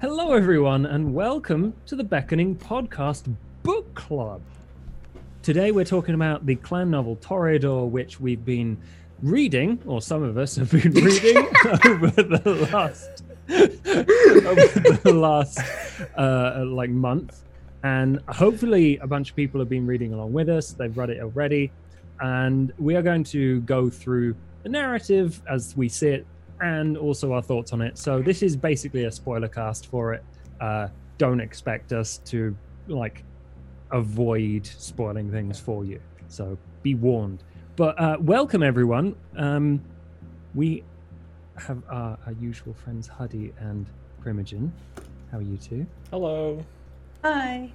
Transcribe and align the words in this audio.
Hello, 0.00 0.32
everyone, 0.32 0.86
and 0.86 1.12
welcome 1.12 1.74
to 1.84 1.94
the 1.94 2.02
Beckoning 2.02 2.56
Podcast 2.56 3.36
Book 3.62 3.92
Club. 3.94 4.40
Today, 5.42 5.72
we're 5.72 5.84
talking 5.84 6.14
about 6.14 6.46
the 6.46 6.56
clan 6.56 6.90
novel 6.90 7.16
Toreador, 7.16 7.86
which 7.86 8.18
we've 8.18 8.42
been 8.42 8.78
reading, 9.22 9.78
or 9.84 10.00
some 10.00 10.22
of 10.22 10.38
us 10.38 10.56
have 10.56 10.70
been 10.70 10.92
reading 10.92 11.36
over 11.84 12.06
the 12.06 12.68
last 12.72 13.24
over 13.50 14.96
the 15.02 15.12
last 15.12 15.60
uh, 16.16 16.64
like 16.66 16.88
month, 16.88 17.42
and 17.82 18.20
hopefully, 18.26 18.96
a 19.02 19.06
bunch 19.06 19.28
of 19.28 19.36
people 19.36 19.60
have 19.60 19.68
been 19.68 19.86
reading 19.86 20.14
along 20.14 20.32
with 20.32 20.48
us. 20.48 20.72
They've 20.72 20.96
read 20.96 21.10
it 21.10 21.20
already, 21.20 21.72
and 22.20 22.72
we 22.78 22.96
are 22.96 23.02
going 23.02 23.24
to 23.24 23.60
go 23.60 23.90
through 23.90 24.34
the 24.62 24.70
narrative 24.70 25.42
as 25.46 25.76
we 25.76 25.90
see 25.90 26.08
it 26.08 26.26
and 26.60 26.96
also 26.96 27.32
our 27.32 27.42
thoughts 27.42 27.72
on 27.72 27.80
it. 27.80 27.98
So 27.98 28.20
this 28.22 28.42
is 28.42 28.56
basically 28.56 29.04
a 29.04 29.12
spoiler 29.12 29.48
cast 29.48 29.86
for 29.86 30.14
it. 30.14 30.24
Uh, 30.60 30.88
don't 31.18 31.40
expect 31.40 31.92
us 31.92 32.18
to 32.26 32.56
like 32.88 33.24
avoid 33.90 34.66
spoiling 34.66 35.30
things 35.30 35.58
for 35.58 35.84
you. 35.84 36.00
So 36.28 36.56
be 36.82 36.94
warned. 36.94 37.42
But 37.76 37.98
uh, 38.00 38.16
welcome 38.20 38.62
everyone. 38.62 39.16
Um, 39.36 39.82
we 40.54 40.84
have 41.56 41.82
our, 41.88 42.18
our 42.26 42.32
usual 42.40 42.74
friends 42.74 43.08
Huddy 43.08 43.52
and 43.58 43.86
Primogen. 44.22 44.70
How 45.30 45.38
are 45.38 45.42
you 45.42 45.56
two? 45.56 45.86
Hello. 46.10 46.64
Hi. 47.22 47.70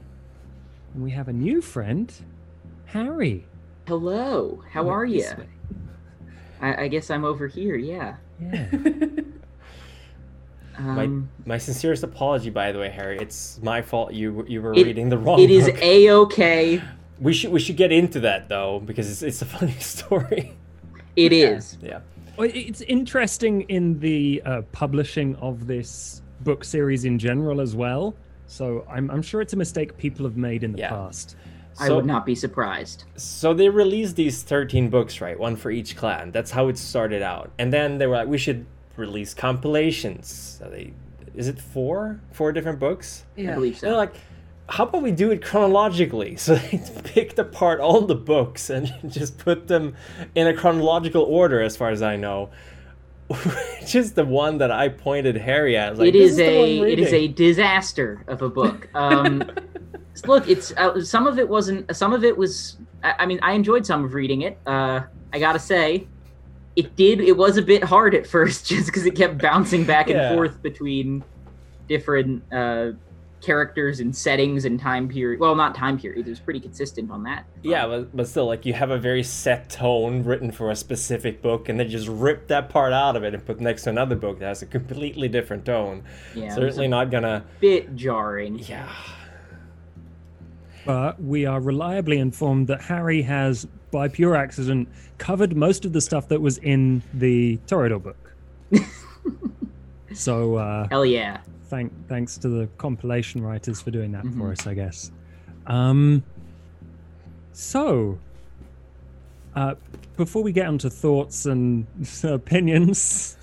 And 0.94 1.04
we 1.04 1.12
have 1.12 1.28
a 1.28 1.34
new 1.34 1.62
friend, 1.62 2.12
Harry. 2.86 3.48
Hello. 3.88 4.64
How 4.72 4.90
are 4.90 5.06
you? 5.06 5.28
I, 6.62 6.84
I 6.84 6.88
guess 6.88 7.10
I'm 7.10 7.26
over 7.26 7.48
here. 7.48 7.76
Yeah. 7.76 8.16
Yeah. 8.42 8.68
Um, 10.78 11.30
My 11.46 11.58
sincerest 11.58 12.04
apology, 12.04 12.50
by 12.50 12.74
the 12.74 12.80
way, 12.80 12.90
Harry. 12.90 13.18
It's 13.18 13.60
my 13.64 13.82
fault. 13.82 14.14
You 14.14 14.44
you 14.48 14.62
were 14.62 14.74
It- 14.74 14.86
reading 14.86 15.08
the 15.10 15.18
wrong. 15.18 15.40
it 15.40 15.50
is 15.50 15.66
book. 15.68 15.82
a 15.82 16.10
okay. 16.12 16.82
We 17.18 17.32
should 17.32 17.52
we 17.52 17.62
should 17.62 17.78
get 17.78 17.94
into 17.94 18.20
that 18.22 18.50
though 18.50 18.82
because 18.86 19.10
it's, 19.10 19.22
it's 19.22 19.42
a 19.42 19.46
funny 19.46 19.72
story. 19.80 20.52
It 21.16 21.32
is. 21.32 21.78
yeah. 21.82 22.00
Well, 22.36 22.50
It's 22.54 22.82
interesting 22.82 23.62
in 23.70 23.98
the 24.02 24.42
uh, 24.46 24.62
publishing 24.74 25.38
of 25.38 25.66
this 25.68 26.22
book 26.42 26.66
series 26.66 27.06
in 27.06 27.18
general 27.20 27.62
as 27.62 27.74
well. 27.74 28.14
So 28.48 28.86
I'm, 28.90 29.10
I'm 29.10 29.22
sure 29.22 29.40
it's 29.40 29.54
a 29.54 29.58
mistake 29.58 29.96
people 29.98 30.26
have 30.26 30.36
made 30.36 30.62
in 30.66 30.74
the 30.74 30.80
Yeah. 30.80 30.90
past. 30.90 31.38
I 31.80 31.90
would 31.92 32.06
not 32.06 32.26
be 32.26 32.36
surprised. 32.36 33.04
so 33.16 33.54
they 33.54 33.70
released 33.70 34.16
these 34.16 34.44
thirteen 34.44 34.90
books, 34.90 35.20
right? 35.22 35.38
One 35.40 35.56
for 35.56 35.72
each 35.72 35.96
clan. 35.98 36.32
That's 36.32 36.52
how 36.52 36.68
it 36.70 36.78
started 36.78 37.22
out. 37.22 37.52
And 37.60 37.72
then 37.74 37.98
they 37.98 38.08
were 38.08 38.16
like, 38.16 38.28
we 38.28 38.38
should 38.38 38.66
release 38.98 39.34
compilations. 39.34 40.58
So 40.60 40.70
they 40.70 40.94
is 41.36 41.48
it 41.48 41.60
four 41.60 42.20
four 42.32 42.52
different 42.54 42.80
books? 42.80 43.26
I 43.38 43.42
Yeah. 43.42 43.56
believe 43.56 43.82
They're 43.82 43.96
like, 43.96 44.16
how 44.70 44.86
about 44.86 45.04
we 45.04 45.12
do 45.12 45.32
it 45.32 45.44
chronologically? 45.44 46.36
So 46.46 46.56
they 46.56 46.82
picked 47.04 47.38
apart 47.40 47.80
all 47.82 48.02
the 48.02 48.16
books 48.16 48.70
and 48.70 48.92
just 49.12 49.38
put 49.38 49.68
them 49.68 49.96
in 50.34 50.48
a 50.48 50.54
chronological 50.54 51.24
order, 51.24 51.62
as 51.62 51.76
far 51.78 51.90
as 51.90 52.02
I 52.02 52.16
know. 52.16 52.50
Which 53.28 53.96
is 53.96 54.14
the 54.14 54.24
one 54.24 54.60
that 54.60 54.70
I 54.72 54.88
pointed 54.90 55.36
Harry 55.36 55.76
at. 55.76 55.98
Like, 55.98 56.10
it 56.10 56.12
this 56.14 56.34
is 56.34 56.40
a 56.40 56.80
it 56.82 57.00
is 57.00 57.12
a 57.12 57.28
disaster 57.28 58.24
of 58.28 58.42
a 58.44 58.50
book. 58.50 58.88
Um, 58.94 59.44
look, 60.26 60.48
it's 60.48 60.72
uh, 60.78 61.02
some 61.02 61.28
of 61.28 61.40
it 61.40 61.48
wasn't. 61.48 61.96
Some 61.96 62.14
of 62.14 62.24
it 62.24 62.38
was. 62.38 62.78
I, 63.04 63.16
I 63.20 63.26
mean, 63.26 63.40
I 63.42 63.54
enjoyed 63.54 63.86
some 63.86 64.04
of 64.04 64.14
reading 64.14 64.42
it. 64.42 64.58
Uh, 64.66 65.02
I 65.34 65.40
gotta 65.40 65.60
say, 65.60 66.08
it 66.76 66.96
did. 66.96 67.22
It 67.22 67.36
was 67.36 67.58
a 67.58 67.62
bit 67.62 67.84
hard 67.84 68.16
at 68.16 68.26
first, 68.26 68.66
just 68.70 68.88
because 68.88 69.06
it 69.06 69.16
kept 69.16 69.42
bouncing 69.42 69.84
back 69.84 70.10
and 70.10 70.36
forth 70.36 70.62
between 70.62 71.24
different 71.88 72.44
uh, 72.52 72.92
characters 73.42 74.00
and 74.00 74.16
settings 74.16 74.66
and 74.66 74.80
time 74.80 75.08
period. 75.08 75.40
Well, 75.40 75.56
not 75.56 75.76
time 75.76 76.00
period. 76.00 76.26
It 76.26 76.30
was 76.30 76.40
pretty 76.40 76.60
consistent 76.60 77.12
on 77.12 77.24
that. 77.24 77.46
Yeah, 77.62 77.86
but, 77.86 78.16
but 78.16 78.28
still, 78.28 78.48
like 78.48 78.66
you 78.66 78.74
have 78.74 78.90
a 78.90 78.98
very 78.98 79.24
set 79.24 79.70
tone 79.70 80.24
written 80.24 80.52
for 80.52 80.72
a 80.72 80.76
specific 80.76 81.42
book, 81.42 81.70
and 81.70 81.80
then 81.80 81.90
just 81.90 82.08
rip 82.08 82.48
that 82.48 82.70
part 82.70 82.92
out 82.94 83.16
of 83.16 83.24
it 83.24 83.34
and 83.34 83.46
put 83.46 83.60
next 83.60 83.84
to 83.84 83.90
another 83.92 84.16
book 84.16 84.40
that 84.40 84.48
has 84.48 84.62
a 84.62 84.66
completely 84.66 85.28
different 85.28 85.66
tone. 85.66 86.04
Yeah, 86.34 86.54
Certainly 86.54 86.88
not 86.88 87.12
gonna. 87.12 87.46
bit 87.60 87.96
jarring. 87.96 88.60
Yeah. 88.60 88.92
But 90.86 91.22
we 91.22 91.46
are 91.46 91.60
reliably 91.60 92.20
informed 92.20 92.68
that 92.68 92.82
Harry 92.82 93.22
has, 93.24 93.66
by 93.92 94.08
pure 94.08 94.36
accident, 94.36 94.88
covered 95.18 95.56
most 95.56 95.84
of 95.86 95.94
the 95.94 96.02
stuff 96.02 96.28
that 96.28 96.42
was 96.42 96.60
in 96.60 97.02
the 97.14 97.58
Toreador 97.68 98.02
book. 98.04 98.32
so 100.14 100.56
uh, 100.56 100.88
Hell 100.90 101.06
yeah. 101.06 101.40
thank 101.70 101.92
thanks 102.08 102.38
to 102.38 102.50
the 102.50 102.68
compilation 102.78 103.42
writers 103.42 103.82
for 103.82 103.92
doing 103.92 104.12
that 104.12 104.24
for 104.24 104.30
Mhm. 104.30 104.52
us, 104.52 104.68
I 104.68 104.74
guess. 104.76 105.12
Um, 105.68 106.24
so, 107.52 108.20
uh, 109.56 109.76
before 110.18 110.44
we 110.44 110.52
get 110.52 110.68
onto 110.68 110.90
thoughts 110.90 111.46
and 111.48 111.88
opinions, 112.24 113.38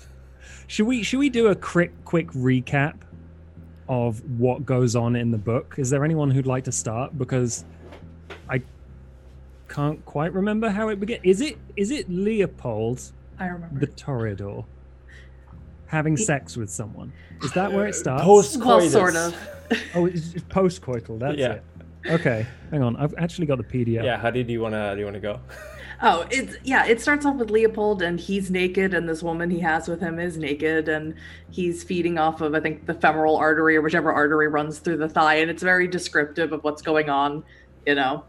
should 0.67 0.87
we 0.87 1.03
should 1.03 1.19
we 1.19 1.29
do 1.29 1.47
a 1.47 1.55
quick 1.55 1.91
quick 2.05 2.27
recap 2.31 2.95
of 3.89 4.21
what 4.39 4.65
goes 4.65 4.95
on 4.95 5.15
in 5.15 5.31
the 5.31 5.37
book? 5.37 5.75
Is 5.77 5.89
there 5.89 6.03
anyone 6.05 6.31
who'd 6.31 6.47
like 6.47 6.63
to 6.65 6.71
start? 6.71 7.17
Because 7.17 7.65
I 8.49 8.61
can't 9.67 10.03
quite 10.05 10.33
remember 10.33 10.69
how 10.69 10.89
it 10.89 10.99
began. 10.99 11.19
Is 11.23 11.41
it 11.41 11.57
is 11.75 11.91
it 11.91 12.09
Leopold 12.09 13.11
I 13.39 13.47
remember. 13.47 13.79
the 13.79 13.87
Toreador 13.87 14.65
having 15.87 16.17
sex 16.17 16.57
with 16.57 16.69
someone? 16.69 17.11
Is 17.43 17.51
that 17.53 17.71
where 17.71 17.85
it 17.85 17.95
uh, 17.95 17.99
starts? 17.99 18.23
Post 18.23 18.57
well, 18.63 18.81
sort 18.89 19.15
of. 19.15 19.35
Oh, 19.95 20.05
it's 20.05 20.33
post-coital. 20.49 21.19
That's 21.19 21.37
Yeah. 21.37 21.53
it. 21.53 21.63
Okay, 22.05 22.45
hang 22.69 22.83
on. 22.83 22.95
I've 22.97 23.15
actually 23.17 23.47
got 23.47 23.57
the 23.57 23.63
PDF. 23.63 24.03
Yeah. 24.03 24.17
How 24.17 24.29
did 24.29 24.49
you 24.49 24.61
wanna 24.61 24.93
do 24.93 24.99
you 24.99 25.05
wanna 25.05 25.19
go? 25.19 25.39
Oh, 26.05 26.27
it's 26.29 26.57
yeah. 26.63 26.85
It 26.85 26.99
starts 26.99 27.25
off 27.25 27.37
with 27.37 27.49
Leopold, 27.49 28.01
and 28.01 28.19
he's 28.19 28.51
naked, 28.51 28.93
and 28.93 29.07
this 29.07 29.23
woman 29.23 29.49
he 29.49 29.59
has 29.61 29.87
with 29.87 30.01
him 30.01 30.19
is 30.19 30.37
naked, 30.37 30.89
and 30.89 31.15
he's 31.49 31.81
feeding 31.81 32.17
off 32.17 32.41
of 32.41 32.53
I 32.53 32.59
think 32.59 32.85
the 32.85 32.93
femoral 32.93 33.37
artery 33.37 33.77
or 33.77 33.81
whichever 33.81 34.11
artery 34.11 34.49
runs 34.49 34.79
through 34.79 34.97
the 34.97 35.07
thigh, 35.07 35.35
and 35.35 35.49
it's 35.49 35.63
very 35.63 35.87
descriptive 35.87 36.51
of 36.51 36.61
what's 36.65 36.81
going 36.81 37.09
on, 37.09 37.45
you 37.87 37.95
know. 37.95 38.25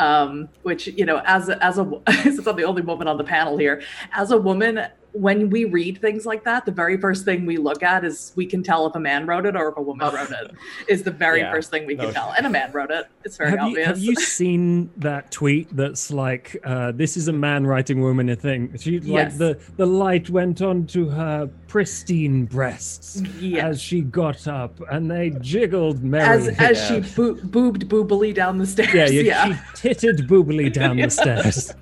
Um, 0.00 0.48
which 0.62 0.88
you 0.88 1.04
know, 1.04 1.22
as 1.24 1.48
a, 1.48 1.64
as 1.64 1.78
a 1.78 1.88
since 2.24 2.44
I'm 2.44 2.56
the 2.56 2.64
only 2.64 2.82
woman 2.82 3.06
on 3.06 3.18
the 3.18 3.24
panel 3.24 3.56
here, 3.56 3.82
as 4.12 4.32
a 4.32 4.36
woman, 4.36 4.84
when 5.12 5.50
we 5.50 5.66
read 5.66 5.98
things 6.00 6.24
like 6.24 6.42
that, 6.44 6.64
the 6.64 6.72
very 6.72 6.96
first 6.96 7.24
thing 7.24 7.44
we 7.44 7.58
look 7.58 7.82
at 7.82 8.02
is 8.04 8.32
we 8.34 8.46
can 8.46 8.62
tell 8.62 8.86
if 8.86 8.94
a 8.94 9.00
man 9.00 9.26
wrote 9.26 9.44
it 9.44 9.54
or 9.54 9.68
if 9.68 9.76
a 9.76 9.82
woman 9.82 10.06
Oh. 10.10 10.14
wrote 10.14 10.30
it. 10.30 10.52
Is 10.88 11.02
the 11.02 11.10
very 11.10 11.40
Yeah. 11.40 11.52
first 11.52 11.70
thing 11.70 11.86
we 11.86 11.96
can 11.96 12.06
No. 12.06 12.12
tell, 12.12 12.34
and 12.36 12.46
a 12.46 12.50
man 12.50 12.72
wrote 12.72 12.90
it. 12.90 13.06
It's 13.24 13.36
very 13.36 13.50
Have 13.50 13.60
you, 13.60 13.66
obvious. 13.66 13.86
have 13.88 13.98
you 13.98 14.14
seen 14.38 14.88
that 14.96 15.30
tweet 15.30 15.68
that's 15.76 16.10
like, 16.10 16.56
uh, 16.64 16.92
"This 16.92 17.16
is 17.16 17.28
a 17.28 17.32
man 17.32 17.66
writing 17.66 18.00
woman 18.00 18.28
a 18.30 18.36
thing"? 18.36 18.74
She 18.78 19.00
like 19.00 19.08
Yes. 19.08 19.36
the 19.36 19.58
the 19.76 19.86
light 19.86 20.30
went 20.30 20.62
on 20.62 20.86
to 20.86 21.08
her 21.10 21.48
pristine 21.68 22.44
breasts 22.46 23.22
Yes. 23.40 23.64
as 23.64 23.80
she 23.80 24.00
got 24.00 24.46
up, 24.48 24.80
and 24.90 25.10
they 25.10 25.30
jiggled 25.40 26.02
merry. 26.02 26.24
as 26.36 26.48
as 26.58 26.90
Yeah. 26.90 27.02
she 27.02 27.14
boo- 27.14 27.38
boobed 27.42 27.88
boobily 27.88 28.34
down 28.34 28.56
the 28.58 28.66
stairs. 28.66 29.12
yeah, 29.12 29.20
Yeah, 29.22 29.46
yeah, 29.48 29.58
she 29.76 29.88
titted 29.90 30.26
boobily 30.26 30.72
down 30.72 30.96
the 30.96 31.10
stairs. 31.20 31.74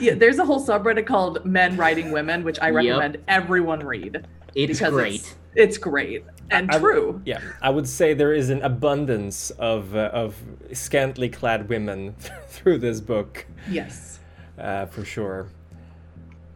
yeah. 0.00 0.14
There's 0.14 0.38
a 0.38 0.44
whole 0.44 0.64
subreddit 0.64 1.06
called 1.06 1.44
"Men 1.44 1.76
Writing 1.80 2.12
Women," 2.12 2.44
which 2.44 2.58
I 2.60 2.66
Yep. 2.68 2.74
recommend 2.74 3.18
everyone 3.26 3.80
read. 3.80 4.26
It's 4.54 4.78
because 4.78 4.92
great. 4.92 5.14
It's, 5.14 5.34
it's 5.54 5.78
great 5.78 6.24
and 6.50 6.70
I- 6.70 6.78
true. 6.78 7.20
Yeah, 7.24 7.40
I 7.62 7.70
would 7.70 7.88
say 7.88 8.14
there 8.14 8.32
is 8.32 8.50
an 8.50 8.62
abundance 8.62 9.50
of 9.50 9.94
uh, 9.96 10.10
of 10.12 10.36
scantily 10.72 11.28
clad 11.28 11.68
women 11.68 12.14
through 12.48 12.78
this 12.78 13.00
book, 13.00 13.46
Yes. 13.70 14.20
uh, 14.58 14.86
for 14.86 15.04
sure. 15.04 15.48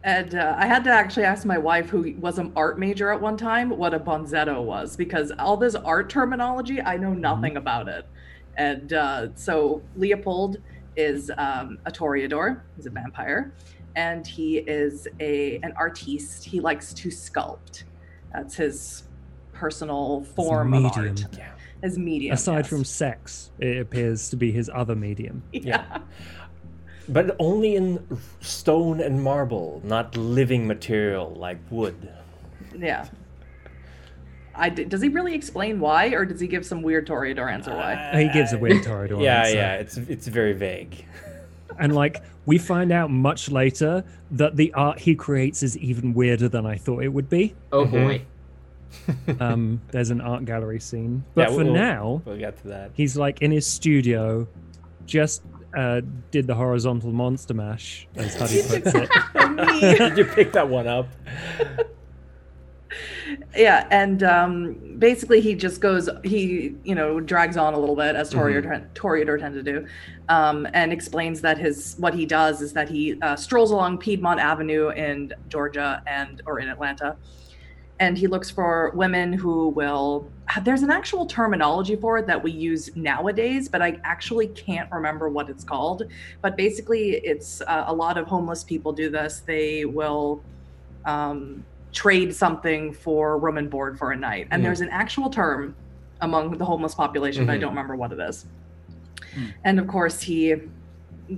And 0.03 0.35
uh, 0.35 0.53
I 0.55 0.67
had 0.67 0.83
to 0.83 0.91
actually 0.91 1.23
ask 1.25 1.45
my 1.47 1.57
wife, 1.57 1.89
who 1.89 2.13
was 2.19 2.37
an 2.37 2.51
art 2.55 2.77
major 2.77 3.11
at 3.11 3.19
one 3.19 3.37
time, 3.37 3.71
what 3.71 3.91
a 3.93 3.99
bozzetto 3.99 4.61
was, 4.63 4.95
because 4.95 5.31
all 5.39 5.57
this 5.57 5.73
art 5.73 6.11
terminology, 6.11 6.79
I 6.79 6.95
know 6.97 7.11
nothing 7.13 7.57
about 7.57 7.87
it. 7.87 8.05
And 8.55 8.93
uh, 8.93 9.29
so 9.33 9.81
Leopold 9.95 10.57
is 10.95 11.31
um, 11.39 11.79
a 11.87 11.91
Toreador, 11.91 12.61
he's 12.75 12.85
a 12.85 12.91
vampire, 12.91 13.51
and 13.95 14.25
he 14.25 14.57
is 14.57 15.07
a 15.19 15.57
an 15.63 15.73
artiste. 15.77 16.43
He 16.43 16.59
likes 16.59 16.93
to 16.93 17.09
sculpt. 17.09 17.83
That's 18.33 18.55
his 18.55 19.03
personal 19.53 20.23
form 20.35 20.73
of 20.73 20.85
art. 20.97 21.25
Yeah. 21.37 21.51
His 21.81 21.97
medium. 21.97 22.33
Aside 22.33 22.59
yes. 22.59 22.67
from 22.67 22.83
sex, 22.83 23.51
it 23.59 23.77
appears 23.79 24.29
to 24.29 24.35
be 24.35 24.51
his 24.51 24.69
other 24.73 24.95
medium. 24.95 25.43
yeah. 25.51 25.99
But 27.07 27.35
only 27.39 27.75
in 27.75 28.05
stone 28.41 28.99
and 28.99 29.21
marble, 29.21 29.81
not 29.83 30.17
living 30.17 30.65
material 30.65 31.33
like 31.35 31.59
wood. 31.69 32.11
Yeah. 32.77 33.07
I 34.55 34.69
d- 34.69 34.85
does 34.85 35.01
he 35.01 35.09
really 35.09 35.35
explain 35.35 35.79
why, 35.79 36.07
or 36.07 36.25
does 36.25 36.39
he 36.39 36.47
give 36.47 36.65
some 36.65 36.81
weird 36.81 37.07
Toreador 37.07 37.51
answer 37.51 37.71
why? 37.75 38.23
He 38.23 38.29
gives 38.29 38.53
a 38.53 38.57
weird 38.57 38.83
Toreador 38.83 39.21
Yeah, 39.21 39.41
answer. 39.41 39.55
yeah, 39.55 39.73
it's 39.75 39.97
it's 39.97 40.27
very 40.27 40.53
vague. 40.53 41.05
And 41.79 41.93
like 41.95 42.21
we 42.45 42.57
find 42.57 42.91
out 42.91 43.09
much 43.11 43.49
later 43.49 44.03
that 44.31 44.55
the 44.55 44.73
art 44.73 44.99
he 44.99 45.15
creates 45.15 45.63
is 45.63 45.77
even 45.77 46.13
weirder 46.13 46.47
than 46.49 46.65
I 46.65 46.77
thought 46.77 47.03
it 47.03 47.09
would 47.09 47.29
be. 47.29 47.55
Oh 47.71 47.85
Mhm. 47.85 47.91
boy. 47.91 48.21
um, 49.41 49.81
there's 49.91 50.09
an 50.09 50.21
art 50.21 50.45
gallery 50.45 50.79
scene. 50.79 51.23
But 51.33 51.49
Yeah, 51.49 51.55
for 51.57 51.63
we'll- 51.65 51.73
now, 51.73 52.21
We'll 52.25 52.37
get 52.37 52.57
to 52.61 52.67
that. 52.69 52.91
he's 52.93 53.17
like 53.17 53.41
in 53.41 53.51
his 53.51 53.65
studio, 53.67 54.47
just 55.05 55.41
uh, 55.75 55.99
did 56.31 56.47
the 56.47 56.55
horizontal 56.55 57.11
monster 57.11 57.53
mash, 57.53 58.07
as 58.15 58.33
Huddy 58.37 58.61
puts 58.61 58.95
it. 58.95 59.09
Did 59.99 60.17
you 60.17 60.23
pick 60.23 60.53
that 60.53 60.69
one 60.69 60.87
up? 60.87 61.09
Yeah 63.55 63.87
and 63.91 64.23
um 64.23 64.73
basically 64.97 65.41
he 65.41 65.55
just 65.55 65.81
goes 65.81 66.09
he 66.23 66.75
you 66.83 66.95
know 66.95 67.19
drags 67.19 67.57
on 67.57 67.73
a 67.73 67.79
little 67.79 67.95
bit 67.95 68.15
as 68.15 68.33
Toreador, 68.33 68.87
Toreador 68.93 69.39
tend 69.39 69.53
to 69.55 69.63
do 69.63 69.85
um 70.29 70.67
and 70.73 70.91
explains 70.91 71.41
that 71.41 71.57
his 71.57 71.95
what 71.97 72.13
he 72.13 72.25
does 72.25 72.61
is 72.61 72.73
that 72.73 72.89
he 72.89 73.19
uh, 73.21 73.35
strolls 73.35 73.71
along 73.71 73.97
piedmont 73.97 74.39
avenue 74.39 74.89
in 74.89 75.33
georgia 75.49 76.01
and 76.07 76.41
or 76.45 76.59
in 76.59 76.69
atlanta 76.69 77.15
and 77.99 78.17
he 78.17 78.27
looks 78.27 78.49
for 78.49 78.91
women 78.93 79.31
who 79.31 79.69
will 79.69 80.29
there's 80.63 80.83
an 80.83 80.91
actual 80.91 81.25
terminology 81.25 81.95
for 81.95 82.17
it 82.17 82.27
that 82.27 82.41
we 82.41 82.51
use 82.51 82.95
nowadays 82.95 83.69
but 83.69 83.81
i 83.81 83.99
actually 84.03 84.47
can't 84.49 84.91
remember 84.91 85.29
what 85.29 85.49
it's 85.49 85.63
called 85.63 86.03
but 86.41 86.55
basically 86.55 87.11
it's 87.23 87.61
uh, 87.61 87.85
a 87.87 87.93
lot 87.93 88.17
of 88.17 88.27
homeless 88.27 88.63
people 88.63 88.91
do 88.91 89.09
this 89.09 89.41
they 89.45 89.85
will 89.85 90.41
um, 91.05 91.63
trade 91.95 92.35
something 92.35 92.93
for 92.93 93.39
room 93.39 93.57
and 93.57 93.69
board 93.69 93.97
for 93.97 94.11
a 94.11 94.15
night 94.17 94.47
and 94.51 94.61
Mhm. 94.61 94.65
there's 94.65 94.81
an 94.81 94.89
actual 94.89 95.29
term 95.29 95.73
among 96.21 96.57
the 96.57 96.65
homeless 96.65 96.93
population 96.93 97.45
but 97.45 97.53
i 97.53 97.57
Mhm. 97.57 97.61
don't 97.61 97.69
remember 97.71 97.95
what 97.95 98.11
it 98.11 98.19
is 98.19 98.45
Hmm. 99.33 99.45
and 99.63 99.79
of 99.79 99.87
course 99.87 100.21
he 100.21 100.55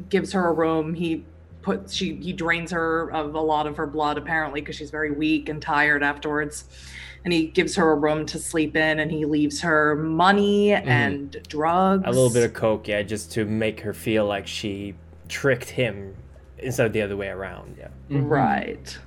gives 0.09 0.33
her 0.33 0.47
a 0.47 0.51
room 0.53 0.93
he 0.95 1.23
puts 1.61 1.93
she 1.93 2.15
he 2.15 2.33
drains 2.33 2.71
her 2.71 3.11
of 3.13 3.35
a 3.35 3.39
lot 3.39 3.67
of 3.67 3.77
her 3.77 3.85
blood 3.85 4.17
apparently 4.17 4.59
because 4.61 4.75
she's 4.75 4.89
very 4.91 5.11
weak 5.11 5.47
and 5.47 5.61
tired 5.61 6.01
afterwards 6.01 6.65
and 7.23 7.31
he 7.33 7.47
gives 7.47 7.75
her 7.75 7.91
a 7.91 7.95
room 7.95 8.25
to 8.25 8.39
sleep 8.39 8.75
in 8.75 8.99
and 8.99 9.11
he 9.11 9.25
leaves 9.25 9.61
her 9.61 9.95
money 9.95 10.73
and 10.73 11.37
drugs 11.49 12.03
A 12.05 12.09
little 12.11 12.29
bit 12.31 12.43
of 12.43 12.53
coke, 12.53 12.87
yeah, 12.87 13.01
just 13.01 13.31
to 13.33 13.43
make 13.45 13.81
her 13.81 13.93
feel 13.93 14.25
like 14.25 14.47
she 14.47 14.93
tricked 15.27 15.69
him 15.71 16.15
instead 16.57 16.85
of 16.85 16.93
the 16.93 17.01
other 17.01 17.17
way 17.17 17.27
around. 17.27 17.75
Yeah. 17.77 17.87
Mhm. 18.09 18.29
Right. 18.29 18.97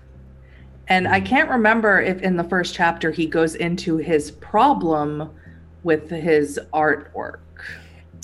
And 0.90 1.06
I 1.06 1.20
can't 1.20 1.48
remember 1.48 2.00
if 2.00 2.20
in 2.20 2.37
the 2.37 2.44
first 2.44 2.75
chapter 2.75 3.12
he 3.12 3.25
goes 3.25 3.54
into 3.54 3.96
his 3.96 4.32
problem 4.32 5.31
with 5.84 6.10
his 6.10 6.60
artwork. 6.75 7.38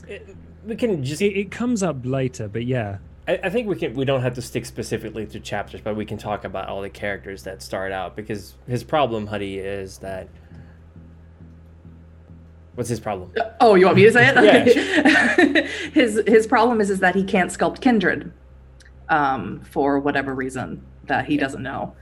It- 0.07 0.37
we 0.67 0.75
can 0.75 1.05
just. 1.05 1.23
It, 1.23 1.39
it 1.39 1.51
comes 1.53 1.85
up 1.85 1.99
later, 2.03 2.49
but 2.49 2.65
yeah. 2.67 2.99
I, 3.29 3.39
I 3.45 3.51
think 3.51 3.69
we 3.69 3.77
can. 3.77 3.95
We 3.95 4.05
don't 4.05 4.21
have 4.23 4.35
to 4.35 4.43
stick 4.43 4.67
specifically 4.67 5.25
to 5.27 5.39
chapters, 5.39 5.81
but 5.81 5.95
we 5.95 6.05
can 6.05 6.19
talk 6.19 6.43
about 6.43 6.67
all 6.69 6.83
the 6.83 6.91
characters 6.91 7.45
that 7.45 7.63
start 7.63 7.93
out 7.93 8.17
because 8.17 8.55
his 8.67 8.83
problem, 8.83 9.29
Huddy, 9.29 9.59
is 9.59 9.99
that. 9.99 10.27
What's 12.75 12.91
his 12.91 12.99
problem? 12.99 13.31
Oh, 13.61 13.77
you 13.77 13.87
want 13.87 13.97
me 13.97 14.05
to 14.07 14.13
say 14.13 14.27
it? 14.29 14.35
Yeah, 14.45 15.35
Okay. 15.39 15.69
his 15.93 16.21
his 16.27 16.49
problem 16.49 16.81
is 16.81 16.91
is 16.91 16.99
that 16.99 17.15
he 17.15 17.23
can't 17.23 17.53
sculpt 17.53 17.81
kindred, 17.81 18.33
um, 19.09 19.61
for 19.61 20.01
whatever 20.01 20.35
reason 20.35 20.85
that 21.05 21.27
he 21.27 21.37
doesn't 21.37 21.63
know, 21.63 21.95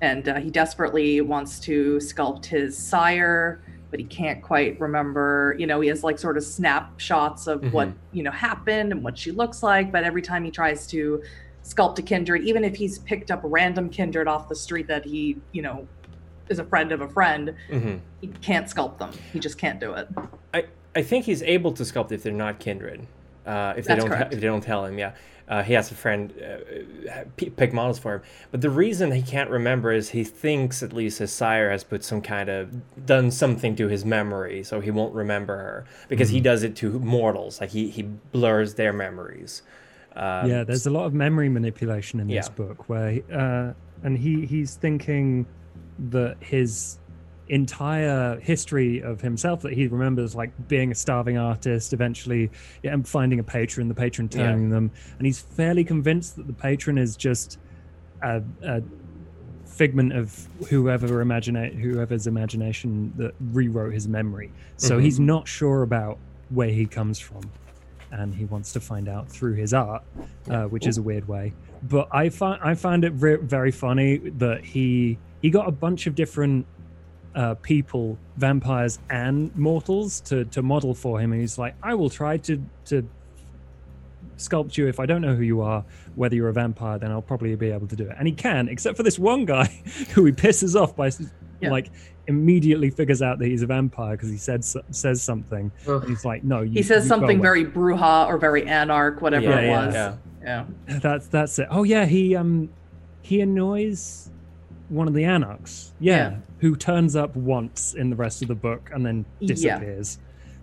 and 0.00 0.28
uh, 0.28 0.34
he 0.36 0.50
desperately 0.50 1.20
wants 1.20 1.58
to 1.60 1.96
sculpt 1.96 2.44
his 2.46 2.76
sire, 2.76 3.62
but 3.90 3.98
he 4.00 4.06
can't 4.06 4.42
quite 4.42 4.78
remember. 4.80 5.54
You 5.58 5.66
know, 5.66 5.80
he 5.80 5.88
has 5.88 6.04
like 6.04 6.18
sort 6.18 6.36
of 6.36 6.44
snapshots 6.44 7.46
of 7.46 7.72
what 7.72 7.88
Mhm. 7.88 7.94
you 8.12 8.22
know 8.22 8.30
happened 8.30 8.92
and 8.92 9.02
what 9.02 9.16
she 9.16 9.30
looks 9.30 9.62
like, 9.62 9.90
but 9.92 10.04
every 10.04 10.22
time 10.22 10.44
he 10.44 10.50
tries 10.50 10.86
to 10.88 11.22
sculpt 11.64 11.98
a 11.98 12.02
kindred, 12.02 12.42
even 12.42 12.62
if 12.64 12.76
he's 12.76 12.98
picked 13.00 13.30
up 13.30 13.42
a 13.44 13.48
random 13.48 13.88
kindred 13.88 14.28
off 14.28 14.48
the 14.48 14.54
street 14.54 14.86
that 14.88 15.04
he 15.04 15.36
you 15.52 15.62
know 15.62 15.86
is 16.48 16.58
a 16.58 16.64
friend 16.64 16.92
of 16.92 17.00
a 17.00 17.08
friend, 17.08 17.54
hmm 17.70 17.96
he 18.20 18.28
can't 18.40 18.66
sculpt 18.66 18.98
them. 18.98 19.10
He 19.32 19.38
just 19.38 19.58
can't 19.58 19.80
do 19.80 19.92
it. 19.94 20.08
I 20.54 20.64
I 20.94 21.02
think 21.02 21.24
he's 21.26 21.42
able 21.42 21.72
to 21.72 21.82
sculpt 21.82 22.12
if 22.12 22.22
they're 22.22 22.32
not 22.32 22.58
kindred. 22.58 23.06
Uh, 23.46 23.74
if 23.76 23.84
they 23.84 23.94
That's 23.94 24.00
don't 24.04 24.10
correct. 24.10 24.34
if 24.34 24.40
they 24.40 24.46
don't 24.46 24.62
tell 24.62 24.84
him, 24.84 24.98
yeah. 24.98 25.12
Uh, 25.48 25.62
he 25.62 25.74
has 25.74 25.92
a 25.92 25.94
friend 25.94 26.32
uh, 26.42 27.22
pick 27.36 27.72
models 27.72 27.98
for 28.00 28.16
him, 28.16 28.22
but 28.50 28.60
the 28.62 28.70
reason 28.70 29.12
he 29.12 29.22
can't 29.22 29.48
remember 29.48 29.92
is 29.92 30.08
he 30.10 30.24
thinks 30.24 30.82
at 30.82 30.92
least 30.92 31.18
his 31.20 31.32
sire 31.32 31.70
has 31.70 31.84
put 31.84 32.02
some 32.02 32.20
kind 32.20 32.48
of 32.48 33.06
done 33.06 33.30
something 33.30 33.76
to 33.76 33.86
his 33.86 34.04
memory, 34.04 34.64
so 34.64 34.80
he 34.80 34.90
won't 34.90 35.14
remember 35.14 35.56
her 35.56 35.84
because 36.08 36.30
he 36.30 36.40
does 36.40 36.64
it 36.64 36.74
to 36.76 36.98
mortals, 36.98 37.60
like 37.60 37.70
he 37.70 37.90
he 37.90 38.02
blurs 38.02 38.74
their 38.74 38.92
memories. 38.92 39.62
Um, 40.16 40.50
yeah, 40.50 40.64
there's 40.64 40.86
a 40.86 40.90
lot 40.90 41.04
of 41.06 41.14
memory 41.14 41.48
manipulation 41.48 42.18
in 42.18 42.26
this 42.26 42.48
Yeah. 42.48 42.54
book 42.54 42.88
where, 42.88 43.20
uh, 43.32 43.72
and 44.02 44.18
he 44.18 44.46
he's 44.46 44.74
thinking 44.74 45.46
that 46.10 46.36
his 46.40 46.98
entire 47.48 48.38
history 48.40 49.00
of 49.02 49.20
himself 49.20 49.62
that 49.62 49.72
he 49.72 49.86
remembers 49.86 50.34
like 50.34 50.50
being 50.68 50.90
a 50.90 50.94
starving 50.94 51.38
artist 51.38 51.92
eventually 51.92 52.50
yeah, 52.82 52.92
and 52.92 53.06
finding 53.06 53.38
a 53.38 53.42
patron 53.44 53.88
the 53.88 53.94
patron 53.94 54.28
Yeah. 54.32 54.46
turning 54.50 54.70
them 54.70 54.90
and 55.18 55.26
he's 55.26 55.38
fairly 55.40 55.84
convinced 55.84 56.36
that 56.36 56.46
the 56.46 56.52
patron 56.52 56.98
is 56.98 57.16
just 57.16 57.58
a, 58.22 58.42
a 58.62 58.82
figment 59.64 60.12
of 60.12 60.48
whoever 60.70 61.20
imagine 61.20 61.54
whoever's 61.54 62.26
imagination 62.26 63.12
that 63.16 63.32
rewrote 63.52 63.92
his 63.92 64.08
memory 64.08 64.50
so 64.76 64.98
Mhm. 64.98 65.02
he's 65.02 65.20
not 65.20 65.46
sure 65.46 65.82
about 65.82 66.18
where 66.50 66.70
he 66.70 66.86
comes 66.86 67.18
from 67.18 67.42
and 68.12 68.34
he 68.34 68.44
wants 68.44 68.72
to 68.72 68.80
find 68.80 69.08
out 69.08 69.28
through 69.28 69.54
his 69.54 69.74
art, 69.74 70.00
uh, 70.48 70.62
which 70.66 70.86
is 70.86 70.96
a 70.96 71.02
weird 71.02 71.26
way. 71.26 71.52
But 71.82 72.08
I 72.12 72.28
find 72.28 72.60
I 72.62 72.74
find 72.76 73.04
it 73.04 73.12
re- 73.16 73.34
very 73.36 73.72
funny 73.72 74.18
that 74.38 74.64
he 74.64 75.18
he 75.42 75.50
got 75.50 75.68
a 75.68 75.72
bunch 75.72 76.06
of 76.06 76.14
different 76.14 76.66
uh, 77.36 77.54
people, 77.62 78.18
vampires 78.38 78.98
and 79.10 79.54
mortals, 79.56 80.20
to 80.22 80.44
to 80.46 80.62
model 80.62 80.94
for 80.94 81.20
him, 81.20 81.32
and 81.32 81.40
he's 81.40 81.58
like, 81.58 81.74
I 81.82 81.94
will 81.94 82.10
try 82.10 82.38
to 82.38 82.60
to 82.86 83.08
sculpt 84.38 84.76
you 84.76 84.86
if 84.86 85.00
I 85.00 85.06
don't 85.06 85.22
know 85.22 85.34
who 85.34 85.42
you 85.42 85.60
are. 85.60 85.84
Whether 86.14 86.34
you're 86.36 86.48
a 86.48 86.52
vampire, 86.52 86.98
then 86.98 87.10
I'll 87.10 87.22
probably 87.22 87.54
be 87.56 87.70
able 87.70 87.86
to 87.88 87.96
do 87.96 88.04
it. 88.04 88.16
And 88.18 88.26
he 88.26 88.34
can, 88.34 88.68
except 88.68 88.96
for 88.96 89.02
this 89.02 89.18
one 89.18 89.44
guy 89.44 89.66
who 90.14 90.24
he 90.24 90.32
pisses 90.32 90.80
off 90.80 90.96
by 90.96 91.10
Yeah. 91.60 91.70
like 91.70 91.90
immediately 92.26 92.90
figures 92.90 93.22
out 93.22 93.38
that 93.38 93.46
he's 93.46 93.62
a 93.62 93.66
vampire 93.66 94.16
because 94.16 94.28
he 94.30 94.36
said 94.36 94.64
says 94.64 95.22
something. 95.22 95.70
And 95.86 96.04
he's 96.08 96.24
like, 96.24 96.42
no, 96.44 96.60
you, 96.62 96.72
He 96.72 96.82
says 96.82 97.06
something 97.06 97.40
very 97.40 97.64
brujah 97.64 98.26
or 98.26 98.36
very 98.38 98.66
anarch, 98.66 99.20
whatever 99.22 99.44
Yeah, 99.46 99.60
it 99.60 99.66
yeah, 99.66 99.86
was. 99.86 99.94
yeah. 99.94 100.16
Yeah. 100.42 100.98
That's 101.00 101.26
that's 101.28 101.58
it. 101.58 101.68
Oh 101.70 101.82
yeah, 101.84 102.04
he 102.06 102.36
um 102.36 102.68
he 103.22 103.40
annoys 103.40 104.30
one 104.88 105.08
of 105.08 105.14
the 105.14 105.24
anarchs. 105.24 105.92
Yeah, 106.00 106.16
Yeah. 106.16 106.36
who 106.60 106.76
turns 106.76 107.16
up 107.16 107.34
once 107.36 107.94
in 107.94 108.10
the 108.10 108.16
rest 108.16 108.42
of 108.42 108.48
the 108.48 108.54
book 108.54 108.90
and 108.94 109.04
then 109.04 109.24
Yeah. 109.40 109.48
disappears 109.48 110.18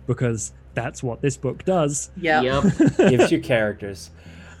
because 0.06 0.52
that's 0.74 1.02
what 1.02 1.20
this 1.22 1.36
book 1.36 1.64
does. 1.64 2.10
Yeah. 2.16 2.40
Yep. 2.40 2.64
gives 3.10 3.30
you 3.32 3.40
characters, 3.40 4.10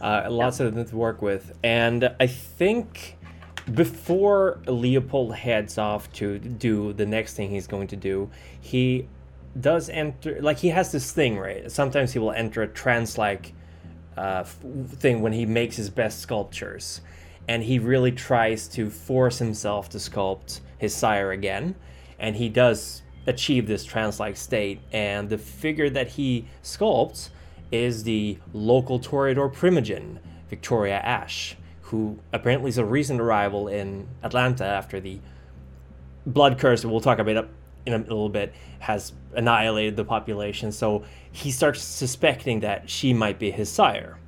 uh, 0.00 0.26
lots 0.30 0.60
of 0.60 0.74
them 0.74 0.84
to 0.84 0.96
work 0.96 1.22
with, 1.22 1.52
and 1.62 2.10
I 2.20 2.26
think 2.26 3.16
before 3.72 4.58
Leopold 4.66 5.34
heads 5.34 5.78
off 5.78 6.12
to 6.14 6.38
do 6.38 6.92
the 6.92 7.06
next 7.06 7.34
thing 7.34 7.50
he's 7.50 7.66
going 7.66 7.88
to 7.88 7.96
do, 7.96 8.30
he 8.60 9.08
does 9.58 9.88
enter 9.88 10.38
like 10.42 10.58
he 10.58 10.68
has 10.68 10.92
this 10.92 11.12
thing 11.12 11.38
right. 11.38 11.70
Sometimes 11.70 12.12
he 12.12 12.18
will 12.18 12.32
enter 12.32 12.62
a 12.62 12.68
trance-like 12.68 13.52
uh, 14.18 14.40
f- 14.44 14.58
thing 14.98 15.22
when 15.22 15.32
he 15.32 15.46
makes 15.46 15.76
his 15.76 15.88
best 15.90 16.20
sculptures, 16.20 17.00
and 17.48 17.62
he 17.62 17.78
really 17.78 18.12
tries 18.12 18.68
to 18.68 18.90
force 18.90 19.38
himself 19.38 19.88
to 19.90 19.98
sculpt 19.98 20.60
his 20.78 20.94
sire 20.94 21.32
again, 21.32 21.74
and 22.18 22.36
he 22.36 22.48
does 22.48 23.02
achieve 23.26 23.66
this 23.66 23.84
trance-like 23.84 24.36
state. 24.36 24.80
And 24.92 25.28
the 25.28 25.38
figure 25.38 25.90
that 25.90 26.08
he 26.08 26.46
sculpts 26.62 27.30
is 27.72 28.04
the 28.04 28.38
local 28.52 29.00
Toreador 29.00 29.52
primogen, 29.52 30.18
Victoria 30.48 30.98
Ash, 30.98 31.56
who 31.82 32.18
apparently 32.32 32.68
is 32.68 32.78
a 32.78 32.84
recent 32.84 33.20
arrival 33.20 33.68
in 33.68 34.06
Atlanta 34.22 34.64
after 34.64 35.00
the 35.00 35.20
blood 36.26 36.58
curse 36.58 36.82
that 36.82 36.88
we'll 36.88 37.00
talk 37.00 37.18
about 37.18 37.36
it 37.36 37.48
in 37.86 37.92
a 37.92 37.98
little 37.98 38.28
bit 38.28 38.54
has 38.78 39.12
annihilated 39.34 39.96
the 39.96 40.04
population. 40.04 40.72
So 40.72 41.04
he 41.32 41.50
starts 41.50 41.82
suspecting 41.82 42.60
that 42.60 42.88
she 42.88 43.12
might 43.12 43.38
be 43.38 43.50
his 43.50 43.70
sire. 43.70 44.18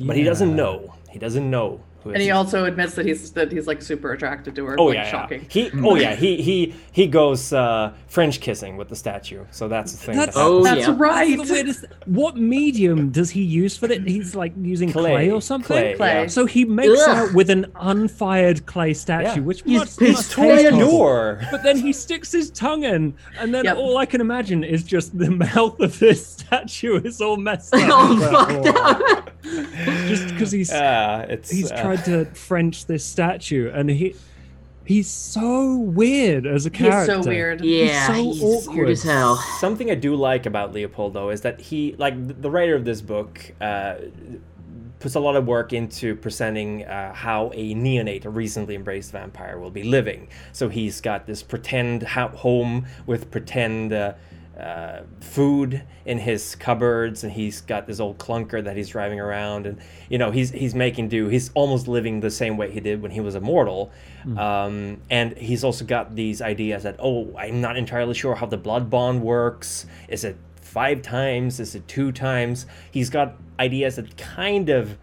But 0.00 0.16
he 0.16 0.22
doesn't 0.24 0.54
know. 0.54 0.94
He 1.10 1.18
doesn't 1.18 1.48
know 1.48 1.80
And 2.04 2.16
he 2.16 2.24
his- 2.28 2.32
also 2.36 2.64
admits 2.64 2.94
that 2.94 3.04
he's 3.06 3.32
that 3.32 3.52
he's 3.52 3.66
like 3.66 3.82
super 3.82 4.12
attracted 4.12 4.54
to 4.56 4.64
her. 4.66 4.76
oh 4.78 4.84
like, 4.86 4.94
yeah, 4.94 5.04
yeah. 5.04 5.10
shocking. 5.10 5.46
he 5.50 5.70
oh 5.74 5.94
yeah 5.96 6.14
he 6.14 6.40
he 6.40 6.74
he 6.92 7.06
goes 7.06 7.52
uh 7.52 7.92
french 8.06 8.40
kissing 8.40 8.76
with 8.76 8.88
the 8.88 8.96
statue 8.96 9.44
so 9.50 9.68
that's 9.68 9.92
the 9.92 9.98
thing 9.98 10.16
That's- 10.16 10.34
that 10.34 10.40
Oh. 10.40 10.62
That's 10.62 10.86
yeah. 10.86 10.94
right. 10.96 11.36
That's 11.36 11.48
the 11.48 11.54
weirdest- 11.54 11.84
What 12.06 12.36
medium 12.36 13.10
does 13.10 13.30
he 13.30 13.42
use 13.42 13.76
for 13.76 13.86
that? 13.88 14.06
He's 14.06 14.34
like 14.34 14.52
using 14.60 14.90
clay, 14.92 15.10
Clay, 15.12 15.30
or 15.30 15.42
something. 15.42 15.66
clay, 15.66 15.94
Clay. 15.96 16.22
yeah. 16.22 16.26
So 16.28 16.46
he 16.46 16.64
makes 16.64 17.00
Ugh. 17.00 17.08
out 17.08 17.34
with 17.34 17.50
an 17.50 17.66
unfired 17.80 18.64
clay 18.66 18.94
statue, 18.94 19.40
Yeah. 19.40 19.46
which 19.46 19.62
He's 19.62 19.78
must, 19.80 19.98
pissed 19.98 20.12
must 20.12 20.32
taste 20.32 20.70
horrible. 20.74 21.46
But 21.50 21.62
then 21.62 21.76
he 21.78 21.92
sticks 21.92 22.32
his 22.32 22.50
tongue 22.50 22.84
in, 22.84 23.14
and 23.38 23.54
then 23.54 23.64
Yep. 23.64 23.76
all 23.76 23.98
I 23.98 24.06
can 24.06 24.20
imagine 24.20 24.64
is 24.64 24.82
just 24.84 25.16
the 25.18 25.30
mouth 25.54 25.78
of 25.80 25.98
this 25.98 26.26
statue 26.26 27.00
is 27.02 27.20
all 27.20 27.36
messed 27.36 27.74
up. 27.74 27.80
oh, 27.92 28.18
fucked 28.30 28.76
up. 28.76 29.30
Just 30.06 30.28
because 30.28 30.52
he's 30.52 30.70
uh, 30.72 31.26
it's 31.28 31.50
he's 31.50 31.70
uh, 31.72 31.76
tried 31.96 32.04
to 32.06 32.24
French 32.34 32.86
this 32.86 33.04
statue, 33.04 33.70
and 33.72 33.90
he 33.90 34.14
He's 34.84 35.10
so 35.10 35.76
weird 35.76 36.46
as 36.46 36.64
a 36.64 36.70
He's 36.70 36.78
character. 36.78 37.22
so 37.22 37.28
weird. 37.28 37.60
Yeah, 37.62 38.06
so 38.06 38.12
he's 38.14 38.40
weird 38.40 38.68
awkward. 38.68 38.88
as 38.88 39.02
hell. 39.02 39.36
Something 39.60 39.90
I 39.90 39.94
do 39.94 40.14
like 40.14 40.46
about 40.46 40.72
Leopold, 40.72 41.12
though, 41.12 41.28
is 41.28 41.42
that 41.42 41.60
he, 41.60 41.94
like 41.98 42.40
the 42.40 42.50
writer 42.50 42.74
of 42.74 42.86
this 42.86 43.02
book, 43.02 43.52
uh, 43.60 43.96
puts 44.98 45.14
a 45.14 45.20
lot 45.20 45.36
of 45.36 45.46
work 45.46 45.74
into 45.74 46.16
presenting 46.16 46.84
uh, 46.86 47.12
how 47.12 47.50
a 47.54 47.74
neonate, 47.74 48.24
a 48.24 48.30
recently 48.30 48.74
embraced 48.74 49.12
vampire, 49.12 49.58
will 49.58 49.70
be 49.70 49.82
living. 49.82 50.26
So 50.52 50.70
he's 50.70 51.02
got 51.02 51.26
this 51.26 51.42
pretend 51.42 52.02
ha- 52.04 52.28
home 52.28 52.86
with 53.04 53.30
pretend 53.30 53.92
uh, 53.92 54.14
uh, 54.58 55.02
food 55.20 55.82
in 56.04 56.18
his 56.18 56.56
cupboards, 56.56 57.22
and 57.22 57.32
he's 57.32 57.60
got 57.60 57.86
this 57.86 58.00
old 58.00 58.18
clunker 58.18 58.62
that 58.62 58.76
he's 58.76 58.88
driving 58.88 59.20
around, 59.20 59.66
and 59.66 59.78
you 60.08 60.18
know 60.18 60.30
he's 60.30 60.50
he's 60.50 60.74
making 60.74 61.08
do. 61.08 61.28
He's 61.28 61.50
almost 61.54 61.86
living 61.86 62.20
the 62.20 62.30
same 62.30 62.56
way 62.56 62.70
he 62.70 62.80
did 62.80 63.00
when 63.00 63.12
he 63.12 63.20
was 63.20 63.34
immortal, 63.34 63.92
um, 64.36 65.00
and 65.10 65.36
he's 65.36 65.62
also 65.62 65.84
got 65.84 66.16
these 66.16 66.42
ideas 66.42 66.82
that 66.82 66.96
oh, 66.98 67.34
I'm 67.36 67.60
not 67.60 67.76
entirely 67.76 68.14
sure 68.14 68.34
how 68.34 68.46
the 68.46 68.56
blood 68.56 68.90
bond 68.90 69.22
works. 69.22 69.86
Is 70.08 70.24
it 70.24 70.36
five 70.60 71.02
times? 71.02 71.60
Is 71.60 71.74
it 71.74 71.86
two 71.86 72.10
times? 72.10 72.66
He's 72.90 73.10
got 73.10 73.36
ideas 73.60 73.96
that 73.96 74.16
kind 74.16 74.68
of 74.70 74.98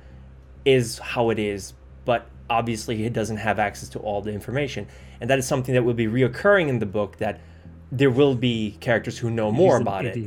is 0.66 1.00
how 1.00 1.30
it 1.30 1.40
is, 1.40 1.74
but 2.04 2.28
obviously 2.50 2.98
he 2.98 3.10
doesn't 3.10 3.38
have 3.38 3.58
access 3.60 3.90
to 3.90 4.00
all 4.00 4.22
the 4.22 4.32
information. 4.32 4.88
And 5.22 5.30
that 5.30 5.40
is 5.40 5.48
something 5.48 5.74
that 5.74 5.84
will 5.84 5.94
be 5.94 6.08
reoccurring 6.08 6.68
in 6.68 6.80
the 6.80 6.86
book 6.86 7.18
that 7.18 7.40
there 7.92 8.10
will 8.10 8.36
be 8.36 8.78
characters 8.80 9.18
who 9.18 9.30
know 9.30 9.52
more 9.52 9.76
an 9.78 9.82
about 9.84 10.06
it. 10.06 10.18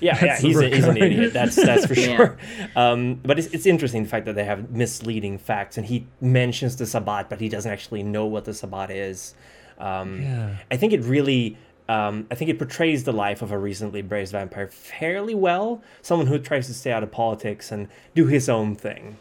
Yeah, 0.00 0.12
That's 0.20 0.42
yeah, 0.42 0.48
he's, 0.48 0.60
a, 0.60 0.68
he's 0.68 0.84
an 0.84 0.96
idiot. 0.98 1.32
That's 1.32 1.56
that's 1.56 1.86
for 1.86 1.94
Yeah. 1.98 2.16
sure. 2.16 2.38
Um, 2.76 3.14
but 3.24 3.38
it's, 3.38 3.48
it's 3.48 3.64
interesting 3.66 4.02
the 4.02 4.08
fact 4.08 4.26
that 4.26 4.34
they 4.34 4.44
have 4.44 4.70
misleading 4.70 5.38
facts, 5.38 5.78
and 5.78 5.86
he 5.86 6.06
mentions 6.20 6.76
the 6.76 6.84
Sabbat, 6.86 7.30
but 7.30 7.40
he 7.40 7.48
doesn't 7.48 7.70
actually 7.72 8.02
know 8.02 8.26
what 8.26 8.44
the 8.44 8.52
Sabbat 8.52 8.90
is. 8.90 9.34
Um, 9.78 10.22
Yeah. 10.22 10.56
I 10.70 10.76
think 10.76 10.92
it 10.92 11.02
really, 11.02 11.56
um, 11.88 12.26
I 12.30 12.34
think 12.34 12.50
it 12.50 12.58
portrays 12.58 13.04
the 13.04 13.12
life 13.12 13.40
of 13.40 13.50
a 13.52 13.58
recently 13.58 14.00
embraced 14.00 14.32
vampire 14.32 14.68
fairly 14.68 15.34
well. 15.34 15.82
Someone 16.02 16.26
who 16.26 16.38
tries 16.38 16.66
to 16.66 16.74
stay 16.74 16.92
out 16.92 17.02
of 17.02 17.10
politics 17.10 17.72
and 17.72 17.88
do 18.14 18.26
his 18.26 18.48
own 18.50 18.74
thing. 18.74 19.16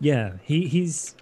Yeah, 0.00 0.34
he 0.42 0.66
he's 0.68 1.14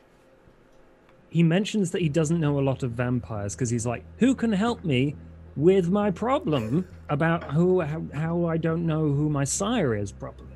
he 1.29 1.45
mentions 1.45 1.93
that 1.93 2.01
he 2.03 2.09
doesn't 2.09 2.41
know 2.41 2.59
a 2.59 2.61
lot 2.61 2.83
of 2.83 2.91
vampires 2.93 3.55
because 3.55 3.71
he's 3.71 3.87
like, 3.87 4.03
who 4.19 4.35
can 4.35 4.53
help 4.53 4.83
me 4.85 5.15
with 5.57 5.91
my 5.91 6.11
problem 6.11 6.87
about 7.09 7.45
who 7.45 7.81
how, 7.81 8.03
how 8.15 8.45
I 8.47 8.57
don't 8.57 8.87
know 8.87 9.01
who 9.01 9.29
my 9.29 9.45
sire 9.45 9.95
is 9.95 10.13
properly. 10.13 10.47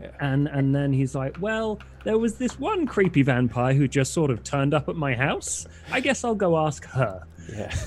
Yeah. 0.00 0.10
And 0.20 0.46
and 0.48 0.74
then 0.74 0.92
he's 0.92 1.14
like, 1.14 1.36
well, 1.40 1.80
there 2.04 2.18
was 2.18 2.36
this 2.36 2.58
one 2.58 2.86
creepy 2.86 3.22
vampire 3.22 3.72
who 3.74 3.88
just 3.88 4.12
sort 4.12 4.30
of 4.30 4.42
turned 4.44 4.74
up 4.74 4.88
at 4.88 4.96
my 4.96 5.14
house. 5.14 5.66
I 5.90 6.00
guess 6.00 6.22
I'll 6.24 6.34
go 6.34 6.58
ask 6.58 6.84
her. 6.86 7.22
Yeah. 7.52 7.74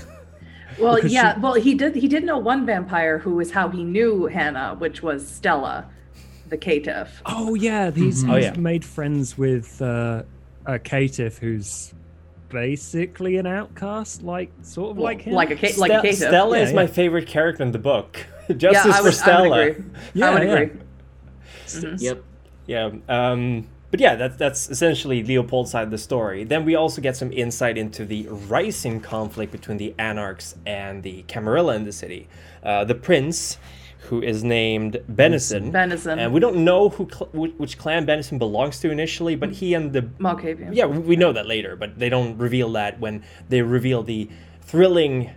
Well, 0.78 0.94
Because 0.94 1.12
yeah. 1.12 1.34
she- 1.34 1.40
Well, 1.40 1.54
he 1.54 1.74
did. 1.74 1.94
He 1.96 2.08
did 2.08 2.24
know 2.24 2.38
one 2.38 2.64
vampire 2.64 3.18
who 3.18 3.34
was 3.34 3.50
how 3.50 3.68
he 3.68 3.82
knew 3.84 4.26
Hannah, 4.26 4.76
which 4.78 5.02
was 5.02 5.26
Stella, 5.26 5.90
the 6.48 6.56
caitiff. 6.56 7.08
Oh 7.26 7.54
yeah, 7.54 7.90
he's, 7.90 8.24
Oh, 8.24 8.36
he's 8.36 8.44
yeah. 8.46 8.56
made 8.56 8.84
friends 8.84 9.36
with 9.36 9.82
uh, 9.82 10.22
a 10.64 10.78
caitiff 10.78 11.38
who's 11.38 11.92
basically 12.50 13.36
an 13.36 13.46
outcast, 13.46 14.22
like 14.22 14.50
sort 14.62 14.90
of 14.90 14.98
like 14.98 15.22
him. 15.22 15.32
like 15.32 15.50
a 15.50 15.56
ca- 15.56 15.74
like 15.78 15.90
a 15.90 15.94
Stel- 15.94 16.02
caitiff. 16.02 16.14
Stella 16.16 16.58
Yeah, 16.58 16.64
is 16.64 16.72
my 16.74 16.86
favorite 16.86 17.26
character 17.26 17.62
in 17.62 17.72
the 17.72 17.78
book. 17.78 18.26
yeah, 18.48 18.56
Justice 18.56 18.94
I 18.94 18.98
for 18.98 19.02
would, 19.04 19.12
I 19.12 19.16
Stella. 19.16 19.48
would 19.48 19.68
agree. 19.68 19.84
Yeah, 20.14 20.30
I 20.30 20.34
would 20.34 20.42
yeah. 20.42 20.54
agree. 20.56 20.80
Yep. 21.98 22.24
Yeah. 22.66 22.90
Um, 23.08 23.66
but 23.90 23.98
yeah, 24.00 24.14
that's 24.14 24.36
that's 24.36 24.70
essentially 24.70 25.22
Leopold's 25.24 25.70
side 25.70 25.82
of 25.84 25.90
the 25.90 25.98
story. 25.98 26.44
Then 26.44 26.64
we 26.64 26.76
also 26.76 27.00
get 27.02 27.16
some 27.16 27.32
insight 27.32 27.76
into 27.76 28.04
the 28.04 28.28
rising 28.28 29.00
conflict 29.00 29.50
between 29.50 29.78
the 29.78 29.94
Anarchs 29.98 30.54
and 30.66 31.02
the 31.02 31.22
Camarilla 31.22 31.74
in 31.74 31.84
the 31.84 31.92
city. 31.92 32.28
Uh, 32.62 32.84
the 32.84 32.94
prince, 32.94 33.58
who 34.10 34.20
is 34.20 34.42
named 34.42 34.98
Benison, 35.08 35.70
Benison. 35.72 36.18
and 36.18 36.32
we 36.32 36.40
don't 36.40 36.64
know 36.64 36.88
who 36.88 37.08
cl- 37.08 37.30
which 37.32 37.78
clan 37.78 38.04
Benison 38.04 38.38
belongs 38.38 38.80
to 38.80 38.90
initially, 38.90 39.36
but 39.36 39.52
he 39.52 39.72
and 39.72 39.92
the 39.92 40.02
Malkavian. 40.02 40.74
yeah, 40.74 40.84
we 40.84 41.14
know 41.14 41.32
that 41.32 41.46
later, 41.46 41.76
but 41.76 41.98
they 41.98 42.08
don't 42.08 42.36
reveal 42.36 42.70
that 42.72 42.98
when 42.98 43.22
they 43.48 43.62
reveal 43.62 44.02
the 44.02 44.28
thrilling 44.60 45.30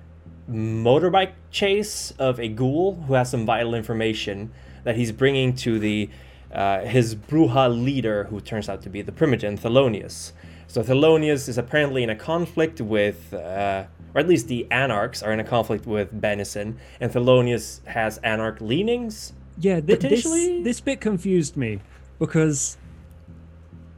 motorbike 0.50 1.34
chase 1.52 2.14
of 2.18 2.40
a 2.40 2.48
ghoul 2.48 2.96
who 3.08 3.14
has 3.14 3.30
some 3.30 3.46
vital 3.46 3.76
information 3.76 4.52
that 4.84 4.96
he's 4.96 5.12
bringing 5.12 5.56
to 5.56 5.80
the 5.80 6.10
uh, 6.52 6.82
his 6.82 7.16
Brujah 7.16 7.70
leader, 7.70 8.26
who 8.26 8.40
turns 8.42 8.70
out 8.70 8.82
to 8.84 8.90
be 8.90 9.02
the 9.02 9.12
Primogen 9.12 9.60
Thelonious. 9.60 10.34
So 10.68 10.82
Thelonious 10.84 11.48
is 11.48 11.58
apparently 11.58 12.04
in 12.04 12.10
a 12.10 12.16
conflict 12.16 12.82
with, 12.82 13.34
uh, 13.34 13.86
or 14.16 14.20
at 14.22 14.28
least 14.28 14.48
the 14.48 14.68
Anarchs 14.72 15.24
are 15.24 15.32
in 15.34 15.40
a 15.40 15.44
conflict 15.44 15.86
with 15.86 16.14
Benison, 16.20 16.76
and 17.00 17.12
Thelonious 17.12 17.84
has 17.86 18.18
Anarch 18.20 18.62
leanings. 18.62 19.34
Yeah, 19.60 19.80
th- 19.82 20.00
this 20.02 20.24
Potentially- 20.24 20.64
this 20.64 20.80
bit 20.82 21.00
confused 21.02 21.56
me 21.58 21.80
because 22.20 22.78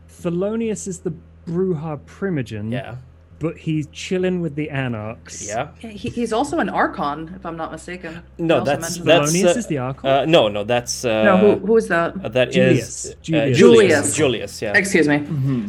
Thelonious 0.09 0.87
is 0.87 0.99
the 0.99 1.13
Brujah 1.47 1.99
Primogen, 2.05 2.71
Yeah, 2.71 2.95
but 3.39 3.57
he's 3.57 3.87
chilling 3.87 4.41
with 4.41 4.55
the 4.55 4.69
Anarchs. 4.69 5.47
yeah. 5.47 5.69
He, 5.77 6.09
he's 6.09 6.33
also 6.33 6.59
an 6.59 6.69
Archon, 6.69 7.33
if 7.35 7.45
I'm 7.45 7.55
not 7.57 7.71
mistaken. 7.71 8.21
No, 8.37 8.63
that's 8.63 8.97
that's 8.97 9.29
Thelonious 9.33 9.55
uh, 9.55 9.59
is 9.59 9.67
the 9.67 9.77
Archon? 9.77 10.09
Uh, 10.09 10.25
no, 10.25 10.47
no, 10.47 10.63
that's 10.63 11.05
uh, 11.05 11.23
no, 11.23 11.37
who, 11.37 11.65
who 11.67 11.77
is 11.77 11.87
that? 11.89 12.15
Uh, 12.23 12.29
that 12.29 12.51
Julius. 12.51 13.05
is 13.05 13.11
uh, 13.11 13.15
Julius. 13.21 13.57
Julius. 13.57 13.59
Julius. 13.59 14.15
Julius, 14.15 14.61
yeah. 14.61 14.73
Excuse 14.75 15.07
me. 15.07 15.17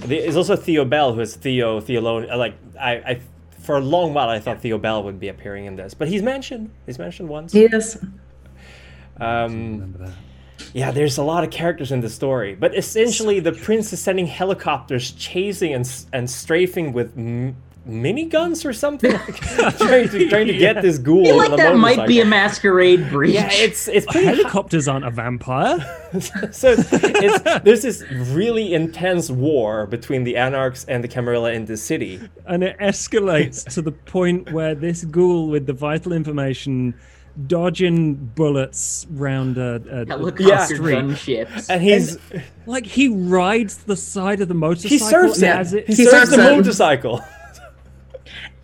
There's 0.07 0.37
also 0.37 0.57
Theo 0.57 0.85
Bell, 0.85 1.13
who 1.13 1.21
is 1.21 1.37
Theo 1.37 1.81
Theolon. 1.81 2.31
uh, 2.31 2.37
Like 2.39 2.55
I, 2.81 2.93
I, 2.95 3.21
for 3.67 3.77
a 3.77 3.81
long 3.81 4.15
while, 4.15 4.29
I 4.29 4.39
thought 4.39 4.61
Theo 4.63 4.79
Bell 4.79 5.03
would 5.03 5.19
be 5.21 5.29
appearing 5.29 5.67
in 5.67 5.77
this, 5.77 5.93
but 5.93 6.09
he's 6.09 6.23
mentioned. 6.23 6.71
He's 6.87 6.99
mentioned 6.99 7.29
once. 7.29 7.53
Yes. 7.55 7.99
Um, 9.19 9.73
Remember 9.73 9.99
that. 10.07 10.15
yeah, 10.73 10.91
there's 10.91 11.19
a 11.19 11.23
lot 11.23 11.43
of 11.45 11.51
characters 11.51 11.91
in 11.93 12.01
the 12.01 12.11
story, 12.11 12.55
but 12.55 12.77
essentially, 12.77 13.41
the 13.41 13.53
prince 13.53 13.93
is 13.93 14.01
sending 14.01 14.27
helicopters 14.27 15.11
chasing 15.13 15.75
and 15.75 15.91
and 16.13 16.29
strafing 16.31 16.93
with. 16.93 17.17
M- 17.17 17.57
miniguns 17.87 18.65
or 18.65 18.73
something 18.73 19.13
like, 19.59 19.77
trying 19.79 20.09
to 20.09 20.29
trying 20.29 20.47
to 20.49 20.57
get 20.57 20.83
this 20.83 20.99
ghoul 20.99 21.21
I 21.23 21.25
feel 21.25 21.41
on 21.41 21.51
like 21.51 21.57
that 21.59 21.77
might 21.77 22.07
be 22.09 22.21
a 22.21 22.25
masquerade 22.25 23.09
breach. 23.11 23.35
yeah 23.35 23.49
it's 23.53 23.87
it's 23.87 24.07
pretty 24.07 24.27
Helicopters 24.27 24.89
aren't 24.89 25.05
a 25.05 25.11
vampire. 25.11 25.79
so 26.51 26.75
it's, 26.77 27.61
there's 27.63 27.83
this 27.83 28.03
really 28.11 28.75
intense 28.75 29.31
war 29.31 29.87
between 29.87 30.25
the 30.25 30.37
Anarchs 30.37 30.85
and 30.87 31.05
the 31.05 31.09
Camarilla 31.09 31.53
in 31.53 31.67
the 31.67 31.77
city. 31.77 32.21
and 32.47 32.65
it 32.65 32.77
escalates 32.79 33.65
to 33.75 33.83
the 33.83 33.93
point 33.93 34.51
where 34.53 34.75
this 34.75 35.05
ghoul 35.05 35.49
with 35.49 35.67
the 35.67 35.73
vital 35.73 36.13
information 36.13 36.93
dodging 37.47 38.15
bullets 38.15 39.07
round 39.11 39.59
a, 39.59 39.81
a, 39.91 40.03
a 40.03 40.07
Helicopter 40.07 40.75
street. 40.77 40.95
gunships. 40.97 41.69
And 41.69 41.83
he's 41.83 42.19
Like 42.67 42.87
he 42.87 43.09
rides 43.09 43.77
the 43.79 43.95
side 43.97 44.41
of 44.41 44.49
the 44.49 44.55
motorcycle 44.55 44.89
he 44.91 44.99
serves 44.99 45.43
it. 45.43 45.49
as 45.49 45.73
it. 45.75 45.87
He, 45.87 45.95
He 45.97 46.05
serves 46.07 46.31
the 46.31 46.37
serves 46.37 46.49
it. 46.49 46.57
motorcycle. 46.57 47.23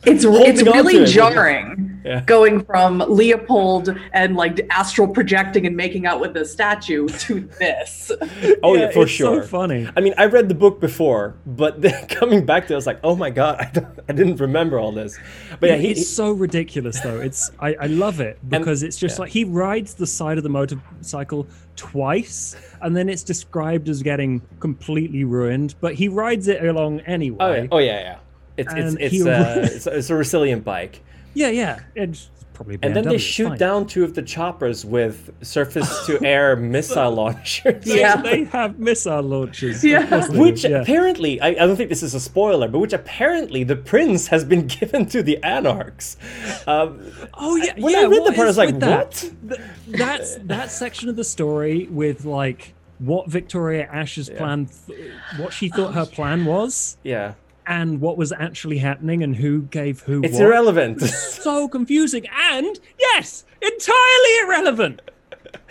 It's 0.05 0.25
it's 0.25 0.25
Holding 0.25 0.69
on 0.69 0.75
to 0.75 0.83
really 0.83 1.07
jarring 1.07 2.01
Yeah. 2.05 2.23
going 2.27 2.65
from 2.65 2.99
Leopold 2.99 3.97
and 4.13 4.35
like 4.35 4.67
astral 4.71 5.07
projecting 5.07 5.67
and 5.67 5.77
making 5.77 6.07
out 6.07 6.21
with 6.21 6.35
the 6.35 6.45
statue 6.45 7.07
to 7.07 7.41
this. 7.59 8.11
Oh 8.65 8.75
yeah, 8.75 8.91
for 8.91 9.03
it's 9.03 9.13
sure. 9.13 9.43
So 9.43 9.49
funny. 9.49 9.89
I 9.97 10.01
mean, 10.01 10.15
I 10.19 10.27
read 10.27 10.49
the 10.49 10.55
book 10.55 10.81
before, 10.81 11.37
but 11.47 11.81
then 11.81 12.07
coming 12.09 12.45
back 12.45 12.67
to 12.67 12.73
it, 12.73 12.77
I 12.77 12.79
was 12.79 12.87
like, 12.87 13.01
oh 13.05 13.15
my 13.15 13.31
god, 13.31 13.57
I, 13.61 14.03
I 14.09 14.13
didn't 14.13 14.37
remember 14.37 14.79
all 14.79 14.93
this. 14.93 15.19
But 15.61 15.71
yeah, 15.71 15.77
he, 15.77 15.91
it's 15.93 16.09
so 16.09 16.33
ridiculous 16.33 17.01
though. 17.01 17.21
It's 17.21 17.51
I, 17.61 17.75
I 17.75 17.87
love 17.87 18.21
it 18.21 18.39
because 18.49 18.83
it's 18.83 18.97
just 18.97 19.19
yeah. 19.19 19.23
like 19.23 19.33
he 19.33 19.45
rides 19.45 19.95
the 19.95 20.07
side 20.07 20.37
of 20.37 20.43
the 20.45 20.51
motorcycle 20.51 21.47
twice 21.77 22.57
and 22.83 22.97
then 22.97 23.09
it's 23.09 23.23
described 23.23 23.89
as 23.89 24.03
getting 24.03 24.43
completely 24.61 25.25
ruined, 25.25 25.75
but 25.81 25.95
he 25.95 26.09
rides 26.09 26.49
it 26.49 26.65
along 26.65 27.01
anyway. 27.01 27.39
oh 27.41 27.53
yeah, 27.53 27.67
oh 27.71 27.79
yeah, 27.79 28.01
yeah. 28.01 28.19
It's 28.57 28.73
it's 28.75 28.97
it's, 29.01 29.13
he- 29.15 29.29
uh, 29.29 29.55
it's 29.63 29.87
it's 29.87 30.11
a 30.11 30.15
resilient 30.15 30.65
bike. 30.65 31.01
yeah, 31.35 31.49
yeah. 31.49 31.81
It's 31.95 32.29
probably 32.53 32.79
And 32.83 32.95
then 32.95 33.05
they 33.05 33.15
it's 33.15 33.25
shoot 33.25 33.49
fine. 33.49 33.59
down 33.59 33.87
two 33.87 34.05
of 34.05 34.15
the 34.15 34.21
choppers 34.21 34.85
with 34.85 35.31
surface-to-air 35.43 36.57
missile 36.75 37.11
launchers. 37.11 37.87
Yeah. 37.87 38.17
they 38.21 38.45
have 38.45 38.79
missile 38.79 39.23
launchers. 39.23 39.83
Yeah. 39.83 40.03
Of 40.03 40.09
course 40.11 40.27
they 40.29 40.35
do, 40.35 40.41
Which 40.41 40.65
yeah. 40.65 40.83
apparently, 40.83 41.41
I, 41.41 41.49
I 41.49 41.55
don't 41.55 41.77
think 41.77 41.89
this 41.89 42.03
is 42.03 42.15
a 42.15 42.21
spoiler, 42.21 42.69
but 42.69 42.79
which 42.81 42.93
apparently 42.93 43.65
the 43.65 43.77
prince 43.77 44.27
has 44.27 44.45
been 44.45 44.67
given 44.79 45.07
to 45.07 45.23
the 45.23 45.43
Anarchs. 45.43 46.19
Um, 46.67 47.01
Oh 47.35 47.57
yeah, 47.57 47.73
when 47.79 47.95
I 47.97 48.01
yeah. 48.03 48.07
read 48.09 48.27
the 48.27 48.33
part, 48.33 48.41
I 48.41 48.45
was 48.45 48.59
like, 48.59 48.71
with 48.73 48.81
that? 48.81 49.31
what? 49.43 49.61
That's 49.89 50.37
that 50.37 50.71
section 50.71 51.09
of 51.09 51.17
the 51.17 51.25
story 51.25 51.87
with 51.91 52.27
like 52.27 52.75
what 52.99 53.29
Victoria 53.31 53.89
Ash's 53.91 54.29
plan, 54.29 54.69
th- 54.87 55.11
what 55.39 55.53
she 55.55 55.71
thought 55.71 55.95
her 55.95 56.05
plan 56.07 56.45
was, 56.45 56.99
yeah, 57.03 57.33
and 57.73 58.01
what 58.03 58.19
was 58.19 58.33
actually 58.33 58.79
happening, 58.79 59.23
and 59.23 59.35
who 59.37 59.63
gave 59.63 60.01
who. 60.01 60.23
it's 60.23 60.35
what. 60.35 60.43
irrelevant. 60.43 61.01
So 61.01 61.69
confusing, 61.69 62.27
and 62.53 62.79
yes, 62.99 63.45
entirely 63.63 64.39
irrelevant. 64.45 65.01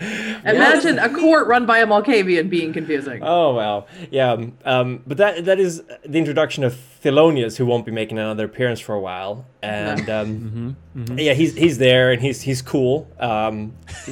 Imagine 0.00 0.98
a 0.98 1.08
court 1.08 1.46
run 1.46 1.64
by 1.64 1.78
a 1.78 1.86
Malkavian 1.86 2.50
being 2.50 2.72
confusing. 2.72 3.20
Oh 3.22 3.54
well, 3.54 3.86
yeah. 4.10 4.32
um, 4.32 4.58
Um, 4.64 5.02
but 5.06 5.16
that 5.18 5.44
that 5.44 5.60
is 5.60 5.82
the 6.04 6.18
introduction 6.18 6.64
of 6.64 6.74
Thelonious, 7.04 7.56
who 7.56 7.66
won't 7.66 7.86
be 7.86 7.92
making 7.92 8.18
another 8.18 8.44
appearance 8.46 8.80
for 8.80 8.94
a 8.94 9.00
while, 9.00 9.46
and 9.62 10.08
um, 10.10 10.76
yeah, 11.16 11.34
he's 11.34 11.54
he's 11.54 11.78
there 11.78 12.10
and 12.12 12.20
he's 12.20 12.40
he's 12.42 12.62
cool. 12.62 13.08
Um, 13.20 13.74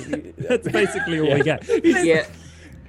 That's 0.48 0.68
basically 0.68 1.18
all 1.20 1.26
Yeah. 1.26 1.34
we 1.34 1.42
get. 1.42 1.64
He's, 1.64 2.04
Yeah. 2.04 2.26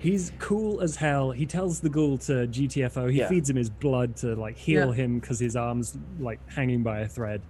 He's 0.02 0.32
cool 0.40 0.82
as 0.82 0.96
hell. 0.96 1.32
He 1.32 1.46
tells 1.46 1.80
the 1.80 1.90
ghoul 1.90 2.18
to 2.20 2.48
GTFO. 2.48 3.08
He 3.12 3.20
Yeah. 3.20 3.30
feeds 3.30 3.50
him 3.50 3.56
his 3.56 3.70
blood 3.70 4.16
to 4.18 4.36
like 4.36 4.58
heal 4.58 4.88
Yeah. 4.88 4.94
him 4.94 5.20
because 5.20 5.40
his 5.40 5.56
arm's 5.56 5.98
like 6.20 6.40
hanging 6.50 6.82
by 6.84 7.02
a 7.02 7.08
thread. 7.08 7.42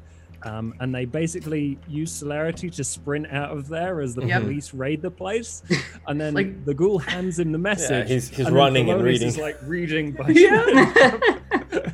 Um, 0.43 0.74
and 0.79 0.93
they 0.93 1.05
basically 1.05 1.77
use 1.88 2.12
celerity 2.12 2.69
to 2.71 2.83
sprint 2.83 3.27
out 3.31 3.51
of 3.55 3.67
there 3.67 4.01
as 4.01 4.15
the 4.15 4.25
Yep. 4.25 4.41
police 4.41 4.74
raid 4.74 5.01
the 5.01 5.12
place. 5.12 5.62
And 6.07 6.19
then 6.19 6.33
Like- 6.33 6.65
the 6.65 6.74
ghoul 6.74 6.98
hands 6.98 7.38
him 7.39 7.51
the 7.51 7.60
message. 7.60 8.07
he's- 8.10 8.27
he's 8.29 8.48
and 8.48 8.55
running 8.55 8.89
and 8.89 9.03
reading. 9.03 9.27
He's 9.27 9.38
like 9.38 9.57
reading 9.65 10.12
by 10.13 10.27
Yeah. 10.29 11.17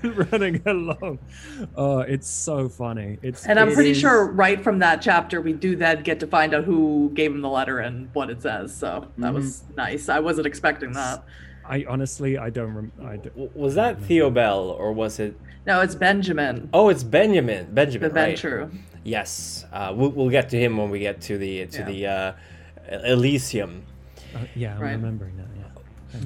running 0.32 0.62
along. 0.66 1.20
Oh, 1.76 2.00
it's 2.00 2.30
so 2.30 2.70
funny. 2.70 3.18
It's 3.22 3.46
And 3.46 3.60
I'm 3.60 3.70
it 3.70 3.76
pretty 3.76 3.92
is- 3.92 4.00
sure 4.00 4.26
right 4.32 4.64
from 4.64 4.80
that 4.80 5.02
chapter, 5.02 5.42
we 5.42 5.54
do 5.54 5.76
then 5.76 6.04
get 6.04 6.20
to 6.22 6.28
find 6.28 6.54
out 6.54 6.64
who 6.64 7.12
gave 7.14 7.32
him 7.32 7.42
the 7.42 7.50
letter 7.50 7.80
and 7.80 8.10
what 8.14 8.30
it 8.30 8.42
says. 8.42 8.76
So 8.76 9.08
that 9.18 9.34
was 9.34 9.64
nice. 9.76 10.10
I 10.10 10.20
wasn't 10.20 10.48
expecting 10.48 10.94
that. 10.94 11.24
I 11.70 11.86
honestly, 11.88 12.38
I 12.38 12.50
don't. 12.50 12.74
Rem- 12.74 12.92
I 13.04 13.18
don't 13.18 13.54
was 13.56 13.76
that 13.76 14.02
Theo 14.02 14.30
Bell 14.30 14.70
or 14.70 14.94
was 14.94 15.20
it? 15.20 15.38
No, 15.68 15.82
it's 15.82 15.96
Benjamin, 15.96 16.70
Oh, 16.74 16.88
it's 16.88 17.04
Benjamin. 17.04 17.66
the 17.66 17.72
Benjamin, 17.74 18.12
right? 18.14 18.38
Ventrue. 18.38 18.72
Yes, 19.04 19.66
uh, 19.74 19.94
we'll, 19.96 20.10
we'll 20.12 20.30
get 20.30 20.50
to 20.52 20.58
him 20.60 20.78
when 20.78 20.90
we 20.90 21.00
get 21.00 21.20
to 21.24 21.38
the 21.38 21.66
to 21.68 21.80
Yeah. 21.80 22.34
the 22.88 22.94
uh, 22.94 23.12
Elysium. 23.12 23.84
uh, 24.34 24.40
yeah, 24.56 24.76
I'm 24.76 24.82
Right. 24.82 24.92
remembering 24.94 25.36
that. 25.38 25.44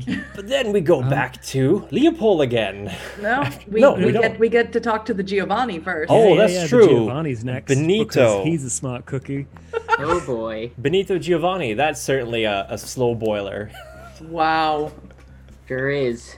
Yeah. 0.07 0.21
But 0.35 0.47
then 0.47 0.71
we 0.71 0.79
go 0.79 1.01
back 1.01 1.41
to 1.47 1.87
Leopold 1.89 2.41
again. 2.41 2.95
No, 3.19 3.43
we, 3.67 3.81
No, 3.81 3.93
we, 3.95 4.05
we 4.05 4.11
get 4.11 4.39
we 4.39 4.47
get 4.47 4.71
to 4.73 4.79
talk 4.79 5.05
to 5.05 5.13
the 5.13 5.23
Giovanni 5.23 5.79
first. 5.79 6.11
Oh, 6.11 6.23
Yeah, 6.23 6.29
yeah, 6.29 6.35
that's 6.37 6.53
yeah, 6.53 6.61
the 6.63 6.67
true. 6.69 6.87
Giovanni's 6.87 7.43
next. 7.43 7.67
Benito. 7.67 8.03
because 8.05 8.45
He's 8.45 8.63
a 8.63 8.69
smart 8.69 9.05
cookie. 9.07 9.47
Oh 10.03 10.19
boy. 10.25 10.71
Benito 10.79 11.17
Giovanni. 11.19 11.73
That's 11.73 12.01
certainly 12.01 12.43
a, 12.45 12.65
a 12.69 12.77
slow 12.77 13.13
boiler. 13.13 13.69
Wow. 14.21 14.91
Sure 15.67 15.89
is. 15.91 16.37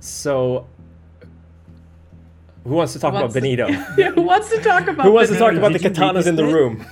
So, 0.00 0.66
who 2.64 2.70
wants 2.70 2.92
to 2.94 2.98
talk 2.98 3.10
about 3.10 3.22
Wants 3.22 3.34
to- 3.34 3.40
Benito? 3.40 3.66
Who 4.14 4.22
wants 4.22 4.50
to 4.50 4.58
talk 4.62 4.86
about 4.88 5.06
Who 5.06 5.12
wants 5.12 5.30
to 5.30 5.38
talk 5.38 5.54
about 5.54 5.72
the 5.72 5.78
Did 5.78 5.96
you 5.96 6.02
read 6.02 6.14
katanas 6.14 6.26
in 6.26 6.36
the 6.36 6.44
room? 6.44 6.84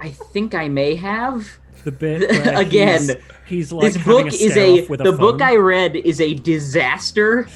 I 0.00 0.10
think 0.10 0.54
I 0.54 0.68
may 0.68 0.94
have. 0.96 1.48
The 1.84 1.92
bit 1.92 2.22
Again, 2.56 3.00
he's, 3.00 3.16
he's 3.46 3.72
like 3.72 3.92
this 3.92 4.04
book 4.04 4.26
a 4.26 4.28
is 4.28 4.56
a 4.56 4.82
off 4.82 4.90
with 4.90 5.00
a 5.00 5.04
the 5.04 5.12
book. 5.12 5.42
I 5.42 5.56
read 5.56 5.96
is 5.96 6.20
a 6.20 6.34
disaster. 6.34 7.48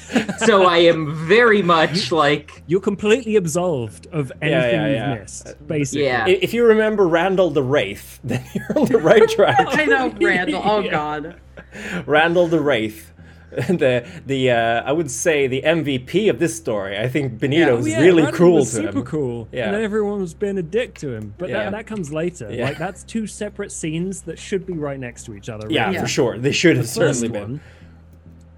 so 0.45 0.65
I 0.67 0.79
am 0.79 1.15
very 1.27 1.61
much 1.61 2.11
like 2.11 2.61
You're 2.67 2.81
completely 2.81 3.35
absolved 3.37 4.07
of 4.07 4.31
anything 4.41 4.81
yeah, 4.81 5.11
you've 5.11 5.21
missed, 5.21 5.67
basically. 5.67 6.05
Yeah. 6.05 6.27
If 6.27 6.53
you 6.53 6.65
remember 6.65 7.07
Randall 7.07 7.51
the 7.51 7.63
Wraith, 7.63 8.19
then 8.23 8.43
you're 8.53 8.77
on 8.77 8.85
the 8.87 8.97
right 8.97 9.27
track. 9.29 9.65
I 9.69 9.85
know, 9.85 10.09
Randall. 10.09 10.61
Oh 10.63 10.79
Yeah. 10.81 10.91
God. 10.91 11.41
Randall 12.05 12.47
the 12.47 12.59
Wraith. 12.59 13.13
The 13.67 14.05
the 14.25 14.51
uh, 14.51 14.81
I 14.85 14.91
would 14.91 15.09
say 15.09 15.47
the 15.47 15.61
MVP 15.61 16.29
of 16.29 16.37
this 16.37 16.55
story. 16.55 16.97
I 16.97 17.07
think 17.07 17.39
Benito 17.39 17.67
Yeah. 17.67 17.73
was 17.73 17.85
Oh, 17.85 17.89
yeah, 17.89 17.99
really 18.01 18.21
Randall 18.23 18.37
cruel 18.37 18.55
was 18.55 18.71
to 18.71 18.75
super 18.77 18.99
him. 18.99 19.05
cool. 19.05 19.47
Yeah. 19.53 19.67
And 19.67 19.75
everyone 19.83 20.19
was 20.19 20.33
being 20.33 20.57
a 20.57 20.61
dick 20.63 20.95
to 20.95 21.13
him. 21.13 21.33
But 21.37 21.49
Yeah. 21.49 21.63
that, 21.63 21.71
that 21.71 21.87
comes 21.87 22.11
later. 22.11 22.49
Yeah. 22.51 22.65
Like 22.65 22.77
that's 22.77 23.03
two 23.03 23.25
separate 23.25 23.71
scenes 23.71 24.21
that 24.23 24.37
should 24.37 24.65
be 24.65 24.73
right 24.73 24.99
next 24.99 25.23
to 25.27 25.33
each 25.33 25.47
other. 25.47 25.67
Yeah, 25.69 25.83
really. 25.85 25.95
Yeah. 25.95 26.01
for 26.01 26.07
sure. 26.07 26.37
They 26.37 26.51
should 26.51 26.75
have 26.77 26.87
The 26.87 26.99
first 26.99 27.19
certainly 27.21 27.39
one. 27.39 27.51
been. 27.53 27.61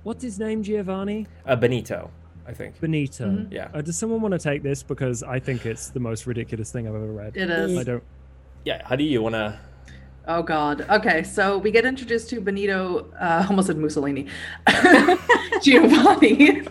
What's 0.03 0.23
his 0.23 0.39
name, 0.39 0.63
Giovanni? 0.63 1.27
Uh, 1.45 1.55
Benito, 1.55 2.09
I 2.47 2.53
think. 2.53 2.79
Benito. 2.79 3.25
Mm-hmm. 3.27 3.53
Yeah. 3.53 3.67
Uh, 3.73 3.81
does 3.81 3.95
someone 3.97 4.21
want 4.21 4.31
to 4.31 4.39
take 4.39 4.63
this 4.63 4.81
because 4.81 5.21
I 5.21 5.37
think 5.39 5.65
it's 5.67 5.89
the 5.89 5.99
most 5.99 6.25
ridiculous 6.25 6.71
thing 6.71 6.87
I've 6.87 6.95
ever 6.95 7.11
read. 7.11 7.37
It 7.37 7.49
is. 7.51 7.77
I 7.77 7.83
don't. 7.83 8.03
Yeah, 8.65 8.81
how 8.87 8.95
do 8.95 9.03
you 9.03 9.21
wanna? 9.21 9.59
Oh 10.29 10.43
God. 10.43 10.85
Okay, 10.91 11.23
so 11.23 11.57
we 11.57 11.71
get 11.71 11.85
introduced 11.85 12.29
to 12.29 12.39
Benito. 12.39 13.11
Uh, 13.19 13.45
almost 13.49 13.65
said 13.65 13.77
Mussolini. 13.77 14.27
Giovanni. 15.63 16.67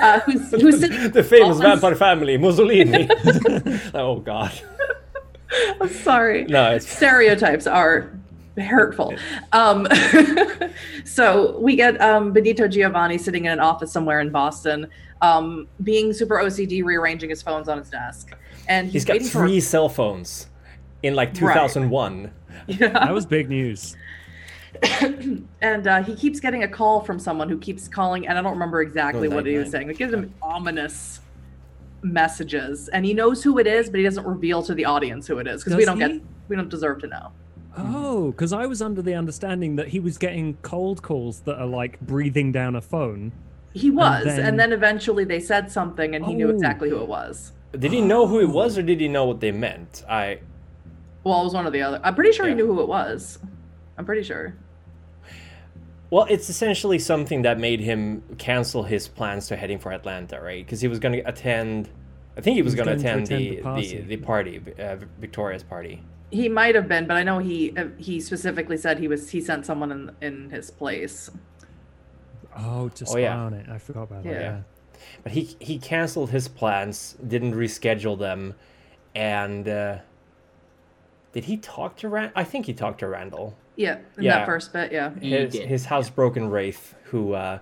uh, 0.00 0.18
who's 0.20 0.50
who's 0.50 0.80
sitting? 0.80 1.12
The 1.12 1.22
famous 1.22 1.58
on- 1.58 1.62
vampire 1.62 1.94
family, 1.94 2.36
Mussolini. 2.36 3.08
oh 3.94 4.18
God. 4.18 4.52
I'm 5.80 5.88
sorry. 5.88 6.44
No, 6.46 6.72
it's 6.72 6.88
stereotypes 6.88 7.68
are 7.68 8.10
hurtful. 8.58 9.14
Um, 9.52 9.86
so 11.04 11.56
we 11.60 11.76
get 11.76 12.00
um, 12.00 12.32
Benito 12.32 12.66
Giovanni 12.66 13.16
sitting 13.16 13.44
in 13.44 13.52
an 13.52 13.60
office 13.60 13.92
somewhere 13.92 14.18
in 14.18 14.30
Boston, 14.30 14.88
um, 15.22 15.68
being 15.84 16.12
super 16.12 16.38
OCD, 16.38 16.82
rearranging 16.82 17.30
his 17.30 17.42
phones 17.42 17.68
on 17.68 17.78
his 17.78 17.90
desk, 17.90 18.32
and 18.66 18.86
he's, 18.86 18.94
he's 18.94 19.04
got 19.04 19.12
waiting 19.12 19.28
for- 19.28 19.46
three 19.46 19.60
cell 19.60 19.88
phones 19.88 20.48
in 21.04 21.14
like 21.14 21.34
2001. 21.34 22.30
Yeah. 22.66 22.88
That 22.88 23.12
was 23.12 23.26
big 23.26 23.48
news. 23.50 23.94
and 25.60 25.86
uh, 25.86 26.02
he 26.02 26.14
keeps 26.16 26.40
getting 26.40 26.62
a 26.62 26.68
call 26.68 27.00
from 27.00 27.18
someone 27.18 27.48
who 27.48 27.58
keeps 27.58 27.88
calling, 27.88 28.26
and 28.26 28.38
I 28.38 28.42
don't 28.42 28.52
remember 28.54 28.80
exactly 28.80 29.28
Oh, 29.28 29.34
what 29.34 29.44
he 29.46 29.56
was 29.58 29.66
99. 29.66 29.70
saying. 29.72 29.90
It 29.90 29.98
gives 29.98 30.12
him 30.14 30.34
ominous 30.42 31.20
messages, 32.02 32.88
and 32.88 33.04
he 33.04 33.12
knows 33.14 33.42
who 33.42 33.58
it 33.58 33.66
is, 33.66 33.90
but 33.90 33.98
he 33.98 34.04
doesn't 34.04 34.26
reveal 34.26 34.62
to 34.62 34.74
the 34.74 34.84
audience 34.84 35.26
who 35.26 35.38
it 35.38 35.46
is 35.46 35.62
because 35.62 35.76
we 35.76 35.84
don't 35.84 36.00
he? 36.00 36.08
get 36.08 36.22
we 36.48 36.56
don't 36.56 36.68
deserve 36.68 37.00
to 37.00 37.06
know. 37.06 37.32
Oh, 37.76 38.30
because 38.30 38.52
I 38.52 38.66
was 38.66 38.80
under 38.80 39.02
the 39.02 39.14
understanding 39.14 39.76
that 39.76 39.88
he 39.88 40.00
was 40.00 40.16
getting 40.16 40.54
cold 40.62 41.02
calls 41.02 41.40
that 41.40 41.58
are 41.58 41.66
like 41.66 42.00
breathing 42.00 42.52
down 42.52 42.76
a 42.76 42.80
phone. 42.80 43.32
He 43.72 43.90
was, 43.90 44.26
and 44.26 44.38
then- 44.38 44.56
then, 44.56 44.72
eventually 44.72 45.24
they 45.24 45.40
said 45.40 45.70
something, 45.70 46.14
and 46.14 46.24
he 46.24 46.34
knew 46.34 46.48
Oh. 46.48 46.54
exactly 46.54 46.88
who 46.90 47.00
it 47.00 47.08
was. 47.08 47.52
Did 47.72 47.92
he 47.92 48.00
know 48.00 48.26
who 48.28 48.38
it 48.40 48.48
was, 48.48 48.78
or 48.78 48.82
did 48.82 49.00
he 49.00 49.08
know 49.08 49.24
what 49.26 49.40
they 49.40 49.50
meant? 49.50 50.04
I 50.08 50.38
Well, 51.24 51.40
it 51.40 51.44
was 51.44 51.54
one 51.54 51.66
or 51.66 51.70
the 51.70 51.82
other. 51.82 52.00
I'm 52.04 52.14
pretty 52.14 52.32
sure 52.32 52.46
Yeah. 52.46 52.50
he 52.50 52.56
knew 52.56 52.66
who 52.66 52.80
it 52.80 52.88
was. 52.88 53.38
I'm 53.98 54.04
pretty 54.04 54.22
sure. 54.22 54.54
well, 56.10 56.26
it's 56.28 56.48
essentially 56.50 56.98
something 56.98 57.42
that 57.42 57.58
made 57.58 57.80
him 57.80 58.22
cancel 58.38 58.82
his 58.84 59.08
plans 59.08 59.46
to 59.48 59.56
heading 59.56 59.78
for 59.78 59.92
Atlanta, 59.92 60.40
right? 60.40 60.64
Because 60.64 60.80
he 60.80 60.88
was 60.88 60.98
going 60.98 61.12
to 61.14 61.20
attend. 61.28 61.88
I 62.36 62.40
think 62.40 62.56
he 62.56 62.62
was, 62.62 62.74
was 62.74 62.84
going 62.84 62.88
to 62.98 63.00
attend, 63.00 63.26
the, 63.28 63.56
the 63.56 63.62
party. 63.62 63.96
the 63.98 64.02
the 64.02 64.16
party, 64.16 64.62
uh, 64.78 64.96
Victoria's 65.20 65.62
party. 65.62 66.02
He 66.30 66.48
might 66.48 66.74
have 66.74 66.88
been, 66.88 67.06
but 67.06 67.16
I 67.16 67.22
know 67.22 67.38
he 67.38 67.76
uh, 67.76 67.88
he 67.96 68.20
specifically 68.20 68.76
said 68.76 68.98
he 68.98 69.08
was 69.08 69.30
he 69.30 69.40
sent 69.40 69.64
someone 69.66 69.92
in 69.92 70.10
in 70.20 70.50
his 70.50 70.70
place. 70.70 71.30
Oh, 72.56 72.88
to 72.88 73.04
Oh, 73.04 73.10
spy 73.10 73.20
yeah. 73.20 73.36
on 73.36 73.54
it. 73.54 73.68
I 73.68 73.78
forgot 73.78 74.02
about 74.04 74.24
that. 74.24 74.32
Yeah. 74.32 74.40
Yeah. 74.40 74.60
But 75.22 75.32
he 75.32 75.56
he 75.60 75.78
canceled 75.78 76.30
his 76.30 76.48
plans, 76.48 77.16
didn't 77.26 77.54
reschedule 77.54 78.18
them, 78.18 78.54
and 79.14 79.68
uh, 79.68 79.98
did 81.34 81.44
he 81.44 81.56
talk 81.58 81.96
to 81.98 82.08
Rand? 82.08 82.32
I 82.34 82.44
think 82.44 82.64
he 82.66 82.72
talked 82.72 83.00
to 83.00 83.08
Randall. 83.08 83.56
Yeah, 83.76 83.98
in 84.16 84.22
Yeah. 84.24 84.38
that 84.38 84.46
first 84.46 84.72
bit, 84.72 84.90
yeah. 84.92 85.10
He 85.20 85.30
his, 85.30 85.52
did. 85.52 85.68
his 85.68 85.86
housebroken 85.86 86.50
wraith 86.50 86.94
who 87.10 87.32
uh 87.34 87.58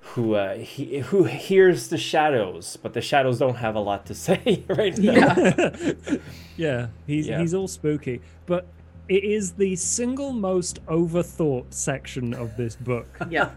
who 0.00 0.34
uh 0.34 0.56
he, 0.56 0.98
who 0.98 1.24
hears 1.24 1.88
the 1.88 1.98
shadows 1.98 2.76
but 2.82 2.94
the 2.94 3.00
shadows 3.00 3.38
don't 3.38 3.56
have 3.56 3.74
a 3.76 3.80
lot 3.80 4.06
to 4.06 4.14
say 4.26 4.64
right 4.68 4.96
now. 4.98 5.12
Yeah. 5.36 6.16
yeah, 6.56 6.86
he's 7.06 7.28
Yeah. 7.28 7.40
he's 7.40 7.54
all 7.54 7.68
spooky, 7.68 8.20
but 8.46 8.66
it 9.08 9.24
is 9.24 9.52
the 9.52 9.74
single 9.76 10.32
most 10.32 10.84
overthought 10.86 11.72
section 11.74 12.32
of 12.34 12.56
this 12.56 12.76
book. 12.76 13.06
Yeah. 13.28 13.50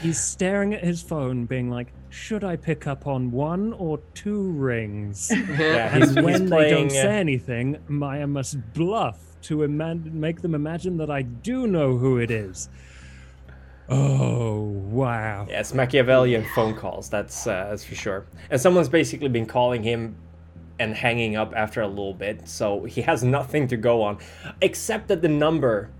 He's 0.00 0.20
staring 0.20 0.74
at 0.74 0.84
his 0.84 1.02
phone, 1.02 1.44
being 1.44 1.68
like, 1.70 1.92
"Should 2.12 2.44
I 2.44 2.56
pick 2.56 2.86
up 2.86 3.06
on 3.06 3.30
one 3.30 3.72
or 3.72 3.98
two 4.14 4.50
rings?" 4.52 5.30
Yeah, 5.58 5.94
and 5.94 6.04
he's, 6.04 6.14
he's 6.14 6.22
when 6.22 6.46
they 6.46 6.70
don't 6.70 6.86
uh, 6.86 6.90
say 6.90 7.18
anything, 7.18 7.78
Maya 7.88 8.26
must 8.26 8.56
bluff 8.74 9.18
to 9.42 9.62
ima- 9.62 9.94
make 9.94 10.42
them 10.42 10.54
imagine 10.54 10.98
that 10.98 11.10
I 11.10 11.22
do 11.22 11.66
know 11.66 11.96
who 11.96 12.18
it 12.18 12.30
is. 12.30 12.68
Oh 13.88 14.60
wow! 14.60 15.46
it's 15.48 15.74
Machiavellian 15.74 16.44
phone 16.54 16.74
calls. 16.74 17.08
That's 17.08 17.46
uh, 17.46 17.68
that's 17.70 17.84
for 17.84 17.94
sure. 17.94 18.26
And 18.50 18.60
someone's 18.60 18.88
basically 18.88 19.28
been 19.28 19.46
calling 19.46 19.82
him 19.82 20.16
and 20.78 20.94
hanging 20.94 21.36
up 21.36 21.52
after 21.56 21.80
a 21.80 21.88
little 21.88 22.14
bit, 22.14 22.48
so 22.48 22.84
he 22.84 23.02
has 23.02 23.22
nothing 23.22 23.68
to 23.68 23.76
go 23.76 24.02
on, 24.02 24.18
except 24.60 25.08
that 25.08 25.22
the 25.22 25.28
number 25.28 25.90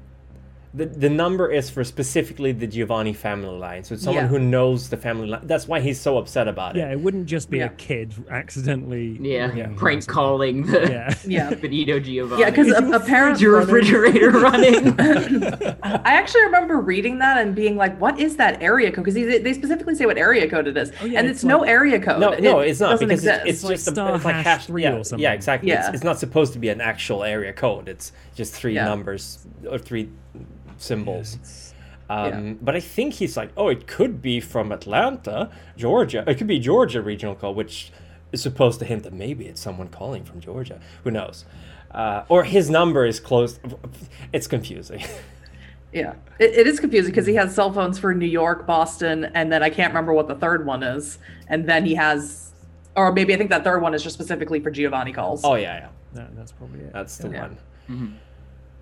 the, 0.74 0.86
the 0.86 1.10
number 1.10 1.50
is 1.50 1.68
for 1.68 1.84
specifically 1.84 2.52
the 2.52 2.66
Giovanni 2.66 3.12
family 3.12 3.58
line. 3.58 3.84
So 3.84 3.92
it's 3.94 4.04
someone 4.04 4.24
Yeah. 4.24 4.28
who 4.28 4.38
knows 4.38 4.88
the 4.88 4.96
family 4.96 5.26
line. 5.28 5.46
That's 5.46 5.68
why 5.68 5.80
he's 5.80 6.00
so 6.00 6.16
upset 6.16 6.48
about 6.48 6.76
it. 6.76 6.80
Yeah, 6.80 6.92
it 6.92 6.98
wouldn't 7.00 7.26
just 7.26 7.50
be 7.50 7.58
Yeah. 7.58 7.66
a 7.66 7.68
kid 7.68 8.14
accidentally. 8.30 9.18
Yeah, 9.20 9.48
ringing 9.48 9.56
him 9.64 9.72
or 9.74 9.76
prank 9.76 10.02
something. 10.02 10.14
calling 10.14 10.66
the 10.66 10.80
Yeah. 10.90 11.14
Yeah. 11.26 11.54
Benito 11.54 12.00
Giovanni. 12.00 12.40
Yeah, 12.40 12.50
because 12.50 12.70
apparently 12.94 13.42
your 13.42 13.58
refrigerator 13.58 14.30
running. 14.46 14.98
I 15.82 16.00
actually 16.14 16.44
remember 16.44 16.80
reading 16.80 17.18
that 17.18 17.36
and 17.36 17.54
being 17.54 17.76
like, 17.76 18.00
"What 18.00 18.18
is 18.18 18.36
that 18.36 18.62
area 18.62 18.90
code?" 18.90 19.04
Because 19.04 19.14
they, 19.14 19.38
they 19.40 19.52
specifically 19.52 19.94
say 19.94 20.06
what 20.06 20.16
area 20.16 20.48
code 20.48 20.68
it 20.68 20.76
is, 20.78 20.90
Oh, 21.02 21.04
yeah, 21.04 21.18
and 21.18 21.28
it's 21.28 21.38
it's, 21.40 21.44
no 21.44 21.58
like- 21.58 21.68
area 21.68 22.00
code. 22.00 22.18
No, 22.20 22.30
no, 22.34 22.60
it's 22.60 22.80
not 22.80 22.92
doesn't 22.92 23.08
because 23.08 23.20
exist. 23.24 23.40
it's, 23.42 23.48
it's 23.50 23.58
It's 23.58 23.64
like 23.64 23.74
just 23.76 23.88
a, 23.88 23.90
star 23.92 24.14
it's 24.16 24.24
like 24.24 24.34
hash 24.36 24.44
hash 24.44 24.66
three 24.66 24.82
yeah, 24.84 24.94
or 24.94 25.04
something. 25.04 25.22
Yeah, 25.22 25.32
exactly. 25.32 25.70
It's, 25.70 25.86
Yeah. 25.86 25.92
it's 25.92 26.04
not 26.04 26.18
supposed 26.18 26.54
to 26.54 26.58
be 26.58 26.70
an 26.70 26.80
actual 26.80 27.24
area 27.24 27.52
code. 27.52 27.88
It's 27.88 28.12
just 28.34 28.54
three 28.54 28.74
Yeah. 28.74 28.84
numbers 28.86 29.46
or 29.70 29.78
three 29.78 30.08
symbols. 30.82 31.34
It's- 31.36 31.68
Um, 32.10 32.58
But 32.60 32.74
I 32.76 32.80
think 32.80 33.14
he's 33.14 33.36
like, 33.38 33.50
oh, 33.56 33.68
it 33.68 33.86
could 33.86 34.20
be 34.20 34.38
from 34.40 34.70
Atlanta, 34.72 35.48
Georgia. 35.78 36.24
It 36.26 36.36
could 36.36 36.46
be 36.48 36.58
Georgia 36.58 37.00
regional 37.00 37.34
call, 37.34 37.54
which 37.54 37.90
is 38.32 38.42
supposed 38.42 38.80
to 38.80 38.84
hint 38.84 39.04
that 39.04 39.12
maybe 39.14 39.46
it's 39.46 39.60
someone 39.62 39.88
calling 39.88 40.24
from 40.24 40.40
Georgia. 40.40 40.78
Who 41.04 41.10
knows? 41.10 41.44
Uh, 41.90 42.24
or 42.28 42.44
his 42.44 42.68
number 42.68 43.06
is 43.06 43.18
close. 43.20 43.58
It's 44.32 44.46
confusing. 44.46 45.02
Yeah, 45.94 46.14
it, 46.38 46.54
it 46.60 46.66
is 46.66 46.80
confusing 46.80 47.12
because 47.12 47.26
he 47.26 47.34
has 47.34 47.54
cell 47.54 47.70
phones 47.70 47.98
for 47.98 48.14
New 48.14 48.24
York, 48.24 48.66
Boston, 48.66 49.26
and 49.34 49.52
then 49.52 49.62
I 49.62 49.68
can't 49.68 49.92
remember 49.92 50.14
what 50.14 50.26
the 50.26 50.34
third 50.34 50.64
one 50.64 50.82
is. 50.82 51.18
And 51.48 51.68
then 51.68 51.84
he 51.84 51.94
has, 51.96 52.52
or 52.96 53.12
maybe 53.12 53.34
I 53.34 53.36
think 53.36 53.50
that 53.50 53.62
third 53.62 53.82
one 53.82 53.92
is 53.92 54.02
just 54.02 54.14
specifically 54.14 54.58
for 54.58 54.70
Giovanni 54.70 55.12
calls. 55.12 55.44
oh 55.44 55.54
yeah, 55.56 55.74
yeah, 55.80 55.88
that- 56.14 56.34
that's 56.34 56.50
probably 56.52 56.80
it. 56.80 56.94
that's 56.94 57.18
the 57.18 57.28
Yeah. 57.28 57.40
one. 57.42 57.56
Mhm. 57.90 58.12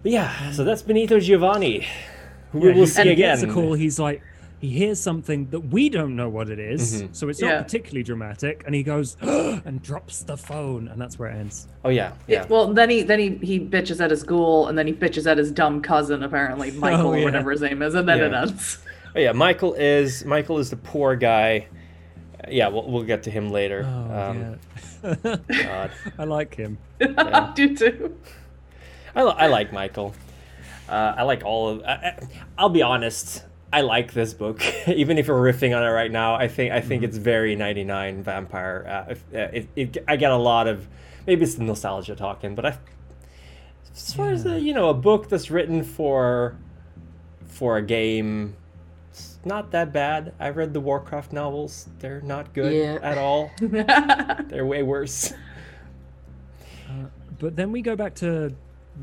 But 0.02 0.12
yeah, 0.12 0.50
so 0.52 0.64
that's 0.64 0.82
Benito 0.82 1.20
Giovanni, 1.20 1.86
who 2.52 2.60
we 2.60 2.68
Yeah, 2.68 2.74
will 2.74 2.80
he- 2.82 2.86
see 2.86 3.02
he 3.02 3.10
again. 3.10 3.38
gets 3.38 3.42
a 3.42 3.52
call. 3.52 3.74
He's 3.74 3.98
like, 3.98 4.22
he 4.58 4.68
hears 4.68 5.00
something 5.00 5.48
that 5.50 5.60
we 5.60 5.88
don't 5.88 6.16
know 6.16 6.28
what 6.28 6.50
it 6.50 6.58
is, 6.58 7.02
Mhm. 7.02 7.08
so 7.16 7.28
it's 7.28 7.40
not 7.40 7.48
Yeah. 7.48 7.62
particularly 7.62 8.02
dramatic. 8.02 8.62
And 8.66 8.74
he 8.74 8.82
goes 8.82 9.16
and 9.22 9.82
drops 9.82 10.22
the 10.22 10.36
phone, 10.36 10.88
and 10.88 11.00
that's 11.00 11.18
where 11.18 11.30
it 11.30 11.36
ends. 11.36 11.66
Oh 11.84 11.88
yeah, 11.88 12.12
Yeah, 12.26 12.40
yeah. 12.42 12.46
Well, 12.48 12.72
then 12.72 12.90
he 12.90 13.02
then 13.02 13.18
he 13.18 13.38
he 13.42 13.60
bitches 13.60 14.02
at 14.02 14.10
his 14.10 14.22
ghoul, 14.22 14.68
and 14.68 14.76
then 14.78 14.86
he 14.86 14.92
bitches 14.92 15.26
at 15.30 15.38
his 15.38 15.50
dumb 15.50 15.80
cousin, 15.82 16.22
apparently 16.22 16.70
Michael 16.86 17.08
Oh, 17.08 17.14
yeah. 17.14 17.22
or 17.22 17.24
whatever 17.24 17.50
his 17.50 17.60
name 17.62 17.80
is, 17.82 17.94
and 17.94 18.08
then 18.08 18.20
it 18.20 18.32
ends. 18.34 18.78
Oh 19.16 19.18
yeah, 19.18 19.32
Michael 19.32 19.74
is 19.74 20.24
Michael 20.24 20.58
is 20.58 20.70
the 20.70 20.76
poor 20.76 21.16
guy. 21.16 21.66
Yeah, 22.48 22.68
we'll, 22.68 22.90
we'll 22.90 23.02
get 23.02 23.22
to 23.24 23.30
him 23.30 23.50
later. 23.50 23.84
Oh, 23.86 24.30
um, 24.30 24.56
yeah. 25.04 25.36
God. 25.62 25.90
I 26.18 26.24
like 26.24 26.54
him. 26.54 26.78
I 27.00 27.52
do 27.54 27.76
too. 27.76 28.16
I, 29.14 29.22
I 29.22 29.46
like 29.48 29.72
Michael. 29.72 30.14
Uh, 30.88 31.14
I 31.18 31.22
like 31.22 31.44
all 31.44 31.68
of. 31.68 31.82
I, 31.84 31.92
I- 31.92 32.18
I'll 32.58 32.68
be 32.68 32.82
honest. 32.82 33.44
I 33.72 33.82
like 33.82 34.12
this 34.12 34.34
book, 34.34 34.60
even 34.88 35.16
if 35.18 35.28
we're 35.28 35.52
riffing 35.52 35.76
on 35.76 35.84
it 35.84 35.90
right 35.90 36.10
now. 36.10 36.34
I 36.34 36.48
think 36.48 36.72
I 36.72 36.80
think 36.80 37.02
it's 37.04 37.16
very 37.16 37.54
ninety 37.54 37.84
nine 37.84 38.22
vampire. 38.22 38.84
Uh, 39.08 39.12
if, 39.12 39.24
uh, 39.32 39.38
it, 39.56 39.68
it, 39.76 40.04
I 40.08 40.16
get 40.16 40.32
a 40.32 40.36
lot 40.36 40.66
of 40.66 40.88
maybe 41.26 41.44
it's 41.44 41.54
the 41.54 41.62
nostalgia 41.64 42.16
talking, 42.16 42.54
but 42.56 42.66
I, 42.66 42.78
as 43.94 44.12
far 44.12 44.30
as 44.30 44.44
a, 44.46 44.58
you 44.58 44.74
know, 44.74 44.88
a 44.88 44.94
book 44.94 45.28
that's 45.28 45.50
written 45.52 45.84
for 45.84 46.56
for 47.46 47.76
a 47.76 47.82
game, 47.82 48.56
it's 49.10 49.38
not 49.44 49.70
that 49.70 49.92
bad. 49.92 50.32
I've 50.40 50.56
read 50.56 50.74
the 50.74 50.80
Warcraft 50.80 51.32
novels; 51.32 51.88
they're 52.00 52.22
not 52.22 52.52
good 52.52 52.72
Yeah. 52.72 52.98
at 53.08 53.18
all. 53.18 53.52
They're 53.60 54.66
way 54.66 54.82
worse. 54.82 55.32
Uh, 56.88 57.04
but 57.38 57.54
then 57.54 57.70
we 57.70 57.82
go 57.82 57.94
back 57.94 58.16
to 58.16 58.52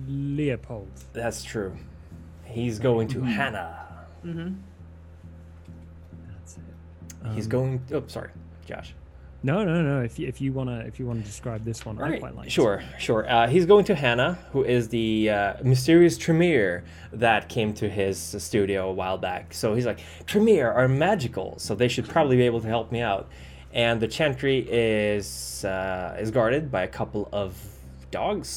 Leopold. 0.07 0.89
That's 1.13 1.43
true. 1.43 1.75
He's 2.45 2.79
going 2.79 3.07
to 3.09 3.21
Hannah. 3.21 3.85
hmm 4.21 4.53
That's 6.31 6.57
it. 6.57 7.33
He's 7.33 7.45
Um, 7.45 7.49
going. 7.51 7.81
Oh, 7.93 8.03
sorry, 8.07 8.29
Josh. 8.65 8.93
No, 9.43 9.63
no, 9.63 9.81
no. 9.83 10.01
If 10.01 10.17
you, 10.17 10.27
if 10.27 10.41
you 10.41 10.51
wanna 10.51 10.79
if 10.87 10.99
you 10.99 11.05
wanna 11.05 11.21
describe 11.21 11.63
this 11.63 11.85
one, 11.85 11.97
I 11.99 12.01
Right, 12.01 12.19
quite 12.19 12.35
like. 12.35 12.47
it. 12.47 12.51
Sure, 12.51 12.81
sure. 12.97 13.29
Uh, 13.29 13.47
he's 13.47 13.65
going 13.65 13.85
to 13.85 13.95
Hannah, 13.95 14.37
who 14.51 14.63
is 14.63 14.89
the 14.89 15.29
uh, 15.29 15.53
mysterious 15.63 16.17
Tremere 16.17 16.83
that 17.13 17.47
came 17.47 17.73
to 17.75 17.87
his 17.87 18.17
studio 18.19 18.89
a 18.89 18.93
while 18.93 19.17
back. 19.17 19.53
So 19.53 19.75
he's 19.75 19.85
like, 19.85 19.99
Tremere 20.25 20.71
are 20.71 20.87
magical, 20.87 21.55
so 21.59 21.75
they 21.75 21.87
should 21.87 22.07
probably 22.09 22.35
be 22.35 22.43
able 22.43 22.61
to 22.61 22.67
help 22.67 22.91
me 22.91 23.01
out. 23.01 23.29
And 23.73 23.99
the 24.01 24.07
Chantry 24.07 24.65
is 24.69 25.63
uh, 25.65 26.17
is 26.19 26.31
guarded 26.31 26.71
by 26.71 26.83
a 26.83 26.87
couple 26.87 27.29
of 27.31 27.55
dogs, 28.09 28.47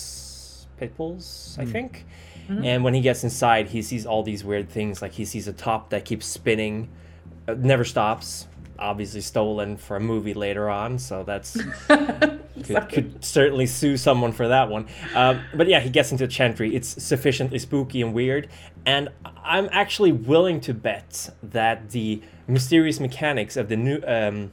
pit 0.80 0.96
bulls, 0.96 1.56
I 1.60 1.64
think. 1.66 2.06
And 2.64 2.82
when 2.82 2.94
he 2.94 3.00
gets 3.00 3.22
inside, 3.22 3.68
he 3.68 3.80
sees 3.80 4.04
all 4.04 4.24
these 4.24 4.42
weird 4.42 4.68
things. 4.68 5.00
Like 5.00 5.12
he 5.12 5.24
sees 5.24 5.46
a 5.46 5.52
top 5.52 5.90
that 5.90 6.04
keeps 6.04 6.26
spinning, 6.26 6.88
uh, 7.46 7.54
never 7.56 7.84
stops. 7.84 8.48
Obviously 8.76 9.20
stolen 9.20 9.76
for 9.76 9.96
a 9.96 10.00
movie 10.00 10.32
later 10.32 10.70
on, 10.70 10.98
so 10.98 11.22
that's 11.22 11.62
could, 11.86 12.88
could 12.88 13.22
certainly 13.22 13.66
sue 13.66 13.98
someone 13.98 14.32
for 14.32 14.48
that 14.48 14.70
one. 14.70 14.86
Um, 15.14 15.42
but 15.54 15.68
yeah, 15.68 15.80
he 15.80 15.90
gets 15.90 16.12
into 16.12 16.26
Chantry. 16.26 16.74
It's 16.74 16.88
sufficiently 17.02 17.58
spooky 17.58 18.00
and 18.00 18.14
weird, 18.14 18.48
and 18.86 19.10
I'm 19.44 19.68
actually 19.70 20.12
willing 20.12 20.62
to 20.62 20.72
bet 20.72 21.28
that 21.42 21.90
the 21.90 22.22
mysterious 22.48 22.98
mechanics 23.00 23.58
of 23.58 23.68
the 23.68 23.76
new 23.76 24.00
um, 24.06 24.50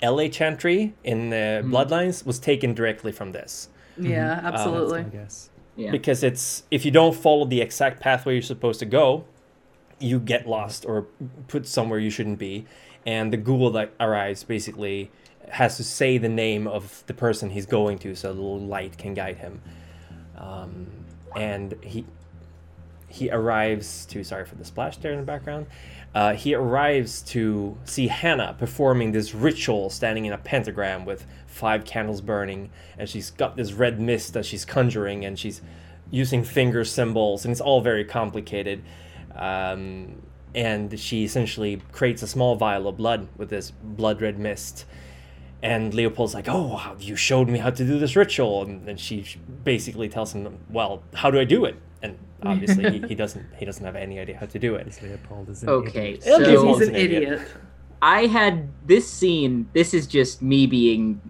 LA 0.00 0.28
Chantry 0.28 0.94
in 1.02 1.32
uh, 1.32 1.62
Bloodlines 1.64 2.24
was 2.24 2.38
taken 2.38 2.74
directly 2.74 3.10
from 3.10 3.32
this. 3.32 3.68
Yeah, 3.98 4.40
absolutely. 4.42 5.00
I 5.00 5.02
guess. 5.04 5.50
Yeah. 5.76 5.90
Because 5.90 6.22
it's 6.22 6.64
if 6.70 6.84
you 6.84 6.90
don't 6.90 7.14
follow 7.14 7.44
the 7.44 7.60
exact 7.60 8.00
pathway 8.00 8.34
you're 8.34 8.42
supposed 8.42 8.80
to 8.80 8.86
go, 8.86 9.24
you 9.98 10.18
get 10.18 10.46
lost 10.46 10.84
or 10.84 11.06
put 11.46 11.66
somewhere 11.66 11.98
you 11.98 12.10
shouldn't 12.10 12.38
be, 12.38 12.66
and 13.06 13.32
the 13.32 13.36
ghoul 13.36 13.70
that 13.70 13.92
arrives 14.00 14.44
basically 14.44 15.10
has 15.50 15.76
to 15.76 15.84
say 15.84 16.18
the 16.18 16.28
name 16.28 16.66
of 16.66 17.02
the 17.06 17.14
person 17.14 17.50
he's 17.50 17.66
going 17.66 17.98
to, 17.98 18.14
so 18.14 18.32
the 18.34 18.40
light 18.40 18.98
can 18.98 19.14
guide 19.14 19.38
him. 19.38 19.62
Um, 20.36 20.86
and 21.36 21.74
he 21.82 22.04
he 23.08 23.30
arrives 23.30 24.04
to 24.06 24.22
sorry 24.22 24.44
for 24.44 24.54
the 24.56 24.64
splash 24.64 24.98
there 24.98 25.12
in 25.12 25.18
the 25.18 25.24
background. 25.24 25.66
Uh, 26.14 26.34
he 26.34 26.54
arrives 26.54 27.22
to 27.22 27.76
see 27.84 28.08
Hannah 28.08 28.56
performing 28.58 29.12
this 29.12 29.34
ritual, 29.34 29.90
standing 29.90 30.24
in 30.24 30.32
a 30.32 30.38
pentagram 30.38 31.04
with 31.04 31.26
five 31.46 31.84
candles 31.84 32.20
burning, 32.20 32.70
and 32.96 33.08
she's 33.08 33.30
got 33.30 33.56
this 33.56 33.72
red 33.72 34.00
mist 34.00 34.32
that 34.32 34.46
she's 34.46 34.64
conjuring, 34.64 35.24
and 35.24 35.38
she's 35.38 35.60
using 36.10 36.42
finger 36.42 36.84
symbols, 36.84 37.44
and 37.44 37.52
it's 37.52 37.60
all 37.60 37.80
very 37.80 38.04
complicated. 38.04 38.82
Um, 39.36 40.22
and 40.54 40.98
she 40.98 41.24
essentially 41.24 41.82
creates 41.92 42.22
a 42.22 42.26
small 42.26 42.56
vial 42.56 42.88
of 42.88 42.96
blood 42.96 43.28
with 43.36 43.50
this 43.50 43.70
blood 43.70 44.22
red 44.22 44.38
mist. 44.38 44.86
And 45.62 45.92
Leopold's 45.92 46.34
like, 46.34 46.48
"Oh, 46.48 46.96
you 46.98 47.16
showed 47.16 47.48
me 47.48 47.58
how 47.58 47.70
to 47.70 47.84
do 47.84 47.98
this 47.98 48.16
ritual," 48.16 48.62
and 48.62 48.86
then 48.86 48.96
she 48.96 49.26
basically 49.64 50.08
tells 50.08 50.32
him, 50.32 50.58
"Well, 50.70 51.02
how 51.14 51.30
do 51.30 51.38
I 51.38 51.44
do 51.44 51.64
it?" 51.64 51.76
And 52.02 52.16
obviously, 52.42 52.90
he, 53.00 53.08
he 53.08 53.14
doesn't 53.22 53.44
he 53.56 53.64
doesn't 53.64 53.84
have 53.84 53.96
any 53.96 54.18
idea 54.20 54.36
how 54.36 54.46
to 54.46 54.58
do 54.58 54.74
it. 54.76 54.84
Because 54.84 55.02
Leopold 55.02 55.48
is 55.50 55.62
an 55.62 55.68
Okay, 55.68 56.10
idiot. 56.14 56.22
So 56.24 56.38
He's 56.38 56.78
He's 56.78 56.88
an 56.88 56.94
an 56.94 57.00
idiot. 57.00 57.22
idiot. 57.24 57.48
I 58.00 58.26
had 58.26 58.68
this 58.86 59.10
scene. 59.10 59.68
This 59.72 59.92
is 59.94 60.06
just 60.06 60.40
me 60.40 60.66
being 60.66 61.20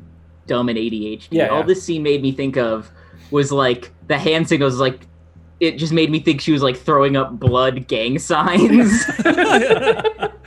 dumb 0.47 0.69
and 0.69 0.79
ADHD. 0.79 1.29
Yeah, 1.31 1.49
All 1.49 1.61
yeah. 1.61 1.67
this 1.67 1.83
scene 1.83 2.03
made 2.03 2.21
me 2.23 2.33
think 2.33 2.57
of 2.57 2.91
was 3.31 3.51
like 3.53 3.91
the 4.07 4.19
hand 4.19 4.49
signals. 4.49 4.79
Like 4.79 5.01
it 5.61 5.77
just 5.79 5.93
made 5.93 6.11
me 6.11 6.21
think 6.21 6.41
she 6.41 6.53
was 6.53 6.63
like 6.63 6.77
throwing 6.77 7.17
up 7.17 7.39
blood 7.41 7.89
gang 7.89 8.19
signs. 8.31 9.05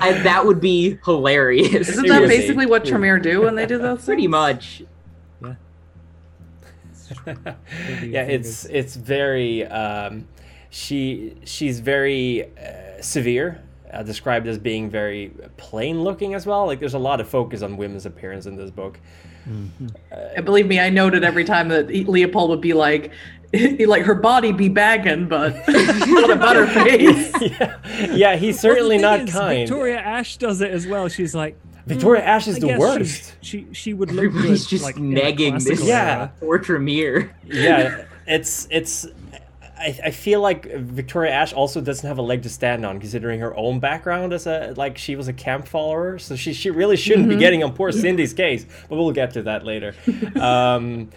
I, 0.04 0.14
that 0.24 0.44
would 0.46 0.60
be 0.62 0.98
hilarious. 1.06 1.90
Isn't 1.90 2.08
that 2.08 2.28
basically 2.28 2.66
what 2.66 2.86
Tremere 2.86 3.20
do 3.20 3.42
when 3.42 3.56
they 3.56 3.66
do 3.66 3.78
those? 3.78 4.06
Pretty 4.06 4.28
much. 4.28 4.84
Yeah, 8.04 8.24
it's 8.24 8.66
it's 8.66 8.96
very 8.96 9.66
um, 9.66 10.28
she 10.70 11.36
she's 11.44 11.80
very 11.80 12.44
uh, 12.58 13.02
severe, 13.02 13.62
uh, 13.92 14.04
described 14.04 14.48
as 14.48 14.58
being 14.58 14.90
very 14.90 15.32
plain 15.58 16.04
looking 16.04 16.34
as 16.34 16.46
well. 16.46 16.66
Like 16.66 16.80
there's 16.80 16.94
a 16.94 17.00
lot 17.00 17.20
of 17.22 17.28
focus 17.28 17.62
on 17.62 17.78
women's 17.78 18.06
appearance 18.06 18.46
in 18.46 18.56
this 18.56 18.72
book. 18.72 19.00
And 20.12 20.46
believe 20.46 20.68
me, 20.68 20.80
I 20.80 20.90
noted 20.90 21.24
every 21.24 21.44
time 21.44 21.70
that 21.70 21.88
Leopold 21.88 22.52
would 22.52 22.62
be 22.62 22.74
like, 22.74 23.12
like 23.80 24.04
her 24.04 24.14
body 24.16 24.52
be 24.52 24.70
bagging, 24.70 25.28
but 25.28 25.54
what 25.68 26.56
her 26.56 26.68
face. 26.86 27.34
yeah, 27.42 27.78
yeah, 28.14 28.36
he's 28.36 28.60
certainly 28.60 28.98
Well, 29.00 29.18
not 29.18 29.28
is, 29.28 29.34
kind. 29.34 29.68
Victoria 29.68 29.98
Ash 29.98 30.38
does 30.38 30.62
it 30.62 30.72
as 30.72 30.86
well. 30.88 31.08
She's 31.10 31.34
like, 31.34 31.60
Victoria 31.86 32.24
Ash 32.24 32.48
is 32.48 32.58
I 32.58 32.60
the 32.60 32.78
worst. 32.80 33.36
She, 33.42 33.66
she 33.68 33.74
she 33.74 33.94
would 33.94 34.12
look 34.12 34.26
Everybody's 34.26 34.64
good, 34.66 34.70
just 34.70 34.84
like, 34.84 34.98
in 34.98 35.12
a 35.18 35.22
nagging 35.22 35.54
this 35.56 35.66
classical 35.66 35.88
Yeah. 35.88 36.14
era. 36.18 36.32
poor 36.40 36.60
Tremere. 36.60 37.36
yeah, 37.46 38.06
it's 38.28 38.68
it's. 38.72 39.08
I, 39.78 39.98
I 40.06 40.12
feel 40.12 40.42
like 40.42 40.72
Victoria 40.72 41.32
Ash 41.32 41.54
also 41.54 41.82
doesn't 41.82 42.08
have 42.08 42.20
a 42.20 42.22
leg 42.22 42.44
to 42.44 42.50
stand 42.50 42.86
on, 42.86 43.00
considering 43.00 43.40
her 43.40 43.58
own 43.58 43.80
background 43.80 44.32
as 44.32 44.46
a 44.46 44.76
like 44.78 44.96
she 44.96 45.16
was 45.16 45.28
a 45.28 45.34
camp 45.34 45.68
follower, 45.68 46.20
so 46.20 46.36
she 46.36 46.54
she 46.54 46.70
really 46.70 46.96
shouldn't 46.96 47.28
be 47.30 47.36
getting 47.36 47.64
on 47.64 47.74
poor 47.74 47.92
Cindy's 47.92 48.32
case. 48.34 48.66
But 48.90 48.98
we'll 48.98 49.12
get 49.12 49.32
to 49.34 49.42
that 49.44 49.66
later. 49.66 49.96
Um, 50.40 51.10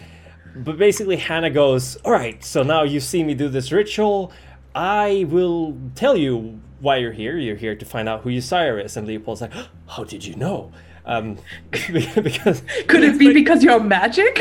but 0.55 0.77
basically, 0.79 1.17
Hannah 1.17 1.51
goes, 1.51 1.95
"All 1.97 2.11
right, 2.11 2.43
so 2.43 2.63
now 2.63 2.81
you 2.83 2.99
see 2.99 3.23
me 3.23 3.35
do 3.35 3.49
this 3.49 3.71
ritual. 3.71 4.31
I 4.73 5.25
will 5.29 5.77
tell 5.93 6.17
you 6.17 6.59
why 6.85 6.97
you're 6.97 7.11
here. 7.11 7.37
You're 7.37 7.55
here 7.57 7.75
to 7.75 7.85
find 7.85 8.07
out 8.07 8.21
who 8.21 8.29
your 8.29 8.43
sire 8.43 8.79
is. 8.79 8.95
And 8.95 9.05
Leopold's 9.07 9.41
like, 9.41 9.51
how 9.87 10.03
did 10.05 10.23
you 10.23 10.35
know? 10.35 10.71
Um, 11.05 11.37
because 11.71 12.63
Could 12.87 13.03
it 13.03 13.19
be 13.19 13.33
because 13.33 13.63
you're 13.63 13.79
magic? 13.79 14.39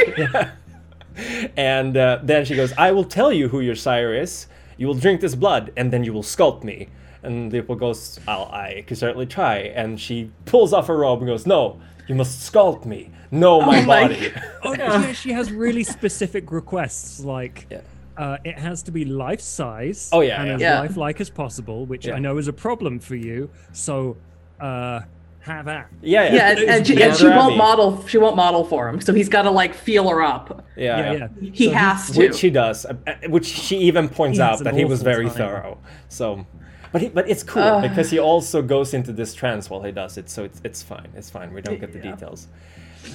and 1.57 1.96
uh, 1.96 2.20
then 2.22 2.44
she 2.44 2.54
goes, 2.54 2.72
I 2.78 2.92
will 2.92 3.04
tell 3.04 3.33
you 3.33 3.48
who 3.48 3.61
your 3.61 3.74
sire 3.74 4.14
is. 4.14 4.46
You 4.76 4.87
will 4.87 4.94
drink 4.94 5.20
this 5.20 5.35
blood, 5.35 5.72
and 5.76 5.92
then 5.92 6.02
you 6.02 6.12
will 6.12 6.24
sculpt 6.24 6.64
me. 6.64 6.88
And 7.22 7.52
Leopold 7.52 7.78
goes, 7.78 8.18
I'll, 8.26 8.46
I 8.46 8.85
can 8.87 8.96
certainly 8.96 9.26
try. 9.26 9.59
And 9.59 10.00
she 10.00 10.30
pulls 10.46 10.72
off 10.72 10.88
her 10.88 10.96
robe 10.96 11.20
and 11.20 11.28
goes, 11.28 11.46
No, 11.46 11.80
you 12.09 12.14
must 12.14 12.52
sculpt 12.52 12.85
me. 12.85 13.11
No, 13.30 13.61
my 13.61 13.78
Oh 13.78 13.87
my 13.87 14.09
body. 14.09 14.33
Oh, 14.62 14.74
yeah, 14.74 15.12
she 15.12 15.33
has 15.33 15.50
really 15.52 15.85
specific 15.85 16.50
requests, 16.50 17.20
like 17.20 17.66
Yeah. 17.70 17.80
Uh, 18.16 18.38
it 18.44 18.59
has 18.59 18.83
to 18.85 18.90
be 18.92 19.05
life 19.05 19.40
size 19.40 20.11
Oh, 20.12 20.20
yeah, 20.20 20.40
and 20.40 20.48
yeah. 20.48 20.55
as 20.55 20.61
Yeah. 20.61 20.81
lifelike 20.81 21.20
as 21.20 21.31
possible, 21.31 21.87
which 21.87 22.07
Yeah. 22.07 22.14
I 22.14 22.18
know 22.18 22.38
is 22.38 22.48
a 22.48 22.53
problem 22.53 22.98
for 23.00 23.16
you. 23.16 23.50
So, 23.72 24.16
uh, 24.61 25.00
have 25.40 25.68
at. 25.68 25.88
Yeah, 26.00 26.33
Yeah, 26.33 26.50
and, 26.50 26.59
and 26.61 26.87
she, 26.87 27.03
and 27.03 27.14
she 27.14 27.27
won't 27.29 27.53
me. 27.53 27.59
model. 27.59 28.07
She 28.07 28.16
won't 28.16 28.35
model 28.37 28.64
for 28.64 28.88
him, 28.88 29.00
so 29.03 29.12
he's 29.12 29.29
got 29.29 29.42
to 29.42 29.50
like 29.50 29.74
feel 29.74 30.09
her 30.09 30.22
up. 30.22 30.64
Yeah, 30.77 30.85
Yeah, 30.98 31.12
yeah. 31.12 31.29
yeah. 31.40 31.50
He 31.53 31.66
So 31.66 31.72
has 31.74 32.11
to. 32.12 32.18
Which 32.20 32.40
he 32.40 32.48
does, 32.50 32.87
uh, 32.87 32.94
uh, 33.07 33.12
which 33.29 33.44
she 33.46 33.77
even 33.79 34.09
points 34.09 34.38
He 34.38 34.42
out 34.42 34.59
that 34.64 34.74
he 34.74 34.85
was 34.87 35.03
very 35.03 35.27
time. 35.27 35.35
thorough. 35.37 35.79
So, 36.09 36.46
but 36.92 37.03
he, 37.03 37.09
but 37.09 37.29
it's 37.29 37.42
cool 37.42 37.62
Ugh. 37.62 37.83
because 37.83 38.09
he 38.11 38.18
also 38.18 38.62
goes 38.62 38.94
into 38.94 39.12
this 39.12 39.35
trance 39.35 39.68
while 39.68 39.83
he 39.83 39.92
does 39.92 40.16
it. 40.16 40.31
So 40.31 40.44
it's 40.44 40.61
it's 40.64 40.83
fine. 40.83 41.09
It's 41.14 41.29
fine. 41.29 41.53
We 41.53 41.61
don't 41.61 41.79
get 41.81 41.92
the 41.92 41.98
Yeah. 41.98 42.12
details. 42.12 42.48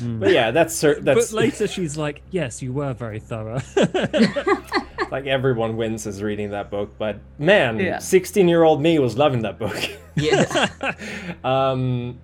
But 0.04 0.32
yeah, 0.32 0.52
that's 0.52 0.76
cer- 0.76 1.00
that's 1.02 1.32
But 1.32 1.36
later 1.36 1.66
she's 1.68 1.98
like, 1.98 2.22
"Yes, 2.30 2.62
you 2.62 2.72
were 2.74 2.94
very 2.94 3.20
thorough." 3.20 3.60
like 5.12 5.26
everyone 5.26 5.78
wins 5.78 6.06
as 6.08 6.22
reading 6.22 6.52
that 6.52 6.70
book. 6.70 6.96
But 6.98 7.20
man, 7.38 7.80
Yeah. 7.80 8.00
sixteen-year-old 8.00 8.82
me 8.82 9.00
was 9.00 9.18
loving 9.18 9.42
that 9.44 9.58
book. 9.60 9.78
Yeah. 10.16 10.68
um, 11.46 12.20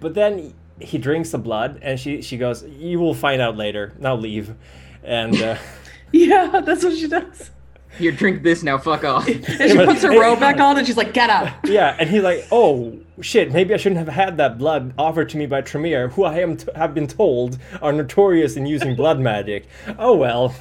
but 0.00 0.12
then 0.12 0.52
he 0.80 0.98
drinks 0.98 1.30
the 1.30 1.38
blood, 1.38 1.78
and 1.80 1.98
she 1.98 2.20
she 2.20 2.36
goes, 2.36 2.62
"You 2.64 2.98
will 3.00 3.14
find 3.14 3.40
out 3.40 3.56
later. 3.56 3.94
Now 3.98 4.16
leave." 4.16 4.54
And 5.02 5.34
uh, 5.40 5.56
Yeah, 6.12 6.60
that's 6.62 6.84
what 6.84 6.94
she 6.96 7.08
does. 7.08 7.50
Here, 7.98 8.12
drink 8.12 8.42
this 8.42 8.62
now. 8.62 8.78
Fuck 8.78 9.04
off. 9.04 9.26
And 9.28 9.44
she 9.70 9.76
puts 9.84 10.02
her 10.02 10.10
robe 10.18 10.38
back 10.40 10.58
on, 10.60 10.76
and 10.78 10.86
she's 10.86 10.96
like, 10.96 11.12
"Get 11.12 11.30
out." 11.30 11.48
Yeah, 11.64 11.96
and 11.98 12.08
he's 12.10 12.22
like, 12.22 12.46
"Oh 12.52 12.98
shit, 13.20 13.52
maybe 13.52 13.72
I 13.74 13.76
shouldn't 13.76 13.98
have 13.98 14.08
had 14.08 14.36
that 14.36 14.58
blood 14.58 14.92
offered 14.98 15.28
to 15.30 15.36
me 15.36 15.46
by 15.46 15.62
Tremere, 15.62 16.08
who 16.08 16.24
I 16.24 16.38
am 16.40 16.56
t- 16.56 16.68
have 16.74 16.94
been 16.94 17.06
told 17.06 17.58
are 17.80 17.92
notorious 17.92 18.56
in 18.56 18.66
using 18.66 18.94
blood 19.02 19.18
magic. 19.20 19.66
Oh 19.98 20.14
well." 20.16 20.54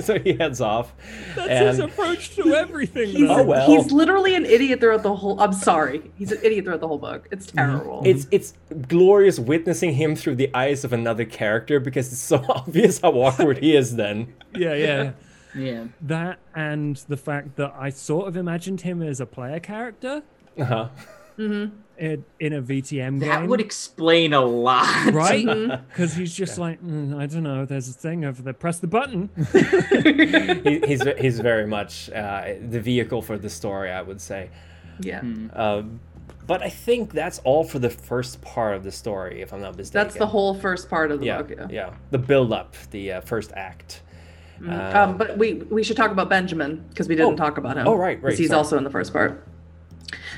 so 0.00 0.16
he 0.20 0.32
heads 0.34 0.60
off, 0.60 0.92
That's 1.34 1.48
and 1.48 1.66
his 1.66 1.78
approach 1.80 2.36
to 2.36 2.54
everything. 2.54 3.08
He's. 3.08 3.28
Oh, 3.28 3.42
well. 3.42 3.66
he's 3.66 3.90
literally 3.90 4.36
an 4.36 4.46
idiot 4.46 4.78
throughout 4.78 5.02
the 5.02 5.14
whole. 5.16 5.40
I'm 5.40 5.52
sorry, 5.52 6.02
he's 6.16 6.30
an 6.30 6.38
idiot 6.44 6.64
throughout 6.66 6.78
the 6.80 6.86
whole 6.88 6.98
book. 6.98 7.26
It's 7.32 7.46
Mm-hmm. 7.46 7.58
terrible. 7.58 8.02
it's 8.04 8.26
it's 8.30 8.54
glorious 8.86 9.38
witnessing 9.40 9.92
him 9.94 10.14
through 10.14 10.36
the 10.36 10.50
eyes 10.54 10.84
of 10.84 10.92
another 10.92 11.24
character 11.24 11.80
because 11.80 12.12
it's 12.12 12.20
so 12.22 12.44
obvious 12.48 13.00
how 13.00 13.10
awkward 13.12 13.58
he 13.58 13.74
is. 13.76 13.96
Then, 13.96 14.32
Yeah, 14.54 14.74
yeah. 14.74 15.12
Yeah. 15.56 15.84
That 16.02 16.38
and 16.54 16.96
the 17.08 17.16
fact 17.16 17.56
that 17.56 17.74
I 17.78 17.90
sort 17.90 18.28
of 18.28 18.36
imagined 18.36 18.82
him 18.82 19.02
as 19.02 19.20
a 19.20 19.26
player 19.26 19.60
character 19.60 20.22
uh-huh. 20.58 20.88
Mm 21.38 21.72
in, 21.98 22.24
in 22.40 22.52
a 22.52 22.62
VTM 22.62 23.20
That 23.20 23.40
game. 23.40 23.48
would 23.48 23.60
explain 23.60 24.32
a 24.32 24.44
lot. 24.44 25.12
right? 25.12 25.44
Mm-hmm. 25.44 25.84
Because 25.88 26.14
he's 26.14 26.34
just 26.34 26.58
like, 26.58 26.82
"Mm, 26.84 27.16
I 27.16 27.26
don't 27.26 27.42
know. 27.42 27.64
There's 27.64 27.88
a 27.88 27.92
thing 27.92 28.24
over 28.24 28.42
there. 28.42 28.52
Press 28.52 28.78
the 28.78 28.86
button. 28.86 29.30
he, 29.52 30.80
he's 30.86 31.02
he's 31.18 31.40
very 31.40 31.66
much 31.66 32.10
uh, 32.10 32.54
the 32.68 32.80
vehicle 32.80 33.22
for 33.22 33.38
the 33.38 33.50
story, 33.50 33.90
I 33.90 34.02
would 34.02 34.20
say. 34.20 34.50
yeah, 35.00 35.20
Um, 35.52 36.00
but 36.46 36.62
I 36.62 36.68
think 36.68 37.12
that's 37.12 37.38
all 37.40 37.64
for 37.64 37.78
the 37.78 37.90
first 37.90 38.40
part 38.40 38.76
of 38.76 38.84
the 38.84 38.92
story, 38.92 39.42
if 39.42 39.52
I'm 39.52 39.60
not 39.60 39.76
mistaken. 39.76 40.06
that's 40.06 40.16
the 40.18 40.26
whole 40.26 40.54
first 40.54 40.88
part 40.88 41.10
of 41.10 41.20
the 41.20 41.26
yeah, 41.26 41.42
book. 41.42 41.50
Yeah. 41.50 41.66
yeah, 41.70 41.94
the 42.10 42.18
build 42.18 42.52
up, 42.52 42.76
the 42.90 43.12
uh, 43.12 43.20
first 43.22 43.52
act. 43.54 44.02
Um, 44.68 45.16
but 45.18 45.36
we 45.38 45.54
we 45.70 45.82
should 45.82 45.96
talk 45.96 46.10
about 46.10 46.28
Benjamin 46.30 46.84
because 46.88 47.08
we 47.08 47.14
didn't 47.14 47.34
Oh. 47.34 47.36
talk 47.36 47.58
about 47.58 47.76
him. 47.76 47.86
Oh, 47.86 47.94
right, 47.96 48.16
'cause 48.18 48.24
right, 48.30 48.38
He's 48.38 48.48
sorry. 48.48 48.58
also 48.58 48.78
in 48.78 48.84
the 48.84 48.90
first 48.90 49.12
part. 49.12 49.46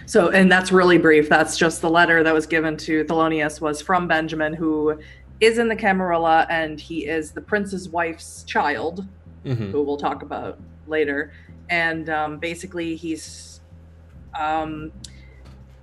So, 0.07 0.29
and 0.31 0.51
that's 0.51 0.73
really 0.73 0.99
brief. 0.99 1.29
That's 1.29 1.57
just 1.57 1.83
the 1.83 1.91
letter 1.91 2.23
that 2.23 2.33
was 2.35 2.47
given 2.47 2.77
to 2.79 3.05
Thelonious 3.05 3.61
was 3.61 3.81
from 3.83 4.09
Benjamin, 4.09 4.55
who 4.55 4.99
is 5.41 5.59
in 5.59 5.69
the 5.69 5.77
Camarilla, 5.77 6.47
and 6.51 6.81
he 6.81 7.07
is 7.07 7.31
the 7.33 7.41
prince's 7.41 7.89
wife's 7.91 8.43
child, 8.45 9.07
Mhm. 9.45 9.71
who 9.71 9.83
we'll 9.83 9.97
talk 9.99 10.23
about 10.23 10.59
later. 10.87 11.33
And 11.71 12.09
um, 12.09 12.39
basically, 12.39 12.97
he's. 12.97 13.61
Um, 14.39 14.91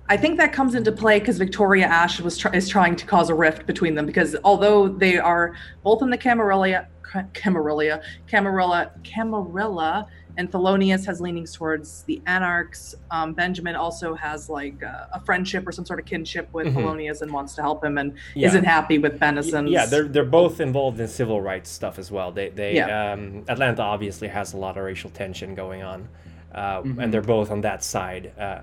I 0.08 0.16
think 0.16 0.36
that 0.38 0.52
comes 0.52 0.74
into 0.76 0.92
play 0.92 1.18
because 1.18 1.36
Victoria 1.38 1.86
Ash 1.86 2.20
was 2.20 2.36
try- 2.38 2.52
is 2.52 2.68
trying 2.68 2.94
to 2.96 3.06
cause 3.06 3.28
a 3.28 3.34
rift 3.34 3.66
between 3.66 3.94
them 3.96 4.06
because 4.06 4.36
although 4.44 4.86
they 4.88 5.18
are 5.18 5.54
both 5.82 6.00
in 6.02 6.10
the 6.10 6.16
Camarilla, 6.18 6.70
Ca- 6.72 6.86
Camarilla, 7.32 8.00
Camarilla, 8.26 8.90
Camarilla, 9.04 10.06
and 10.38 10.50
Thelonious 10.50 11.06
has 11.06 11.20
leanings 11.20 11.54
towards 11.54 12.02
the 12.02 12.20
Anarchs. 12.26 12.94
Um, 13.10 13.32
Benjamin 13.32 13.74
also 13.74 14.14
has 14.14 14.50
like 14.50 14.82
uh, 14.82 15.06
a 15.14 15.20
friendship 15.20 15.66
or 15.66 15.72
some 15.72 15.86
sort 15.86 15.98
of 15.98 16.04
kinship 16.04 16.48
with 16.52 16.66
Mhm. 16.66 16.74
Thelonious 16.74 17.22
and 17.22 17.32
wants 17.32 17.54
to 17.54 17.62
help 17.62 17.82
him 17.84 17.96
and 17.96 18.12
Yeah. 18.34 18.48
isn't 18.48 18.64
happy 18.64 18.98
with 18.98 19.18
Benison's. 19.18 19.70
Yeah, 19.70 19.86
they're 19.86 20.04
they're 20.08 20.24
both 20.24 20.60
involved 20.60 21.00
in 21.00 21.08
civil 21.08 21.40
rights 21.40 21.70
stuff 21.70 21.98
as 21.98 22.10
well. 22.10 22.32
They 22.32 22.50
they 22.50 22.74
Yeah. 22.76 23.12
um, 23.12 23.44
Atlanta 23.48 23.82
obviously 23.82 24.28
has 24.28 24.52
a 24.52 24.58
lot 24.58 24.76
of 24.76 24.84
racial 24.84 25.08
tension 25.10 25.54
going 25.54 25.82
on, 25.82 26.08
uh, 26.54 26.82
Mhm. 26.82 27.02
and 27.02 27.14
they're 27.14 27.22
both 27.22 27.50
on 27.50 27.62
that 27.62 27.82
side. 27.82 28.32
Uh, 28.38 28.60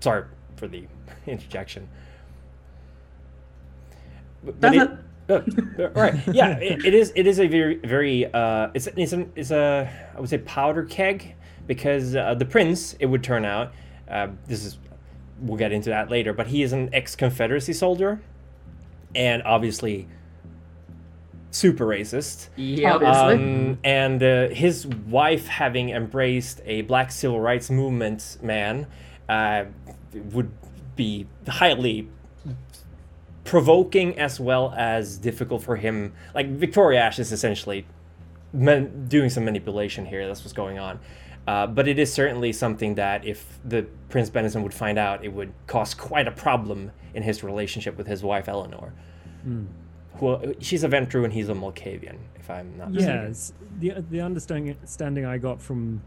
sorry 0.00 0.24
for 0.56 0.68
the 0.68 0.84
interjection. 1.26 1.88
But, 4.44 4.60
but 4.60 4.74
it- 4.74 4.90
right. 5.94 6.14
Yeah, 6.32 6.58
it, 6.58 6.84
it 6.84 6.94
is. 6.94 7.12
It 7.14 7.26
is 7.26 7.38
a 7.38 7.46
very, 7.46 7.76
very. 7.76 8.32
Uh, 8.32 8.70
it's 8.72 8.86
it's 8.96 9.12
an, 9.12 9.30
it's 9.36 9.50
a 9.50 9.90
I 10.16 10.20
would 10.20 10.30
say 10.30 10.38
powder 10.38 10.84
keg 10.84 11.34
because 11.66 12.16
uh, 12.16 12.34
the 12.34 12.46
prince. 12.46 12.94
It 12.94 13.06
would 13.06 13.22
turn 13.22 13.44
out. 13.44 13.72
Uh, 14.08 14.28
this 14.46 14.64
is. 14.64 14.78
We'll 15.40 15.58
get 15.58 15.70
into 15.70 15.90
that 15.90 16.10
later, 16.10 16.32
but 16.32 16.48
he 16.48 16.62
is 16.62 16.72
an 16.72 16.92
ex-Confederacy 16.92 17.72
soldier, 17.72 18.20
and 19.14 19.42
obviously 19.44 20.08
super 21.50 21.86
racist. 21.86 22.48
Yeah, 22.56 22.94
Obviously. 22.94 23.34
Um, 23.34 23.78
and 23.84 24.22
uh, 24.22 24.48
his 24.48 24.86
wife, 24.86 25.46
having 25.46 25.90
embraced 25.90 26.60
a 26.64 26.82
black 26.82 27.12
civil 27.12 27.40
rights 27.40 27.70
movement 27.70 28.38
man, 28.42 28.86
uh, 29.28 29.64
would 30.32 30.50
be 30.96 31.26
highly 31.46 32.08
provoking 33.48 34.18
as 34.18 34.38
well 34.38 34.74
as 34.76 35.16
difficult 35.16 35.62
for 35.62 35.76
him. 35.76 36.12
Like 36.34 36.50
Victoria 36.50 37.00
Ash 37.00 37.18
is 37.18 37.32
essentially 37.32 37.86
man- 38.52 39.08
doing 39.08 39.30
some 39.30 39.46
manipulation 39.46 40.04
here. 40.04 40.26
That's 40.26 40.42
what's 40.42 40.52
going 40.52 40.78
on. 40.78 41.00
Uh, 41.46 41.66
but 41.66 41.88
it 41.88 41.98
is 41.98 42.12
certainly 42.12 42.52
something 42.52 42.96
that 42.96 43.24
if 43.24 43.58
the 43.64 43.86
Prince 44.10 44.28
Benison 44.28 44.62
would 44.62 44.74
find 44.74 44.98
out, 44.98 45.24
it 45.24 45.32
would 45.32 45.54
cause 45.66 45.94
quite 45.94 46.28
a 46.28 46.30
problem 46.30 46.90
in 47.14 47.22
his 47.22 47.42
relationship 47.42 47.96
with 47.96 48.06
his 48.06 48.22
wife 48.22 48.48
Eleanor. 48.48 48.92
Who 50.16 50.54
she's 50.60 50.84
a 50.84 50.88
Ventrue 50.88 51.24
and 51.24 51.32
he's 51.32 51.48
a 51.48 51.54
Malkavian, 51.54 52.18
if 52.36 52.50
I'm 52.50 52.76
not 52.76 52.92
mistaken. 52.92 53.24
Yes. 53.28 53.54
The 53.78 54.04
the 54.10 54.20
understanding 54.20 54.74
understanding 54.74 55.24
I 55.24 55.38
got 55.38 55.62
from 55.62 56.02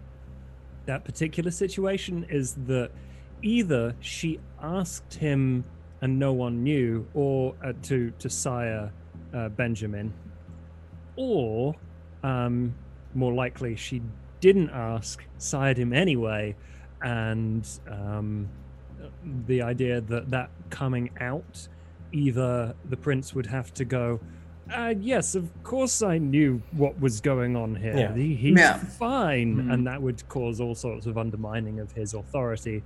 that 0.85 1.05
particular 1.05 1.49
situation 1.49 2.27
is 2.29 2.53
that 2.67 2.91
either 3.41 3.95
she 3.99 4.39
asked 4.61 5.15
him 5.15 5.63
and 6.01 6.17
no 6.17 6.33
one 6.33 6.63
knew, 6.63 7.05
or 7.13 7.55
uh, 7.63 7.73
to 7.83 8.11
to 8.19 8.29
sire 8.29 8.91
uh, 9.33 9.49
Benjamin, 9.49 10.13
or 11.15 11.75
um, 12.23 12.73
more 13.13 13.33
likely 13.33 13.75
she 13.75 14.01
didn't 14.39 14.69
ask, 14.71 15.23
sired 15.37 15.77
him 15.77 15.93
anyway, 15.93 16.55
and 17.01 17.67
um, 17.89 18.47
the 19.47 19.61
idea 19.61 20.01
that 20.01 20.29
that 20.31 20.49
coming 20.69 21.09
out, 21.19 21.67
either 22.11 22.73
the 22.89 22.97
prince 22.97 23.33
would 23.35 23.45
have 23.45 23.73
to 23.75 23.85
go. 23.85 24.19
Uh, 24.73 24.93
yes, 24.99 25.35
of 25.35 25.49
course 25.63 26.01
I 26.01 26.17
knew 26.17 26.61
what 26.71 26.97
was 27.01 27.19
going 27.19 27.55
on 27.57 27.75
here. 27.75 27.97
Yeah. 27.97 28.15
He, 28.15 28.35
he's 28.35 28.57
Yeah. 28.57 28.77
fine, 28.77 29.57
Mhm. 29.57 29.73
and 29.73 29.87
that 29.87 30.01
would 30.01 30.25
cause 30.29 30.61
all 30.61 30.75
sorts 30.75 31.07
of 31.07 31.17
undermining 31.17 31.79
of 31.79 31.91
his 31.91 32.13
authority. 32.13 32.81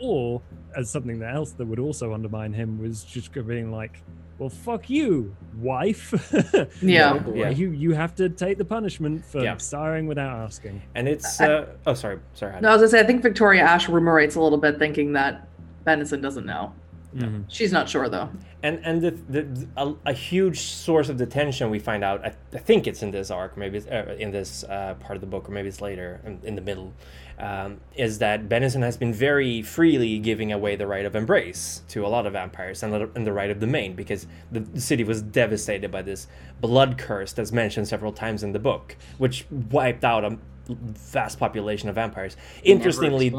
Or, 0.00 0.40
as 0.76 0.90
something 0.90 1.18
that 1.20 1.34
else 1.34 1.52
that 1.52 1.66
would 1.66 1.78
also 1.78 2.12
undermine 2.14 2.52
him 2.52 2.78
was 2.80 3.02
just 3.04 3.32
being 3.46 3.72
like, 3.72 4.00
"Well, 4.38 4.48
fuck 4.48 4.88
you, 4.88 5.34
wife. 5.58 6.12
Yeah. 6.82 7.22
Yeah. 7.34 7.48
you 7.50 7.70
you 7.70 7.92
have 7.94 8.14
to 8.16 8.28
take 8.28 8.58
the 8.58 8.64
punishment 8.64 9.24
for 9.24 9.42
Yeah. 9.42 9.56
siring 9.56 10.06
without 10.06 10.36
asking." 10.38 10.82
And 10.94 11.08
it's 11.08 11.40
uh, 11.40 11.66
oh 11.86 11.94
sorry 11.94 12.20
sorry. 12.34 12.52
Heidi. 12.52 12.62
No, 12.62 12.70
I 12.70 12.72
was 12.74 12.80
gonna 12.82 12.88
say 12.90 13.00
I 13.00 13.06
think 13.06 13.22
Victoria 13.22 13.62
Ash 13.62 13.86
rumorates 13.88 14.36
a 14.36 14.40
little 14.40 14.58
bit, 14.58 14.78
thinking 14.78 15.12
that 15.14 15.48
Benison 15.86 16.20
doesn't 16.22 16.46
know. 16.46 16.72
Mhm. 17.16 17.44
She's 17.48 17.72
not 17.72 17.88
sure 17.88 18.08
though. 18.10 18.28
and 18.62 18.80
and 18.84 19.00
the, 19.00 19.10
the, 19.30 19.66
a, 19.78 19.94
a 20.06 20.12
huge 20.12 20.60
source 20.60 21.08
of 21.08 21.16
the 21.16 21.24
tension 21.24 21.70
we 21.70 21.78
find 21.78 22.04
out 22.04 22.22
I, 22.24 22.34
I 22.52 22.58
think 22.58 22.86
it's 22.86 23.02
in 23.02 23.10
this 23.12 23.30
arc 23.30 23.56
maybe 23.56 23.78
it's 23.78 23.86
uh, 23.86 24.14
in 24.18 24.30
this 24.30 24.62
uh, 24.64 24.92
part 25.00 25.14
of 25.16 25.22
the 25.22 25.26
book 25.26 25.48
or 25.48 25.52
maybe 25.52 25.68
it's 25.68 25.80
later 25.80 26.20
in, 26.26 26.38
in 26.44 26.54
the 26.54 26.60
middle 26.60 26.92
um, 27.38 27.80
is 27.94 28.18
that 28.18 28.48
Benison 28.48 28.82
has 28.82 28.96
been 28.96 29.12
very 29.12 29.62
freely 29.62 30.18
giving 30.18 30.52
away 30.52 30.76
the 30.76 30.86
right 30.86 31.04
of 31.04 31.14
embrace 31.14 31.82
to 31.88 32.04
a 32.04 32.08
lot 32.08 32.26
of 32.26 32.32
vampires 32.32 32.82
and 32.82 32.92
the, 32.92 33.10
and 33.14 33.26
the 33.26 33.32
right 33.32 33.50
of 33.50 33.60
domain 33.60 33.94
because 33.94 34.26
the, 34.50 34.60
the 34.60 34.80
city 34.80 35.04
was 35.04 35.22
devastated 35.22 35.90
by 35.90 36.02
this 36.02 36.26
blood 36.60 36.98
curse 36.98 37.32
that's 37.32 37.52
mentioned 37.52 37.86
several 37.86 38.12
times 38.12 38.42
in 38.42 38.52
the 38.52 38.58
book 38.58 38.96
which 39.18 39.46
wiped 39.70 40.04
out 40.04 40.24
a 40.24 40.36
vast 40.68 41.38
population 41.38 41.88
of 41.88 41.94
vampires 41.94 42.36
interestingly 42.64 43.30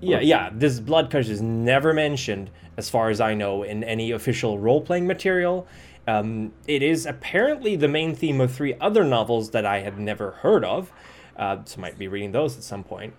yeah, 0.00 0.20
yeah. 0.20 0.50
This 0.52 0.80
blood 0.80 1.10
curse 1.10 1.28
is 1.28 1.40
never 1.40 1.92
mentioned, 1.92 2.50
as 2.76 2.88
far 2.88 3.10
as 3.10 3.20
I 3.20 3.34
know, 3.34 3.62
in 3.62 3.82
any 3.82 4.10
official 4.10 4.58
role 4.58 4.80
playing 4.80 5.06
material. 5.06 5.66
Um, 6.06 6.52
it 6.66 6.82
is 6.82 7.04
apparently 7.04 7.76
the 7.76 7.88
main 7.88 8.14
theme 8.14 8.40
of 8.40 8.52
three 8.52 8.74
other 8.80 9.04
novels 9.04 9.50
that 9.50 9.66
I 9.66 9.80
had 9.80 9.98
never 9.98 10.30
heard 10.30 10.64
of, 10.64 10.92
uh, 11.36 11.58
so 11.64 11.80
might 11.80 11.98
be 11.98 12.08
reading 12.08 12.32
those 12.32 12.56
at 12.56 12.62
some 12.62 12.84
point. 12.84 13.14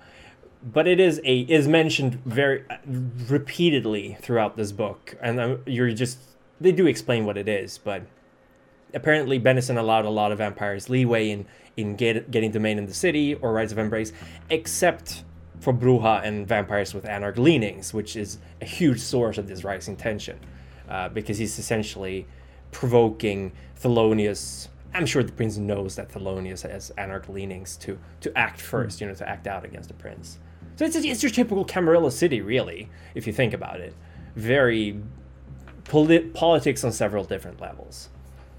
But 0.62 0.88
it 0.88 1.00
is 1.00 1.22
a 1.24 1.40
is 1.42 1.68
mentioned 1.68 2.16
very 2.26 2.66
repeatedly 2.86 4.18
throughout 4.22 4.58
this 4.58 4.72
book, 4.74 5.16
and 5.22 5.60
you're 5.66 5.92
just 5.92 6.20
they 6.60 6.72
do 6.74 6.86
explain 6.86 7.26
what 7.26 7.38
it 7.38 7.48
is, 7.48 7.78
but 7.78 8.04
apparently 8.94 9.40
Benison 9.40 9.78
allowed 9.78 10.06
a 10.06 10.10
lot 10.10 10.32
of 10.32 10.40
vampires 10.40 10.90
leeway 10.90 11.30
in 11.30 11.46
in 11.78 11.96
get, 11.96 12.30
getting 12.30 12.52
domain 12.52 12.78
in 12.78 12.86
the 12.86 12.94
city 12.94 13.36
or 13.36 13.54
rights 13.54 13.72
of 13.72 13.78
embrace, 13.78 14.12
except 14.50 15.24
for 15.62 15.74
Brujah 15.74 16.26
and 16.26 16.48
vampires 16.48 16.94
with 16.94 17.06
anarch 17.06 17.38
leanings, 17.38 17.94
which 17.94 18.16
is 18.16 18.40
a 18.62 18.66
huge 18.66 19.00
source 19.00 19.38
of 19.38 19.48
this 19.48 19.64
rising 19.64 19.96
tension, 19.96 20.40
uh, 20.90 21.08
because 21.10 21.38
he's 21.38 21.58
essentially 21.58 22.28
provoking 22.72 23.52
Thelonious. 23.82 24.68
I'm 24.94 25.06
sure 25.06 25.24
the 25.24 25.32
prince 25.32 25.58
knows 25.58 25.96
that 25.96 26.10
Thelonious 26.10 26.70
has 26.70 26.90
anarch 26.98 27.30
leanings 27.30 27.78
to 27.78 27.98
to 28.22 28.38
act 28.38 28.60
first, 28.60 29.00
you 29.00 29.08
know, 29.08 29.14
to 29.14 29.30
act 29.30 29.48
out 29.48 29.64
against 29.64 29.88
the 29.88 29.96
prince. 29.96 30.40
So 30.80 30.86
it's 30.86 30.96
it's 30.96 31.22
your 31.22 31.30
typical 31.30 31.66
Camarilla 31.66 32.10
city, 32.10 32.40
really, 32.40 32.90
if 33.14 33.28
you 33.28 33.34
think 33.34 33.54
about 33.54 33.82
it. 33.82 33.94
Very 34.38 34.98
polit- 35.84 36.34
politics 36.34 36.86
on 36.86 36.94
several 36.94 37.26
different 37.26 37.60
levels. 37.60 38.08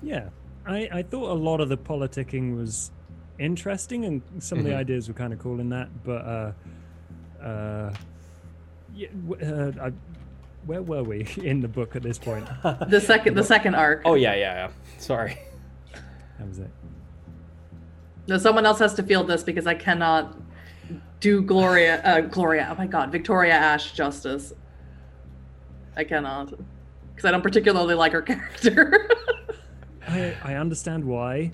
Yeah, 0.02 0.28
I, 0.66 0.86
I 0.92 1.02
thought 1.02 1.30
a 1.30 1.32
lot 1.32 1.62
of 1.62 1.70
the 1.70 1.78
politicking 1.78 2.54
was 2.58 2.90
interesting, 3.38 4.04
and 4.04 4.20
some 4.38 4.58
of 4.58 4.64
the 4.64 4.72
Mhm. 4.72 4.76
ideas 4.76 5.08
were 5.08 5.14
kind 5.14 5.32
of 5.32 5.38
cool 5.38 5.60
in 5.60 5.70
that. 5.70 5.88
But 6.04 6.12
uh, 6.26 6.52
uh, 7.42 7.94
yeah, 8.94 9.08
uh, 9.42 9.72
I, 9.86 9.92
where 10.66 10.82
were 10.82 11.02
we 11.02 11.26
in 11.42 11.62
the 11.62 11.68
book 11.68 11.96
at 11.96 12.02
this 12.02 12.18
point? 12.18 12.46
The 12.90 13.00
second 13.00 13.34
the 13.34 13.44
second 13.44 13.74
arc. 13.76 14.02
Oh 14.04 14.12
yeah, 14.12 14.34
yeah, 14.34 14.54
yeah. 14.66 14.70
Sorry. 14.98 15.38
That 16.38 16.48
was 16.48 16.58
it. 16.58 16.70
No, 18.28 18.36
someone 18.36 18.66
else 18.66 18.78
has 18.80 18.92
to 18.96 19.02
field 19.02 19.26
this 19.26 19.42
because 19.42 19.66
I 19.66 19.72
cannot 19.72 20.36
do 21.20 21.42
Gloria 21.42 22.02
uh 22.02 22.20
Gloria, 22.22 22.68
oh 22.70 22.74
my 22.76 22.86
god, 22.86 23.12
Victoria 23.12 23.54
Ash 23.54 23.92
justice. 23.92 24.52
I 25.96 26.04
cannot. 26.04 26.52
Because 27.14 27.28
I 27.28 27.30
don't 27.30 27.42
particularly 27.42 27.94
like 27.94 28.12
her 28.12 28.22
character. 28.30 29.08
I, 30.08 30.34
I 30.42 30.54
understand 30.54 31.04
why 31.04 31.52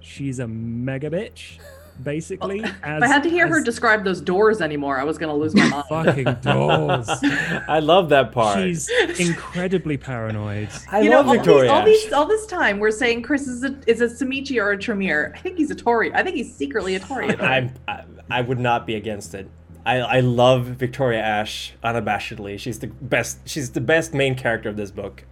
she's 0.00 0.38
a 0.38 0.46
mega 0.46 1.10
bitch, 1.10 1.58
basically. 2.02 2.62
as, 2.62 3.02
if 3.02 3.02
I 3.02 3.06
had 3.06 3.22
to 3.22 3.30
hear 3.30 3.48
her 3.48 3.62
describe 3.62 4.04
those 4.04 4.20
doors 4.20 4.60
anymore, 4.60 4.98
I 4.98 5.04
was 5.04 5.18
gonna 5.18 5.34
lose 5.34 5.54
my 5.54 5.68
mind. 5.68 5.84
fucking 5.88 6.34
doors. 6.42 7.08
I 7.68 7.80
love 7.80 8.08
that 8.10 8.32
part. 8.32 8.58
She's 8.58 8.88
incredibly 9.18 9.96
paranoid. 9.96 10.68
I 10.90 11.00
you 11.00 11.10
know, 11.10 11.16
love 11.18 11.28
all 11.28 11.34
Victoria. 11.34 11.62
these, 11.62 11.70
all 11.70 11.84
these, 11.84 12.12
all 12.12 12.26
this 12.26 12.46
time, 12.46 12.78
we're 12.78 12.90
saying 12.90 13.22
Chris 13.22 13.46
is 13.46 13.64
a 13.64 13.76
is 13.86 14.00
a 14.00 14.06
Samichi 14.06 14.60
or 14.62 14.72
a 14.72 14.78
Tremere. 14.78 15.32
I 15.34 15.38
think 15.38 15.58
he's 15.58 15.70
a 15.70 15.74
Tory. 15.74 16.12
I 16.14 16.22
think 16.22 16.36
he's 16.36 16.54
secretly 16.54 16.94
a 16.94 17.00
Tory. 17.00 17.28
I'm, 17.40 17.72
I, 17.88 18.04
I 18.30 18.40
would 18.40 18.58
not 18.58 18.86
be 18.86 18.94
against 18.94 19.34
it. 19.34 19.48
I, 19.84 19.96
I 19.98 20.20
love 20.20 20.66
Victoria 20.66 21.20
Ash 21.20 21.74
unabashedly. 21.82 22.58
She's 22.58 22.78
the 22.78 22.86
best. 22.86 23.40
She's 23.46 23.70
the 23.70 23.80
best 23.80 24.14
main 24.14 24.34
character 24.34 24.68
of 24.68 24.76
this 24.76 24.90
book. 24.90 25.24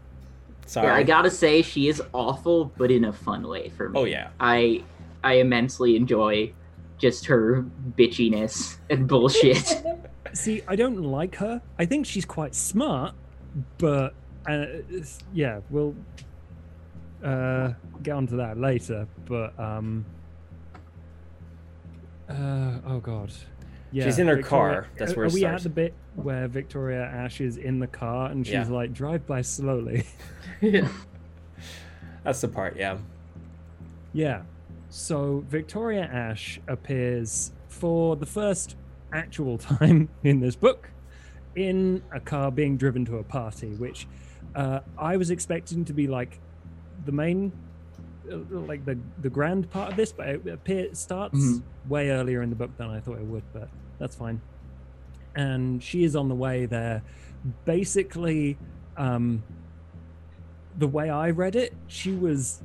Sorry. 0.66 0.87
Yeah, 0.87 0.94
I 0.94 1.02
gotta 1.02 1.30
say 1.30 1.62
she 1.62 1.88
is 1.88 2.00
awful, 2.12 2.66
but 2.76 2.90
in 2.90 3.04
a 3.04 3.12
fun 3.12 3.46
way 3.46 3.70
for 3.70 3.88
me. 3.88 3.98
Oh 3.98 4.04
yeah. 4.04 4.28
I 4.38 4.85
I 5.22 5.35
immensely 5.35 5.96
enjoy 5.96 6.52
just 7.00 7.26
her 7.26 7.64
bitchiness 7.96 8.76
and 8.90 9.08
bullshit. 9.08 9.82
See, 10.34 10.62
I 10.68 10.76
don't 10.76 11.02
like 11.02 11.34
her. 11.36 11.60
I 11.78 11.86
think 11.86 12.06
she's 12.06 12.24
quite 12.24 12.54
smart, 12.54 13.14
but 13.78 14.14
uh, 14.46 14.66
yeah, 15.32 15.60
we'll 15.70 15.94
uh, 17.24 17.72
get 18.02 18.12
onto 18.12 18.36
that 18.36 18.58
later. 18.58 19.08
But 19.24 19.58
um, 19.58 20.04
uh, 22.28 22.78
oh 22.86 23.00
god, 23.00 23.32
yeah, 23.90 24.04
She's 24.04 24.18
in 24.18 24.28
her 24.28 24.36
Victoria- 24.36 24.74
car. 24.82 24.86
That's 24.98 25.16
where 25.16 25.24
are 25.24 25.28
it 25.28 25.32
we 25.32 25.40
starts. 25.40 25.62
at 25.66 25.74
the 25.74 25.74
bit 25.74 25.94
where 26.14 26.46
Victoria 26.48 27.02
Ash 27.04 27.40
is 27.40 27.56
in 27.56 27.78
the 27.80 27.86
car 27.86 28.30
and 28.30 28.46
she's 28.46 28.52
Yeah. 28.54 28.68
like, 28.68 28.92
"Drive 28.92 29.26
by 29.26 29.40
slowly." 29.42 30.04
Yeah. 30.60 30.88
That's 32.24 32.40
the 32.42 32.48
part. 32.48 32.76
Yeah. 32.76 32.98
Yeah. 34.12 34.42
So 34.90 35.44
Victoria 35.48 36.03
Ash 36.03 36.61
appears 36.68 37.53
for 37.68 38.16
the 38.16 38.26
first 38.26 38.76
actual 39.12 39.57
time 39.79 40.09
in 40.24 40.40
this 40.40 40.57
book 40.57 40.90
in 41.57 42.03
a 42.12 42.20
car 42.20 42.50
being 42.50 42.76
driven 42.76 43.05
to 43.07 43.16
a 43.18 43.22
party, 43.24 43.68
which 43.76 44.07
uh, 44.55 44.81
I 44.98 45.16
was 45.16 45.31
expecting 45.31 45.85
to 45.87 45.92
be 45.92 46.07
like 46.07 46.40
the 47.05 47.12
main, 47.12 47.53
uh, 48.31 48.37
like 48.50 48.85
the 48.85 48.98
the 49.20 49.31
grand 49.31 49.70
part 49.70 49.90
of 49.92 49.96
this, 49.96 50.12
but 50.12 50.29
it 50.29 50.46
appear 50.46 50.94
starts 50.94 51.38
Mhm. 51.38 51.62
way 51.88 52.11
earlier 52.11 52.42
in 52.42 52.50
the 52.50 52.57
book 52.57 52.76
than 52.76 52.88
I 52.90 53.00
thought 53.00 53.18
it 53.18 53.24
would. 53.26 53.44
But 53.53 53.68
that's 53.98 54.16
fine. 54.16 54.40
And 55.37 55.83
she 55.83 56.03
is 56.05 56.16
on 56.16 56.29
the 56.29 56.35
way 56.35 56.66
there. 56.66 57.03
Basically, 57.64 58.59
um, 58.96 59.42
the 60.79 60.88
way 60.88 61.09
I 61.11 61.31
read 61.31 61.55
it, 61.57 61.74
she 61.87 62.12
was 62.12 62.62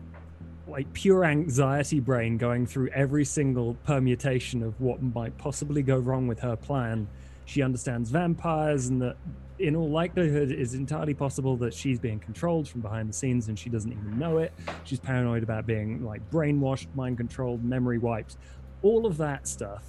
like 0.67 0.91
pure 0.93 1.23
anxiety 1.25 1.99
brain 1.99 2.37
going 2.37 2.65
through 2.65 2.89
every 2.89 3.23
single 3.25 3.75
permutation 3.83 4.63
of 4.63 4.79
what 4.81 5.01
might 5.01 5.37
possibly 5.37 5.83
go 5.83 5.97
wrong 5.97 6.27
with 6.27 6.39
her 6.39 6.55
plan. 6.55 7.07
She 7.45 7.61
understands 7.61 8.09
vampires 8.09 8.87
and 8.87 9.01
that 9.01 9.17
in 9.59 9.75
all 9.75 9.89
likelihood 9.89 10.51
it's 10.51 10.73
entirely 10.73 11.13
possible 11.13 11.55
that 11.55 11.73
she's 11.73 11.99
being 11.99 12.19
controlled 12.19 12.67
from 12.67 12.81
behind 12.81 13.07
the 13.07 13.13
scenes 13.13 13.47
and 13.47 13.57
she 13.57 13.69
doesn't 13.69 13.91
even 13.91 14.17
know 14.17 14.39
it. 14.39 14.51
She's 14.83 14.99
paranoid 14.99 15.43
about 15.43 15.67
being 15.67 16.03
like 16.03 16.27
brainwashed, 16.31 16.87
mind 16.95 17.17
controlled, 17.17 17.63
memory 17.63 17.99
wiped, 17.99 18.37
all 18.81 19.05
of 19.05 19.17
that 19.17 19.47
stuff. 19.47 19.83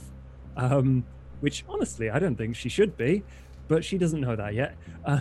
Um, 0.57 1.05
which 1.41 1.65
honestly 1.69 2.11
I 2.11 2.19
don't 2.19 2.37
think 2.37 2.55
she 2.55 2.69
should 2.69 2.97
be, 2.97 3.23
but 3.69 3.85
she 3.85 3.97
doesn't 3.97 4.21
know 4.21 4.37
that 4.37 4.55
yet. 4.55 4.77
Uh, 5.05 5.21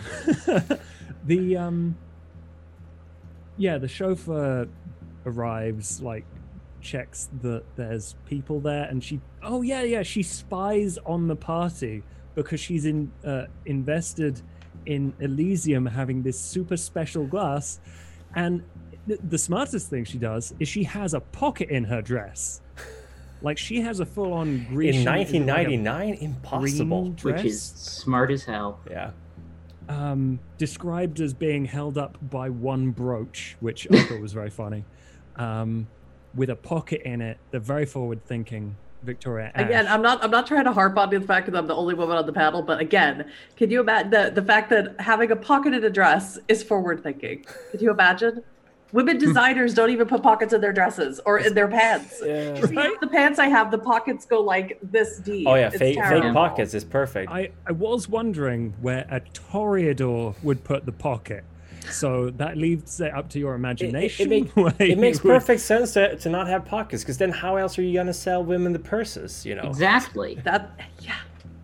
the 1.24 1.56
um 1.56 1.96
yeah, 3.58 3.78
the 3.78 3.88
chauffeur 3.88 4.68
arrives, 5.26 6.00
like 6.00 6.24
checks 6.80 7.28
that 7.42 7.64
there's 7.76 8.14
people 8.26 8.60
there, 8.60 8.84
and 8.84 9.02
she 9.02 9.20
oh 9.42 9.62
yeah 9.62 9.82
yeah 9.82 10.02
she 10.02 10.22
spies 10.22 10.98
on 11.04 11.26
the 11.28 11.36
party 11.36 12.02
because 12.34 12.60
she's 12.60 12.84
in 12.86 13.10
uh, 13.24 13.44
invested 13.66 14.40
in 14.86 15.12
Elysium 15.20 15.84
having 15.86 16.22
this 16.22 16.38
super 16.38 16.76
special 16.76 17.26
glass, 17.26 17.80
and 18.34 18.62
th- 19.08 19.18
the 19.28 19.38
smartest 19.38 19.90
thing 19.90 20.04
she 20.04 20.18
does 20.18 20.54
is 20.60 20.68
she 20.68 20.84
has 20.84 21.12
a 21.14 21.20
pocket 21.20 21.68
in 21.70 21.84
her 21.84 22.00
dress. 22.00 22.60
Like 23.42 23.58
she 23.58 23.80
has 23.82 24.00
a 24.00 24.06
full-on 24.06 24.66
Grecian 24.70 25.02
In 25.02 25.18
is 25.18 25.30
it 25.32 25.40
like 25.46 25.66
1999, 25.68 26.14
impossible. 26.14 27.08
dress? 27.10 27.42
which 27.42 27.44
is 27.44 27.60
smart 27.62 28.30
as 28.30 28.44
hell. 28.44 28.80
Yeah. 28.90 29.10
um, 29.88 30.38
described 30.56 31.20
as 31.20 31.34
being 31.34 31.64
held 31.66 31.98
up 31.98 32.16
by 32.30 32.48
one 32.48 32.90
brooch, 32.92 33.56
which 33.60 33.86
I 33.90 34.02
thought 34.04 34.20
was 34.20 34.32
very 34.32 34.50
funny, 34.50 34.84
um, 35.36 35.86
with 36.34 36.50
a 36.50 36.56
pocket 36.56 37.02
in 37.04 37.20
it. 37.20 37.38
The 37.50 37.60
very 37.60 37.86
forward-thinking 37.86 38.76
Victoria. 39.02 39.52
Ash. 39.54 39.64
Again, 39.64 39.86
I'm 39.86 40.02
not. 40.02 40.22
I'm 40.22 40.30
not 40.30 40.46
trying 40.46 40.64
to 40.64 40.72
harp 40.72 40.98
on 40.98 41.10
the 41.10 41.20
fact 41.20 41.46
that 41.46 41.56
I'm 41.56 41.66
the 41.66 41.74
only 41.74 41.94
woman 41.94 42.16
on 42.16 42.26
the 42.26 42.32
panel, 42.32 42.62
but 42.62 42.80
again, 42.80 43.30
can 43.56 43.70
you 43.70 43.80
imagine 43.80 44.10
the 44.10 44.32
the 44.34 44.42
fact 44.42 44.68
that 44.70 45.00
having 45.00 45.30
a 45.30 45.36
pocketed 45.36 45.84
a 45.84 45.90
dress 45.90 46.38
is 46.48 46.62
forward 46.62 47.02
thinking? 47.02 47.44
Could 47.70 47.80
you 47.80 47.90
imagine? 47.90 48.42
Women 48.92 49.18
designers 49.26 49.74
don't 49.74 49.90
even 49.90 50.06
put 50.06 50.22
pockets 50.22 50.52
in 50.52 50.60
their 50.60 50.72
dresses 50.72 51.20
or 51.24 51.38
in 51.38 51.54
their 51.54 51.68
pants. 51.68 52.22
Yeah. 52.24 52.60
See, 52.66 52.74
half 52.74 53.00
the 53.00 53.08
pants 53.08 53.38
I 53.38 53.48
have, 53.48 53.70
the 53.70 53.78
pockets 53.78 54.26
go 54.26 54.40
like 54.40 54.78
this 54.82 55.18
deep. 55.18 55.46
Oh 55.48 55.54
yeah, 55.54 55.70
fake, 55.70 55.98
fake 56.02 56.32
pockets 56.32 56.74
is 56.74 56.84
perfect. 56.84 57.30
I, 57.30 57.50
I 57.66 57.72
was 57.72 58.08
wondering 58.08 58.74
where 58.80 59.06
a 59.10 59.20
Toreador 59.20 60.34
would 60.42 60.62
put 60.64 60.86
the 60.86 60.92
pocket. 60.92 61.44
So 61.90 62.30
that 62.30 62.56
leaves 62.56 63.00
it 63.00 63.12
up 63.12 63.28
to 63.30 63.38
your 63.38 63.54
imagination. 63.54 64.28
make- 64.28 64.50
where 64.56 64.72
it 64.78 64.98
makes 64.98 65.22
you 65.22 65.30
would- 65.30 65.38
perfect 65.40 65.60
sense 65.60 65.92
to, 65.94 66.16
to 66.16 66.28
not 66.28 66.46
have 66.48 66.64
pockets, 66.64 67.02
because 67.02 67.18
then 67.18 67.30
how 67.30 67.56
else 67.56 67.78
are 67.78 67.82
you 67.82 67.94
gonna 67.94 68.14
sell 68.14 68.42
women 68.44 68.72
the 68.72 68.78
purses? 68.78 69.44
You 69.46 69.54
know. 69.56 69.62
Exactly. 69.64 70.34
That 70.44 70.78
yeah. 71.00 71.14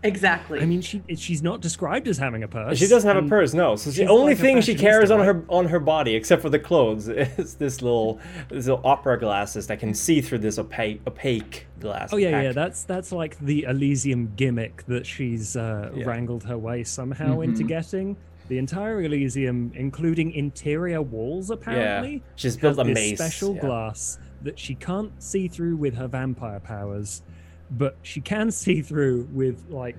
Exactly. 0.05 0.61
I 0.61 0.65
mean, 0.67 0.81
she 0.81 1.01
she's 1.15 1.45
not 1.45 1.61
described 1.61 2.09
as 2.09 2.19
having 2.19 2.43
a 2.43 2.49
purse. 2.49 2.77
She 2.77 2.89
doesn't 2.89 3.07
have 3.15 3.25
a 3.25 3.29
purse, 3.29 3.55
no. 3.55 3.77
So 3.77 3.91
the 3.93 4.09
only 4.09 4.33
like 4.33 4.41
thing 4.43 4.61
she 4.61 4.75
carries 4.75 5.13
on 5.13 5.21
right? 5.21 5.27
her 5.27 5.45
on 5.49 5.67
her 5.67 5.79
body, 5.79 6.17
except 6.17 6.43
for 6.43 6.51
the 6.51 6.59
clothes, 6.59 7.07
is 7.39 7.55
this 7.55 7.83
little 7.83 8.19
this 8.49 8.67
little 8.67 8.85
opera 8.85 9.17
glasses 9.17 9.69
that 9.69 9.79
can 9.79 9.95
see 9.95 10.21
through 10.21 10.39
this 10.39 10.59
opaque 10.59 11.03
opaque 11.07 11.69
glass. 11.79 12.13
Oh 12.13 12.17
yeah, 12.17 12.43
yeah. 12.43 12.51
That's 12.53 12.83
that's 12.83 13.13
like 13.13 13.39
the 13.39 13.63
Elysium 13.69 14.33
gimmick 14.35 14.85
that 14.87 15.07
she's 15.07 15.55
uh, 15.55 15.93
Yeah. 15.95 16.05
wrangled 16.05 16.43
her 16.45 16.59
way 16.59 16.83
somehow 16.83 17.41
into 17.43 17.63
Mhm. 17.63 17.69
getting. 17.69 18.17
The 18.53 18.59
entire 18.59 19.01
Elysium, 19.01 19.73
including 19.75 20.33
interior 20.33 21.01
walls, 21.01 21.49
apparently. 21.49 22.13
Yeah. 22.17 22.33
She's 22.37 22.55
built 22.55 22.79
a 22.79 22.85
mace. 22.85 23.17
special 23.19 23.55
yeah. 23.55 23.63
glass 23.63 24.19
that 24.43 24.59
she 24.59 24.75
can't 24.75 25.11
see 25.23 25.49
through 25.49 25.77
with 25.77 25.95
her 25.95 26.07
vampire 26.07 26.61
powers, 26.61 27.23
but 27.71 27.97
she 28.03 28.21
can 28.21 28.51
see 28.51 28.83
through 28.83 29.27
with 29.33 29.65
like 29.71 29.97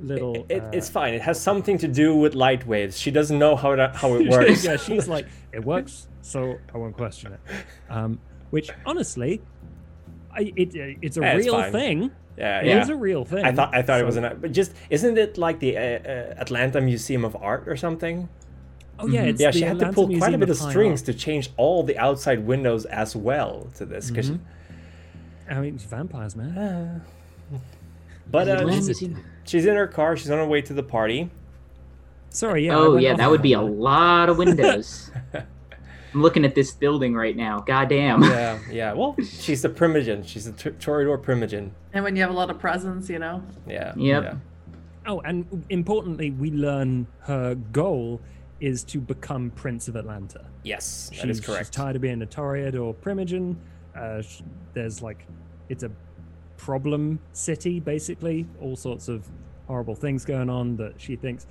little. 0.00 0.46
It, 0.48 0.62
uh, 0.64 0.70
it's 0.72 0.88
fine. 0.88 1.14
It 1.14 1.22
has 1.22 1.40
something 1.40 1.78
to 1.78 1.86
do 1.86 2.16
with 2.16 2.34
light 2.34 2.66
waves. 2.66 2.98
She 2.98 3.12
doesn't 3.12 3.38
know 3.38 3.54
how 3.54 3.70
it, 3.70 3.94
how 3.94 4.16
it 4.16 4.28
works. 4.28 4.64
yeah, 4.64 4.76
she's 4.78 5.06
like, 5.06 5.28
it 5.52 5.64
works, 5.64 6.08
so 6.22 6.58
I 6.74 6.78
won't 6.78 6.96
question 6.96 7.34
it. 7.34 7.40
Um, 7.88 8.18
which 8.50 8.68
honestly, 8.84 9.40
I, 10.32 10.52
it, 10.56 10.74
it's 11.02 11.16
a 11.18 11.20
Yeah, 11.20 11.34
real 11.36 11.54
fine. 11.54 11.70
thing. 11.72 12.10
Yeah, 12.42 12.60
It 12.60 12.66
yeah. 12.66 12.82
is 12.82 12.88
a 12.88 12.96
real 12.96 13.24
thing. 13.24 13.44
I 13.44 13.52
thought 13.52 13.74
I 13.74 13.82
thought 13.82 14.00
it 14.00 14.06
was 14.06 14.16
an, 14.16 14.38
but 14.40 14.50
just 14.52 14.72
isn't 14.90 15.16
it 15.16 15.38
like 15.38 15.58
the 15.60 15.76
uh, 15.76 15.80
uh, 15.80 16.34
Atlanta 16.44 16.80
Museum 16.80 17.24
of 17.24 17.36
Art 17.36 17.64
or 17.68 17.76
something? 17.76 18.28
Oh 18.98 19.06
yeah, 19.06 19.24
Mhm. 19.24 19.28
it's 19.28 19.40
Yeah, 19.40 19.50
the 19.52 19.58
she 19.58 19.64
had 19.64 19.78
to 19.78 19.86
Atlanta 19.86 19.94
pull 19.94 20.18
quite 20.18 20.34
a 20.34 20.38
bit 20.38 20.50
of 20.50 20.58
Fine 20.58 20.70
strings 20.70 21.00
Art. 21.02 21.06
to 21.06 21.14
change 21.14 21.50
all 21.56 21.82
the 21.82 21.96
outside 21.98 22.40
windows 22.46 22.84
as 22.86 23.14
well 23.16 23.68
to 23.76 23.86
this. 23.86 24.10
'cause 24.10 24.26
she- 24.26 24.32
Mhm. 24.32 24.40
I 25.50 25.60
mean, 25.60 25.74
it's 25.74 25.84
vampires, 25.84 26.34
man. 26.36 26.56
uh, 26.58 27.58
but 28.30 28.48
uh, 28.48 28.70
she's, 28.72 29.02
she's 29.44 29.66
in 29.66 29.76
her 29.76 29.86
car. 29.86 30.16
She's 30.16 30.30
on 30.30 30.38
her 30.38 30.46
way 30.46 30.62
to 30.62 30.72
the 30.72 30.82
party. 30.82 31.30
Sorry, 32.30 32.66
yeah. 32.66 32.76
Oh 32.76 32.96
yeah, 32.96 33.14
that 33.14 33.30
would 33.30 33.42
be 33.42 33.52
a 33.52 33.60
lot 33.60 34.28
of 34.30 34.38
windows. 34.38 35.10
I'm 36.14 36.22
looking 36.22 36.44
at 36.44 36.54
this 36.54 36.72
building 36.72 37.14
right 37.14 37.36
now. 37.36 37.60
God 37.60 37.88
damn. 37.88 38.22
Yeah, 38.22 38.58
yeah. 38.70 38.92
Well, 38.92 39.16
she's 39.24 39.64
a 39.64 39.68
primogen. 39.68 40.26
She's 40.26 40.46
a 40.46 40.52
t- 40.52 40.70
Toreador 40.70 41.18
primogen. 41.22 41.70
and 41.92 42.04
when 42.04 42.16
you 42.16 42.22
have 42.22 42.30
a 42.30 42.34
lot 42.34 42.50
of 42.50 42.58
Presence, 42.58 43.08
you 43.08 43.18
know. 43.18 43.42
Yeah. 43.66 43.92
Yep. 43.96 44.22
yeah. 44.24 44.34
Oh, 45.06 45.20
and 45.20 45.64
importantly, 45.70 46.30
we 46.30 46.50
learn 46.50 47.06
her 47.20 47.54
goal 47.54 48.20
is 48.60 48.84
to 48.84 48.98
become 48.98 49.50
Prince 49.50 49.88
of 49.88 49.96
Atlanta. 49.96 50.44
Yes, 50.62 51.08
that 51.08 51.16
she's, 51.16 51.24
is 51.24 51.36
she's 51.38 51.46
correct. 51.46 51.72
tired 51.72 51.96
of 51.96 52.02
being 52.02 52.22
a 52.22 52.26
Toreador 52.26 52.94
Primogen. 52.94 53.56
Uh, 53.96 54.22
sh- 54.22 54.42
there's 54.74 55.02
like, 55.02 55.26
it's 55.68 55.82
a 55.82 55.90
problem 56.56 57.18
city, 57.32 57.80
basically. 57.80 58.46
All 58.60 58.76
sorts 58.76 59.08
of 59.08 59.28
horrible 59.66 59.94
things 59.94 60.24
going 60.24 60.50
on 60.50 60.76
that 60.76 60.94
she 61.00 61.16
thinks. 61.16 61.46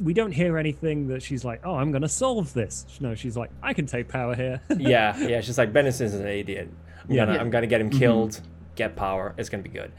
We 0.00 0.14
don't 0.14 0.32
hear 0.32 0.56
anything 0.58 1.08
that 1.08 1.22
she's 1.22 1.44
like, 1.44 1.60
oh, 1.64 1.74
I'm 1.76 1.90
going 1.90 2.02
to 2.02 2.08
solve 2.08 2.52
this. 2.54 2.86
No, 3.00 3.14
she's 3.14 3.36
like, 3.36 3.50
I 3.62 3.74
can 3.74 3.86
take 3.86 4.08
power 4.08 4.34
here. 4.34 4.60
yeah, 4.78 5.16
yeah. 5.18 5.40
She's 5.40 5.58
like 5.58 5.72
Benison's 5.72 6.14
an 6.14 6.26
idiot. 6.26 6.68
I'm 7.04 7.10
Yeah. 7.10 7.24
gonna, 7.24 7.34
Yeah. 7.34 7.40
I'm 7.42 7.50
gonna 7.50 7.66
get 7.66 7.80
him 7.82 7.90
Mhm. 7.90 7.98
killed, 7.98 8.40
get 8.76 8.96
power. 8.96 9.34
It's 9.36 9.48
gonna 9.50 9.62
be 9.62 9.68
good. 9.68 9.92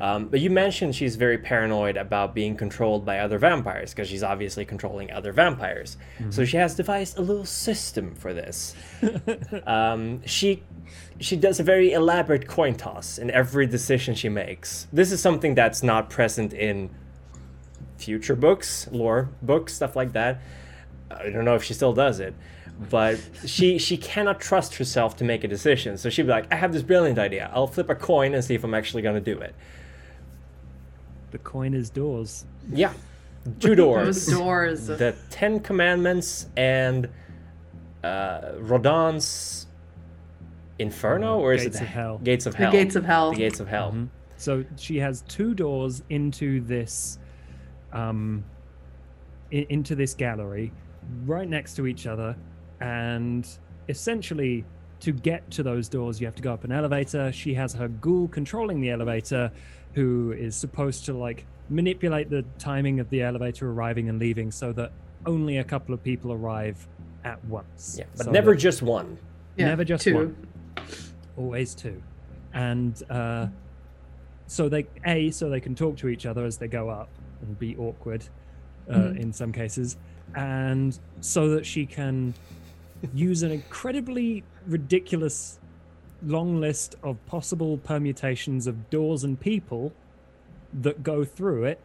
Um, 0.00 0.28
but 0.28 0.40
you 0.40 0.48
mentioned 0.48 0.94
she's 0.94 1.16
very 1.16 1.36
paranoid 1.36 1.98
about 1.98 2.34
being 2.34 2.56
controlled 2.56 3.04
by 3.04 3.18
other 3.18 3.36
vampires 3.38 3.90
because 3.92 4.08
she's 4.08 4.22
obviously 4.22 4.64
controlling 4.64 5.10
other 5.12 5.32
vampires. 5.32 5.98
So 6.30 6.46
she 6.46 6.56
has 6.56 6.74
devised 6.74 7.18
a 7.18 7.20
little 7.20 7.44
system 7.44 8.14
for 8.14 8.32
this. 8.32 8.74
um, 9.66 10.22
she 10.24 10.62
she 11.20 11.36
does 11.36 11.60
a 11.60 11.62
very 11.62 11.92
elaborate 11.92 12.48
coin 12.48 12.74
toss 12.74 13.18
in 13.18 13.30
every 13.30 13.66
decision 13.66 14.14
she 14.14 14.28
makes. 14.30 14.88
This 14.92 15.12
is 15.12 15.20
something 15.20 15.54
that's 15.54 15.82
not 15.82 16.08
present 16.10 16.52
in 16.54 16.88
future 18.02 18.34
books, 18.36 18.88
lore 18.90 19.28
books, 19.42 19.72
stuff 19.74 19.94
like 19.96 20.12
that. 20.12 20.40
I 21.10 21.30
don't 21.30 21.44
know 21.44 21.54
if 21.54 21.62
she 21.64 21.74
still 21.74 21.92
does 21.92 22.20
it, 22.20 22.34
but 22.90 23.20
she 23.46 23.78
she 23.78 23.96
cannot 23.96 24.40
trust 24.40 24.76
herself 24.76 25.16
to 25.18 25.24
make 25.24 25.44
a 25.44 25.48
decision. 25.48 25.96
So 25.98 26.10
she'd 26.10 26.22
be 26.22 26.28
like, 26.32 26.52
"I 26.52 26.56
have 26.56 26.72
this 26.72 26.82
brilliant 26.82 27.18
idea. 27.18 27.50
I'll 27.54 27.66
flip 27.66 27.88
a 27.90 27.94
coin 27.94 28.34
and 28.34 28.42
see 28.44 28.54
if 28.54 28.64
I'm 28.64 28.74
actually 28.74 29.02
going 29.02 29.22
to 29.22 29.34
do 29.34 29.38
it." 29.40 29.54
the 31.30 31.38
coin 31.38 31.72
is 31.72 31.88
doors. 31.88 32.44
Yeah, 32.70 32.92
two 33.58 33.74
doors. 33.74 34.26
Those 34.26 34.38
doors. 34.38 34.86
the 34.86 35.14
Ten 35.30 35.60
Commandments 35.60 36.46
and 36.58 37.08
uh, 38.04 38.52
Rodin's 38.58 39.66
Inferno, 40.78 41.38
or 41.38 41.54
is 41.54 41.62
Gates 41.64 41.76
it 41.76 41.82
of 41.82 41.88
Hell. 41.88 42.18
Gates 42.22 42.46
of 42.46 42.52
the 42.52 42.58
Hell? 42.58 42.72
gates 42.72 42.96
of 42.96 43.04
hell. 43.04 43.30
The 43.30 43.36
Gates 43.36 43.60
of 43.60 43.68
Hell. 43.68 43.92
Mhm. 43.92 44.08
So 44.36 44.64
she 44.76 44.98
has 44.98 45.22
two 45.28 45.54
doors 45.54 46.02
into 46.10 46.60
this, 46.62 47.18
um, 47.92 48.44
i- 49.52 49.66
into 49.68 49.94
this 49.94 50.14
gallery, 50.14 50.72
right 51.26 51.48
next 51.48 51.74
to 51.76 51.86
each 51.86 52.06
other, 52.06 52.36
and 52.80 53.46
essentially 53.88 54.64
to 55.00 55.12
get 55.12 55.50
to 55.50 55.62
those 55.62 55.88
doors, 55.88 56.20
you 56.20 56.26
have 56.26 56.34
to 56.36 56.42
go 56.42 56.52
up 56.52 56.64
an 56.64 56.72
elevator. 56.72 57.32
She 57.32 57.54
has 57.54 57.72
her 57.74 57.88
ghoul 57.88 58.28
controlling 58.28 58.80
the 58.80 58.90
elevator, 58.90 59.50
who 59.94 60.32
is 60.32 60.54
supposed 60.56 61.04
to 61.06 61.12
like 61.12 61.44
manipulate 61.68 62.30
the 62.30 62.44
timing 62.58 63.00
of 63.00 63.10
the 63.10 63.22
elevator 63.22 63.68
arriving 63.70 64.08
and 64.08 64.18
leaving, 64.18 64.50
so 64.50 64.72
that 64.72 64.92
only 65.26 65.58
a 65.58 65.64
couple 65.64 65.94
of 65.94 66.02
people 66.02 66.32
arrive 66.32 66.86
at 67.24 67.44
once. 67.46 67.96
Yeah, 67.98 68.04
but 68.16 68.26
So 68.26 68.30
never 68.30 68.54
just 68.54 68.82
one. 68.82 69.18
Yeah, 69.56 69.66
never 69.66 69.84
just 69.84 70.04
two. 70.04 70.14
one. 70.14 70.36
always 71.36 71.74
two 71.74 72.02
and 72.54 73.02
uh 73.08 73.46
so 74.46 74.68
they 74.68 74.86
a 75.06 75.30
so 75.30 75.48
they 75.48 75.60
can 75.60 75.74
talk 75.74 75.96
to 75.96 76.08
each 76.08 76.26
other 76.26 76.44
as 76.44 76.58
they 76.58 76.68
go 76.68 76.90
up 76.90 77.08
and 77.42 77.58
be 77.58 77.76
awkward 77.76 78.24
uh, 78.88 78.94
Mhm. 78.94 79.18
in 79.18 79.32
some 79.32 79.52
cases 79.52 79.96
and 80.34 80.98
so 81.20 81.50
that 81.50 81.64
she 81.66 81.86
can 81.86 82.34
use 83.14 83.42
an 83.42 83.52
incredibly 83.52 84.42
ridiculous 84.66 85.58
long 86.24 86.58
list 86.60 86.94
of 87.02 87.24
possible 87.26 87.76
permutations 87.78 88.66
of 88.66 88.88
doors 88.90 89.24
and 89.24 89.38
people 89.40 89.92
that 90.72 91.02
go 91.02 91.24
through 91.24 91.64
it 91.64 91.80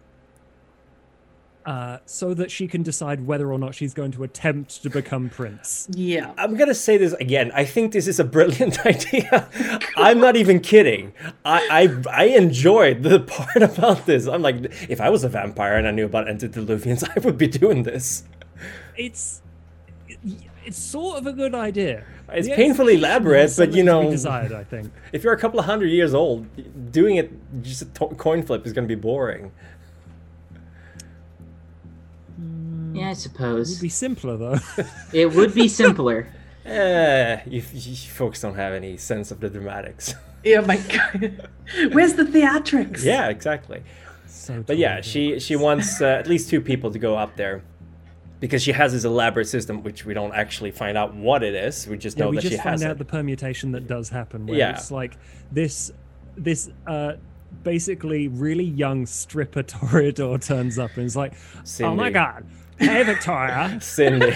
uh, 1.67 1.99
so 2.05 2.33
that 2.33 2.49
she 2.49 2.65
can 2.67 2.81
decide 2.81 3.27
whether 3.27 3.51
or 3.51 3.59
not 3.59 3.75
she's 3.75 3.93
going 3.93 4.09
to 4.13 4.23
attempt 4.23 4.81
to 4.81 4.89
become 4.89 5.29
prince. 5.29 5.87
Yeah. 5.91 6.31
I'm 6.37 6.55
gonna 6.55 6.73
say 6.73 6.95
this 6.97 7.11
again. 7.13 7.51
I 7.53 7.65
think 7.65 7.91
this 7.91 8.07
is 8.07 8.19
a 8.19 8.23
brilliant 8.23 8.83
idea. 8.85 9.49
I'm 9.97 10.19
not 10.19 10.35
even 10.37 10.61
kidding. 10.61 11.11
I, 11.43 11.91
I 12.09 12.23
I 12.23 12.23
enjoyed 12.37 13.03
the 13.03 13.19
part 13.35 13.61
about 13.61 14.05
this. 14.05 14.27
I'm 14.27 14.41
like, 14.41 14.57
if 14.89 15.01
I 15.01 15.09
was 15.09 15.23
a 15.25 15.29
vampire 15.29 15.75
and 15.77 15.85
I 15.87 15.91
knew 15.91 16.05
about 16.05 16.27
antediluvians, 16.27 17.03
I 17.15 17.19
would 17.19 17.37
be 17.37 17.47
doing 17.47 17.83
this. 17.83 18.23
it's 18.97 19.41
it's 20.65 20.77
sort 20.79 21.17
of 21.19 21.27
a 21.27 21.33
good 21.33 21.53
idea. 21.55 22.05
It's 22.29 22.47
The 22.47 22.55
painfully 22.55 22.93
execution 22.95 23.05
elaborate, 23.11 23.53
but 23.57 23.73
you 23.73 23.83
something 23.83 23.85
to 23.85 23.91
be 23.99 24.05
know- 24.05 24.11
desired. 24.11 24.51
I 24.53 24.63
think. 24.63 24.91
If 25.13 25.23
you're 25.23 25.33
a 25.33 25.37
couple 25.39 25.59
of 25.59 25.65
hundred 25.65 25.87
years 25.87 26.13
old, 26.13 26.45
doing 26.91 27.17
it 27.17 27.31
just 27.61 27.81
a 27.81 27.85
to- 27.85 28.15
coin 28.15 28.41
flip 28.43 28.65
is 28.65 28.71
gonna 28.73 28.87
be 28.87 28.95
boring. 28.95 29.51
Yeah, 32.97 33.09
I 33.09 33.13
suppose. 33.13 33.71
It 33.71 33.75
would 33.75 33.81
be 33.81 33.89
simpler 33.89 34.37
though. 34.37 34.59
it 35.13 35.33
would 35.33 35.53
be 35.53 35.67
simpler. 35.67 36.27
Eh, 36.67 37.39
you, 37.45 37.63
you 37.73 37.95
folks 37.95 38.41
don't 38.41 38.55
have 38.55 38.73
any 38.73 38.97
sense 38.97 39.31
of 39.31 39.39
the 39.39 39.49
dramatics. 39.49 40.13
Yeah, 40.43 40.59
my 40.61 40.75
God. 40.77 41.47
Where's 41.93 42.13
the 42.15 42.23
theatrics? 42.23 43.03
yeah, 43.05 43.29
exactly. 43.29 43.83
so 44.27 44.63
But 44.67 44.77
yeah, 44.77 44.99
she 45.01 45.39
she 45.39 45.55
wants 45.55 46.01
uh, 46.01 46.05
at 46.07 46.27
least 46.27 46.49
two 46.49 46.59
people 46.61 46.91
to 46.91 46.99
go 46.99 47.15
up 47.17 47.35
there 47.37 47.63
because 48.41 48.61
she 48.61 48.71
has 48.73 48.91
this 48.91 49.03
elaborate 49.05 49.47
system, 49.47 49.81
which 49.81 50.05
we 50.05 50.13
don't 50.13 50.33
actually 50.33 50.71
find 50.71 50.97
out 50.97 51.15
what 51.15 51.41
it 51.41 51.55
is. 51.55 51.87
We 51.87 51.97
just 51.97 52.17
know 52.17 52.25
Yeah, 52.25 52.25
know 52.25 52.29
we 52.31 52.35
that 52.37 52.41
just 52.43 52.51
she 52.53 52.57
find 52.57 52.71
has 52.73 52.83
out 52.83 52.91
it. 52.91 52.97
the 52.97 53.05
permutation 53.05 53.71
that 53.71 53.87
does 53.87 54.09
happen. 54.09 54.45
Where 54.45 54.57
Yeah. 54.57 54.71
it's 54.71 54.91
like 54.91 55.17
this, 55.51 55.91
this 56.37 56.69
uh, 56.85 57.13
basically 57.63 58.27
really 58.27 58.63
young 58.65 59.05
stripper 59.05 59.63
Toreador 59.63 60.45
turns 60.45 60.77
up 60.77 60.91
and 60.97 61.05
is 61.05 61.15
like, 61.15 61.33
"Oh 61.81 61.95
my 61.95 62.09
god, 62.09 62.45
hey 62.79 63.03
Victoria." 63.03 63.77
Cindy. 63.81 64.33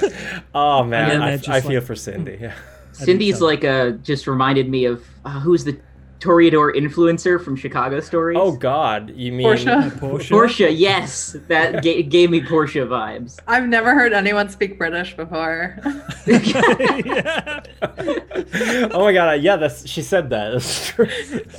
oh 0.54 0.84
man, 0.84 1.08
then 1.08 1.22
I, 1.22 1.36
they're 1.36 1.54
I 1.54 1.60
feel 1.60 1.80
for 1.80 1.94
Cindy. 1.94 2.38
Yeah. 2.40 2.54
Cindy's 2.92 3.40
like 3.40 3.64
uh 3.64 3.90
just 3.90 4.26
reminded 4.26 4.68
me 4.68 4.84
of 4.84 5.04
uh, 5.24 5.40
who's 5.40 5.64
the 5.64 5.78
Toreador 6.20 6.74
influencer 6.74 7.42
from 7.42 7.54
Chicago 7.54 8.00
Stories. 8.00 8.38
Oh 8.40 8.50
God, 8.56 9.10
you 9.10 9.30
mean 9.30 9.46
Portia. 9.46 9.92
Portia. 9.98 10.34
Portia, 10.34 10.72
yes, 10.72 11.36
that 11.46 11.82
ga- 11.82 12.02
gave 12.02 12.30
me 12.30 12.42
Portia 12.42 12.86
vibes. 12.86 13.38
I've 13.46 13.68
never 13.68 13.94
heard 13.94 14.12
anyone 14.12 14.48
speak 14.48 14.78
British 14.78 15.16
before. 15.16 15.78
yeah. 16.26 17.62
oh 18.92 19.04
my 19.04 19.12
God, 19.12 19.42
yeah, 19.42 19.56
that's 19.56 19.86
she 19.88 20.02
said 20.02 20.28
that. 20.30 20.52
That's 20.54 20.88
true. 20.88 21.08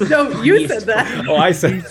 no, 0.10 0.42
you 0.42 0.68
said 0.68 0.84
that. 0.84 1.26
oh, 1.30 1.38
I 1.38 1.52
said. 1.54 1.86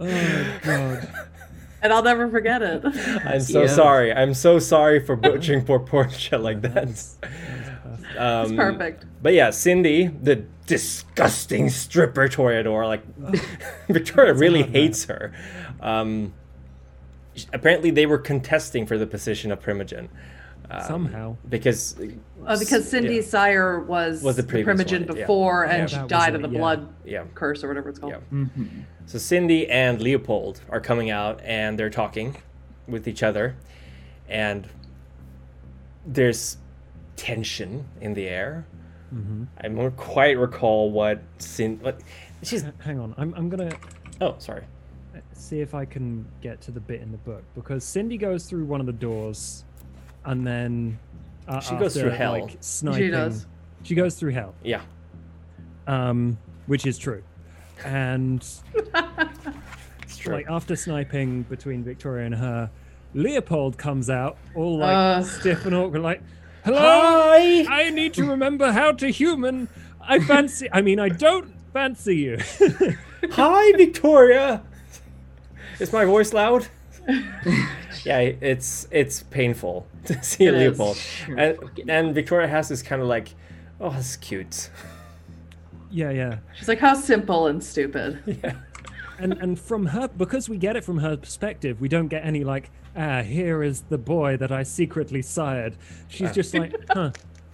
oh 0.00 0.58
god. 0.64 1.08
And 1.82 1.92
I'll 1.92 2.02
never 2.02 2.28
forget 2.30 2.62
it. 2.62 2.82
I'm 3.26 3.40
so 3.40 3.62
Yeah. 3.62 3.66
sorry. 3.66 4.12
I'm 4.12 4.34
so 4.34 4.58
sorry 4.58 5.04
for 5.04 5.16
butchering 5.16 5.64
poor 5.64 5.80
Portia 5.80 6.38
like 6.38 6.62
that. 6.62 6.74
That's- 6.74 7.16
that's. 7.20 8.16
Um, 8.18 8.42
It's 8.44 8.52
perfect. 8.54 9.06
But 9.22 9.34
yeah, 9.34 9.50
Cindy, 9.50 10.06
the 10.06 10.44
disgusting 10.66 11.68
stripper 11.70 12.28
Toreador, 12.28 12.86
like 12.86 13.02
Victoria 13.88 14.32
really 14.34 14.60
hard, 14.60 14.72
man. 14.72 14.82
hates 14.82 15.04
her. 15.06 15.32
Um, 15.80 16.32
apparently, 17.52 17.90
they 17.90 18.06
were 18.06 18.18
contesting 18.18 18.86
for 18.86 18.96
the 18.98 19.06
position 19.06 19.50
of 19.50 19.60
Primogen. 19.60 20.08
Um, 20.72 20.82
Somehow. 20.86 21.36
because 21.48 21.96
Uh, 22.46 22.58
because 22.58 22.88
Cindy's 22.88 23.28
sire 23.28 23.80
was, 23.80 24.22
Was 24.22 24.36
the 24.36 24.42
the, 24.42 24.64
Primogen 24.64 25.06
one, 25.08 25.16
yeah. 25.16 25.22
before, 25.22 25.64
and 25.64 25.90
Yeah. 25.90 26.02
she 26.02 26.06
died 26.08 26.34
of 26.34 26.42
the 26.42 26.48
yeah. 26.48 26.58
blood 26.58 26.88
yeah, 27.04 27.24
curse 27.34 27.62
or 27.62 27.68
whatever 27.68 27.88
it's 27.90 27.98
called. 27.98 28.14
yeah. 28.32 28.44
So 29.06 29.18
Cindy 29.18 29.68
and 29.68 30.00
Leopold 30.00 30.60
are 30.70 30.80
coming 30.80 31.10
out 31.10 31.40
and 31.44 31.78
they're 31.78 31.90
talking 31.90 32.36
with 32.86 33.06
each 33.06 33.22
other, 33.22 33.56
and 34.28 34.66
there's 36.06 36.56
tension 37.16 37.84
in 38.00 38.14
the 38.14 38.26
air. 38.28 38.64
Mm-hmm. 39.14 39.44
I 39.58 39.68
don't 39.68 39.96
quite 39.96 40.38
recall 40.38 40.90
what 40.90 41.20
Cindy. 41.38 41.84
What 41.84 42.00
she's. 42.42 42.64
Hang 42.78 42.98
on, 42.98 43.14
I'm, 43.18 43.34
I'm 43.34 43.48
gonna 43.48 43.70
Oh, 44.20 44.36
sorry. 44.38 44.62
see 45.32 45.60
if 45.60 45.74
I 45.74 45.84
can 45.84 46.24
get 46.40 46.60
to 46.62 46.70
the 46.70 46.80
bit 46.80 47.00
in 47.02 47.10
the 47.12 47.18
book 47.18 47.42
because 47.54 47.84
Cindy 47.84 48.16
goes 48.16 48.46
through 48.46 48.64
one 48.64 48.80
of 48.80 48.86
the 48.86 48.92
doors, 48.92 49.64
and 50.24 50.46
then 50.46 50.98
uh, 51.48 51.60
She 51.60 51.74
goes 51.76 51.96
after, 51.96 52.08
through 52.08 52.18
hell. 52.18 52.32
Like, 52.32 52.56
sniping, 52.60 53.00
She 53.02 53.10
does. 53.10 53.46
She 53.82 53.94
goes 53.94 54.14
through 54.14 54.32
hell, 54.32 54.54
Yeah. 54.62 54.82
um, 55.86 56.38
which 56.66 56.86
is 56.86 56.98
true, 56.98 57.22
and 57.84 58.40
It's 60.02 60.16
true. 60.18 60.34
like 60.34 60.46
after 60.48 60.76
sniping 60.76 61.42
between 61.42 61.82
Victoria 61.82 62.26
and 62.26 62.34
her, 62.34 62.70
Leopold 63.14 63.76
comes 63.76 64.08
out 64.08 64.36
all 64.54 64.78
like 64.78 64.94
Uh. 64.96 65.22
stiff 65.22 65.66
and 65.66 65.74
awkward, 65.74 66.00
like, 66.02 66.22
"Hello, 66.64 66.78
Hi. 66.78 67.64
I 67.68 67.90
need 67.90 68.14
to 68.14 68.24
remember 68.24 68.70
how 68.72 68.92
to 68.92 69.08
human. 69.08 69.68
I 70.00 70.18
fancy. 70.20 70.68
I 70.72 70.80
mean, 70.82 70.98
I 71.00 71.08
don't 71.08 71.52
fancy 71.72 72.16
you." 72.16 72.38
Hi, 73.32 73.72
Victoria. 73.76 74.62
Is 75.80 75.92
my 75.92 76.04
voice 76.04 76.32
loud? 76.32 76.68
yeah, 78.04 78.18
it's 78.18 78.86
it's 78.90 79.22
painful 79.24 79.86
to 80.06 80.22
see 80.22 80.46
It 80.46 80.54
is. 80.54 80.78
Leopold, 80.78 80.98
and 81.38 81.58
and 81.88 82.14
Victoria 82.14 82.48
has 82.48 82.68
this 82.68 82.82
kind 82.82 83.00
of 83.02 83.08
like, 83.08 83.34
oh, 83.80 83.90
that's 83.90 84.16
cute. 84.16 84.70
yeah, 85.90 86.10
yeah. 86.10 86.38
She's 86.54 86.68
like, 86.68 86.78
how 86.80 86.94
simple 86.94 87.46
and 87.46 87.62
stupid. 87.62 88.18
Yeah. 88.42 88.54
and 89.18 89.34
and 89.34 89.60
from 89.60 89.86
her 89.86 90.08
because 90.08 90.48
we 90.48 90.56
get 90.56 90.74
it 90.74 90.84
from 90.84 90.98
her 90.98 91.16
perspective 91.16 91.80
we 91.80 91.88
don't 91.88 92.08
get 92.08 92.24
any 92.24 92.42
like 92.44 92.70
ah 92.96 93.20
here 93.22 93.62
is 93.62 93.82
the 93.82 93.98
boy 93.98 94.36
that 94.38 94.50
i 94.50 94.62
secretly 94.64 95.20
sired 95.22 95.76
she's 96.08 96.30
Ah. 96.30 96.32
just 96.32 96.54
like 96.54 96.74
huh 96.90 97.10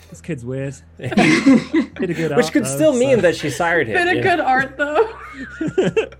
this 0.08 0.20
kid's 0.22 0.44
weird 0.44 0.74
Did 0.98 1.12
a 1.18 2.14
good 2.14 2.30
Which 2.36 2.46
art, 2.46 2.52
could 2.52 2.64
though, 2.64 2.76
still 2.76 2.92
so- 2.94 2.98
mean 2.98 3.20
that 3.20 3.34
she 3.36 3.50
sired 3.50 3.88
him. 3.88 3.96
Bit 3.96 4.06
a 4.06 4.10
of 4.10 4.16
know? 4.16 4.30
good 4.30 4.40
art 4.40 4.76
though. 4.78 6.10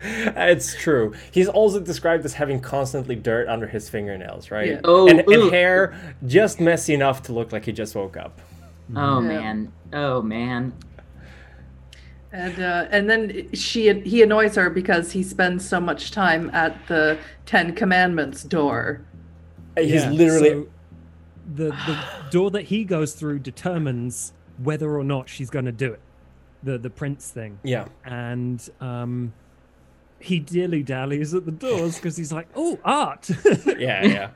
It's 0.02 0.74
true. 0.76 1.14
He's 1.32 1.48
also 1.48 1.80
described 1.80 2.24
as 2.24 2.34
having 2.34 2.60
constantly 2.60 3.16
dirt 3.16 3.48
under 3.48 3.66
his 3.66 3.88
fingernails, 3.88 4.50
right? 4.50 4.68
Yeah. 4.68 4.80
Oh, 4.84 5.08
and, 5.08 5.20
and 5.20 5.50
hair 5.50 6.14
just 6.26 6.60
messy 6.60 6.94
enough 6.94 7.22
to 7.24 7.32
look 7.32 7.52
like 7.52 7.64
he 7.64 7.72
just 7.72 7.94
woke 7.94 8.16
up. 8.16 8.40
Oh 8.94 9.20
Yeah. 9.20 9.28
man. 9.28 9.72
Oh 9.92 10.22
man. 10.22 10.72
And 12.32 12.60
uh, 12.60 12.86
and 12.90 13.08
then 13.08 13.52
she 13.54 14.00
he 14.00 14.22
annoys 14.22 14.54
her 14.56 14.68
because 14.70 15.12
he 15.12 15.22
spends 15.22 15.66
so 15.66 15.80
much 15.80 16.10
time 16.10 16.50
at 16.52 16.76
the 16.86 17.18
Ten 17.46 17.74
Commandments 17.74 18.44
door. 18.44 19.00
He's 19.76 20.04
Yeah, 20.04 20.10
literally 20.10 20.50
so 20.50 20.68
the 21.54 21.64
the 21.70 21.98
door 22.30 22.50
that 22.50 22.62
he 22.62 22.84
goes 22.84 23.14
through 23.14 23.38
determines 23.40 24.32
whether 24.62 24.96
or 24.96 25.04
not 25.04 25.28
she's 25.28 25.50
going 25.50 25.64
to 25.64 25.72
do 25.72 25.92
it 25.92 26.00
the 26.62 26.76
the 26.76 26.90
prince 26.90 27.30
thing 27.30 27.58
yeah. 27.62 27.86
and 28.04 28.68
um 28.80 29.32
he 30.20 30.38
dilly 30.40 30.82
dallies 30.82 31.34
at 31.34 31.44
the 31.44 31.52
doors 31.52 31.96
because 31.96 32.16
he's 32.16 32.32
like 32.32 32.48
oh 32.56 32.78
art 32.84 33.30
Yeah, 33.78 34.04
yeah. 34.04 34.30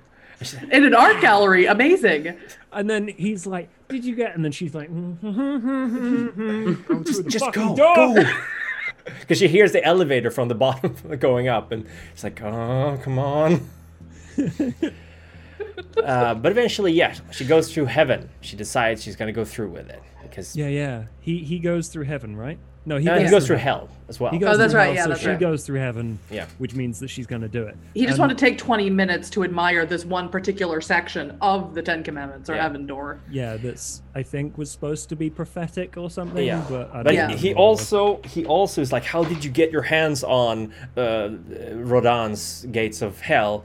In 0.72 0.84
an 0.84 0.94
art 0.94 1.20
gallery, 1.20 1.66
amazing. 1.66 2.36
And 2.72 2.90
then 2.90 3.06
he's 3.08 3.46
like, 3.46 3.68
"Did 3.88 4.04
you 4.04 4.16
get?" 4.16 4.34
And 4.34 4.44
then 4.44 4.50
she's 4.50 4.74
like, 4.74 4.88
hmm, 4.88 5.12
hmm, 5.12 5.30
hmm, 5.30 6.26
"Mm-hmm, 6.28 6.92
"Go 6.92 7.02
just 7.28 7.52
go, 7.52 7.76
door." 7.76 7.94
go. 7.94 8.24
Because 9.20 9.38
she 9.38 9.48
hears 9.48 9.72
the 9.72 9.84
elevator 9.84 10.30
from 10.30 10.46
the 10.48 10.54
bottom 10.54 10.94
going 11.18 11.48
up, 11.48 11.72
and 11.72 11.86
she's 12.14 12.24
like, 12.24 12.40
"Oh, 12.42 12.98
come 13.02 13.18
on." 13.18 13.68
uh, 16.02 16.34
but 16.34 16.52
eventually, 16.52 16.92
yeah, 16.92 17.14
she 17.30 17.44
goes 17.44 17.72
through 17.72 17.86
heaven. 17.86 18.28
She 18.40 18.56
decides 18.56 19.02
she's 19.02 19.16
gonna 19.16 19.32
go 19.32 19.44
through 19.44 19.70
with 19.70 19.88
it 19.90 20.02
because 20.22 20.56
Yeah, 20.56 20.68
yeah. 20.68 21.04
He 21.20 21.38
he 21.38 21.58
goes 21.58 21.88
through 21.88 22.04
heaven, 22.04 22.36
right? 22.36 22.58
No, 22.84 22.96
he 22.96 23.04
No, 23.04 23.14
goes, 23.14 23.24
he 23.24 23.30
goes 23.30 23.46
through 23.46 23.56
hell 23.56 23.88
as 24.08 24.18
well. 24.18 24.32
He 24.32 24.38
goes 24.38 24.54
Oh, 24.54 24.56
that's 24.56 24.72
through 24.72 24.80
right, 24.80 24.86
hell, 24.86 24.94
yeah, 24.94 25.02
so 25.04 25.08
that's 25.10 25.20
she 25.20 25.28
right. 25.28 25.38
goes 25.38 25.64
through 25.64 25.78
heaven. 25.78 26.18
Yeah. 26.30 26.46
which 26.58 26.74
means 26.74 26.98
that 27.00 27.08
she's 27.08 27.26
gonna 27.28 27.46
do 27.48 27.62
it. 27.64 27.76
He 27.94 28.00
just 28.02 28.12
And- 28.14 28.20
wanted 28.20 28.38
to 28.38 28.44
take 28.44 28.58
20 28.58 28.90
minutes 28.90 29.30
to 29.30 29.44
admire 29.44 29.86
this 29.86 30.04
one 30.04 30.28
particular 30.28 30.80
section 30.80 31.36
of 31.40 31.74
the 31.74 31.82
Ten 31.82 32.02
Commandments 32.02 32.50
or 32.50 32.56
Yeah. 32.56 32.62
Heaven 32.62 32.86
Door. 32.86 33.20
Yeah, 33.30 33.56
that's 33.56 34.02
I 34.16 34.22
think 34.24 34.58
was 34.58 34.70
supposed 34.70 35.08
to 35.10 35.16
be 35.16 35.30
prophetic 35.30 35.96
or 35.96 36.10
something. 36.10 36.44
Yeah, 36.44 36.64
but 36.68 36.90
I 36.90 36.94
don't 36.94 37.04
but 37.04 37.14
Yeah. 37.14 37.26
know. 37.28 37.36
he 37.36 37.54
also 37.54 38.20
he 38.24 38.44
also 38.46 38.80
is 38.80 38.90
like, 38.92 39.04
how 39.04 39.22
did 39.22 39.44
you 39.44 39.50
get 39.50 39.70
your 39.70 39.82
hands 39.82 40.24
on 40.24 40.72
uh, 40.96 41.28
Rodin's 41.74 42.66
Gates 42.70 43.02
of 43.02 43.20
Hell? 43.20 43.64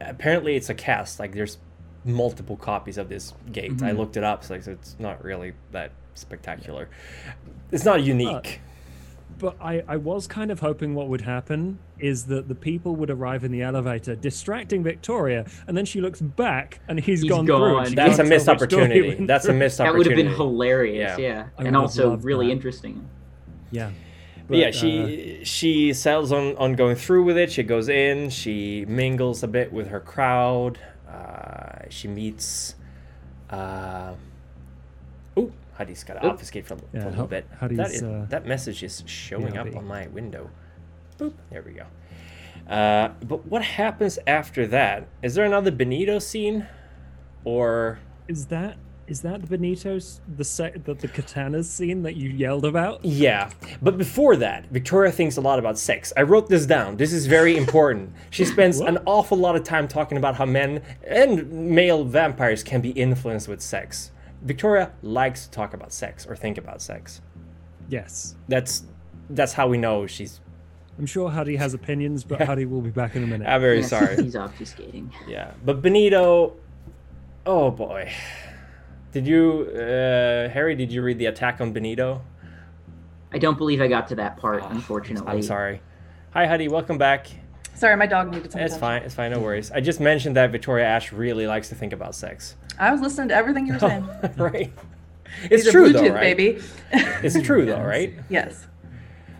Apparently, 0.00 0.56
it's 0.56 0.68
a 0.70 0.74
cast. 0.74 1.18
Like, 1.18 1.32
there's 1.32 1.58
multiple 2.04 2.56
copies 2.56 2.98
of 2.98 3.08
this 3.08 3.34
gate. 3.52 3.72
Mm-hmm. 3.72 3.84
I 3.84 3.92
looked 3.92 4.16
it 4.16 4.24
up, 4.24 4.44
so 4.44 4.54
it's 4.54 4.96
not 4.98 5.22
really 5.24 5.52
that 5.72 5.90
spectacular. 6.18 6.88
It's 7.72 7.84
not 7.84 8.02
unique. 8.02 8.60
But 9.38 9.56
I, 9.60 9.84
I 9.86 9.96
was 9.98 10.26
kind 10.26 10.50
of 10.50 10.58
hoping 10.58 10.96
what 10.96 11.06
would 11.08 11.20
happen 11.20 11.78
is 12.00 12.24
that 12.26 12.48
the 12.48 12.56
people 12.56 12.96
would 12.96 13.08
arrive 13.08 13.44
in 13.44 13.52
the 13.52 13.62
elevator, 13.62 14.16
distracting 14.16 14.82
Victoria, 14.82 15.46
and 15.68 15.76
then 15.76 15.84
she 15.84 16.00
looks 16.00 16.20
back 16.20 16.80
and 16.88 16.98
he's 16.98 17.20
He's 17.22 17.30
gone, 17.30 17.46
through. 17.46 17.56
gone. 17.58 17.78
and 17.80 17.88
she 17.90 17.94
That's 17.94 18.18
a 18.18 18.24
missed 18.24 18.46
tell 18.46 18.56
which 18.56 18.70
door 18.70 18.80
he 18.80 18.84
opportunity. 18.86 19.14
went 19.16 19.26
That's 19.28 19.44
a 19.44 19.48
through. 19.48 19.58
missed 19.58 19.78
That 19.78 19.94
would 19.94 20.06
have 20.06 20.16
been 20.16 20.34
hilarious, 20.34 21.18
Yeah. 21.20 21.46
yeah. 21.58 21.64
And 21.66 21.76
also 21.76 22.16
really 22.16 22.46
that. 22.46 22.52
interesting. 22.52 23.08
Yeah. 23.70 23.90
But 24.48 24.56
yeah, 24.56 24.66
But, 24.70 24.74
uh, 24.74 24.78
she 24.78 25.40
she 25.44 25.92
settles 25.92 26.32
on 26.32 26.56
on 26.56 26.74
going 26.74 26.96
through 26.96 27.22
with 27.24 27.36
it. 27.36 27.52
She 27.52 27.62
goes 27.62 27.88
in. 27.88 28.30
She 28.30 28.86
mingles 28.88 29.42
a 29.44 29.46
bit 29.48 29.72
with 29.72 29.88
her 29.88 30.00
crowd. 30.00 30.78
Uh, 31.08 31.82
she 31.90 32.08
meets. 32.08 32.74
Uh, 33.50 34.14
Huddy's 35.78 36.02
got 36.02 36.14
to 36.14 36.26
obfuscate 36.26 36.66
for, 36.66 36.76
for 36.76 36.84
Yeah, 36.92 37.08
a 37.08 37.10
little 37.10 37.28
bit. 37.28 37.46
Huddy's, 37.60 37.78
that, 37.78 37.90
is, 37.92 38.02
uh, 38.02 38.26
that 38.30 38.44
message 38.46 38.82
is 38.82 39.04
showing 39.06 39.56
up 39.56 39.76
on 39.76 39.86
my 39.86 40.08
window. 40.08 40.50
Boop. 41.18 41.34
There 41.50 41.62
we 41.62 41.72
go. 41.72 41.86
Uh, 42.68 43.12
but 43.24 43.46
what 43.46 43.62
happens 43.62 44.18
after 44.26 44.66
that? 44.66 45.06
Is 45.22 45.36
there 45.36 45.44
another 45.44 45.70
Benito 45.70 46.18
scene, 46.18 46.66
or 47.44 48.00
Is 48.26 48.46
that 48.46 48.76
is 49.06 49.22
that 49.22 49.40
the 49.40 49.46
Benito's 49.46 50.20
the 50.36 50.44
set 50.44 50.84
the, 50.84 50.94
the 50.94 51.08
katanas 51.08 51.66
scene 51.66 52.02
that 52.02 52.16
you 52.16 52.28
yelled 52.28 52.64
about? 52.64 53.04
Yeah, 53.04 53.48
but 53.80 53.96
before 53.96 54.34
that, 54.36 54.66
Victoria 54.70 55.12
thinks 55.12 55.36
a 55.36 55.40
lot 55.40 55.60
about 55.60 55.78
sex. 55.78 56.12
I 56.16 56.22
wrote 56.22 56.48
this 56.48 56.66
down. 56.66 56.96
This 56.96 57.12
is 57.12 57.26
very 57.26 57.56
important. 57.56 58.12
She 58.30 58.44
spends 58.54 58.80
an 58.80 58.98
awful 59.06 59.38
lot 59.38 59.54
of 59.54 59.62
time 59.62 59.86
talking 59.86 60.18
about 60.18 60.34
how 60.34 60.44
men 60.44 60.82
and 61.06 61.50
male 61.52 62.04
vampires 62.04 62.64
can 62.64 62.80
be 62.80 62.90
influenced 62.90 63.46
with 63.46 63.62
sex. 63.62 64.10
Victoria 64.42 64.92
likes 65.02 65.44
to 65.46 65.50
talk 65.50 65.74
about 65.74 65.92
sex 65.92 66.26
or 66.26 66.36
think 66.36 66.58
about 66.58 66.80
sex. 66.80 67.20
Yes. 67.88 68.36
That's 68.48 68.84
that's 69.30 69.52
how 69.52 69.68
we 69.68 69.78
know 69.78 70.06
she's. 70.06 70.40
I'm 70.98 71.06
sure 71.06 71.30
Huddy 71.30 71.56
has 71.56 71.74
opinions, 71.74 72.24
but 72.24 72.40
Huddy 72.42 72.64
will 72.66 72.80
be 72.80 72.90
back 72.90 73.14
in 73.14 73.22
a 73.22 73.26
minute. 73.26 73.46
I'm 73.48 73.60
very 73.60 73.78
Yes, 73.80 73.90
sorry. 73.90 74.16
He's 74.16 74.34
obfuscating. 74.34 75.10
Yeah, 75.28 75.52
but 75.64 75.80
Benito. 75.82 76.56
Oh 77.46 77.70
boy, 77.70 78.10
did 79.12 79.26
you, 79.26 79.70
uh, 79.74 80.48
Harry? 80.48 80.74
Did 80.74 80.92
you 80.92 81.02
read 81.02 81.18
the 81.18 81.26
attack 81.26 81.60
on 81.60 81.72
Benito? 81.72 82.22
I 83.32 83.38
don't 83.38 83.56
believe 83.56 83.80
I 83.80 83.86
got 83.88 84.08
to 84.08 84.16
that 84.16 84.38
part, 84.38 84.62
Oh, 84.64 84.68
unfortunately. 84.70 85.30
I'm 85.30 85.42
sorry. 85.42 85.80
Hi, 86.32 86.46
Huddy. 86.46 86.66
Welcome 86.68 86.98
back. 86.98 87.28
Sorry, 87.78 87.96
my 87.96 88.06
dog 88.06 88.32
needed 88.32 88.50
some 88.50 88.60
It's 88.60 88.74
attention. 88.74 88.80
fine. 88.80 89.02
It's 89.02 89.14
fine. 89.14 89.30
No 89.30 89.38
worries. 89.38 89.70
I 89.70 89.80
just 89.80 90.00
mentioned 90.00 90.34
that 90.36 90.50
Victoria 90.50 90.84
Ash 90.84 91.12
really 91.12 91.46
likes 91.46 91.68
to 91.68 91.76
think 91.76 91.92
about 91.92 92.14
sex. 92.14 92.56
I 92.78 92.90
was 92.90 93.00
listening 93.00 93.28
to 93.28 93.34
everything 93.36 93.66
you 93.68 93.74
were 93.74 93.78
saying. 93.78 94.08
right. 94.36 94.72
It's 95.44 95.70
true 95.70 95.92
though, 95.92 96.08
right? 96.08 96.36
baby. 96.36 96.60
It's 96.92 97.40
true 97.42 97.64
though, 97.66 97.80
right? 97.94 98.14
yes. 98.28 98.66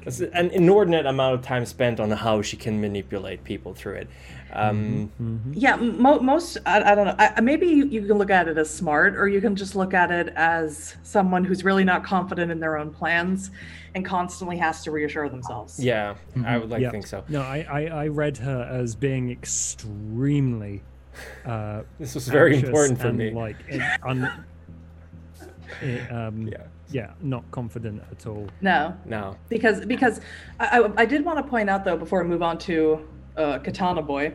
It's 0.03 0.21
an 0.21 0.51
inordinate 0.51 1.05
amount 1.05 1.35
of 1.35 1.43
time 1.43 1.67
spent 1.67 1.99
on 2.01 2.11
how 2.13 2.41
she 2.41 2.57
can 2.57 2.81
manipulate 2.81 3.43
people 3.45 3.75
through 3.75 3.95
it. 3.97 4.09
Um, 4.53 5.11
Yeah, 5.53 5.77
mo- 5.77 6.21
most 6.21 6.59
I, 6.67 6.93
I 6.93 6.95
don't 6.95 7.07
know. 7.07 7.15
I, 7.19 7.41
maybe 7.41 7.67
you, 7.67 7.87
you 7.87 8.07
can 8.07 8.19
look 8.19 8.31
at 8.31 8.49
it 8.49 8.57
as 8.59 8.71
smart, 8.71 9.17
or 9.17 9.29
you 9.29 9.41
can 9.41 9.55
just 9.57 9.77
look 9.77 9.95
at 9.95 10.11
it 10.11 10.33
as 10.37 10.97
someone 11.03 11.45
who's 11.45 11.65
really 11.65 11.85
not 11.85 12.05
confident 12.05 12.51
in 12.51 12.61
their 12.61 12.77
own 12.79 12.91
plans 12.91 13.51
and 13.95 14.05
constantly 14.05 14.57
has 14.59 14.83
to 14.85 14.91
reassure 14.91 15.29
themselves. 15.29 15.83
Yeah, 15.83 16.15
I 16.47 16.59
would 16.59 16.71
like 16.71 16.81
Yeah. 16.81 16.89
to 16.89 16.93
think 16.93 17.07
so. 17.07 17.25
No, 17.29 17.43
I, 17.43 17.67
I, 17.71 17.85
I 17.87 18.09
read 18.09 18.37
her 18.39 18.69
as 18.71 18.95
being 18.95 19.31
extremely 19.31 20.83
uh, 21.45 21.83
This 21.99 22.15
was 22.15 22.29
very 22.29 22.57
important 22.57 23.01
for 23.01 23.13
me. 23.13 23.31
Like, 23.33 23.57
it, 23.69 23.83
un, 24.07 24.31
it, 25.83 26.13
um, 26.13 26.47
Yeah. 26.47 26.59
yeah, 26.91 27.13
not 27.21 27.51
confident 27.51 28.03
at 28.11 28.27
all. 28.27 28.49
No, 28.61 28.97
No. 29.05 29.37
because 29.49 29.85
because 29.85 30.21
I, 30.61 30.81
I, 30.81 31.03
I 31.03 31.07
did 31.07 31.25
want 31.25 31.39
to 31.39 31.43
point 31.43 31.69
out 31.69 31.85
though 31.85 31.97
before 31.97 32.23
we 32.23 32.29
move 32.29 32.43
on 32.43 32.57
to 32.59 33.07
uh, 33.39 33.59
Katana 33.61 34.03
Boy, 34.03 34.35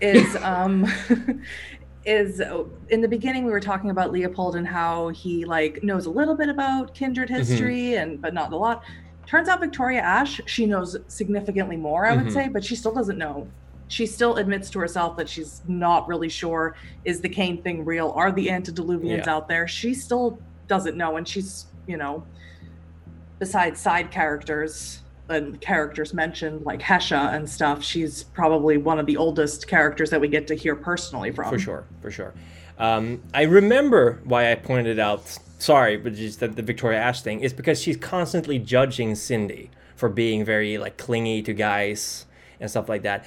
is 0.00 0.36
um 0.42 0.86
is 2.04 2.40
uh, 2.40 2.64
in 2.88 3.00
the 3.00 3.08
beginning 3.08 3.44
we 3.44 3.50
were 3.52 3.60
talking 3.60 3.90
about 3.90 4.10
Leopold 4.12 4.56
and 4.56 4.66
how 4.66 5.08
he 5.08 5.44
like 5.44 5.82
knows 5.82 6.06
a 6.06 6.10
little 6.10 6.34
bit 6.36 6.48
about 6.48 6.94
kindred 6.94 7.28
history 7.30 7.94
and 7.94 8.20
but 8.20 8.34
not 8.34 8.52
a 8.52 8.56
lot. 8.56 8.82
Turns 9.26 9.48
out 9.48 9.60
Victoria 9.60 10.00
Ash 10.00 10.40
she 10.46 10.66
knows 10.66 10.96
significantly 11.08 11.76
more 11.76 12.06
I 12.06 12.16
would 12.16 12.26
Mhm. 12.26 12.32
say, 12.32 12.48
but 12.48 12.64
she 12.64 12.74
still 12.74 12.92
doesn't 12.92 13.18
know. 13.18 13.46
She 13.88 14.06
still 14.06 14.36
admits 14.36 14.70
to 14.70 14.78
herself 14.78 15.16
that 15.16 15.28
she's 15.28 15.62
not 15.68 16.06
really 16.08 16.28
sure 16.28 16.74
is 17.04 17.20
the 17.20 17.28
Caine 17.28 17.62
thing 17.62 17.84
real? 17.84 18.12
Are 18.16 18.32
the 18.32 18.48
antediluvians 18.48 19.26
Yeah. 19.26 19.34
out 19.34 19.48
there? 19.48 19.66
She 19.68 19.94
still 19.94 20.38
doesn't 20.68 20.96
know, 20.96 21.16
and 21.16 21.26
she's 21.28 21.66
you 21.86 21.96
know 21.96 22.24
besides 23.38 23.80
side 23.80 24.10
characters 24.10 24.99
and 25.30 25.60
characters 25.60 26.12
mentioned 26.12 26.64
like 26.66 26.80
Hesha 26.80 27.34
and 27.34 27.48
stuff, 27.48 27.82
she's 27.82 28.24
probably 28.24 28.76
one 28.76 28.98
of 28.98 29.06
the 29.06 29.16
oldest 29.16 29.66
characters 29.68 30.10
that 30.10 30.20
we 30.20 30.28
get 30.28 30.46
to 30.48 30.54
hear 30.54 30.76
personally 30.76 31.30
from. 31.30 31.50
For 31.50 31.58
sure, 31.58 31.84
for 32.00 32.10
sure. 32.10 32.34
Um, 32.78 33.22
I 33.34 33.42
remember 33.42 34.20
why 34.24 34.50
I 34.50 34.54
pointed 34.54 34.98
out. 34.98 35.38
Sorry, 35.58 35.96
but 35.96 36.14
just 36.14 36.40
that 36.40 36.56
the 36.56 36.62
Victoria 36.62 36.98
Ash 36.98 37.20
thing 37.22 37.40
is 37.40 37.52
because 37.52 37.80
she's 37.80 37.96
constantly 37.96 38.58
judging 38.58 39.14
Cindy 39.14 39.70
for 39.96 40.08
being 40.08 40.44
very 40.44 40.78
like 40.78 40.96
clingy 40.96 41.42
to 41.42 41.52
guys 41.52 42.26
and 42.58 42.70
stuff 42.70 42.88
like 42.88 43.02
that. 43.02 43.26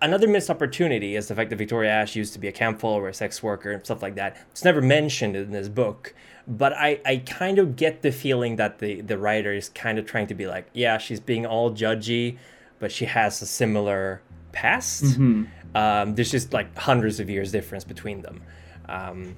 Another 0.00 0.26
missed 0.26 0.50
opportunity 0.50 1.16
is 1.16 1.28
the 1.28 1.34
fact 1.34 1.50
that 1.50 1.56
Victoria 1.56 1.90
Ash 1.90 2.16
used 2.16 2.32
to 2.32 2.38
be 2.38 2.48
a 2.48 2.52
camp 2.52 2.80
follower, 2.80 3.08
a 3.08 3.14
sex 3.14 3.42
worker, 3.42 3.72
and 3.72 3.84
stuff 3.84 4.02
like 4.02 4.16
that. 4.16 4.36
It's 4.50 4.64
never 4.64 4.80
mentioned 4.80 5.36
in 5.36 5.50
this 5.50 5.68
book, 5.68 6.14
but 6.46 6.72
I, 6.74 7.00
I 7.06 7.16
kind 7.26 7.58
of 7.58 7.76
get 7.76 8.02
the 8.02 8.12
feeling 8.12 8.56
that 8.56 8.78
the, 8.78 9.00
the 9.00 9.16
writer 9.18 9.52
is 9.52 9.68
kind 9.70 9.98
of 9.98 10.06
trying 10.06 10.26
to 10.28 10.34
be 10.34 10.46
like, 10.46 10.68
yeah, 10.72 10.98
she's 10.98 11.20
being 11.20 11.46
all 11.46 11.70
judgy, 11.72 12.36
but 12.78 12.92
she 12.92 13.06
has 13.06 13.40
a 13.42 13.46
similar 13.46 14.20
past. 14.52 15.04
Mhm. 15.04 15.48
Um, 15.74 16.14
there's 16.14 16.30
just 16.30 16.52
like 16.52 16.76
hundreds 16.78 17.18
of 17.20 17.28
years 17.30 17.50
difference 17.50 17.84
between 17.84 18.22
them. 18.22 18.42
Um, 18.88 19.36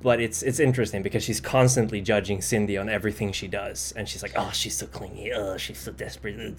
but 0.00 0.20
it's 0.20 0.42
it's 0.44 0.60
interesting 0.60 1.02
because 1.02 1.24
she's 1.24 1.40
constantly 1.40 2.00
judging 2.00 2.40
Cindy 2.40 2.78
on 2.78 2.88
everything 2.88 3.32
she 3.32 3.48
does, 3.48 3.92
and 3.96 4.08
she's 4.08 4.22
like, 4.22 4.32
"Oh, 4.36 4.50
she's 4.54 4.76
so 4.76 4.86
clingy. 4.86 5.32
Oh, 5.32 5.56
she's 5.58 5.78
so 5.78 5.90
desperate." 5.92 6.56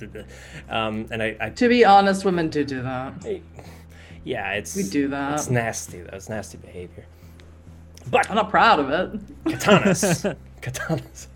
Um, 0.69 1.07
and 1.09 1.23
I, 1.23 1.37
I, 1.39 1.49
To 1.51 1.69
be 1.69 1.85
honest, 1.85 2.25
women 2.25 2.49
do 2.49 2.65
do 2.65 2.81
that. 2.83 3.13
yeah, 4.25 4.51
it's 4.51 4.75
We 4.75 4.83
do 4.83 5.07
that. 5.07 5.35
It's 5.39 5.49
nasty. 5.49 6.01
though. 6.01 6.09
It's 6.17 6.27
nasty 6.29 6.57
behavior. 6.57 7.05
But 8.11 8.29
I'm 8.29 8.35
not 8.35 8.49
proud 8.49 8.79
of 8.79 8.89
it. 8.89 9.43
katanas, 9.45 10.35
katanas. 10.61 11.27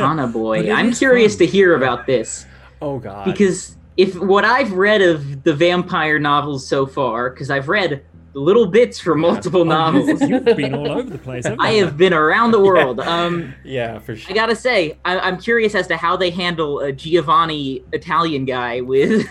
Anna 0.00 0.26
boy, 0.26 0.70
I'm 0.72 0.92
curious 0.92 1.32
fun. 1.34 1.38
to 1.38 1.46
hear 1.46 1.74
about 1.76 2.06
this 2.06 2.44
Oh 2.82 2.98
God. 2.98 3.24
because 3.24 3.76
if 3.96 4.14
what 4.18 4.44
I've 4.44 4.72
read 4.72 5.00
of 5.00 5.42
the 5.44 5.54
vampire 5.54 6.18
novels 6.18 6.66
so 6.66 6.86
far, 6.86 7.30
because 7.30 7.50
I've 7.50 7.68
read 7.68 8.02
little 8.34 8.66
bits 8.66 9.00
from 9.00 9.20
multiple 9.20 9.64
novels, 9.64 10.20
You've 10.20 10.44
been 10.44 10.74
all 10.74 10.90
over 10.92 11.08
the 11.08 11.16
place. 11.16 11.46
I 11.58 11.70
you? 11.72 11.84
have 11.86 11.96
been 11.96 12.12
around 12.12 12.50
the 12.50 12.60
world. 12.70 13.00
Um, 13.00 13.54
yeah, 13.64 13.98
for 13.98 14.14
sure. 14.14 14.30
I 14.30 14.34
gotta 14.34 14.54
say, 14.56 14.98
I, 15.06 15.18
I'm 15.20 15.38
curious 15.38 15.74
as 15.74 15.86
to 15.86 15.96
how 15.96 16.18
they 16.18 16.28
handle 16.28 16.80
a 16.80 16.92
Giovanni 16.92 17.82
Italian 17.94 18.44
guy 18.44 18.82
with 18.82 19.26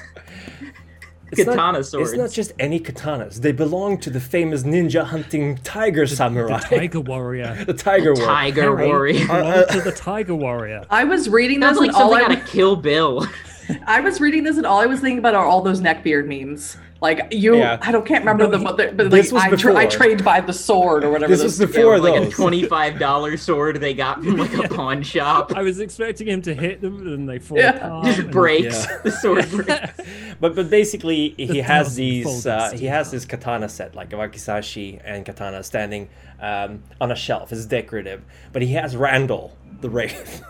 It's 1.40 1.56
not- 1.56 1.86
swords. 1.86 2.12
It's 2.12 2.18
not 2.18 2.32
just 2.32 2.54
any 2.60 2.80
katanas. 2.80 3.36
They 3.42 3.52
belong 3.52 3.98
to 4.00 4.10
the 4.10 4.20
famous 4.20 4.64
ninja 4.64 5.04
hunting 5.04 5.58
tiger 5.64 6.08
samurai. 6.08 6.60
the 6.60 6.76
Tiger 6.78 7.00
Warrior. 7.02 7.66
the 7.68 7.74
tiger 7.74 8.14
war. 8.14 8.26
Tiger 8.26 8.76
warrior. 8.76 9.26
belonged 9.28 9.48
uh, 9.48 9.66
to 9.66 9.80
uh, 9.80 9.84
the 9.84 9.92
Tiger 9.92 10.36
Warrior. 10.36 10.86
I 10.90 11.04
was 11.04 11.30
reading 11.30 11.60
this 11.60 11.70
Sounds 11.70 11.80
like 11.80 11.88
and 11.90 11.96
all 11.96 12.12
something 12.12 12.32
I, 12.32 12.40
out 12.40 12.44
of 12.44 12.50
Kill 12.50 12.76
Bill. 12.76 13.28
I 13.88 14.00
was 14.02 14.20
reading 14.20 14.44
this 14.44 14.58
and 14.58 14.66
all 14.66 14.80
I 14.80 14.86
was 14.86 15.00
thinking 15.00 15.20
about 15.20 15.36
are 15.36 15.46
all 15.46 15.62
those 15.62 15.82
neckbeard 15.82 16.28
memes. 16.28 16.78
Like 17.02 17.28
you, 17.34 17.58
Yeah. 17.58 17.78
I 17.82 17.92
don't 17.92 18.06
can't 18.06 18.22
remember 18.26 18.46
No, 18.46 18.52
the 18.52 18.58
he- 18.60 18.64
but, 18.64 18.78
the- 18.78 18.92
but 18.96 19.12
this 19.12 19.32
like 19.32 19.52
was 19.52 19.60
I, 19.60 19.62
tra- 19.62 19.76
I 19.76 19.86
before. 19.86 20.00
trained 20.00 20.24
by 20.24 20.40
the 20.42 20.54
sword 20.54 21.04
or 21.04 21.12
whatever. 21.12 21.30
This 21.30 21.42
those- 21.42 21.60
was 21.60 21.70
Yeah, 21.70 21.76
before 21.78 22.00
like 22.00 22.22
a 22.24 22.30
twenty-five 22.32 22.98
dollar 23.00 23.36
sword 23.38 23.78
they 23.82 23.94
got 23.94 24.24
from 24.24 24.38
like 24.38 24.54
a 24.54 24.68
pawn 24.74 25.04
shop. 25.04 25.52
I 25.56 25.62
was 25.62 25.80
expecting 25.82 26.28
him 26.28 26.42
to 26.44 26.56
hit 26.56 26.82
them 26.82 27.06
and 27.06 27.28
they 27.30 27.38
fall 27.40 27.58
Yeah. 27.58 27.76
apart. 27.76 28.06
Just 28.06 28.20
and- 28.20 28.32
breaks. 28.32 28.86
Yeah. 28.86 28.98
The 29.04 29.12
sword 29.12 29.52
breaks. 29.52 30.00
But 30.40 30.56
but 30.56 30.70
basically 30.70 31.36
he 31.38 31.46
The 31.48 31.60
has 31.62 31.96
these 31.96 32.48
uh, 32.48 32.72
he 32.72 32.86
has 32.86 33.12
this 33.12 33.26
katana 33.26 33.68
set 33.70 33.94
like 33.94 34.14
a 34.14 34.16
wakizashi 34.16 35.00
and 35.04 35.26
katana 35.26 35.64
standing 35.64 36.08
um, 36.40 36.82
on 37.02 37.12
a 37.12 37.16
shelf. 37.16 37.52
It's 37.52 37.66
decorative, 37.66 38.24
but 38.54 38.62
he 38.62 38.74
has 38.74 38.96
Randall 38.96 39.56
the 39.82 39.90
Wraith. 39.90 40.44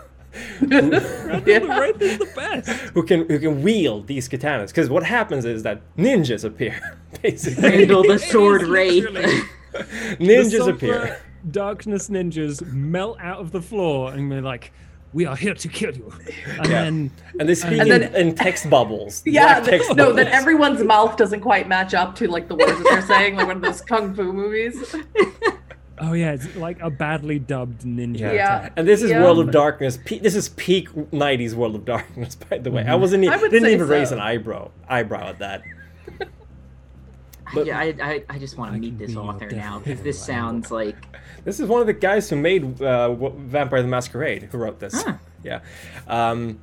The 0.60 1.66
Wraith 1.80 2.00
is 2.02 2.18
the 2.18 2.28
best. 2.34 2.68
who 2.94 3.02
can 3.02 3.26
who 3.28 3.38
can 3.38 3.62
wield 3.62 4.06
these 4.06 4.28
katanas? 4.28 4.68
Because 4.68 4.88
what 4.90 5.02
happens 5.04 5.44
is 5.44 5.62
that 5.64 5.80
ninjas 5.96 6.44
appear, 6.44 6.78
basically. 7.22 7.62
Randall 7.70 8.02
the 8.02 8.18
sword 8.18 8.62
wraith. 8.62 9.04
ninjas 10.18 10.50
the 10.64 10.64
appear. 10.72 11.20
Darkness 11.50 12.08
ninjas 12.08 12.60
melt 12.72 13.18
out 13.20 13.38
of 13.38 13.52
the 13.52 13.60
floor 13.62 14.12
and 14.12 14.32
they're 14.32 14.40
like, 14.42 14.72
"We 15.12 15.26
are 15.26 15.36
here 15.36 15.54
to 15.54 15.68
kill 15.68 15.94
you." 15.94 16.12
And 16.58 16.66
Yeah. 16.66 16.82
then 16.82 17.10
And 17.38 17.48
they 17.48 17.54
speak 17.54 17.80
And 17.80 17.90
in, 17.92 18.00
then- 18.00 18.14
in 18.16 18.34
text 18.34 18.68
bubbles. 18.68 19.22
Yeah, 19.26 19.44
black 19.60 19.64
th- 19.64 19.70
text 19.82 19.96
no, 19.96 20.12
that 20.12 20.24
bubbles. 20.24 20.40
everyone's 20.40 20.82
mouth 20.82 21.16
doesn't 21.16 21.40
quite 21.40 21.68
match 21.68 21.94
up 21.94 22.14
to 22.16 22.26
like 22.28 22.48
the 22.48 22.56
words 22.56 22.72
that 22.78 22.84
they're 22.90 23.02
saying, 23.02 23.36
like 23.36 23.46
one 23.46 23.56
of 23.56 23.62
those 23.62 23.80
kung 23.82 24.14
fu 24.14 24.32
movies. 24.32 24.94
Oh 25.98 26.12
yeah, 26.12 26.32
it's 26.32 26.54
like 26.56 26.80
a 26.80 26.90
badly 26.90 27.38
dubbed 27.38 27.82
ninja. 27.82 28.20
Yeah. 28.20 28.32
Yeah. 28.32 28.58
attack. 28.58 28.72
And 28.76 28.86
this 28.88 29.02
is 29.02 29.10
Yeah. 29.10 29.22
World 29.22 29.38
of 29.40 29.50
Darkness. 29.50 29.98
Pe- 30.04 30.18
this 30.20 30.34
is 30.34 30.48
peak 30.50 30.88
'90s 30.90 31.54
World 31.54 31.74
of 31.74 31.84
Darkness, 31.84 32.34
by 32.50 32.58
the 32.58 32.70
way. 32.70 32.84
I 32.86 32.94
wasn't. 32.94 33.24
e- 33.24 33.28
I 33.28 33.38
didn't 33.38 33.62
say 33.62 33.72
even 33.74 33.88
raise 33.88 34.12
an 34.12 34.20
eyebrow. 34.20 34.70
Eyebrow 34.88 35.28
at 35.28 35.38
that. 35.40 35.62
But 37.54 37.66
yeah, 37.66 37.78
I, 37.78 37.94
I, 38.02 38.24
I 38.28 38.38
just 38.40 38.58
want 38.58 38.72
I 38.72 38.74
to 38.74 38.80
meet 38.80 38.98
this 38.98 39.14
author 39.14 39.48
now 39.50 39.78
because 39.78 40.00
this 40.02 40.20
sounds 40.20 40.72
like 40.72 40.96
This 41.44 41.60
is 41.60 41.68
one 41.68 41.80
of 41.80 41.86
the 41.86 41.92
guys 41.92 42.28
who 42.28 42.34
made 42.34 42.82
uh, 42.82 43.14
Vampire 43.14 43.82
the 43.82 43.88
Masquerade 43.88 44.42
who 44.50 44.58
wrote 44.58 44.80
this. 44.80 45.04
Ah. 45.06 45.18
Yeah. 45.46 45.60
Um, 46.08 46.58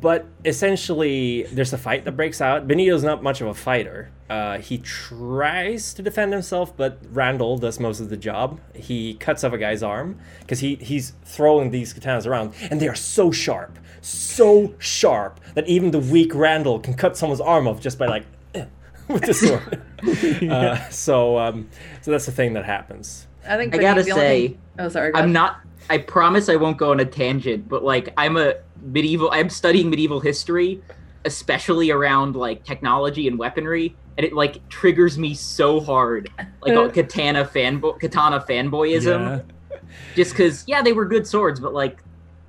but 0.00 0.26
essentially, 0.44 1.44
there's 1.44 1.72
a 1.72 1.78
fight 1.78 2.04
that 2.04 2.12
breaks 2.12 2.40
out. 2.42 2.68
Benito's 2.68 3.02
not 3.02 3.22
much 3.22 3.40
of 3.40 3.46
a 3.48 3.54
fighter. 3.54 4.10
Uh, 4.28 4.58
he 4.58 4.78
tries 4.78 5.94
to 5.94 6.02
defend 6.02 6.32
himself, 6.32 6.76
but 6.76 6.98
Randall 7.10 7.56
does 7.58 7.80
most 7.80 7.98
of 8.00 8.10
the 8.10 8.16
job. 8.16 8.60
He 8.74 9.14
cuts 9.14 9.42
off 9.44 9.52
a 9.52 9.58
guy's 9.58 9.82
arm 9.82 10.20
because 10.40 10.60
he, 10.60 10.76
he's 10.76 11.14
throwing 11.24 11.70
these 11.70 11.92
katanas 11.94 12.26
around, 12.26 12.52
and 12.70 12.80
they 12.80 12.86
are 12.86 12.94
so 12.94 13.32
sharp, 13.32 13.78
so 14.02 14.74
sharp 14.78 15.40
that 15.54 15.66
even 15.66 15.90
the 15.90 15.98
weak 15.98 16.34
Randall 16.34 16.78
can 16.78 16.94
cut 16.94 17.16
someone's 17.16 17.40
arm 17.40 17.66
off 17.66 17.80
just 17.80 17.98
by 17.98 18.06
like 18.06 18.26
eh, 18.54 18.66
with 19.08 19.22
the 19.24 19.34
sword. 19.34 19.82
uh, 20.52 20.88
so, 20.90 21.38
um, 21.38 21.68
so 22.02 22.10
that's 22.10 22.26
the 22.26 22.32
thing 22.32 22.52
that 22.52 22.64
happens. 22.66 23.26
I 23.48 23.56
think 23.56 23.74
I 23.74 23.78
gotta 23.78 24.04
say, 24.04 24.48
thing- 24.48 24.58
oh 24.78 24.88
sorry, 24.90 25.12
go 25.12 25.18
I'm 25.18 25.24
ahead. 25.24 25.32
not. 25.34 25.60
I 25.90 25.98
promise 25.98 26.48
I 26.48 26.54
won't 26.54 26.78
go 26.78 26.92
on 26.92 27.00
a 27.00 27.04
tangent, 27.04 27.68
but 27.68 27.82
like 27.82 28.14
I'm 28.16 28.36
a 28.36 28.54
medieval. 28.80 29.28
I'm 29.32 29.50
studying 29.50 29.90
medieval 29.90 30.20
history, 30.20 30.80
especially 31.24 31.90
around 31.90 32.36
like 32.36 32.64
technology 32.64 33.26
and 33.26 33.36
weaponry, 33.36 33.96
and 34.16 34.24
it 34.24 34.32
like 34.32 34.66
triggers 34.68 35.18
me 35.18 35.34
so 35.34 35.80
hard, 35.80 36.30
like 36.62 36.76
a 36.76 36.88
katana 37.02 37.44
fanboy, 37.44 37.98
katana 37.98 38.38
fanboyism. 38.40 39.44
Yeah. 39.70 39.78
Just 40.14 40.30
because, 40.30 40.62
yeah, 40.68 40.80
they 40.80 40.92
were 40.92 41.04
good 41.04 41.26
swords, 41.26 41.58
but 41.58 41.74
like 41.74 41.98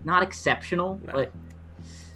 not 0.06 0.22
exceptional. 0.22 1.02
No. 1.08 1.18
Like, 1.18 1.32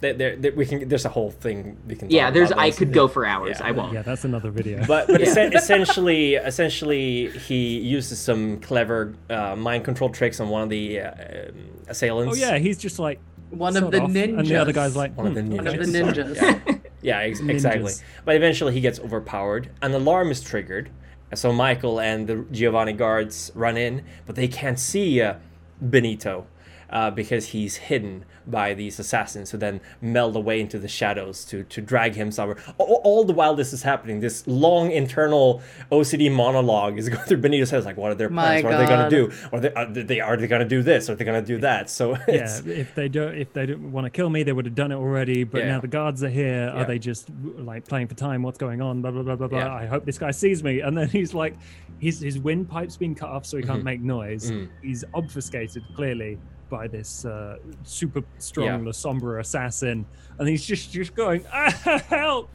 There, 0.00 0.12
there, 0.12 0.36
there- 0.36 0.52
we 0.52 0.66
can. 0.66 0.88
There's 0.88 1.04
a 1.06 1.08
whole 1.08 1.30
thing 1.30 1.76
we 1.86 1.96
can. 1.96 2.10
yeah, 2.10 2.24
talk 2.26 2.34
there's. 2.34 2.50
about 2.50 2.62
I 2.64 2.70
could 2.70 2.92
go 2.92 3.08
for 3.08 3.24
hours. 3.24 3.56
Yeah. 3.60 3.66
I 3.66 3.70
won't. 3.70 3.92
Yeah, 3.94 4.02
that's 4.02 4.24
another 4.24 4.50
video. 4.50 4.84
But 4.86 5.06
but 5.08 5.20
Yeah. 5.20 5.50
essentially, 5.54 6.34
essentially, 6.34 7.30
he 7.30 7.78
uses 7.78 8.18
some 8.18 8.60
clever 8.60 9.14
uh, 9.30 9.56
mind 9.56 9.84
control 9.84 10.10
tricks 10.10 10.38
on 10.40 10.48
one 10.50 10.62
of 10.62 10.68
the 10.70 11.00
uh, 11.00 11.10
um, 11.48 11.54
assailants. 11.88 12.36
oh 12.36 12.38
yeah, 12.38 12.58
he's 12.58 12.76
just 12.78 12.98
like 12.98 13.20
one 13.50 13.76
of 13.76 13.90
the 13.90 14.00
off, 14.02 14.10
ninjas. 14.10 14.38
and 14.38 14.46
the 14.48 14.56
other 14.56 14.72
guy's 14.72 14.96
like, 14.96 15.16
One 15.16 15.28
of 15.28 15.34
the 15.34 15.42
"Hmm, 15.42 15.56
one 15.56 15.66
of 15.66 15.74
the 15.78 15.84
ninjas. 15.86 16.36
Yeah, 16.36 16.74
yeah 17.00 17.18
ex- 17.20 17.40
exactly. 17.40 17.92
But 18.24 18.36
eventually, 18.36 18.74
he 18.74 18.80
gets 18.80 18.98
overpowered. 19.00 19.70
An 19.82 19.94
alarm 19.94 20.30
is 20.30 20.42
triggered, 20.42 20.90
so 21.34 21.52
Michael 21.52 22.00
and 22.00 22.26
the 22.26 22.44
Giovanni 22.52 22.92
guards 22.92 23.50
run 23.54 23.76
in, 23.76 24.04
but 24.26 24.36
they 24.36 24.48
can't 24.48 24.78
see 24.78 25.22
uh, 25.22 25.34
Benito. 25.80 26.46
uh, 26.90 27.10
because 27.10 27.48
he's 27.48 27.76
hidden 27.76 28.24
by 28.46 28.74
these 28.74 28.98
assassins 28.98 29.50
who 29.50 29.58
then 29.58 29.80
meld 30.00 30.36
away 30.36 30.60
into 30.60 30.78
the 30.78 30.88
shadows 30.88 31.44
to 31.46 31.64
to 31.64 31.80
drag 31.80 32.14
him 32.14 32.30
somewhere. 32.30 32.56
All, 32.78 33.00
all 33.04 33.24
the 33.24 33.32
while 33.32 33.54
this 33.54 33.72
is 33.72 33.82
happening, 33.82 34.20
this 34.20 34.46
long 34.46 34.90
internal 34.90 35.62
OCD 35.90 36.30
monologue 36.32 36.98
is 36.98 37.08
going 37.08 37.24
through 37.24 37.38
Benito's 37.38 37.70
head. 37.70 37.78
It's 37.78 37.86
like, 37.86 37.96
what 37.96 38.12
are 38.12 38.14
their 38.14 38.28
My 38.30 38.60
plans? 38.60 38.64
What 38.64 38.74
are 38.74 38.78
they 38.78 38.86
gonna 38.86 39.10
do? 39.10 39.32
Are 39.52 39.60
they 39.60 39.72
are 39.74 39.86
they 39.86 40.20
are 40.20 40.36
they 40.36 40.46
going 40.46 40.62
to 40.62 40.68
do 40.68 40.82
this? 40.82 41.10
Are 41.10 41.14
they 41.14 41.24
going 41.24 41.40
to 41.42 41.46
do 41.46 41.58
that? 41.60 41.90
So 41.90 42.16
Yeah, 42.28 42.60
if 42.66 42.94
they 42.94 43.08
don't, 43.08 43.34
if 43.36 43.52
they 43.52 43.66
don't 43.66 43.92
want 43.92 44.04
to 44.04 44.10
kill 44.10 44.30
me, 44.30 44.42
they 44.42 44.52
would 44.52 44.64
have 44.66 44.74
done 44.74 44.92
it 44.92 44.96
already. 44.96 45.44
But 45.44 45.62
Yeah. 45.62 45.68
now 45.72 45.80
the 45.80 45.88
guards 45.88 46.22
are 46.22 46.28
here. 46.28 46.66
Yeah. 46.66 46.82
Are 46.82 46.84
they 46.84 46.98
just 46.98 47.28
like 47.58 47.86
playing 47.86 48.08
for 48.08 48.14
time? 48.14 48.42
What's 48.42 48.58
going 48.58 48.80
on? 48.80 49.02
Blah 49.02 49.10
blah 49.10 49.22
blah 49.22 49.36
blah 49.36 49.48
blah. 49.48 49.58
Yeah. 49.58 49.74
I 49.74 49.86
hope 49.86 50.04
this 50.04 50.18
guy 50.18 50.30
sees 50.30 50.62
me. 50.62 50.80
And 50.80 50.96
then 50.96 51.08
he's 51.08 51.34
like, 51.34 51.54
his 51.98 52.20
his 52.20 52.38
windpipe's 52.38 52.96
been 52.96 53.14
cut 53.14 53.30
off, 53.30 53.44
so 53.46 53.56
he 53.56 53.62
can't 53.62 53.80
Mhm. 53.80 53.84
make 53.84 54.00
noise. 54.02 54.50
Mhm. 54.50 54.68
He's 54.82 55.04
obfuscated 55.14 55.82
clearly 55.94 56.38
by 56.68 56.86
this 56.88 57.24
uh, 57.24 57.58
super 57.84 58.22
strong 58.38 58.66
Yeah. 58.66 58.78
Lasombra 58.78 59.40
assassin, 59.40 60.04
and 60.38 60.48
he's 60.48 60.64
just 60.64 60.92
just 60.92 61.14
going, 61.14 61.44
ah, 61.52 61.70
help. 62.08 62.50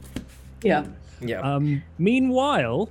Yeah. 0.62 0.84
yeah. 1.20 1.40
Um, 1.40 1.82
meanwhile, 1.98 2.90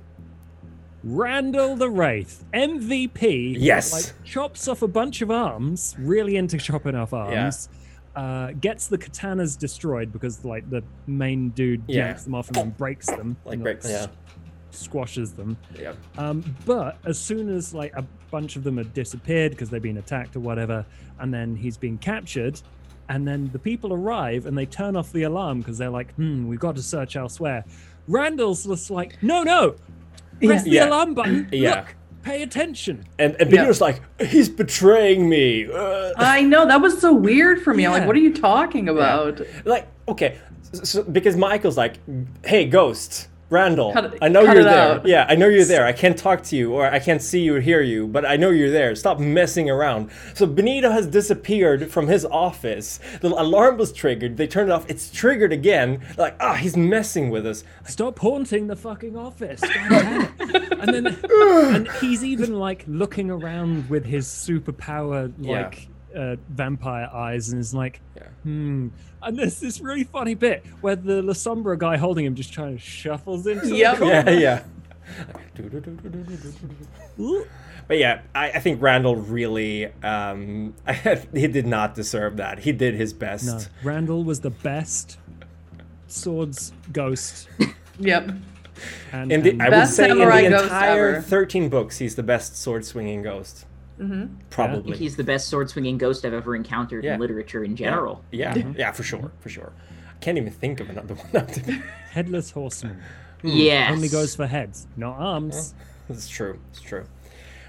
Randall 1.04 1.74
the 1.76 1.90
Wraith, 1.90 2.44
MVP, 2.54 3.56
Yes. 3.58 3.92
like 3.92 4.24
chops 4.24 4.68
off 4.68 4.82
a 4.82 4.88
bunch 4.88 5.20
of 5.22 5.30
arms, 5.30 5.96
really 5.98 6.36
into 6.36 6.58
chopping 6.58 6.94
off 6.94 7.12
arms. 7.12 7.68
Uh, 8.14 8.52
gets 8.60 8.88
the 8.88 8.98
katanas 8.98 9.58
destroyed 9.58 10.12
because 10.12 10.44
like 10.44 10.68
the 10.68 10.82
main 11.06 11.48
dude 11.50 11.82
Yeah. 11.88 12.08
yanks 12.08 12.24
them 12.24 12.34
off 12.34 12.48
and 12.48 12.56
then 12.56 12.70
breaks 12.70 13.06
them, 13.06 13.36
Like 13.46 13.54
and, 13.54 13.62
break- 13.62 13.78
yeah. 13.84 14.06
S- 14.72 14.78
squashes 14.78 15.32
them. 15.32 15.56
yeah. 15.78 15.92
Um, 16.18 16.44
but 16.66 16.98
as 17.04 17.18
soon 17.18 17.48
as 17.54 17.74
like 17.74 17.92
a 17.94 18.02
bunch 18.30 18.56
of 18.56 18.64
them 18.64 18.76
had 18.78 18.92
disappeared 18.94 19.52
because 19.52 19.70
they've 19.70 19.82
been 19.82 19.98
attacked 19.98 20.36
or 20.36 20.40
whatever, 20.40 20.84
and 21.20 21.32
then 21.32 21.54
he's 21.56 21.76
been 21.76 21.98
captured, 21.98 22.60
and 23.08 23.26
then 23.26 23.50
the 23.52 23.58
people 23.58 23.92
arrive 23.92 24.46
and 24.46 24.56
they 24.56 24.66
turn 24.66 24.96
off 24.96 25.12
the 25.12 25.24
alarm 25.24 25.58
because 25.58 25.78
they're 25.78 25.90
like, 25.90 26.14
"Hmm, 26.14 26.46
we've 26.48 26.60
got 26.60 26.76
to 26.76 26.82
search 26.82 27.16
elsewhere." 27.16 27.64
Randall's 28.08 28.64
just 28.66 28.90
like, 28.90 29.22
"No, 29.22 29.42
no, 29.42 29.74
press 30.42 30.62
the 30.64 30.70
Yeah. 30.70 30.88
alarm 30.88 31.14
button. 31.14 31.48
Yeah. 31.52 31.76
Look, 31.80 31.94
pay 32.22 32.42
attention." 32.42 33.04
And 33.18 33.36
and 33.40 33.50
Yeah. 33.52 33.70
Like, 33.80 34.00
he's 34.20 34.48
betraying 34.48 35.28
me. 35.28 35.66
Uh, 35.70 36.12
I 36.16 36.42
know 36.42 36.66
that 36.66 36.80
was 36.80 37.00
so 37.00 37.12
weird 37.12 37.62
for 37.62 37.74
me. 37.74 37.84
I'm 37.84 37.92
Yeah. 37.92 37.98
like, 37.98 38.06
what 38.06 38.16
are 38.16 38.20
you 38.20 38.32
talking 38.32 38.88
about? 38.88 39.40
like 39.64 39.86
okay 40.08 40.38
so, 40.72 41.02
because 41.04 41.36
michael's 41.36 41.76
like 41.76 41.98
hey 42.44 42.64
ghost 42.64 43.28
randall 43.52 43.92
Cut 43.92 44.16
i 44.22 44.28
know 44.28 44.40
you're 44.42 44.64
there. 44.64 44.92
out. 44.94 45.06
yeah 45.06 45.26
i 45.28 45.34
know 45.34 45.46
you're 45.48 45.64
there. 45.64 45.84
I 45.86 45.92
can't 45.92 46.16
talk 46.16 46.42
to 46.44 46.56
you 46.56 46.72
or 46.74 46.86
i 46.86 46.98
can't 46.98 47.22
see 47.22 47.40
you 47.42 47.54
or 47.56 47.60
hear 47.60 47.82
you 47.82 48.08
but 48.08 48.24
i 48.26 48.36
know 48.36 48.50
you're 48.50 48.70
there. 48.70 48.94
Stop 48.96 49.18
messing 49.20 49.68
around. 49.70 50.10
So 50.34 50.46
benito 50.46 50.90
has 50.90 51.06
disappeared 51.06 51.90
from 51.90 52.08
his 52.08 52.24
office. 52.24 52.98
The 53.20 53.28
alarm 53.28 53.76
was 53.76 53.92
triggered. 53.92 54.36
They 54.36 54.46
turned 54.46 54.70
it 54.70 54.72
off. 54.72 54.88
It's 54.88 55.10
triggered 55.10 55.52
again. 55.52 56.00
Like 56.16 56.34
ah 56.40 56.54
he's 56.54 56.76
messing 56.76 57.30
with 57.30 57.46
us. 57.46 57.62
Stop 57.86 58.18
haunting 58.18 58.66
the 58.66 58.76
fucking 58.76 59.16
office. 59.16 59.60
God 59.60 59.88
damn 59.90 60.22
it. 60.54 60.72
and 60.80 60.94
then 60.94 61.06
and 61.76 61.88
he's 62.00 62.24
even 62.24 62.54
like 62.58 62.84
looking 62.88 63.30
around 63.30 63.88
with 63.90 64.04
his 64.04 64.26
superpower 64.26 65.32
Yeah. 65.38 65.70
Like 66.14 66.16
uh, 66.16 66.36
vampire 66.48 67.08
eyes 67.12 67.50
and 67.50 67.60
is 67.60 67.74
like, 67.74 68.00
Yeah. 68.16 68.22
hmm. 68.42 68.88
And 69.22 69.38
there's 69.38 69.60
this 69.60 69.80
really 69.80 70.04
funny 70.04 70.34
bit 70.34 70.64
where 70.80 70.96
the 70.96 71.22
Lasombra 71.22 71.78
guy 71.78 71.96
holding 71.96 72.24
him 72.24 72.34
just 72.34 72.52
trying 72.52 72.76
to 72.76 72.82
shuffles 72.82 73.46
into 73.46 73.74
Yep. 73.76 73.98
the 73.98 74.06
yeah 74.06 74.22
corner. 74.22 74.38
yeah 74.38 74.62
Ooh. 77.20 77.46
But 77.88 77.98
yeah, 77.98 78.22
I, 78.32 78.52
I 78.52 78.58
think 78.60 78.80
Randall 78.80 79.16
really, 79.16 79.86
um, 80.04 80.72
he 81.34 81.48
did 81.48 81.66
not 81.66 81.96
deserve 81.96 82.36
that. 82.36 82.60
He 82.60 82.70
did 82.70 82.94
his 82.94 83.12
best. 83.12 83.44
No, 83.44 83.58
Randall 83.82 84.22
was 84.22 84.40
the 84.40 84.50
best 84.50 85.18
swords 86.06 86.72
ghost. 86.92 87.48
Yep. 87.98 88.30
And, 89.10 89.32
In 89.32 89.42
the, 89.42 89.50
and 89.50 89.62
I 89.62 89.68
would 89.80 89.88
say 89.88 90.08
in 90.10 90.18
the 90.18 90.62
entire 90.62 91.08
ever. 91.16 91.22
13 91.22 91.68
books, 91.68 91.98
he's 91.98 92.14
the 92.14 92.22
best 92.22 92.56
sword 92.56 92.84
swinging 92.84 93.20
ghost. 93.22 93.66
Hmm 93.98 94.26
Probably. 94.50 94.82
think 94.82 94.96
he's 94.96 95.16
the 95.16 95.24
best 95.24 95.48
sword 95.48 95.68
swinging 95.70 95.98
ghost 95.98 96.24
I've 96.24 96.32
ever 96.32 96.54
encountered 96.56 97.04
Yeah. 97.04 97.14
in 97.14 97.20
literature 97.20 97.62
in 97.64 97.76
general. 97.76 98.24
Yeah, 98.32 98.54
yeah, 98.76 98.92
for 98.92 99.02
sure, 99.02 99.30
for 99.40 99.48
sure. 99.48 99.72
I 100.10 100.18
can't 100.24 100.38
even 100.38 100.52
think 100.52 100.80
of 100.80 100.90
another 100.90 101.14
one. 101.16 101.28
now, 101.32 101.40
to 101.40 101.60
be- 101.60 101.82
headless 102.10 102.50
horseman 102.50 103.00
Yes. 103.42 103.90
only 103.92 104.08
goes 104.08 104.34
for 104.36 104.46
heads, 104.46 104.86
not 104.96 105.16
arms. 105.18 105.74
it's 106.08 106.28
true, 106.28 106.58
it's 106.70 106.80
true. 106.80 107.04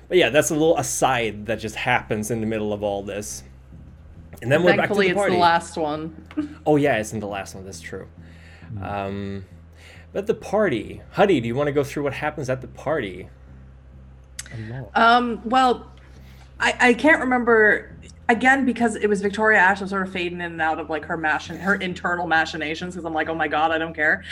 But 0.07 0.17
yeah, 0.17 0.30
that's 0.30 0.49
a 0.49 0.53
little 0.53 0.78
aside 0.78 1.45
that 1.47 1.59
just 1.59 1.76
happens 1.76 2.30
in 2.30 2.41
the 2.41 2.47
middle 2.47 2.74
of 2.74 2.84
all 2.84 3.01
this. 3.03 3.43
And 4.41 4.51
then 4.51 4.61
we're 4.63 4.71
back 4.76 4.89
to 4.89 4.95
Thankfully, 4.95 5.05
the 5.07 5.11
it's 5.11 5.17
party. 5.19 5.34
the 5.34 5.39
last 5.39 5.78
one. 5.78 6.28
Oh 6.65 6.76
yeah, 6.76 6.97
it's 6.97 7.13
in 7.13 7.19
the 7.19 7.28
last 7.28 7.55
one. 7.55 7.63
That's 7.65 7.80
true. 7.82 8.07
Um, 8.82 9.45
but 10.11 10.28
the 10.28 10.34
party, 10.34 11.01
Huddy, 11.11 11.39
do 11.39 11.47
you 11.47 11.55
want 11.55 11.67
to 11.67 11.71
go 11.71 11.84
through 11.84 12.03
what 12.03 12.13
happens 12.13 12.49
at 12.49 12.61
the 12.61 12.67
party? 12.67 13.30
Um, 14.93 15.41
well, 15.45 15.91
I, 16.60 16.76
I 16.80 16.93
can't 16.93 17.20
remember 17.20 17.95
again 18.30 18.66
because 18.66 18.95
it 18.95 19.08
was 19.08 19.22
Victoria 19.22 19.60
Ash. 19.60 19.82
I'm 19.82 19.88
sort 19.88 20.06
of 20.08 20.12
fading 20.12 20.39
in 20.39 20.54
and 20.54 20.62
out 20.62 20.80
of 20.80 20.89
like 20.89 21.06
her 21.06 21.18
machin 21.18 21.58
her 21.58 21.76
internal 21.76 22.28
machinations 22.28 22.93
because 22.93 23.06
I'm 23.06 23.14
like, 23.14 23.30
oh 23.30 23.36
my 23.36 23.47
god, 23.47 23.72
I 23.72 23.78
don't 23.78 23.93
care. 23.93 24.24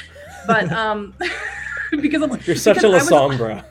But 0.47 0.72
um, 0.72 1.13
because 1.91 2.22
I'm 2.22 2.39
You're 2.45 2.55
such 2.55 2.78
a 2.78 2.88
Lasombra. 2.88 3.65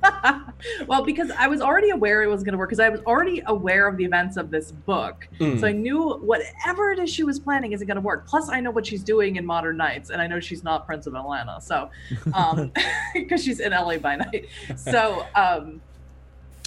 well, 0.86 1.04
because 1.04 1.30
I 1.32 1.48
was 1.48 1.60
already 1.60 1.90
aware 1.90 2.22
it 2.22 2.28
was 2.28 2.42
going 2.42 2.52
to 2.52 2.58
work 2.58 2.70
because 2.70 2.80
I 2.80 2.88
was 2.88 3.00
already 3.00 3.42
aware 3.46 3.88
of 3.88 3.96
the 3.96 4.04
events 4.04 4.36
of 4.36 4.50
this 4.50 4.72
book. 4.72 5.28
Mm. 5.40 5.60
So 5.60 5.66
I 5.66 5.72
knew 5.72 6.14
whatever 6.18 6.90
it 6.92 6.98
is 6.98 7.10
she 7.10 7.24
was 7.24 7.38
planning 7.38 7.72
isn't 7.72 7.86
going 7.86 7.96
to 7.96 8.00
work. 8.00 8.26
Plus, 8.26 8.48
I 8.48 8.60
know 8.60 8.70
what 8.70 8.86
she's 8.86 9.02
doing 9.02 9.36
in 9.36 9.44
Modern 9.44 9.76
Nights, 9.76 10.10
and 10.10 10.22
I 10.22 10.26
know 10.26 10.40
she's 10.40 10.62
not 10.62 10.86
Prince 10.86 11.06
of 11.06 11.14
Atlanta. 11.14 11.60
So, 11.60 11.90
um, 12.32 12.72
because 13.14 13.42
she's 13.42 13.60
in 13.60 13.72
LA 13.72 13.98
by 13.98 14.16
night. 14.16 14.46
So, 14.76 15.26
um, 15.34 15.80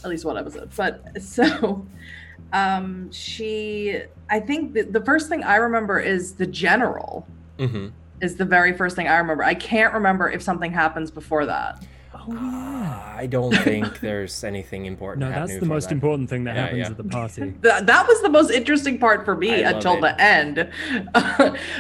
at 0.04 0.10
least 0.10 0.26
one 0.26 0.38
episode. 0.38 0.70
But 0.76 1.22
so, 1.22 1.86
um, 2.54 3.12
she, 3.12 4.02
I 4.30 4.40
think 4.40 4.74
the, 4.74 4.84
the 4.84 5.04
first 5.04 5.30
thing 5.30 5.44
I 5.44 5.56
remember 5.56 6.00
is 6.00 6.34
the 6.36 6.48
general. 6.48 7.28
hmm 7.60 7.88
Is 8.22 8.36
the 8.36 8.46
very 8.46 8.74
first 8.74 8.96
thing 8.96 9.08
I 9.08 9.18
remember. 9.18 9.44
I 9.44 9.56
can't 9.56 9.94
remember 9.94 10.30
if 10.30 10.42
something 10.42 10.72
happens 10.72 11.12
before 11.12 11.46
that. 11.46 11.84
Oh 12.14 12.26
yeah. 12.34 13.14
I 13.18 13.26
don't 13.26 13.56
think 13.64 14.00
there's 14.00 14.44
anything 14.44 14.86
important. 14.86 15.22
No, 15.22 15.30
that's 15.32 15.58
the 15.60 15.66
most 15.66 15.86
that. 15.90 15.96
important 15.96 16.30
thing 16.30 16.44
that 16.44 16.56
Yeah, 16.56 16.62
happens 16.62 16.80
yeah. 16.80 16.88
at 16.88 16.98
the 16.98 17.04
party. 17.04 17.54
That, 17.62 17.86
that 17.88 18.08
was 18.08 18.22
the 18.22 18.30
most 18.30 18.52
interesting 18.52 19.00
part 19.00 19.26
for 19.26 19.36
me 19.36 19.64
I 19.64 19.72
until 19.72 20.00
the 20.00 20.20
end 20.22 20.70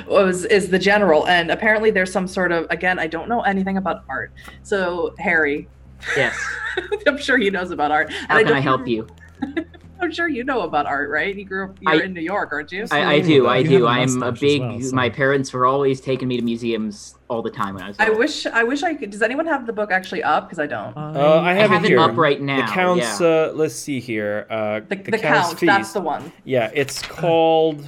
was 0.07 0.45
is 0.45 0.69
the 0.69 0.80
general 0.80 1.28
and 1.28 1.51
apparently 1.51 1.91
there's 1.91 2.11
some 2.11 2.28
sort 2.28 2.51
of 2.51 2.65
again 2.69 2.97
i 2.99 3.07
don't 3.07 3.28
know 3.30 3.41
anything 3.41 3.78
about 3.78 4.03
art 4.09 4.32
so 4.63 5.13
harry 5.19 5.67
Yes. 6.16 6.38
i'm 7.08 7.18
sure 7.18 7.38
he 7.38 7.49
knows 7.49 7.72
about 7.72 7.91
art 7.91 8.08
and 8.12 8.16
How 8.30 8.38
can 8.38 8.47
don't 8.47 8.58
I 8.58 8.60
help 8.62 8.88
even- 8.88 9.10
you? 9.58 9.66
i'm 9.99 10.12
sure 10.12 10.28
you 10.28 10.43
know 10.43 10.62
about 10.62 10.86
art 10.86 11.10
right 11.10 11.36
you 11.36 11.43
grew 11.45 11.66
up 11.66 11.78
you're 11.82 11.93
I- 11.93 12.04
in 12.06 12.14
new 12.14 12.22
york 12.22 12.52
aren't 12.54 12.72
you 12.72 12.86
I, 12.91 13.16
I 13.16 13.20
do. 13.20 13.45
I 13.47 13.58
You 13.58 13.68
do. 13.70 13.74
have 13.86 13.97
a 13.97 14.02
I'm 14.02 14.24
a 14.24 14.32
big. 14.32 14.62
well, 14.62 14.82
so- 14.82 14.95
My 14.95 15.10
parents 15.10 15.52
were 15.54 15.66
always 15.66 15.99
taking 16.02 16.28
me 16.28 16.38
to 16.38 16.43
museums 16.43 17.16
all 17.28 17.41
the 17.41 17.52
time 17.52 17.76
when 17.76 17.84
I 17.84 17.88
was. 17.89 17.97
I 17.99 18.04
little. 18.06 18.20
wish 18.20 18.45
i 18.47 18.64
wish 18.64 18.84
i 18.84 18.93
could 18.93 19.10
does 19.12 19.22
anyone 19.22 19.45
have 19.47 19.66
the 19.66 19.74
book 19.74 19.91
actually 19.91 20.24
up 20.24 20.45
because 20.45 20.60
i 20.60 20.66
don't 20.68 20.95
Uh, 20.97 21.39
I 21.39 21.54
have, 21.54 21.70
have 21.72 21.86
it 21.86 21.91
it 21.91 21.97
up 21.97 22.16
right 22.18 22.41
now, 22.41 22.66
The 22.66 22.72
count's. 22.72 23.20
yeah. 23.22 23.28
Uh, 23.28 23.52
let's 23.54 23.76
see 23.76 23.99
here. 23.99 24.47
Uh, 24.49 24.80
the, 24.88 24.95
the, 24.95 25.18
Count's 25.18 25.49
count 25.49 25.60
that's 25.62 25.93
the 25.93 26.02
one 26.02 26.32
Yeah, 26.45 26.72
it's 26.74 27.02
called. 27.02 27.86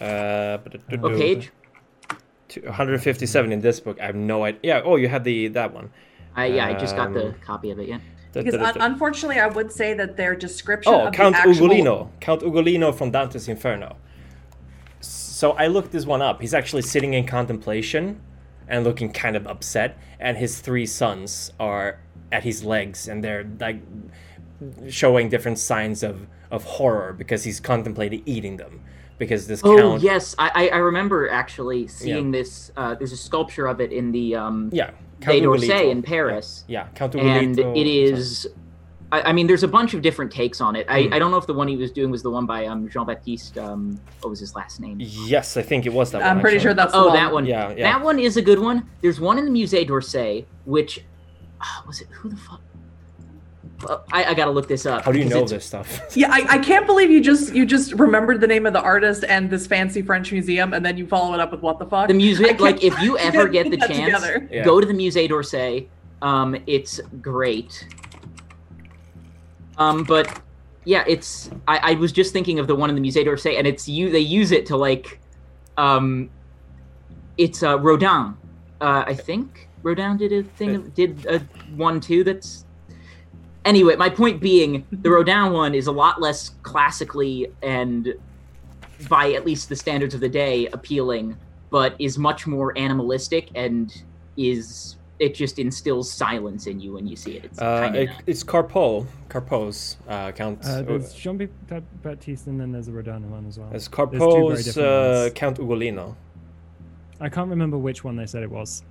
Uh, 0.00 0.58
What 0.98 1.14
page? 1.16 1.52
157 2.62 3.52
in 3.52 3.60
this 3.60 3.80
book. 3.80 3.98
I 4.00 4.06
have 4.06 4.14
no 4.14 4.44
idea. 4.44 4.60
Yeah. 4.62 4.82
Oh, 4.84 4.96
you 4.96 5.08
have 5.08 5.24
the 5.24 5.48
that 5.48 5.72
one. 5.72 5.90
I 6.36 6.46
yeah. 6.46 6.66
I 6.66 6.74
just 6.74 6.96
got 6.96 7.12
the 7.12 7.26
Um, 7.28 7.34
copy 7.44 7.70
of 7.70 7.78
it. 7.78 7.88
Yeah. 7.88 7.98
Da- 8.32 8.42
because 8.42 8.54
da- 8.54 8.72
da- 8.72 8.80
un- 8.84 8.92
unfortunately 8.92 9.38
i 9.38 9.46
would 9.46 9.70
say 9.70 9.94
that 9.94 10.16
their 10.16 10.34
description 10.34 10.92
Oh, 10.92 11.06
of 11.06 11.14
Count 11.14 11.36
the 11.36 11.48
actual 11.48 11.68
Ugolino. 11.68 12.08
Count 12.20 12.42
Ugolino 12.42 12.92
from 12.92 13.12
Dante's 13.12 13.46
Inferno. 13.48 13.96
So 15.00 15.52
I 15.52 15.66
looked 15.68 15.92
this 15.92 16.06
one 16.06 16.22
up. 16.22 16.40
He's 16.40 16.54
actually 16.54 16.82
sitting 16.82 17.14
in 17.14 17.26
contemplation 17.26 18.20
and 18.68 18.82
looking 18.84 19.12
kind 19.12 19.36
of 19.36 19.46
upset, 19.46 19.98
and 20.18 20.36
his 20.36 20.58
three 20.60 20.86
sons 20.86 21.52
are 21.60 21.98
at 22.32 22.42
his 22.44 22.64
legs, 22.64 23.06
and 23.08 23.22
they're 23.22 23.46
like 23.60 23.78
showing 24.88 25.28
different 25.28 25.58
signs 25.58 26.02
of 26.02 26.26
of 26.50 26.64
horror 26.64 27.12
because 27.12 27.44
he's 27.44 27.60
contemplating 27.60 28.22
eating 28.26 28.56
them. 28.56 28.80
Because 29.18 29.46
this 29.46 29.60
Oh 29.64 29.76
count, 29.76 30.02
yes, 30.02 30.34
I 30.38 30.50
I 30.54 30.68
I 30.68 30.76
remember 30.78 31.28
actually 31.30 31.86
seeing 31.88 32.30
this. 32.32 32.72
Uh, 32.76 32.94
there's 32.94 33.12
a 33.12 33.16
sculpture 33.16 33.66
of 33.66 33.80
it 33.80 33.92
in 33.92 34.10
the 34.12 34.34
um, 34.34 34.70
yeah, 34.72 34.90
Quai 35.22 35.40
d'Orsay 35.40 35.68
Ugolino. 35.68 35.90
in 35.90 36.02
Paris. 36.02 36.64
Yeah, 36.68 36.88
Count 36.94 37.14
and 37.14 37.58
it 37.58 37.86
is 37.86 38.46
I, 39.12 39.20
I 39.30 39.32
mean 39.32 39.46
there's 39.46 39.62
a 39.62 39.68
bunch 39.68 39.94
of 39.94 40.02
different 40.02 40.32
takes 40.32 40.60
on 40.60 40.74
it 40.76 40.86
I, 40.88 41.02
Mm. 41.04 41.12
I 41.14 41.18
don't 41.18 41.30
know 41.30 41.36
if 41.36 41.46
the 41.46 41.54
one 41.54 41.68
he 41.68 41.76
was 41.76 41.92
doing 41.92 42.10
was 42.10 42.22
the 42.22 42.30
one 42.30 42.46
by 42.46 42.66
um, 42.66 42.88
jean-baptiste 42.88 43.58
um, 43.58 44.00
what 44.22 44.30
was 44.30 44.40
his 44.40 44.54
last 44.54 44.80
name 44.80 44.96
Yes, 45.00 45.56
I 45.56 45.62
think 45.62 45.86
it 45.86 45.92
was 45.92 46.10
that 46.12 46.20
one. 46.22 46.26
i'm 46.30 46.40
pretty 46.40 46.56
actually. 46.56 46.68
sure 46.68 46.74
that's 46.74 46.92
the 46.92 46.98
oh 46.98 47.04
one. 47.06 47.14
that 47.16 47.32
one 47.32 47.46
Yeah, 47.46 47.68
yeah. 47.76 47.92
that 47.92 48.02
one 48.04 48.18
is 48.18 48.36
a 48.36 48.42
good 48.42 48.58
one 48.58 48.88
there's 49.02 49.20
one 49.20 49.38
in 49.38 49.44
the 49.44 49.50
musée 49.52 49.86
d'orsay 49.86 50.44
which 50.64 51.04
ah, 51.60 51.84
was 51.86 52.00
it 52.00 52.08
who 52.08 52.28
the 52.30 52.36
fuck 52.36 52.60
I, 54.12 54.24
I 54.24 54.34
gotta 54.34 54.50
look 54.50 54.68
this 54.68 54.86
up. 54.86 55.04
How 55.04 55.12
do 55.12 55.18
you 55.18 55.24
know 55.26 55.36
it's- 55.38 55.50
this 55.50 55.64
stuff? 55.66 56.00
Yeah, 56.16 56.28
I, 56.30 56.46
I 56.48 56.58
can't 56.58 56.86
believe 56.86 57.10
you 57.10 57.20
just 57.20 57.54
you 57.54 57.66
just 57.66 57.92
remembered 57.94 58.40
the 58.40 58.46
name 58.46 58.66
of 58.66 58.72
the 58.72 58.80
artist 58.80 59.24
and 59.24 59.50
this 59.50 59.66
fancy 59.66 60.02
French 60.02 60.30
museum, 60.32 60.72
and 60.74 60.84
then 60.84 60.96
you 60.96 61.06
follow 61.06 61.34
it 61.34 61.40
up 61.40 61.50
with 61.52 61.60
what 61.62 61.78
the 61.78 61.86
fuck. 61.86 62.08
The 62.08 62.14
I 62.14 62.16
museum, 62.16 62.56
like 62.58 62.82
if 62.82 62.98
you 63.00 63.18
ever 63.28 63.48
get 63.48 63.70
the 63.70 63.78
chance. 63.78 64.24
Yeah. 64.50 64.64
go 64.64 64.80
to 64.80 64.86
the 64.86 64.92
Musée 64.92 65.28
d'Orsay. 65.28 65.88
Um, 66.22 66.56
it's 66.66 67.00
great. 67.20 67.86
Um, 69.76 70.04
but 70.04 70.40
yeah, 70.84 71.04
it's 71.06 71.50
I, 71.66 71.92
I 71.92 71.94
was 71.94 72.12
just 72.12 72.32
thinking 72.32 72.58
of 72.58 72.66
the 72.66 72.74
one 72.74 72.90
in 72.90 72.96
the 72.96 73.02
Musée 73.02 73.24
d'Orsay, 73.24 73.58
and 73.58 73.66
it's 73.66 73.88
you. 73.88 74.10
They 74.10 74.20
use 74.20 74.52
it 74.52 74.66
to 74.66 74.76
like, 74.76 75.18
um, 75.76 76.30
it's 77.38 77.62
uh, 77.62 77.78
Rodin. 77.78 78.36
Uh, 78.80 79.04
I 79.06 79.14
think 79.14 79.68
Rodin 79.82 80.16
did 80.16 80.32
a 80.32 80.42
thing, 80.42 80.90
did 80.94 81.26
a 81.26 81.40
one 81.74 82.00
too. 82.00 82.22
That's 82.24 82.64
anyway. 83.64 83.96
My 83.96 84.08
point 84.08 84.40
being, 84.40 84.86
the 84.90 85.10
Rodin 85.10 85.52
one 85.52 85.74
is 85.74 85.86
a 85.86 85.92
lot 85.92 86.20
less 86.20 86.50
classically 86.62 87.48
and 87.62 88.14
by 89.08 89.32
at 89.32 89.44
least 89.44 89.68
the 89.68 89.76
standards 89.76 90.14
of 90.14 90.20
the 90.20 90.28
day 90.28 90.66
appealing, 90.68 91.36
but 91.70 91.94
is 91.98 92.18
much 92.18 92.46
more 92.46 92.76
animalistic 92.78 93.50
and 93.54 94.02
is 94.36 94.96
it 95.18 95.34
just 95.34 95.58
instills 95.58 96.10
silence 96.10 96.66
in 96.66 96.80
you 96.80 96.92
when 96.92 97.06
you 97.06 97.16
see 97.16 97.36
it. 97.36 97.44
It's 97.44 97.60
Uh, 97.60 97.90
it, 97.94 98.10
it's 98.26 98.42
Carpeau, 98.42 99.06
Carpeau's 99.28 99.96
uh, 100.08 100.32
Count. 100.32 100.64
Uh, 100.64 100.82
there's 100.82 101.14
Jean 101.14 101.48
Baptiste, 102.02 102.48
and 102.48 102.60
then 102.60 102.72
there's 102.72 102.88
a 102.88 102.92
Rodin 102.92 103.30
one 103.30 103.46
as 103.46 103.58
well. 103.58 103.70
It's 103.72 103.88
Carpeau's 103.88 104.76
uh. 104.76 105.30
Count 105.34 105.58
Ugolino. 105.58 106.16
I 107.20 107.28
can't 107.28 107.48
remember 107.48 107.78
which 107.78 108.02
one 108.02 108.16
they 108.16 108.26
said 108.26 108.42
it 108.42 108.50
was. 108.50 108.82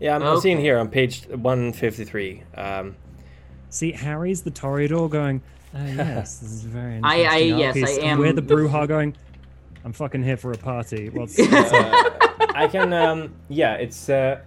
Yeah, 0.00 0.16
I'm, 0.16 0.22
I'm 0.22 0.40
seeing 0.40 0.58
here 0.58 0.78
on 0.78 0.88
page 0.88 1.26
153. 1.28 2.42
Um, 2.54 2.96
See, 3.70 3.92
Harry's 3.92 4.42
the 4.42 4.50
Toreador 4.50 5.08
going, 5.08 5.40
oh, 5.74 5.84
yes, 5.86 6.38
this 6.38 6.50
is 6.52 6.64
a 6.64 6.68
very 6.68 7.00
I- 7.02 7.24
I- 7.24 7.36
yes, 7.38 7.76
I 7.76 7.80
piece." 7.80 7.96
And 7.98 8.06
am- 8.06 8.18
We're 8.18 8.32
the 8.32 8.42
Brujah 8.42 8.86
going, 8.88 9.16
I'm 9.84 9.92
fucking 9.92 10.22
here 10.22 10.36
for 10.36 10.52
a 10.52 10.58
party. 10.58 11.08
What's, 11.08 11.38
uh, 11.40 12.10
I 12.54 12.68
can, 12.68 12.92
um, 12.92 13.34
yeah, 13.48 13.74
it's 13.74 14.08
uh, 14.10 14.40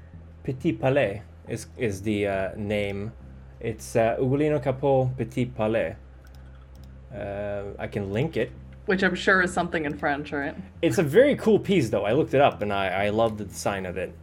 Petit 0.44 0.74
Palais 0.74 1.24
is 1.48 1.68
is 1.78 2.02
the 2.04 2.28
uh, 2.28 2.50
name. 2.56 3.12
It's 3.60 3.96
uh, 3.96 4.18
Ugolino 4.20 4.62
Carpeau 4.62 5.10
Petit 5.18 5.46
Palais. 5.46 5.96
Uh, 7.16 7.64
I 7.80 7.88
can 7.88 8.12
link 8.12 8.38
it. 8.38 8.52
which 8.86 9.04
I'm 9.04 9.16
sure 9.16 9.42
is 9.42 9.54
something 9.54 9.86
in 9.86 9.98
French, 9.98 10.32
right? 10.34 10.56
It's 10.82 10.98
a 10.98 11.04
very 11.04 11.36
cool 11.38 11.60
piece, 11.60 11.90
though. 11.90 12.04
I 12.06 12.12
looked 12.14 12.34
it 12.34 12.42
up 12.42 12.62
and 12.62 12.74
I, 12.74 13.06
I 13.06 13.10
love 13.10 13.38
the 13.38 13.46
design 13.46 13.86
of 13.86 13.96
it. 13.98 14.14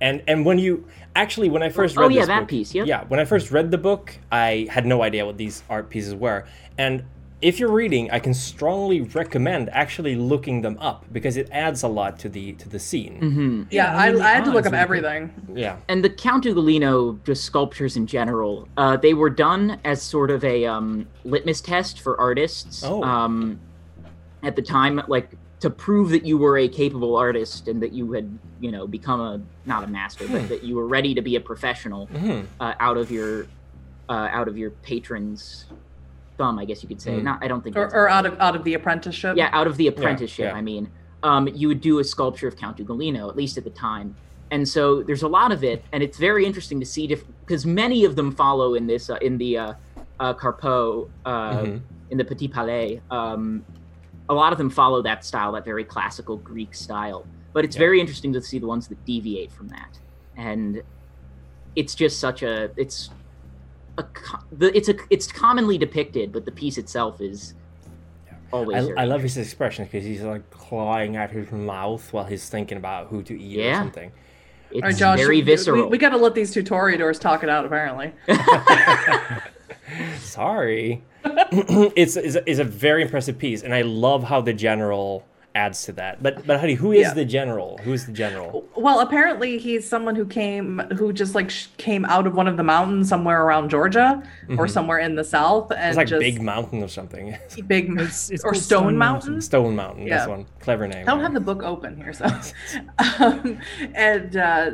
And 0.00 0.22
and 0.26 0.44
when 0.46 0.58
you 0.58 0.86
actually 1.14 1.48
when 1.50 1.62
I 1.62 1.68
first 1.68 1.96
Oh, 1.98 2.02
read 2.02 2.12
yeah, 2.12 2.20
this 2.20 2.28
that 2.28 2.40
book- 2.40 2.48
piece, 2.48 2.74
yep. 2.74 2.86
yeah 2.86 3.04
when 3.08 3.20
I 3.20 3.24
first 3.24 3.50
read 3.50 3.70
the 3.70 3.78
book 3.78 4.16
I 4.32 4.66
had 4.70 4.86
no 4.86 5.02
idea 5.02 5.26
what 5.26 5.36
these 5.36 5.62
art 5.68 5.90
pieces 5.90 6.14
were 6.14 6.46
and 6.78 7.02
if 7.42 7.58
you're 7.58 7.72
reading 7.72 8.10
I 8.10 8.18
can 8.20 8.32
strongly 8.34 9.00
recommend 9.00 9.70
actually 9.70 10.14
looking 10.14 10.60
them 10.62 10.76
up 10.78 11.04
because 11.12 11.36
it 11.36 11.48
adds 11.50 11.82
a 11.82 11.88
lot 11.88 12.18
to 12.20 12.28
the 12.28 12.52
to 12.54 12.68
the 12.68 12.78
scene 12.78 13.18
Mhm. 13.20 13.66
Yeah, 13.70 13.92
Yeah, 13.92 13.98
I 13.98 14.06
I, 14.06 14.10
mean, 14.10 14.18
the 14.20 14.24
I 14.24 14.28
had 14.30 14.44
to 14.44 14.50
look 14.52 14.66
up 14.66 14.72
really 14.72 15.00
good. 15.00 15.06
everything. 15.10 15.32
yeah 15.54 15.76
and 15.88 16.04
the 16.04 16.10
Count 16.10 16.44
Ugolino 16.44 17.22
just 17.24 17.44
sculptures 17.44 17.96
in 17.96 18.06
general. 18.06 18.68
Uh, 18.76 18.96
they 18.96 19.14
were 19.14 19.30
done 19.30 19.78
as 19.84 20.00
sort 20.02 20.30
of 20.30 20.44
a 20.44 20.64
um, 20.66 21.06
litmus 21.24 21.60
test 21.60 22.00
for 22.00 22.18
artists. 22.20 22.84
Oh. 22.84 23.02
Um, 23.02 23.58
at 24.42 24.56
the 24.56 24.62
time, 24.62 25.02
like 25.08 25.30
to 25.60 25.68
prove 25.70 26.08
that 26.10 26.24
you 26.24 26.38
were 26.38 26.56
a 26.58 26.66
capable 26.68 27.16
artist 27.16 27.68
and 27.68 27.82
that 27.82 27.92
you 27.92 28.10
had, 28.12 28.38
you 28.60 28.70
know, 28.70 28.86
become 28.86 29.20
a 29.20 29.40
not 29.66 29.84
a 29.84 29.86
master, 29.86 30.26
Hmm. 30.26 30.32
but 30.32 30.48
that 30.48 30.64
you 30.64 30.74
were 30.76 30.86
ready 30.86 31.14
to 31.14 31.20
be 31.22 31.36
a 31.36 31.40
professional. 31.40 32.06
Mhm. 32.08 32.46
uh, 32.60 32.74
out 32.80 32.96
of 32.96 33.10
your 33.10 33.46
uh, 34.08 34.28
out 34.32 34.48
of 34.48 34.58
your 34.58 34.70
patron's 34.82 35.66
thumb, 36.36 36.58
I 36.58 36.64
guess 36.64 36.82
you 36.82 36.88
could 36.88 37.00
say. 37.00 37.12
Mm. 37.12 37.22
Not, 37.22 37.44
I 37.44 37.48
don't 37.48 37.62
think, 37.62 37.76
Or, 37.76 37.84
or 37.94 38.08
out 38.08 38.26
of 38.26 38.36
out 38.40 38.56
of 38.56 38.64
the 38.64 38.74
apprenticeship. 38.74 39.36
yeah, 39.36 39.50
out 39.52 39.66
of 39.68 39.76
the 39.76 39.86
apprenticeship. 39.86 40.46
yeah. 40.52 40.58
I 40.58 40.62
mean, 40.62 40.88
um, 41.22 41.46
you 41.54 41.68
would 41.68 41.80
do 41.80 41.98
a 42.00 42.04
sculpture 42.04 42.48
of 42.48 42.56
Count 42.56 42.78
Ugolino, 42.78 43.28
at 43.28 43.36
least 43.36 43.56
at 43.58 43.62
the 43.64 43.70
time. 43.70 44.16
And 44.50 44.66
so 44.68 45.02
there's 45.04 45.22
a 45.22 45.28
lot 45.28 45.52
of 45.52 45.62
it, 45.62 45.84
and 45.92 46.02
it's 46.02 46.18
very 46.18 46.44
interesting 46.44 46.80
to 46.80 46.86
see 46.86 47.06
because 47.46 47.64
many 47.64 48.04
of 48.04 48.16
them 48.16 48.32
follow 48.32 48.74
in 48.74 48.88
this 48.88 49.10
uh, 49.10 49.16
in 49.22 49.38
the 49.38 49.58
uh, 49.58 49.72
uh, 50.18 50.34
Carpeau 50.34 51.08
uh, 51.24 51.58
Mhm. 51.60 51.80
in 52.10 52.18
the 52.18 52.24
Petit 52.24 52.48
Palais. 52.48 53.00
Um, 53.12 53.64
a 54.30 54.34
lot 54.34 54.52
of 54.52 54.58
them 54.58 54.70
follow 54.70 55.02
that 55.02 55.24
style, 55.24 55.52
that 55.52 55.64
very 55.64 55.84
classical 55.84 56.36
Greek 56.38 56.72
style. 56.74 57.26
But 57.52 57.64
it's 57.64 57.74
Yeah. 57.76 57.80
very 57.80 58.00
interesting 58.00 58.32
to 58.34 58.40
see 58.40 58.58
the 58.60 58.66
ones 58.66 58.86
that 58.88 59.04
deviate 59.04 59.50
from 59.52 59.68
that, 59.68 59.98
and 60.36 60.82
it's 61.76 61.94
just 61.96 62.20
such 62.20 62.42
a 62.42 62.70
it's 62.76 63.10
a 63.98 64.04
co- 64.04 64.44
the, 64.52 64.74
it's 64.76 64.88
a 64.88 64.94
it's 65.10 65.26
commonly 65.30 65.76
depicted, 65.76 66.32
but 66.32 66.44
the 66.44 66.52
piece 66.52 66.78
itself 66.78 67.20
is 67.20 67.54
always. 68.52 68.88
I, 68.96 69.02
I 69.02 69.04
love 69.04 69.22
his 69.22 69.36
expression 69.36 69.84
because 69.84 70.04
he's 70.04 70.22
like 70.22 70.48
clawing 70.50 71.16
at 71.16 71.30
his 71.32 71.50
mouth 71.50 72.12
while 72.12 72.24
he's 72.24 72.48
thinking 72.48 72.78
about 72.78 73.08
who 73.08 73.22
to 73.24 73.38
eat 73.40 73.58
or 73.66 73.74
something 73.74 74.12
It's 74.70 74.82
All 74.82 74.88
right, 74.90 74.96
Josh, 74.96 75.18
very 75.18 75.36
we- 75.38 75.42
visceral. 75.42 75.82
We, 75.86 75.88
we 75.90 75.98
got 75.98 76.10
to 76.10 76.16
let 76.18 76.36
these 76.36 76.52
two 76.52 76.62
Toreadors 76.62 77.18
talk 77.20 77.42
it 77.42 77.48
out. 77.48 77.64
Apparently, 77.66 78.12
Sorry. 80.18 81.02
it's, 81.24 82.16
it's, 82.16 82.34
a, 82.36 82.50
it's 82.50 82.60
a 82.60 82.64
very 82.64 83.02
impressive 83.02 83.38
piece, 83.38 83.62
and 83.62 83.74
I 83.74 83.82
love 83.82 84.24
how 84.24 84.40
the 84.40 84.52
general 84.52 85.24
adds 85.54 85.82
to 85.82 85.92
that. 85.92 86.22
But 86.22 86.46
but 86.46 86.60
Huddy, 86.60 86.74
who 86.74 86.92
is 86.92 87.00
Yeah. 87.08 87.12
the 87.14 87.24
general? 87.24 87.76
Who's 87.82 88.06
the 88.06 88.12
general? 88.12 88.64
well, 88.76 89.00
apparently 89.00 89.58
he's 89.58 89.86
someone 89.86 90.14
who 90.14 90.24
came 90.24 90.78
who 90.96 91.12
just 91.12 91.34
like 91.34 91.50
sh- 91.50 91.66
came 91.76 92.04
out 92.04 92.28
of 92.28 92.34
one 92.36 92.46
of 92.46 92.56
the 92.56 92.62
mountains 92.62 93.08
somewhere 93.08 93.42
around 93.42 93.68
Georgia 93.68 94.22
or 94.56 94.68
somewhere 94.68 95.00
in 95.00 95.16
the 95.16 95.24
south, 95.24 95.72
and 95.72 95.88
It's 95.88 95.96
like 95.96 96.06
just 96.06 96.20
Big 96.20 96.40
Mountain 96.40 96.82
or 96.84 96.88
something. 96.88 97.36
big 97.66 97.90
It's- 97.94 98.30
it's 98.30 98.44
or 98.44 98.54
Stone, 98.54 98.62
Stone 98.62 98.96
Mountain. 98.96 98.98
Mountain. 99.32 99.40
Stone 99.40 99.74
Mountain. 99.76 100.06
Yeah. 100.06 100.26
one 100.28 100.46
clever 100.60 100.86
name. 100.86 101.02
I 101.02 101.04
don't 101.10 101.18
yeah. 101.18 101.24
have 101.24 101.34
the 101.34 101.40
book 101.40 101.64
open 101.64 101.96
here, 101.96 102.12
so 102.12 102.26
um, 103.18 103.58
and 103.94 104.36
uh, 104.36 104.70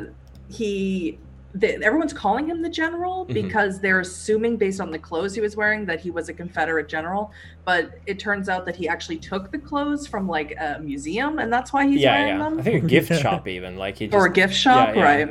he. 0.47 1.17
The, 1.59 1.81
everyone's 1.83 2.13
calling 2.13 2.47
him 2.47 2.61
the 2.61 2.69
general 2.69 3.25
Mhm. 3.25 3.33
because 3.33 3.79
they're 3.79 4.01
assuming, 4.01 4.57
based 4.57 4.79
on 4.81 4.91
the 4.91 4.99
clothes 4.99 5.33
he 5.33 5.41
was 5.41 5.55
wearing, 5.55 5.85
that 5.85 5.99
he 5.99 6.11
was 6.11 6.27
a 6.29 6.33
Confederate 6.33 6.87
general. 6.89 7.31
But 7.65 7.99
it 8.05 8.19
turns 8.19 8.49
out 8.49 8.65
that 8.65 8.75
he 8.75 8.87
actually 8.87 9.17
took 9.17 9.51
the 9.51 9.57
clothes 9.57 10.05
from 10.05 10.27
like 10.27 10.55
a 10.59 10.79
museum, 10.81 11.39
and 11.39 11.51
that's 11.51 11.71
why 11.73 11.87
he's 11.87 12.01
yeah, 12.01 12.19
wearing 12.19 12.37
yeah. 12.39 12.43
them, 12.49 12.59
I 12.59 12.63
think 12.63 12.83
a 12.83 12.87
gift 12.87 13.13
shop 13.21 13.47
even 13.47 13.77
like 13.77 13.97
he 13.97 14.07
just, 14.07 14.15
or 14.15 14.25
a 14.25 14.31
gift 14.31 14.53
shop, 14.53 14.95
yeah. 14.95 15.03
right? 15.03 15.29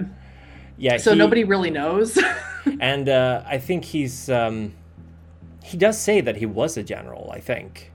yeah. 0.78 0.96
So 0.96 1.12
he- 1.12 1.18
nobody 1.18 1.44
really 1.44 1.70
knows. 1.70 2.18
and 2.80 3.08
uh, 3.08 3.42
I 3.46 3.58
think 3.58 3.84
he's 3.84 4.28
um, 4.30 4.72
he 5.62 5.76
does 5.76 5.98
say 5.98 6.20
that 6.22 6.36
he 6.36 6.46
was 6.46 6.76
a 6.76 6.82
general. 6.82 7.30
I 7.32 7.40
think. 7.40 7.92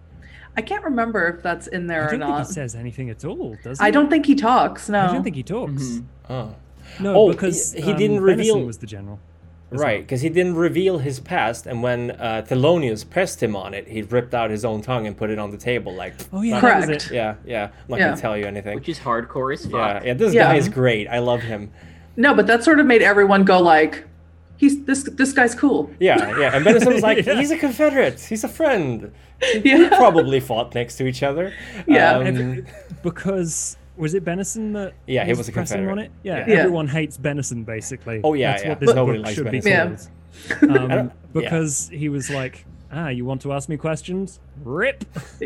I 0.56 0.62
can't 0.62 0.84
remember 0.84 1.28
if 1.30 1.42
that's 1.42 1.68
in 1.68 1.88
there 1.88 2.08
or 2.08 2.12
don't 2.12 2.20
think 2.20 2.30
not. 2.30 2.48
he 2.48 2.54
says 2.54 2.76
anything 2.76 3.10
at 3.10 3.24
all, 3.24 3.56
does 3.64 3.80
he? 3.80 3.86
I 3.86 3.90
don't 3.90 4.10
think 4.10 4.26
he 4.26 4.36
talks. 4.36 4.90
No. 4.90 5.00
I 5.00 5.08
don't 5.14 5.24
think 5.24 5.38
he 5.38 5.44
talks. 5.44 5.82
Mhm. 5.84 6.04
Oh. 6.30 6.56
No, 7.00 7.16
Oh, 7.16 7.32
because 7.32 7.74
he- 7.74 7.82
he 7.82 7.92
um, 7.92 7.98
didn't 7.98 8.18
Benison 8.18 8.24
reveal- 8.38 8.62
was 8.66 8.78
the 8.80 8.88
general. 8.88 9.20
as 9.74 9.80
Right, 9.80 9.94
well. 9.94 10.02
because 10.02 10.22
he 10.22 10.30
didn't 10.30 10.56
reveal 10.56 10.98
his 10.98 11.20
past, 11.22 11.66
and 11.66 11.82
when 11.82 12.12
uh, 12.12 12.46
Thelonious 12.48 13.10
pressed 13.10 13.42
him 13.42 13.56
on 13.56 13.74
it, 13.74 13.88
he 13.88 14.02
ripped 14.02 14.34
out 14.34 14.50
his 14.52 14.66
own 14.66 14.82
tongue 14.82 15.08
and 15.08 15.16
put 15.16 15.30
it 15.30 15.40
on 15.40 15.50
the 15.52 15.58
table. 15.58 15.94
Like, 15.94 16.14
Oh 16.34 16.42
yeah, 16.42 16.56
not- 16.56 16.62
that 16.64 16.78
was 16.78 16.86
Correct. 16.88 17.12
yeah, 17.12 17.36
yeah. 17.46 17.64
I'm 17.66 17.72
not 17.88 18.00
Yeah. 18.00 18.10
gonna 18.10 18.22
tell 18.22 18.38
you 18.38 18.46
anything. 18.46 18.76
which 18.76 18.90
is 18.90 19.00
hardcore 19.00 19.54
as 19.54 19.66
fuck. 19.66 19.74
Yeah, 19.74 20.08
yeah. 20.08 20.14
This 20.14 20.34
Yeah. 20.34 20.44
guy 20.44 20.56
is 20.58 20.68
great. 20.68 21.08
I 21.08 21.20
love 21.20 21.42
him. 21.42 21.70
No, 22.18 22.34
but 22.34 22.48
that 22.48 22.64
sort 22.64 22.80
of 22.82 22.86
made 22.86 23.02
everyone 23.02 23.46
go 23.46 23.60
like, 23.62 24.04
"He's 24.58 24.84
this 24.84 25.04
this 25.04 25.32
guy's 25.32 25.56
cool." 25.56 25.90
Yeah, 26.02 26.38
yeah. 26.38 26.54
And 26.54 26.66
Benison 26.66 26.94
was 26.94 27.02
like, 27.10 27.26
Yeah. 27.26 27.36
he's 27.40 27.52
a 27.52 27.58
Confederate. 27.58 28.20
He's 28.20 28.44
a 28.44 28.50
friend. 28.50 29.12
Yeah. 29.64 29.90
Probably 29.98 30.40
fought 30.40 30.76
next 30.76 30.98
to 30.98 31.08
each 31.08 31.24
other. 31.24 31.52
Yeah. 31.88 32.18
Um, 32.18 32.64
because 33.02 33.76
was 33.98 34.14
it 34.14 34.24
Benison 34.26 34.74
that 34.74 34.94
Yeah, 35.08 35.26
he 35.26 35.34
was 35.34 35.48
a 35.50 35.52
pressing 35.52 35.88
on 35.90 36.00
it? 36.00 36.12
Yeah, 36.24 36.40
Yeah. 36.40 36.46
Yeah. 36.48 36.60
everyone 36.60 36.88
hates 36.88 37.18
Benison 37.18 37.66
basically. 37.66 38.22
Oh, 38.24 38.34
yeah, 38.34 38.52
That's 38.52 38.64
yeah. 38.64 38.70
what 38.70 38.80
this 38.80 38.94
Nobody 38.96 39.18
book 39.20 39.26
likes 39.26 39.36
should 39.38 39.52
be 39.52 39.62
called. 39.62 40.08
I 40.62 40.66
Um, 40.66 40.88
don't- 40.90 40.92
yeah. 40.92 41.12
because 41.34 41.90
he 41.94 42.10
was 42.10 42.30
like, 42.30 42.66
ah, 42.92 43.10
you 43.10 43.26
want 43.26 43.42
to 43.42 43.54
ask 43.54 43.68
me 43.70 43.78
questions? 43.78 44.40
Rip. 44.64 45.04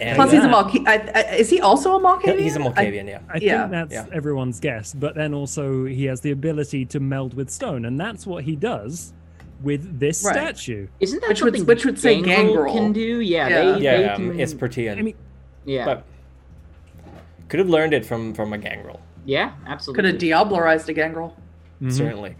and, 0.00 0.14
Plus, 0.16 0.30
he's 0.32 0.44
a 0.44 0.48
uh, 0.48 0.70
I, 0.86 1.10
I, 1.14 1.20
Is 1.36 1.50
he 1.50 1.60
also 1.60 1.96
a 1.96 2.00
Malkavian? 2.00 2.38
He's 2.40 2.56
a 2.56 2.60
Malkavian, 2.60 3.06
yeah. 3.08 3.20
I 3.28 3.38
Yeah. 3.38 3.60
think 3.62 3.70
that's 3.72 3.92
Yeah. 3.92 4.06
everyone's 4.16 4.60
guess, 4.60 4.94
but 4.94 5.14
then 5.14 5.34
also 5.34 5.84
he 5.84 6.04
has 6.04 6.20
the 6.20 6.30
ability 6.30 6.84
to 6.86 7.00
meld 7.00 7.34
with 7.34 7.50
stone, 7.50 7.84
and 7.84 7.98
that's 8.00 8.26
what 8.26 8.44
he 8.44 8.54
does 8.56 9.12
with 9.62 9.98
this 9.98 10.24
Right. 10.24 10.34
statue. 10.34 10.86
Isn't 11.00 11.20
that 11.20 11.28
Which 11.30 11.42
would- 11.42 11.54
something 11.56 11.66
which 11.66 11.84
would 11.84 11.98
say 11.98 12.20
Gangrel 12.22 12.64
gangrel. 12.66 12.74
can 12.74 12.92
do? 12.92 13.20
Yeah, 13.20 13.48
Yeah. 13.48 13.56
they, 13.72 13.80
Yeah, 13.82 13.96
they 13.96 14.02
yeah, 14.04 14.16
can. 14.16 14.40
it's 14.40 14.54
Protean. 14.54 14.98
I 14.98 15.02
mean, 15.02 15.14
yeah, 15.64 15.84
but 15.84 16.04
could 17.48 17.58
have 17.58 17.68
learned 17.68 17.94
it 17.94 18.04
from 18.04 18.34
from 18.34 18.52
a 18.52 18.58
gangrel, 18.58 19.00
yeah, 19.24 19.52
absolutely. 19.66 20.02
Could 20.12 20.12
have 20.22 20.48
Diablerized 20.48 20.88
a 20.88 20.92
gangrel. 20.92 21.36
mhm. 21.82 21.92
certainly. 21.92 22.36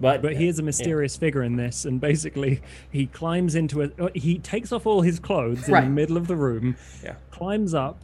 But 0.00 0.22
But 0.22 0.36
he 0.36 0.48
is 0.48 0.58
a 0.58 0.62
mysterious 0.62 1.16
figure 1.16 1.42
in 1.42 1.56
this, 1.56 1.84
and 1.84 2.00
basically 2.00 2.62
he 2.90 3.06
climbs 3.06 3.54
into 3.54 3.82
a. 3.82 3.90
uh, 3.98 4.08
He 4.14 4.38
takes 4.38 4.72
off 4.72 4.86
all 4.86 5.02
his 5.02 5.18
clothes 5.18 5.68
in 5.68 5.74
the 5.74 5.82
middle 5.90 6.16
of 6.16 6.26
the 6.26 6.36
room, 6.36 6.76
Yeah. 7.04 7.16
climbs 7.30 7.74
up, 7.74 8.02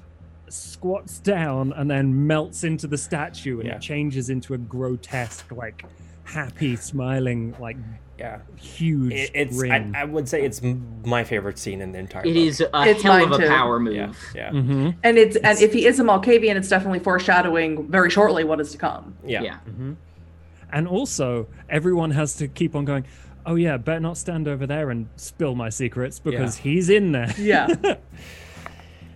squats 0.50 1.18
down, 1.20 1.72
and 1.72 1.90
then 1.90 2.26
melts 2.26 2.64
into 2.64 2.86
the 2.86 2.98
statue, 2.98 3.60
and 3.60 3.68
Yeah. 3.68 3.76
it 3.76 3.80
changes 3.80 4.28
into 4.30 4.52
a 4.52 4.58
grotesque, 4.58 5.50
like 5.50 5.84
happy, 6.24 6.76
smiling, 6.76 7.54
like 7.58 7.76
Yeah. 8.18 8.38
huge 8.56 9.12
It, 9.12 9.30
it's 9.34 9.62
I. 9.62 9.90
I 9.94 10.04
would 10.04 10.28
say 10.28 10.42
it's 10.42 10.62
my 11.04 11.22
favorite 11.24 11.58
scene 11.58 11.80
in 11.82 11.92
the 11.92 11.98
entire 11.98 12.22
It 12.22 12.28
book. 12.28 12.36
is 12.36 12.60
a 12.60 12.70
It's 12.88 13.02
hell 13.02 13.24
of 13.24 13.32
a 13.32 13.38
too. 13.38 13.48
power 13.48 13.78
move. 13.78 13.94
Yeah. 13.94 14.12
Yeah. 14.34 14.50
Mhm. 14.50 14.94
And 15.02 15.18
it's 15.18 15.36
and 15.36 15.60
if 15.60 15.72
he 15.72 15.86
is 15.86 16.00
a 16.00 16.02
Malkavian, 16.04 16.56
it's 16.56 16.68
definitely 16.68 17.00
foreshadowing 17.00 17.88
very 17.88 18.08
shortly 18.10 18.42
what 18.44 18.60
is 18.60 18.72
to 18.72 18.78
come. 18.78 19.14
Yeah. 19.24 19.42
Yeah. 19.42 19.58
And 20.72 20.88
also, 20.88 21.46
everyone 21.68 22.10
has 22.12 22.34
to 22.36 22.48
keep 22.48 22.74
on 22.74 22.84
going. 22.84 23.04
Oh 23.44 23.54
yeah, 23.54 23.76
better 23.76 24.00
not 24.00 24.16
stand 24.16 24.48
over 24.48 24.66
there 24.66 24.90
and 24.90 25.08
spill 25.16 25.54
my 25.54 25.68
secrets 25.68 26.18
because 26.18 26.58
Yeah. 26.58 26.62
he's 26.62 26.90
in 26.90 27.12
there. 27.12 27.32
Yeah. 27.38 27.68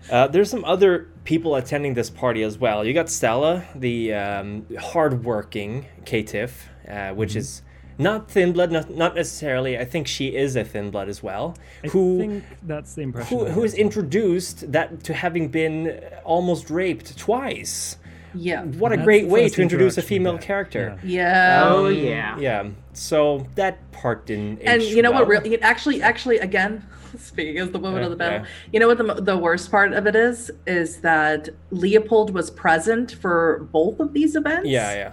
Uh, 0.09 0.27
there's 0.27 0.49
some 0.49 0.65
other 0.65 1.07
people 1.23 1.55
attending 1.55 1.93
this 1.93 2.09
party 2.09 2.43
as 2.43 2.57
well. 2.57 2.83
You 2.83 2.93
got 2.93 3.07
Stella, 3.09 3.63
the 3.75 4.13
um, 4.13 4.65
hardworking 4.77 5.85
Caitiff, 6.05 6.51
uh, 6.89 7.13
which 7.13 7.35
is 7.35 7.61
not 7.97 8.29
thin 8.31 8.53
blood, 8.53 8.71
not, 8.71 8.89
not 8.89 9.15
necessarily. 9.15 9.77
I 9.77 9.85
think 9.85 10.07
she 10.07 10.35
is 10.35 10.55
a 10.55 10.63
thin 10.63 10.91
blood 10.91 11.09
as 11.09 11.21
well. 11.23 11.55
I 11.83 11.87
who 11.87 12.17
think 12.19 12.43
that's 12.63 12.95
the 12.95 13.01
impression. 13.01 13.37
who 13.39 13.45
who 13.45 13.63
is 13.63 13.73
introduced 13.73 14.71
that 14.71 15.03
to 15.03 15.13
having 15.13 15.49
been 15.49 15.99
almost 16.23 16.69
raped 16.69 17.17
twice. 17.17 17.97
Yeah. 18.33 18.63
What 18.63 18.93
a 18.93 18.97
great 18.97 19.27
way 19.27 19.49
to 19.49 19.61
introduce 19.61 19.97
a 19.97 20.01
female 20.01 20.33
get. 20.37 20.41
character. 20.43 20.97
Yeah. 21.03 21.63
Oh 21.65 21.87
Um, 21.87 21.95
yeah. 21.95 22.37
Yeah. 22.39 22.69
So 22.93 23.45
that 23.55 23.91
part 23.91 24.25
didn't. 24.25 24.61
and 24.61 24.81
you 24.81 25.01
know 25.01 25.11
what 25.11 25.27
well. 25.27 25.41
really 25.41 25.61
actually 25.61 26.01
actually 26.01 26.39
again 26.39 26.85
speaking 27.17 27.57
as 27.57 27.71
the 27.71 27.79
woman 27.79 27.99
Yeah, 27.99 28.05
of 28.05 28.11
the 28.11 28.15
battle 28.15 28.39
yeah. 28.39 28.45
you 28.71 28.79
know 28.79 28.87
what 28.87 28.97
the, 28.97 29.15
the 29.31 29.37
worst 29.37 29.69
part 29.69 29.91
of 29.91 30.07
it 30.07 30.15
is 30.15 30.49
is 30.65 31.01
that 31.01 31.49
leopold 31.71 32.33
was 32.33 32.49
present 32.51 33.11
for 33.11 33.67
both 33.71 33.99
of 33.99 34.13
these 34.13 34.35
events 34.37 34.67
Yeah, 34.69 34.93
yeah. 34.93 35.11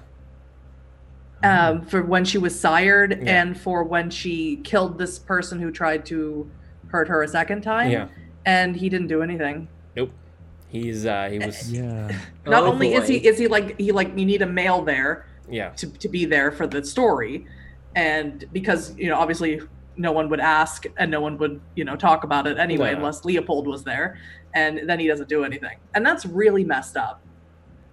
Um, 1.42 1.82
for 1.82 2.02
when 2.02 2.24
she 2.24 2.38
was 2.38 2.58
sired 2.58 3.10
Yeah. 3.22 3.42
and 3.42 3.58
for 3.60 3.84
when 3.84 4.10
she 4.10 4.56
killed 4.64 4.98
this 4.98 5.18
person 5.18 5.60
who 5.60 5.70
tried 5.70 6.04
to 6.06 6.50
hurt 6.88 7.08
her 7.08 7.22
a 7.22 7.28
second 7.28 7.62
time 7.62 7.90
Yeah. 7.90 8.08
and 8.46 8.74
he 8.76 8.88
didn't 8.88 9.08
do 9.08 9.22
anything 9.22 9.68
Nope. 9.96 10.10
He's 10.68 11.06
uh 11.06 11.28
he 11.30 11.38
was 11.38 11.70
Yeah. 11.72 12.08
not 12.46 12.62
Oh, 12.64 12.66
only 12.72 12.94
is 12.94 13.06
he 13.08 13.16
is 13.26 13.38
he 13.38 13.46
like 13.46 13.78
he 13.78 13.92
like 13.92 14.08
you 14.18 14.26
need 14.26 14.42
a 14.42 14.46
male 14.46 14.82
there 14.82 15.26
yeah. 15.50 15.70
to, 15.70 15.86
to 15.98 16.08
be 16.08 16.24
there 16.24 16.50
for 16.50 16.66
the 16.66 16.84
story 16.84 17.46
and 17.94 18.44
because 18.52 18.96
you 18.96 19.08
know 19.08 19.16
obviously 19.18 19.60
no 19.96 20.12
one 20.12 20.28
would 20.28 20.40
ask 20.40 20.86
and 20.96 21.10
no 21.10 21.20
one 21.20 21.38
would 21.38 21.60
you 21.74 21.84
know 21.84 21.96
talk 21.96 22.24
about 22.24 22.46
it 22.46 22.58
anyway 22.58 22.90
No. 22.92 22.98
unless 22.98 23.24
leopold 23.24 23.66
was 23.66 23.82
there 23.84 24.18
and 24.54 24.88
then 24.88 24.98
he 25.00 25.06
doesn't 25.06 25.28
do 25.28 25.44
anything 25.44 25.78
and 25.94 26.04
that's 26.04 26.24
really 26.26 26.64
messed 26.64 26.96
up 26.96 27.20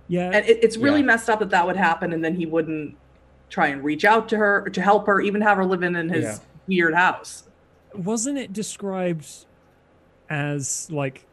Yeah. 0.07 0.31
and 0.33 0.45
it, 0.45 0.63
it's 0.63 0.77
really 0.77 0.99
Yeah. 0.99 1.05
messed 1.07 1.29
up 1.29 1.39
that 1.39 1.49
that 1.51 1.65
would 1.65 1.75
happen 1.77 2.11
and 2.13 2.23
then 2.23 2.35
he 2.35 2.45
wouldn't 2.45 2.95
try 3.49 3.67
and 3.67 3.83
reach 3.83 4.03
out 4.05 4.27
to 4.29 4.37
her 4.37 4.63
or 4.65 4.69
to 4.69 4.81
help 4.81 5.05
her 5.07 5.21
even 5.21 5.41
have 5.41 5.57
her 5.57 5.65
living 5.65 5.95
in 5.95 6.09
his 6.09 6.23
Yeah. 6.23 6.37
weird 6.67 6.93
house 6.95 7.43
wasn't 7.93 8.37
it 8.37 8.51
described 8.51 9.45
as 10.29 10.89
like 10.91 11.25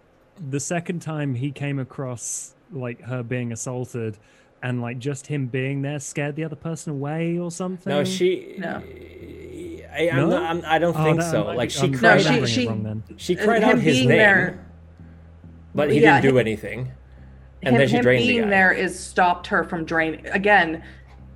the 0.50 0.60
second 0.60 1.00
time 1.00 1.34
he 1.34 1.50
came 1.50 1.78
across 1.78 2.54
like 2.72 3.00
her 3.02 3.22
being 3.22 3.52
assaulted 3.52 4.16
and 4.62 4.80
like 4.80 4.98
just 4.98 5.26
him 5.26 5.46
being 5.46 5.82
there 5.82 5.98
scared 5.98 6.36
the 6.36 6.44
other 6.44 6.54
person 6.56 6.92
away 6.92 7.36
or 7.38 7.50
something 7.50 7.90
No, 7.92 8.04
she. 8.04 8.54
No. 8.58 8.80
I, 9.92 10.08
I'm 10.10 10.16
No? 10.16 10.26
not, 10.30 10.42
I'm, 10.42 10.62
I 10.64 10.78
don't 10.78 10.96
Oh, 10.96 11.02
think 11.04 11.18
no, 11.18 11.30
so. 11.30 11.42
I'm- 11.48 11.56
Like 11.56 11.70
she 11.70 11.86
I'm 11.86 11.94
cried, 11.94 12.20
she- 12.22 12.46
she- 12.46 12.66
wrong 12.68 12.82
then. 12.82 13.02
she 13.16 13.34
cried 13.36 13.62
out 13.64 13.78
his 13.78 13.98
name, 13.98 14.08
there- 14.08 14.64
but 15.74 15.90
he 15.90 16.00
Yeah, 16.00 16.20
didn't 16.20 16.22
do 16.34 16.38
him- 16.38 16.46
anything. 16.46 16.92
And 17.64 17.74
him, 17.74 17.80
then 17.80 17.88
she 17.88 17.96
him 17.96 18.02
drained 18.02 18.22
the 18.22 18.26
being 18.28 18.42
guy. 18.44 18.50
there 18.50 18.72
is 18.72 18.98
stopped 18.98 19.48
her 19.48 19.64
from 19.64 19.84
draining 19.84 20.26
again 20.28 20.82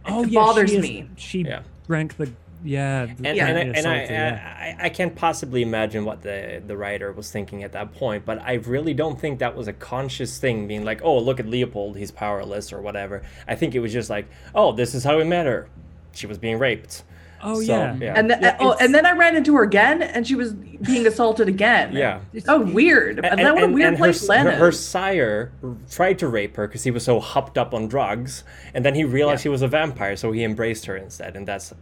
Oh 0.09 0.23
it 0.25 0.31
yeah, 0.31 0.41
bothers 0.41 0.71
she 0.71 0.77
is- 0.77 0.83
me 0.83 1.09
She 1.17 1.43
Yeah. 1.43 1.63
drank 1.87 2.17
the 2.17 2.31
yeah. 2.65 3.07
the- 3.07 3.29
And, 3.29 3.37
Yeah. 3.37 3.47
and, 3.49 3.59
I, 3.59 3.61
and 3.79 3.87
I, 3.87 3.97
yeah. 4.05 4.77
I, 4.81 4.87
I 4.87 4.89
can't 4.89 5.15
possibly 5.15 5.63
imagine 5.63 6.05
what 6.05 6.23
the, 6.23 6.61
the 6.67 6.77
writer 6.77 7.13
was 7.13 7.31
thinking 7.31 7.63
at 7.63 7.73
that 7.73 7.95
point, 7.95 8.25
but 8.25 8.41
I 8.43 8.55
really 8.55 8.95
don't 8.95 9.21
think 9.21 9.39
that 9.39 9.55
was 9.55 9.69
a 9.69 9.73
conscious 9.73 10.39
thing, 10.39 10.67
being 10.67 10.85
like, 10.85 11.01
oh, 11.05 11.19
look 11.19 11.39
at 11.39 11.47
Leopold, 11.47 11.97
he's 11.97 12.11
powerless 12.11 12.73
or 12.73 12.81
whatever. 12.81 13.23
I 13.47 13.55
think 13.55 13.75
it 13.75 13.81
was 13.81 13.93
just 13.93 14.11
like, 14.11 14.27
oh, 14.55 14.73
this 14.73 14.95
is 14.95 15.05
how 15.05 15.19
we 15.19 15.25
met 15.25 15.47
her. 15.47 15.69
She 16.13 16.27
was 16.27 16.39
being 16.39 16.59
raped. 16.59 17.05
oh 17.43 17.61
So, 17.61 17.73
yeah. 17.77 17.97
yeah. 18.01 18.15
and 18.17 18.31
then 18.31 18.43
Yeah, 18.43 18.57
oh, 18.59 18.73
and 18.81 18.93
then 18.95 19.05
I 19.07 19.13
ran 19.13 19.37
into 19.37 19.55
her 19.55 19.63
again, 19.63 20.03
and 20.03 20.27
she 20.27 20.35
was 20.35 20.55
being 20.87 21.07
assaulted 21.07 21.49
again. 21.49 21.93
Yeah. 21.95 22.21
Oh, 22.49 22.61
weird. 22.61 23.25
And, 23.25 23.39
then 23.39 23.55
what 23.55 23.65
a 23.65 23.69
weird 23.69 23.93
her, 23.95 23.97
place 23.99 24.29
Len 24.29 24.47
her, 24.47 24.53
is. 24.53 24.59
her 24.59 24.73
sire 24.73 25.53
tried 25.91 26.19
to 26.21 26.29
rape 26.29 26.57
her 26.57 26.67
because 26.67 26.85
he 26.85 26.91
was 26.91 27.05
so 27.05 27.21
hopped 27.21 27.59
up 27.59 27.75
on 27.75 27.89
drugs, 27.89 28.45
and 28.75 28.85
then 28.85 28.95
he 28.95 29.05
realized 29.05 29.43
he 29.43 29.49
was 29.49 29.63
a 29.63 29.69
vampire, 29.69 30.17
so 30.17 30.33
he 30.33 30.45
embraced 30.45 30.87
her 30.87 30.97
instead. 30.97 31.37
And 31.37 31.47
that's 31.47 31.73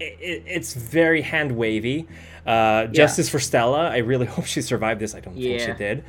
it, 0.00 0.16
it, 0.20 0.42
it's 0.46 0.74
very 0.74 1.22
hand 1.22 1.52
wavy. 1.52 2.08
Uh, 2.46 2.86
Justice 2.86 3.28
for 3.28 3.38
Stella. 3.38 3.90
I 3.90 3.98
really 3.98 4.26
hope 4.34 4.46
she 4.46 4.62
survived 4.62 5.00
this. 5.00 5.14
I 5.14 5.20
don't 5.20 5.34
think 5.34 5.60
she 5.60 5.66
Yeah. 5.68 5.74
did. 5.76 6.04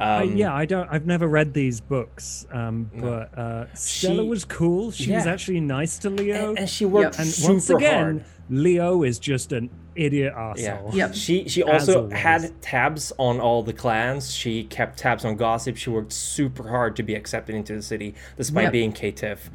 Uh, 0.00 0.20
Um, 0.22 0.34
yeah, 0.34 0.54
I 0.54 0.64
don't. 0.64 0.88
I've 0.90 1.04
never 1.04 1.28
read 1.28 1.52
these 1.52 1.78
books, 1.82 2.46
um, 2.52 2.90
but 2.96 3.36
uh, 3.36 3.66
Stella 3.74 4.22
She- 4.22 4.28
was 4.28 4.44
cool. 4.46 4.90
She 4.92 5.12
was 5.12 5.26
actually 5.26 5.60
nice 5.60 5.98
to 5.98 6.08
Leo, 6.08 6.50
and, 6.50 6.60
and 6.60 6.68
she 6.70 6.86
worked 6.86 7.16
Yep. 7.16 7.20
and 7.20 7.28
super 7.28 7.52
once 7.52 7.68
again, 7.70 8.02
hard. 8.02 8.24
Leo 8.48 9.02
is 9.02 9.18
just 9.18 9.52
an 9.52 9.68
idiot 10.00 10.32
Yeah. 10.36 10.50
asshole. 10.74 10.90
Yep. 10.94 11.14
She 11.24 11.48
she 11.48 11.62
also 11.62 12.08
had 12.10 12.60
tabs 12.62 13.12
on 13.18 13.40
all 13.40 13.62
the 13.62 13.72
clans. 13.72 14.34
She 14.34 14.64
kept 14.64 14.98
tabs 14.98 15.24
on 15.24 15.36
gossip. 15.36 15.76
She 15.76 15.90
worked 15.90 16.12
super 16.12 16.68
hard 16.68 16.96
to 16.96 17.02
be 17.02 17.14
accepted 17.14 17.54
into 17.54 17.74
the 17.74 17.82
city, 17.82 18.14
despite 18.36 18.64
Yep. 18.64 18.72
being 18.72 18.92
Caitiff. 18.92 19.50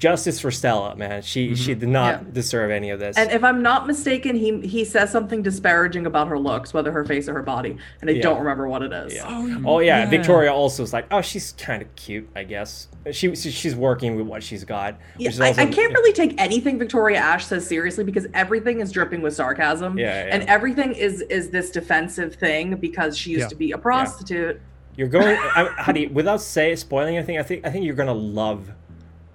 S- 0.00 0.10
Justice 0.10 0.40
for 0.40 0.50
Stella, 0.50 0.96
man. 0.96 1.22
She 1.22 1.54
she 1.54 1.72
mm-hmm. 1.72 1.80
did 1.80 1.88
not 1.88 2.22
Yeah. 2.22 2.28
deserve 2.32 2.70
any 2.70 2.90
of 2.90 2.98
this. 3.00 3.16
and 3.16 3.30
if 3.30 3.44
I'm 3.44 3.62
not 3.62 3.86
mistaken, 3.86 4.36
he 4.36 4.60
he 4.60 4.84
says 4.84 5.10
something 5.10 5.42
disparaging 5.42 6.06
about 6.06 6.28
her 6.28 6.38
looks, 6.38 6.72
whether 6.74 6.90
her 6.92 7.04
face 7.04 7.28
or 7.28 7.34
her 7.34 7.42
body, 7.42 7.76
and 8.00 8.08
I 8.10 8.14
Yeah. 8.14 8.22
don't 8.22 8.38
remember 8.38 8.68
what 8.68 8.82
it 8.82 8.92
is. 8.92 9.14
Yeah. 9.14 9.24
Oh, 9.28 9.62
Oh 9.66 9.78
yeah, 9.80 10.00
yeah. 10.00 10.10
Victoria 10.10 10.52
also 10.52 10.82
is 10.82 10.92
like, 10.92 11.06
oh, 11.10 11.20
she's 11.20 11.52
kind 11.52 11.82
of 11.82 11.94
cute, 11.96 12.28
I 12.34 12.44
guess. 12.44 12.88
She 13.12 13.34
she- 13.34 13.50
she's 13.50 13.74
working 13.76 14.16
with 14.16 14.26
what 14.26 14.42
she's 14.42 14.64
got. 14.64 14.98
Yeah, 15.18 15.28
is 15.30 15.40
I, 15.40 15.48
also, 15.48 15.62
I 15.62 15.66
can't 15.66 15.92
really 15.92 16.12
take 16.12 16.40
anything 16.40 16.78
Victoria 16.78 17.18
Ash 17.18 17.44
says 17.46 17.66
seriously 17.66 18.04
because 18.04 18.26
everything 18.34 18.80
is 18.80 18.92
dripping 18.92 19.22
with 19.22 19.34
sarcasm, 19.34 19.98
Yeah, 19.98 20.26
yeah. 20.26 20.34
and 20.34 20.48
everything 20.48 20.92
is 20.92 21.22
is 21.22 21.50
this 21.50 21.70
defensive 21.70 22.34
thing 22.34 22.76
because 22.76 23.16
she 23.16 23.30
used 23.30 23.42
Yeah. 23.42 23.48
to 23.48 23.56
be 23.56 23.72
a 23.72 23.78
prostitute. 23.78 24.60
You're 24.96 25.08
going, 25.08 25.36
I, 25.56 25.64
Huddy, 25.78 26.08
without 26.08 26.40
say 26.42 26.74
spoiling 26.76 27.16
anything. 27.16 27.38
I 27.38 27.42
think 27.42 27.66
I 27.66 27.70
think 27.70 27.84
you're 27.84 27.94
gonna 27.94 28.12
love 28.12 28.70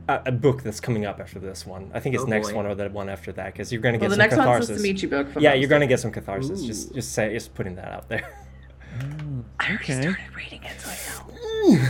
a, 0.08 0.22
a 0.28 0.32
book 0.32 0.62
that's 0.64 0.80
coming 0.80 1.06
up 1.06 1.20
after 1.20 1.40
this 1.40 1.66
one. 1.66 1.92
I 1.94 2.00
think 2.00 2.16
it's 2.16 2.24
Oh, 2.24 2.28
next 2.28 2.50
boy. 2.50 2.56
one 2.56 2.66
or 2.68 2.76
the 2.76 2.90
one 2.90 3.10
after 3.10 3.32
that 3.34 3.54
because 3.54 3.72
you're 3.72 3.82
gonna 3.82 3.98
get 3.98 4.02
Well, 4.02 4.10
the 4.10 4.16
some 4.16 4.20
next 4.20 4.36
catharsis. 4.36 4.70
one's 4.70 4.82
the 4.84 4.94
Tzimisce 4.94 5.10
book. 5.34 5.42
yeah, 5.42 5.54
you're 5.54 5.70
gonna 5.70 5.88
get 5.88 6.00
some 6.00 6.12
catharsis. 6.12 6.64
Just 6.64 6.92
Ooh. 6.92 6.96
just 6.96 7.12
say 7.14 7.34
just 7.34 7.54
putting 7.56 7.76
that 7.76 7.92
out 7.92 8.08
there. 8.10 8.28
I 9.60 9.68
already 9.70 9.76
Okay. 9.84 10.02
started 10.02 10.36
reading 10.36 10.62
it, 10.64 10.80
so 10.80 10.90
I 10.90 11.76
know. 11.76 11.90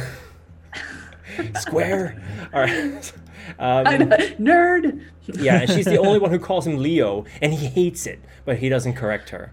Square. 1.59 2.21
All 2.53 2.61
right. 2.61 3.13
I 3.59 3.95
Um, 3.95 4.09
know. 4.09 4.17
Nerd. 4.39 5.01
yeah, 5.27 5.61
and 5.61 5.69
she's 5.69 5.85
the 5.85 5.97
only 5.99 6.17
one 6.25 6.31
who 6.31 6.39
calls 6.39 6.65
him 6.65 6.77
Leo, 6.77 7.25
and 7.41 7.53
he 7.53 7.67
hates 7.67 8.07
it, 8.07 8.19
but 8.45 8.57
he 8.57 8.69
doesn't 8.69 8.93
correct 8.93 9.29
her. 9.29 9.51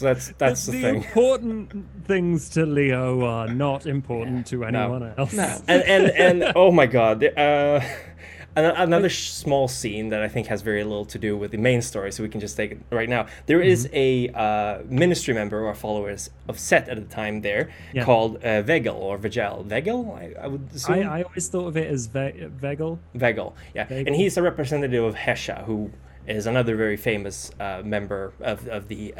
So 0.00 0.06
that's 0.06 0.32
that's 0.38 0.66
the, 0.66 0.72
the 0.72 0.80
thing. 0.82 0.94
important 0.96 1.84
things 2.06 2.48
to 2.50 2.64
Leo 2.64 3.24
are 3.24 3.48
not 3.48 3.86
important 3.86 4.46
to 4.48 4.64
anyone 4.64 5.12
else. 5.18 5.32
No. 5.34 5.60
and 5.68 5.82
and 5.82 6.04
and 6.10 6.52
oh 6.56 6.70
my 6.72 6.86
god 6.86 7.22
uh 7.22 7.80
another 8.56 9.08
small 9.08 9.68
scene 9.68 10.08
that 10.08 10.22
i 10.22 10.28
think 10.28 10.48
has 10.48 10.60
very 10.62 10.82
little 10.82 11.04
to 11.04 11.18
do 11.18 11.36
with 11.36 11.50
the 11.52 11.56
main 11.56 11.80
story 11.80 12.10
so 12.10 12.20
we 12.22 12.28
can 12.28 12.40
just 12.40 12.56
take 12.56 12.72
it 12.72 12.78
right 12.90 13.08
now 13.08 13.26
There 13.46 13.60
is 13.62 13.86
Mm-hmm. 13.86 13.96
a 13.96 14.38
uh, 14.44 14.82
ministry 14.88 15.34
member 15.34 15.64
or 15.68 15.74
followers 15.74 16.30
of 16.48 16.58
set 16.58 16.88
at 16.88 16.96
the 16.96 17.14
time 17.14 17.42
there 17.42 17.70
Yeah. 17.94 18.04
called 18.04 18.42
uh, 18.42 18.62
vegel 18.62 18.96
or 18.96 19.16
vegel 19.18 19.62
vegel 19.62 20.18
i, 20.20 20.24
I 20.44 20.46
would 20.48 20.66
assume 20.74 21.06
I, 21.08 21.18
I 21.18 21.22
always 21.22 21.46
thought 21.48 21.68
of 21.68 21.76
it 21.76 21.88
as 21.94 22.06
Ve- 22.06 22.48
Vegel. 22.66 22.98
Vegel, 23.14 23.54
yeah, 23.74 23.84
Vegel. 23.84 24.06
and 24.08 24.16
he's 24.16 24.36
a 24.36 24.42
representative 24.42 25.04
of 25.04 25.14
Hesha, 25.14 25.64
who 25.64 25.90
is 26.26 26.46
another 26.46 26.74
very 26.76 26.96
famous 26.96 27.50
uh, 27.60 27.82
member 27.84 28.32
of 28.40 28.66
of 28.68 28.88
the 28.88 29.14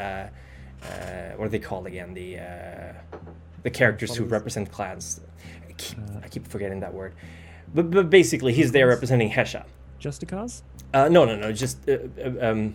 uh, 0.82 0.86
uh, 0.86 1.32
what 1.36 1.46
are 1.46 1.48
they 1.48 1.58
called 1.58 1.86
again? 1.86 2.14
The 2.14 2.38
uh, 2.38 2.92
the 3.62 3.70
characters 3.70 4.14
who 4.16 4.24
represent 4.24 4.70
clans. 4.70 5.20
I 5.68 5.72
keep, 5.72 5.98
I 6.22 6.28
keep 6.28 6.46
forgetting 6.46 6.80
that 6.80 6.92
word, 6.94 7.14
but 7.74 7.90
but 7.90 8.10
basically 8.10 8.52
he's 8.52 8.72
there 8.72 8.86
representing 8.88 9.30
Hesha. 9.30 9.64
Justicars? 10.00 10.62
Uh, 10.94 11.08
no, 11.08 11.24
no, 11.24 11.36
no, 11.36 11.52
just 11.52 11.88
uh, 11.88 11.98
uh, 12.22 12.50
um, 12.50 12.74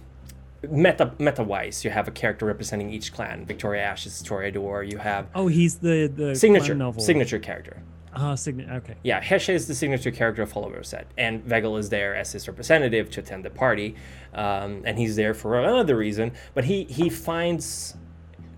meta 0.69 1.11
meta 1.19 1.43
wise, 1.43 1.83
you 1.83 1.91
have 1.91 2.07
a 2.07 2.11
character 2.11 2.45
representing 2.45 2.91
each 2.91 3.11
clan. 3.13 3.45
Victoria 3.45 3.83
Ash 3.83 4.05
is 4.05 4.21
Toreador. 4.23 4.89
You 4.89 4.97
have 4.99 5.27
Oh, 5.35 5.47
he's 5.47 5.79
the 5.79 6.07
the 6.07 6.35
signature 6.35 6.75
novel. 6.75 7.01
signature 7.01 7.39
character. 7.39 7.81
Ah, 8.15 8.35
signature. 8.35 8.71
Okay. 8.73 8.95
Yeah, 9.03 9.21
Hesha 9.21 9.53
is 9.53 9.67
the 9.67 9.75
signature 9.75 10.11
character 10.11 10.41
of 10.41 10.51
Follower 10.51 10.83
set, 10.83 11.07
and 11.17 11.43
Vegel 11.43 11.77
is 11.77 11.89
there 11.89 12.15
as 12.15 12.31
his 12.31 12.47
representative 12.47 13.09
to 13.11 13.19
attend 13.19 13.43
the 13.43 13.49
party, 13.49 13.95
um, 14.33 14.81
and 14.85 14.97
he's 14.97 15.15
there 15.15 15.33
for 15.33 15.59
another 15.59 15.97
reason. 15.97 16.31
But 16.53 16.63
he 16.65 16.85
he 16.85 17.09
finds 17.09 17.95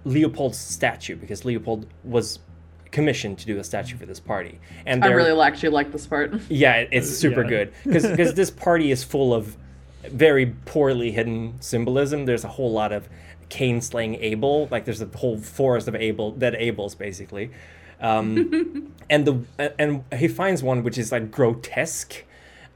Leopold's 0.05 0.57
statue 0.57 1.15
because 1.15 1.43
Leopold 1.43 1.87
was 2.03 2.39
commissioned 2.91 3.37
to 3.39 3.45
do 3.45 3.57
a 3.59 3.63
statue 3.63 3.97
for 3.97 4.05
this 4.05 4.19
party, 4.19 4.59
and 4.85 5.03
I 5.03 5.07
they're 5.07 5.17
really 5.17 5.39
actually 5.41 5.69
like 5.69 5.91
this 5.91 6.05
part. 6.07 6.33
yeah, 6.49 6.75
it- 6.75 6.89
it's 6.91 7.09
super 7.09 7.43
yeah. 7.43 7.49
good 7.49 7.73
because 7.83 8.33
this 8.33 8.51
party 8.51 8.91
is 8.91 9.03
full 9.03 9.33
of 9.33 9.57
very 10.03 10.45
poorly 10.65 11.11
hidden 11.11 11.55
symbolism. 11.59 12.25
There's 12.25 12.43
a 12.43 12.47
whole 12.49 12.71
lot 12.71 12.91
of 12.93 13.09
Cain 13.49 13.81
slaying 13.81 14.15
Abel, 14.15 14.67
like 14.71 14.85
there's 14.85 15.01
a 15.01 15.07
whole 15.07 15.37
forest 15.37 15.87
of 15.87 15.95
Abel 15.95 16.31
dead 16.31 16.53
Abels 16.53 16.97
basically, 16.97 17.49
um, 18.01 18.91
and 19.09 19.25
the 19.25 19.71
and 19.79 20.03
he 20.15 20.27
finds 20.27 20.61
one 20.63 20.83
which 20.83 20.97
is 20.97 21.11
like 21.11 21.31
grotesque, 21.31 22.23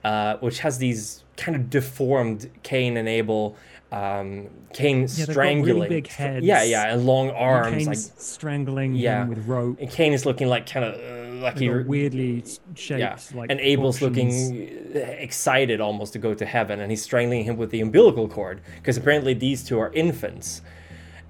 uh, 0.03 0.37
which 0.37 0.59
has 0.59 0.77
these 0.77 1.23
kind 1.37 1.55
of 1.55 1.69
deformed 1.69 2.49
Cain 2.63 2.97
and 2.97 3.07
Abel. 3.07 3.55
Um, 3.91 4.47
Cain 4.71 5.05
they've 5.05 5.27
got 5.27 5.35
really 5.35 5.89
big 5.89 6.07
heads. 6.07 6.45
yeah, 6.45 6.63
yeah, 6.63 6.93
and 6.93 7.05
long 7.05 7.27
And 7.27 7.35
arms, 7.37 7.73
Cain's 7.75 7.87
like 7.87 7.97
strangling 8.21 8.95
Yeah. 8.95 9.23
him 9.23 9.27
with 9.29 9.45
rope. 9.45 9.77
and 9.81 9.89
Cain 9.91 10.13
is 10.13 10.25
looking 10.25 10.47
like 10.47 10.65
kind 10.65 10.85
of 10.85 10.93
uh, 10.95 11.41
like 11.43 11.57
he 11.57 11.69
weirdly 11.69 12.41
shaped, 12.73 12.99
yeah, 13.01 13.17
like 13.35 13.51
and 13.51 13.59
Abel's 13.59 13.99
portions. 13.99 14.49
looking 14.49 14.95
excited 14.95 15.81
almost 15.81 16.13
to 16.13 16.19
go 16.19 16.33
to 16.33 16.45
heaven, 16.45 16.79
and 16.79 16.89
he's 16.89 17.01
strangling 17.01 17.43
him 17.43 17.57
with 17.57 17.69
the 17.71 17.81
umbilical 17.81 18.29
cord 18.29 18.61
because 18.77 18.95
apparently 18.95 19.33
these 19.33 19.61
two 19.63 19.77
are 19.77 19.91
infants. 19.91 20.61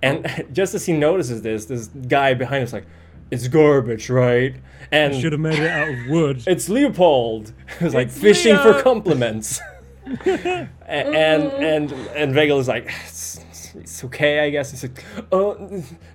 And 0.03 0.45
just 0.53 0.75
as 0.75 0.85
he 0.85 0.93
notices 0.93 1.41
this, 1.41 1.65
this 1.65 1.87
guy 1.87 2.35
behind 2.35 2.63
us 2.63 2.73
like, 2.73 2.85
"It's 3.31 3.47
garbage, 3.47 4.09
right?" 4.09 4.55
And 4.91 5.15
Should 5.15 5.31
have 5.31 5.41
made 5.41 5.57
it 5.59 5.69
out 5.69 5.87
of 5.89 6.07
wood. 6.09 6.43
it's 6.47 6.67
Leopold. 6.69 7.53
It's 7.79 7.93
like 7.95 8.07
It's 8.07 8.19
fishing 8.19 8.55
Leo. 8.55 8.73
for 8.73 8.81
compliments. 8.83 9.59
A- 10.25 10.67
and 10.87 11.43
and 11.53 11.91
and 12.15 12.33
Vegel 12.33 12.59
is 12.59 12.67
like, 12.67 12.91
it's, 13.05 13.39
it's 13.75 14.03
okay, 14.03 14.39
I 14.45 14.49
guess. 14.49 14.71
He's 14.71 14.83
like, 14.83 15.03
oh, 15.31 15.55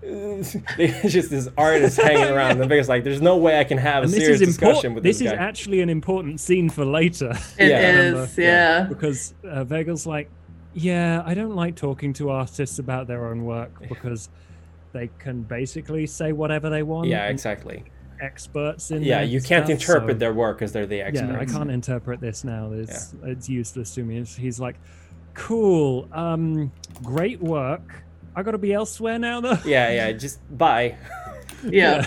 it's 0.03 1.13
just 1.13 1.31
this 1.31 1.49
artist 1.57 1.97
hanging 2.01 2.29
around. 2.35 2.61
And 2.61 2.69
Vegel's 2.69 2.89
like, 2.89 3.05
there's 3.05 3.23
no 3.23 3.37
way 3.37 3.59
I 3.59 3.65
can 3.65 3.79
have 3.79 4.03
a 4.03 4.05
and 4.05 4.13
this 4.13 4.21
serious 4.21 4.41
is 4.41 4.49
discussion 4.49 4.95
with 4.95 5.03
This 5.05 5.19
this, 5.21 5.29
is 5.29 5.33
guy. 5.33 5.39
actually 5.43 5.81
an 5.81 5.89
important 5.89 6.41
scene 6.41 6.69
for 6.69 6.85
later. 6.85 7.31
It 7.59 7.69
Yeah. 7.71 7.91
is, 7.93 8.13
Remember? 8.13 8.31
yeah. 8.43 8.83
because 8.83 9.35
uh, 9.45 9.65
Vegel's 9.65 10.07
like, 10.07 10.29
yeah, 10.75 11.23
I 11.25 11.33
don't 11.35 11.55
like 11.57 11.77
talking 11.77 12.13
to 12.15 12.29
artists 12.31 12.79
about 12.79 13.07
their 13.07 13.27
own 13.29 13.45
work 13.45 13.71
because 13.89 14.29
they 14.97 15.11
can 15.19 15.43
basically 15.43 16.07
say 16.07 16.33
whatever 16.33 16.71
they 16.71 16.83
want. 16.83 17.09
yeah, 17.09 17.27
exactly. 17.29 17.85
Experts 18.21 18.91
in 18.91 19.03
Yeah, 19.03 19.21
you 19.21 19.41
can't 19.43 19.67
stuff, 19.67 19.71
interpret 19.81 20.15
so- 20.15 20.19
their 20.21 20.33
work 20.33 20.57
because 20.59 20.73
they're 20.73 20.87
the 20.87 21.03
experts. 21.03 21.31
Yeah, 21.33 21.39
I 21.39 21.45
can't 21.45 21.71
interpret 21.81 22.21
this 22.21 22.45
now. 22.45 22.73
It's 22.73 23.15
it's 23.25 23.49
useless 23.49 23.95
to 23.95 24.03
me. 24.05 24.19
It's, 24.19 24.35
he's 24.35 24.59
like, 24.59 24.77
cool, 25.35 26.09
um, 26.13 26.73
great 27.03 27.41
work. 27.43 28.03
I 28.35 28.43
got 28.43 28.53
to 28.53 28.59
be 28.59 28.73
elsewhere 28.73 29.19
now, 29.19 29.41
though. 29.41 29.59
Yeah, 29.65 29.91
yeah, 29.91 30.13
just 30.25 30.39
bye. 30.57 30.97
Yeah. 31.65 32.07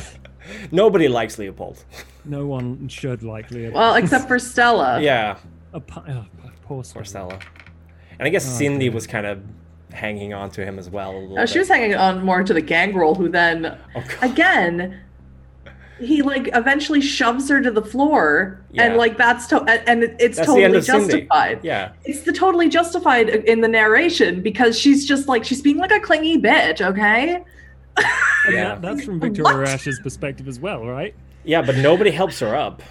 Nobody 0.72 1.08
likes 1.08 1.38
Leopold. 1.40 1.84
No 2.26 2.46
one 2.46 2.88
should 2.88 3.24
likely. 3.24 3.70
Well, 3.70 3.96
except 3.96 4.28
for 4.28 4.38
Stella. 4.40 5.02
Yeah, 5.02 5.38
a, 5.74 5.80
pu- 5.80 6.02
oh, 6.08 6.26
poor 6.42 6.52
poor 6.64 6.84
Stella. 6.84 7.06
Stella. 7.06 7.40
And 8.20 8.28
I 8.28 8.30
guess 8.30 8.46
Oh, 8.48 8.58
Cindy 8.58 8.88
okay. 8.88 8.94
was 8.96 9.08
kind 9.08 9.26
of 9.26 9.42
hanging 9.92 10.34
on 10.34 10.50
to 10.52 10.64
him 10.66 10.78
as 10.80 10.90
well. 10.90 11.12
A 11.12 11.20
little 11.20 11.40
Uh, 11.40 11.46
she 11.46 11.56
bit. 11.56 11.60
was 11.62 11.68
hanging 11.70 11.96
on 11.96 12.24
more 12.24 12.44
to 12.44 12.54
the 12.54 12.62
gangrel, 12.62 13.16
who 13.16 13.30
then, 13.30 13.78
Oh, 13.96 14.04
again, 14.22 15.00
he 16.00 16.22
like 16.22 16.50
eventually 16.54 17.02
shoves 17.02 17.50
her 17.50 17.62
to 17.62 17.72
the 17.72 17.82
floor, 17.82 18.62
and 18.78 18.96
like 18.96 19.18
that's 19.18 19.48
to- 19.48 19.62
and 19.64 19.82
and 19.88 20.04
it's 20.20 20.38
That's 20.38 20.48
totally 20.48 20.64
of 20.78 20.86
Cindy. 20.86 21.08
justified. 21.08 21.60
Yeah, 21.64 21.90
It's 22.06 22.22
the 22.22 22.32
totally 22.32 22.70
justified 22.70 23.30
in 23.30 23.60
the 23.62 23.68
narration 23.68 24.42
because 24.42 24.80
she's 24.80 25.06
just 25.06 25.28
like 25.28 25.44
she's 25.44 25.62
being 25.62 25.78
like 25.78 25.92
a 25.92 26.00
clingy 26.00 26.38
bitch, 26.42 26.80
okay? 26.82 27.44
Yeah. 28.50 28.76
that's 28.76 29.04
from 29.04 29.16
What? 29.20 29.34
Victoria 29.34 29.70
Ash's 29.74 30.00
perspective 30.00 30.48
as 30.48 30.60
well, 30.60 30.86
right? 30.86 31.14
yeah, 31.44 31.62
but 31.62 31.76
nobody 31.78 32.12
helps 32.12 32.40
her 32.40 32.56
up. 32.56 32.82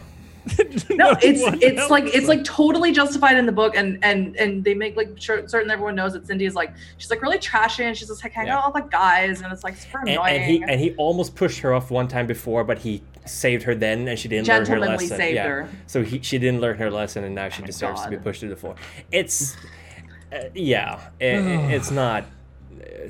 No, 0.90 1.10
it's 1.22 1.42
it's 1.62 1.78
helps 1.78 1.90
like 1.90 2.04
it's 2.14 2.26
like 2.28 2.42
totally 2.44 2.92
justified 2.92 3.36
in 3.36 3.46
the 3.46 3.52
book, 3.52 3.76
and 3.76 3.98
and 4.02 4.34
and 4.36 4.64
they 4.64 4.74
make 4.74 4.96
like 4.96 5.10
sure, 5.20 5.46
certain 5.48 5.70
everyone 5.70 5.94
knows 5.94 6.12
that 6.14 6.26
Cindy 6.26 6.44
is 6.46 6.54
like 6.54 6.72
she's 6.96 7.10
like 7.10 7.22
really 7.22 7.38
trashy, 7.38 7.84
and 7.84 7.96
she's 7.96 8.08
just 8.08 8.24
like 8.24 8.32
hanging 8.32 8.48
Yeah. 8.48 8.58
out 8.58 8.74
with 8.74 8.82
all 8.82 8.88
the 8.88 8.88
guys, 8.90 9.40
and 9.42 9.52
it's 9.52 9.62
like 9.64 9.76
super 9.76 10.00
And, 10.00 10.08
annoying. 10.10 10.34
and 10.36 10.44
he 10.44 10.62
and 10.62 10.80
he 10.80 10.94
almost 10.96 11.36
pushed 11.36 11.60
her 11.60 11.72
off 11.74 11.90
one 11.90 12.08
time 12.08 12.26
before, 12.26 12.64
but 12.64 12.78
he 12.78 13.02
saved 13.26 13.62
her 13.64 13.74
then, 13.74 14.08
and 14.08 14.18
she 14.18 14.28
didn't 14.28 14.48
learn 14.48 14.66
her 14.66 14.80
lesson. 14.80 15.08
saved 15.08 15.34
yeah. 15.36 15.46
her. 15.46 15.68
So 15.86 16.02
he, 16.02 16.20
she 16.22 16.38
didn't 16.38 16.60
learn 16.60 16.78
her 16.78 16.90
lesson, 16.90 17.24
and 17.24 17.34
now 17.34 17.48
she 17.48 17.60
my 17.62 17.66
deserves 17.66 18.02
to 18.02 18.10
be 18.10 18.16
pushed 18.16 18.40
to 18.40 18.48
the 18.48 18.56
floor. 18.56 18.74
It's, 19.12 19.56
uh, 20.32 20.44
yeah, 20.54 21.10
it, 21.20 21.44
it's 21.72 21.90
not, 22.02 22.24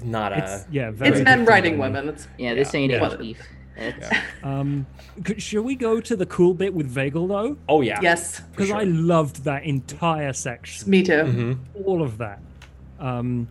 not 0.02 0.32
a. 0.32 0.38
It's 0.38 0.66
yeah, 0.70 0.90
very 0.90 1.10
it's 1.16 1.24
men 1.24 1.44
writing 1.44 1.78
women. 1.78 2.08
It's 2.08 2.26
Yeah, 2.36 2.54
this 2.54 2.74
Yeah. 2.74 2.80
ain't 2.80 2.92
Yeah. 2.92 3.06
age 3.12 3.18
beef. 3.18 3.48
It's, 3.78 3.98
Yeah. 4.10 4.22
Um, 4.42 4.86
could, 5.24 5.42
shall 5.42 5.62
we 5.62 5.74
go 5.74 6.00
to 6.00 6.14
the 6.16 6.26
cool 6.26 6.54
bit 6.54 6.72
with 6.72 6.88
Vagel 6.92 7.26
though? 7.26 7.56
Oh 7.68 7.80
yeah. 7.80 7.98
yes, 8.02 8.40
Because 8.52 8.68
sure. 8.68 8.76
I 8.76 8.84
loved 8.84 9.44
that 9.44 9.64
entire 9.64 10.32
section, 10.32 10.88
me 10.88 11.02
too. 11.02 11.12
Mhm. 11.12 11.58
all 11.84 12.02
of 12.02 12.18
that. 12.18 12.40
Um, 13.00 13.48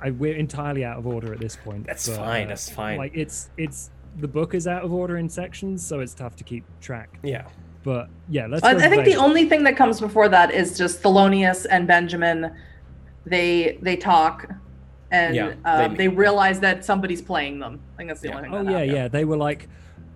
I, 0.00 0.10
we're 0.10 0.36
entirely 0.36 0.84
out 0.84 0.98
of 0.98 1.06
order 1.06 1.32
at 1.32 1.40
this 1.40 1.56
point. 1.56 1.86
That's 1.86 2.08
but, 2.08 2.16
fine. 2.18 2.44
uh, 2.46 2.48
That's 2.48 2.68
fine. 2.70 2.98
Like 2.98 3.12
it's 3.16 3.48
it's 3.56 3.90
the 4.20 4.28
book 4.28 4.54
is 4.54 4.66
out 4.66 4.82
of 4.84 4.92
order 4.92 5.16
in 5.16 5.28
sections, 5.28 5.84
so 5.86 6.00
it's 6.00 6.14
tough 6.14 6.36
to 6.36 6.44
keep 6.44 6.64
track. 6.80 7.18
yeah. 7.22 7.46
But 7.84 8.08
yeah, 8.28 8.46
let's. 8.48 8.62
I, 8.64 8.72
go 8.74 8.80
I 8.80 8.82
to 8.82 8.88
think 8.90 9.04
the 9.06 9.16
only 9.16 9.48
thing 9.48 9.62
that 9.64 9.76
comes 9.76 9.98
before 10.00 10.28
that 10.28 10.50
is 10.52 10.76
just 10.76 11.00
Thelonious 11.02 11.64
and 11.70 11.86
Benjamin. 11.86 12.52
They 13.24 13.78
they 13.80 13.96
talk, 13.96 14.50
and 15.10 15.34
Yeah, 15.34 15.52
uh, 15.64 15.88
they- 15.88 15.94
they, 15.96 16.08
realize 16.08 16.60
that 16.60 16.84
somebody's 16.84 17.22
playing 17.22 17.58
them. 17.60 17.80
I 17.94 17.96
think 17.96 18.08
that's 18.10 18.20
the 18.20 18.28
Yeah. 18.28 18.36
only 18.36 18.48
thing. 18.48 18.58
Oh 18.58 18.64
that 18.64 18.70
yeah, 18.70 18.78
happened. 18.78 18.92
yeah. 18.96 19.08
They 19.08 19.24
were 19.24 19.36
like, 19.36 19.68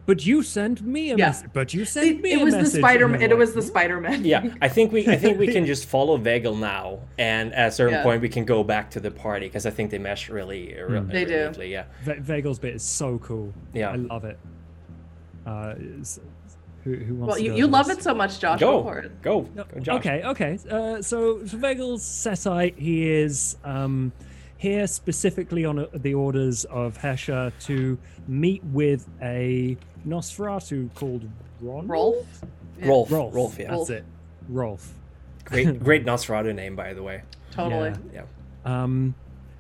"But 0.05 0.26
you 0.26 0.43
sent 0.43 0.82
me 0.82 1.11
a 1.12 1.16
Yeah. 1.16 1.26
message. 1.28 1.51
But 1.53 1.72
you 1.74 1.82
It, 1.82 1.88
sent 1.88 2.20
me 2.22 2.32
it 2.32 2.40
a 2.40 2.45
was 2.45 2.55
the 2.55 2.62
message." 2.62 2.80
Spider. 2.80 3.05
And 3.05 3.12
man 3.12 3.20
you're 3.22 3.30
It 3.30 3.38
was 3.38 3.55
the 3.55 3.62
Spider 3.62 4.01
Man. 4.01 4.24
Yeah, 4.24 4.53
I 4.61 4.68
think 4.68 4.93
we 4.93 5.07
I 5.09 5.16
think 5.16 5.38
we 5.38 5.47
can 5.57 5.64
just 5.64 5.86
follow 5.86 6.16
Vagel 6.18 6.57
now, 6.57 6.99
and 7.18 7.55
at 7.55 7.68
a 7.68 7.72
certain 7.72 7.95
Yeah. 7.95 8.03
point 8.03 8.20
we 8.20 8.28
can 8.28 8.45
go 8.45 8.62
back 8.64 8.90
to 8.90 9.01
the 9.01 9.11
party 9.11 9.47
because 9.47 9.64
I 9.66 9.70
think 9.70 9.90
they 9.90 9.99
mesh 9.99 10.28
really, 10.28 10.74
really, 10.76 11.01
Mm. 11.01 11.09
They 11.12 11.24
really 11.24 11.36
do. 11.36 11.47
neatly, 11.49 11.72
Yeah, 11.72 11.84
Va- 12.05 12.20
Vagel's 12.20 12.59
bit 12.59 12.74
is 12.74 12.82
so 12.82 13.18
cool. 13.18 13.53
Yeah. 13.72 13.90
I 13.93 13.97
love 13.97 14.24
it. 14.24 14.38
Uh, 15.47 15.74
it's- 15.78 16.20
who, 16.84 16.95
who 16.97 17.14
wants 17.14 17.28
Well, 17.28 17.36
to 17.36 17.43
you, 17.45 17.51
go 17.51 17.57
you 17.59 17.66
love 17.68 17.90
it 17.90 18.03
so 18.03 18.12
much, 18.12 18.40
Josh. 18.40 18.59
Go, 18.59 18.82
for 18.82 19.03
go, 19.22 19.40
it. 19.43 19.55
go, 19.55 19.64
go, 19.74 19.80
Josh. 19.80 19.97
Okay, 20.01 20.22
okay. 20.24 20.59
Uh, 20.68 21.01
so, 21.01 21.45
so 21.47 21.57
Vegel's 21.57 22.03
Sethite, 22.03 22.76
he 22.76 23.09
is 23.09 23.57
um, 23.64 24.11
here 24.62 24.86
specifically 24.86 25.64
on 25.64 25.76
uh 25.80 25.86
the 25.92 26.14
orders 26.14 26.64
of 26.66 26.96
Hesha 26.96 27.52
to 27.66 27.98
meet 28.28 28.62
with 28.66 29.08
a 29.20 29.76
Nosferatu 30.06 30.94
called 30.94 31.28
Ron? 31.60 31.88
Rolf. 31.88 32.26
Yeah, 32.78 32.86
Rolf, 32.88 33.10
Rolf. 33.10 33.34
Rolf, 33.34 33.58
yeah, 33.58 33.76
That's 33.76 33.90
it. 33.90 34.04
Rolf. 34.48 34.94
great, 35.44 35.82
great 35.88 36.04
Nosferatu 36.06 36.54
name 36.54 36.76
by 36.76 36.94
the 36.94 37.02
way. 37.02 37.22
Totally. 37.50 37.90
Yeah. 38.14 38.22
Yeah, 38.64 38.82
Um, 38.84 39.14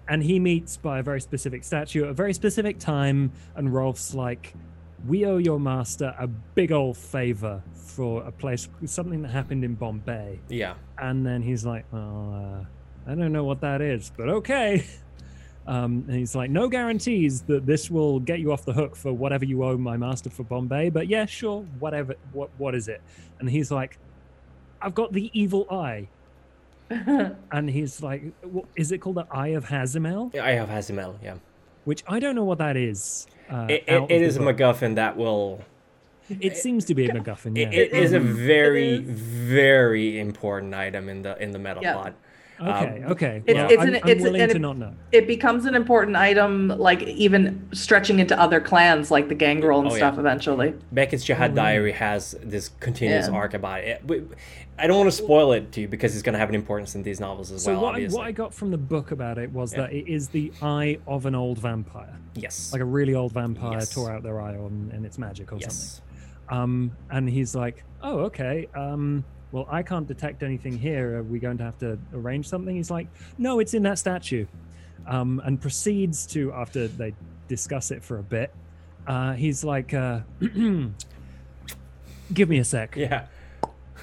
and 0.08 0.22
he 0.22 0.38
meets 0.38 0.76
by 0.76 1.00
a 1.00 1.02
very 1.02 1.20
specific 1.20 1.64
statue 1.64 2.04
at 2.04 2.10
a 2.10 2.14
very 2.14 2.32
specific 2.32 2.78
time, 2.78 3.32
and 3.56 3.72
Rolf's 3.74 4.14
like, 4.14 4.54
"We 5.06 5.26
owe 5.26 5.38
your 5.38 5.58
master 5.60 6.14
a 6.18 6.26
big 6.28 6.70
old 6.72 6.96
favor 6.96 7.62
for 7.74 8.22
a 8.24 8.30
place, 8.32 8.68
something 8.86 9.22
that 9.22 9.30
happened 9.32 9.64
in 9.64 9.74
Bombay." 9.74 10.38
yeah, 10.48 10.74
And 10.98 11.24
then 11.26 11.42
he's 11.42 11.64
like, 11.66 11.84
"Oh, 11.92 12.32
uh, 12.34 12.64
I 13.06 13.14
don't 13.14 13.32
know 13.32 13.44
what 13.44 13.60
that 13.60 13.80
is, 13.80 14.10
but 14.16 14.28
okay." 14.28 14.84
Um, 15.64 16.04
and 16.08 16.16
he's 16.16 16.34
like, 16.34 16.50
"No 16.50 16.68
guarantees 16.68 17.42
that 17.42 17.64
this 17.66 17.88
will 17.88 18.18
get 18.18 18.40
you 18.40 18.50
off 18.52 18.64
the 18.64 18.72
hook 18.72 18.96
for 18.96 19.12
whatever 19.12 19.44
you 19.44 19.62
owe 19.62 19.76
my 19.78 19.96
master 19.96 20.28
for 20.28 20.42
Bombay, 20.42 20.90
but 20.90 21.06
yeah, 21.06 21.24
sure, 21.24 21.62
whatever. 21.78 22.16
What 22.32 22.50
what 22.58 22.74
is 22.74 22.88
it?" 22.88 23.00
And 23.38 23.48
he's 23.48 23.70
like, 23.70 23.96
"I've 24.80 24.92
got 24.92 25.12
the 25.12 25.30
evil 25.32 25.68
eye." 25.70 26.08
And 27.52 27.70
he's 27.70 28.02
like, 28.02 28.24
"What- 28.42 28.64
"Is 28.74 28.90
it 28.90 28.98
called 28.98 29.16
the 29.16 29.26
Eye 29.30 29.48
of 29.54 29.66
Hazimel?" 29.66 30.34
Eye 30.36 30.58
of 30.58 30.68
Hazimel. 30.68 31.14
Yeah, 31.22 31.36
Which 31.84 32.02
I 32.08 32.18
don't 32.18 32.34
know 32.34 32.44
what 32.44 32.58
that 32.58 32.76
is. 32.76 33.28
Uh, 33.48 33.66
it, 33.70 33.84
it, 33.86 34.02
of 34.02 34.10
it 34.10 34.36
a. 34.36 34.40
MacGuffin 34.40 34.96
that 34.96 35.16
will. 35.16 35.60
It 36.28 36.56
seems 36.56 36.84
to 36.86 36.94
be 36.96 37.06
a 37.06 37.12
MacGuffin. 37.14 37.56
Yeah. 37.56 37.68
It, 37.70 37.92
it 37.92 38.02
is 38.02 38.12
a 38.12 38.18
very, 38.20 38.94
is. 38.94 39.20
very 39.20 40.18
important 40.18 40.74
item 40.74 41.08
in 41.08 41.22
the 41.22 41.40
in 41.40 41.52
the 41.52 41.58
meta 41.60 41.78
Yeah. 41.82 41.92
plot. 41.94 42.14
Okay. 42.68 43.02
um, 43.04 43.12
Okay. 43.12 43.42
It's- 43.46 43.54
well, 43.56 43.70
it's 43.70 43.82
I'm, 43.82 43.88
an- 43.88 43.94
I'm 44.02 44.08
it's- 44.10 44.22
willing 44.22 44.40
and 44.40 44.50
to 44.50 44.56
it- 44.56 44.60
not 44.60 44.78
know. 44.78 44.92
it 45.12 45.26
becomes 45.26 45.64
an 45.66 45.74
important 45.74 46.16
item, 46.16 46.68
like 46.68 47.02
even 47.02 47.66
stretching 47.72 48.18
into 48.20 48.38
other 48.40 48.60
clans, 48.60 49.10
like 49.10 49.28
the 49.28 49.34
Gangrel 49.34 49.80
and 49.80 49.88
Oh, 49.88 49.92
yeah. 49.92 49.96
stuff. 49.98 50.18
Eventually, 50.18 50.74
Beckett's 50.92 51.24
Jyhad 51.24 51.40
really? 51.40 51.54
Diary 51.54 51.92
has 51.92 52.36
this 52.42 52.70
continuous 52.80 53.28
Yeah. 53.28 53.34
arc 53.34 53.54
about 53.54 53.80
it. 53.80 54.02
We- 54.06 54.22
I 54.78 54.86
don't 54.86 54.96
want 54.98 55.10
to 55.10 55.16
spoil 55.16 55.52
it 55.52 55.70
to 55.72 55.82
you 55.82 55.88
because 55.88 56.14
it's 56.14 56.22
going 56.22 56.32
to 56.32 56.38
have 56.38 56.48
an 56.48 56.54
importance 56.54 56.94
in 56.94 57.02
these 57.02 57.20
novels 57.20 57.52
as 57.52 57.62
So 57.62 57.72
well. 57.74 57.82
what 57.82 57.94
I, 57.96 58.04
what 58.06 58.26
I 58.26 58.32
got 58.32 58.54
from 58.54 58.70
the 58.70 58.78
book 58.78 59.10
about 59.10 59.38
it 59.38 59.52
was 59.52 59.72
Yeah. 59.72 59.82
that 59.82 59.92
it 59.92 60.08
is 60.08 60.28
the 60.28 60.50
eye 60.62 60.98
of 61.06 61.26
an 61.26 61.34
old 61.34 61.58
vampire, 61.58 62.16
yes, 62.34 62.72
like 62.72 62.80
a 62.80 62.84
really 62.86 63.14
old 63.14 63.32
vampire 63.32 63.78
Yes. 63.78 63.92
tore 63.94 64.10
out 64.10 64.22
their 64.22 64.40
eye 64.40 64.56
on, 64.56 64.90
and 64.94 65.04
it's 65.04 65.18
magic 65.18 65.52
or 65.52 65.60
something. 65.60 65.68
yes, 65.68 66.00
Um, 66.48 66.90
and 67.10 67.28
he's 67.28 67.54
like, 67.54 67.84
"Oh, 68.02 68.20
okay. 68.20 68.66
Um, 68.74 69.24
well, 69.52 69.68
I 69.70 69.82
can't 69.82 70.06
detect 70.06 70.42
anything 70.42 70.78
here. 70.78 71.18
Are 71.18 71.22
we 71.22 71.38
going 71.38 71.58
to 71.58 71.64
have 71.64 71.78
to 71.78 71.98
arrange 72.14 72.48
something?" 72.48 72.74
He's 72.74 72.90
like, 72.90 73.06
"No, 73.38 73.60
it's 73.60 73.74
in 73.74 73.82
that 73.84 73.98
statue," 73.98 74.46
um, 75.06 75.40
and 75.44 75.60
proceeds 75.60 76.26
to, 76.28 76.52
after 76.52 76.88
they 76.88 77.14
discuss 77.48 77.90
it 77.90 78.02
for 78.02 78.18
a 78.18 78.22
bit, 78.22 78.52
uh, 79.06 79.34
he's 79.34 79.62
like, 79.62 79.94
uh, 79.94 80.20
"Give 82.32 82.48
me 82.48 82.58
a 82.58 82.64
sec." 82.64 82.96
Yeah. 82.96 83.26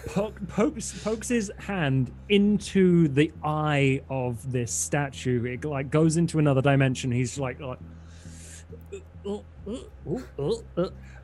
Poke, 0.05 0.39
pokes 0.47 1.03
pokes 1.03 1.27
his 1.27 1.51
hand 1.57 2.09
into 2.29 3.09
the 3.09 3.33
eye 3.43 4.01
of 4.09 4.49
this 4.49 4.71
statue. 4.71 5.43
It 5.43 5.65
like 5.65 5.91
goes 5.91 6.15
into 6.15 6.39
another 6.39 6.61
dimension. 6.61 7.11
He's 7.11 7.37
like, 7.37 7.59
like 7.59 7.79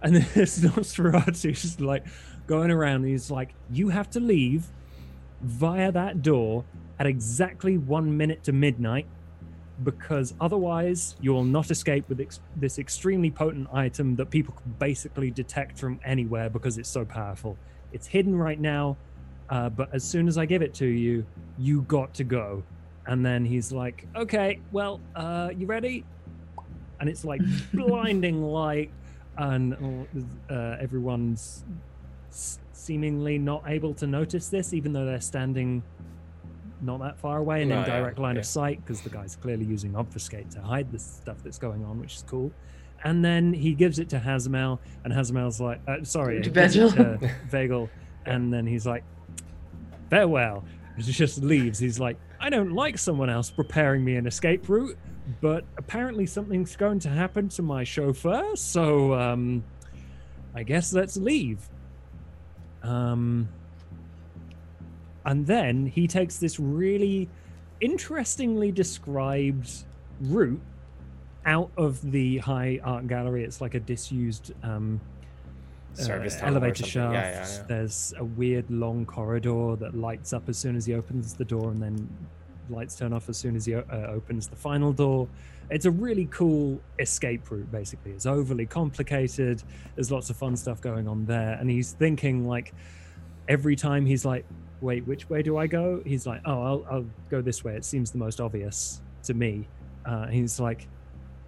and 0.01 0.15
then 0.15 0.27
this 0.33 0.59
Nosferatu 0.59 1.51
is 1.51 1.61
just 1.61 1.81
like 1.81 2.05
going 2.47 2.71
around. 2.71 3.03
He's 3.03 3.31
like, 3.31 3.53
"You 3.69 3.89
have 3.89 4.09
to 4.11 4.19
leave 4.19 4.67
via 5.41 5.91
that 5.91 6.21
door 6.21 6.65
at 6.99 7.05
exactly 7.07 7.77
one 7.77 8.15
minute 8.17 8.43
to 8.43 8.51
midnight." 8.51 9.07
Because 9.83 10.33
otherwise, 10.39 11.17
you 11.19 11.33
will 11.33 11.43
not 11.43 11.69
escape 11.69 12.07
with 12.07 12.21
ex- 12.21 12.39
this 12.55 12.79
extremely 12.79 13.29
potent 13.29 13.67
item 13.73 14.15
that 14.15 14.29
people 14.29 14.53
can 14.53 14.73
basically 14.79 15.31
detect 15.31 15.77
from 15.77 15.99
anywhere 16.05 16.49
because 16.49 16.77
it's 16.77 16.87
so 16.87 17.03
powerful. 17.03 17.57
It's 17.91 18.07
hidden 18.07 18.37
right 18.37 18.59
now, 18.59 18.95
uh, 19.49 19.69
but 19.69 19.93
as 19.93 20.01
soon 20.03 20.29
as 20.29 20.37
I 20.37 20.45
give 20.45 20.61
it 20.61 20.73
to 20.75 20.85
you, 20.85 21.25
you 21.57 21.81
got 21.81 22.13
to 22.15 22.23
go. 22.23 22.63
And 23.05 23.25
then 23.25 23.43
he's 23.43 23.71
like, 23.73 24.07
"Okay, 24.15 24.59
well, 24.71 25.01
uh, 25.15 25.49
you 25.55 25.65
ready?" 25.65 26.05
And 27.01 27.09
it's 27.09 27.25
like 27.25 27.41
blinding 27.73 28.41
light, 28.41 28.91
and 29.37 30.07
uh, 30.49 30.77
everyone's 30.79 31.65
s- 32.35 32.59
seemingly 32.73 33.37
not 33.39 33.63
able 33.67 33.93
to 33.95 34.05
notice 34.07 34.49
this, 34.49 34.73
even 34.73 34.93
though 34.93 35.05
they're 35.05 35.21
standing 35.21 35.81
not 36.81 36.99
that 36.99 37.17
far 37.17 37.37
away 37.37 37.61
and 37.61 37.69
No, 37.69 37.79
in 37.81 37.87
yeah, 37.87 37.99
direct 37.99 38.19
line 38.19 38.35
yeah. 38.35 38.41
of 38.41 38.45
sight, 38.45 38.79
because 38.83 39.01
the 39.01 39.09
guy's 39.09 39.35
clearly 39.35 39.65
using 39.65 39.95
obfuscate 39.95 40.51
to 40.51 40.61
hide 40.61 40.91
the 40.91 40.99
stuff 40.99 41.37
that's 41.43 41.57
going 41.57 41.83
on, 41.85 41.99
which 41.99 42.15
is 42.15 42.23
cool. 42.27 42.51
And 43.03 43.23
then 43.23 43.53
he 43.53 43.73
gives 43.73 43.97
it 43.99 44.09
to 44.09 44.19
Hazimel, 44.19 44.79
and 45.03 45.13
Hazimel's 45.13 45.59
like, 45.61 45.79
uh, 45.87 46.03
"Sorry, 46.03 46.41
To 46.41 46.49
he 46.49 46.53
gives 46.53 46.75
it 46.75 46.89
Vegel. 46.91 47.17
to 47.19 47.31
Vagel," 47.49 47.89
and 48.25 48.53
then 48.53 48.65
he's 48.67 48.85
like, 48.85 49.03
farewell. 50.09 50.63
And 50.95 51.03
he 51.03 51.11
just 51.11 51.41
leaves. 51.43 51.79
He's 51.79 51.99
like, 51.99 52.17
I 52.39 52.49
don't 52.49 52.73
like 52.73 52.97
someone 52.97 53.29
else 53.29 53.49
preparing 53.51 54.03
me 54.03 54.15
an 54.15 54.27
escape 54.27 54.67
route, 54.69 54.97
but 55.41 55.65
apparently 55.77 56.25
something's 56.25 56.75
going 56.75 56.99
to 56.99 57.09
happen 57.09 57.49
to 57.49 57.61
my 57.61 57.83
chauffeur, 57.83 58.55
so 58.55 59.13
um, 59.13 59.63
I 60.53 60.63
guess 60.63 60.93
let's 60.93 61.17
leave. 61.17 61.67
Um, 62.85 63.49
and 65.25 65.45
then 65.47 65.87
he 65.87 66.07
takes 66.07 66.37
this 66.37 66.59
really 66.59 67.27
interestingly 67.81 68.71
described 68.71 69.85
route 70.21 70.61
out 71.45 71.71
of 71.77 72.11
the 72.11 72.37
high 72.39 72.79
art 72.83 73.07
gallery. 73.07 73.43
It's 73.43 73.59
like 73.59 73.73
a 73.73 73.79
disused 73.79 74.53
um, 74.63 75.01
uh, 75.99 76.03
elevator 76.41 76.85
shaft. 76.85 77.13
Yeah, 77.13 77.29
yeah, 77.29 77.47
yeah. 77.47 77.63
There's 77.67 78.13
a 78.17 78.23
weird 78.23 78.69
long 78.69 79.05
corridor 79.05 79.75
that 79.77 79.95
lights 79.95 80.31
up 80.33 80.47
as 80.47 80.57
soon 80.57 80.75
as 80.75 80.85
he 80.85 80.93
opens 80.93 81.33
the 81.33 81.45
door, 81.45 81.71
and 81.71 81.81
then 81.81 82.07
lights 82.69 82.95
turn 82.95 83.13
off 83.13 83.29
as 83.29 83.37
soon 83.37 83.55
as 83.55 83.65
he 83.65 83.75
uh, 83.75 83.83
opens 84.07 84.47
the 84.47 84.55
final 84.55 84.91
door. 84.93 85.27
It's 85.69 85.85
a 85.85 85.91
really 85.91 86.25
cool 86.31 86.79
escape 86.99 87.49
route. 87.49 87.71
Basically, 87.71 88.11
it's 88.11 88.25
overly 88.25 88.65
complicated. 88.65 89.63
There's 89.95 90.11
lots 90.11 90.29
of 90.29 90.37
fun 90.37 90.55
stuff 90.55 90.79
going 90.81 91.07
on 91.07 91.25
there, 91.25 91.53
and 91.59 91.69
he's 91.69 91.93
thinking 91.93 92.47
like 92.47 92.73
every 93.47 93.75
time 93.75 94.05
he's 94.05 94.25
like, 94.25 94.45
"Wait, 94.81 95.07
which 95.07 95.29
way 95.29 95.41
do 95.41 95.57
I 95.57 95.65
go?" 95.67 96.01
He's 96.05 96.27
like, 96.27 96.41
"Oh, 96.45 96.61
I'll, 96.61 96.85
I'll 96.89 97.05
go 97.29 97.41
this 97.41 97.63
way. 97.63 97.75
It 97.75 97.85
seems 97.85 98.11
the 98.11 98.17
most 98.19 98.39
obvious 98.39 99.01
to 99.23 99.33
me." 99.33 99.67
Uh, 100.05 100.27
he's 100.27 100.59
like, 100.59 100.87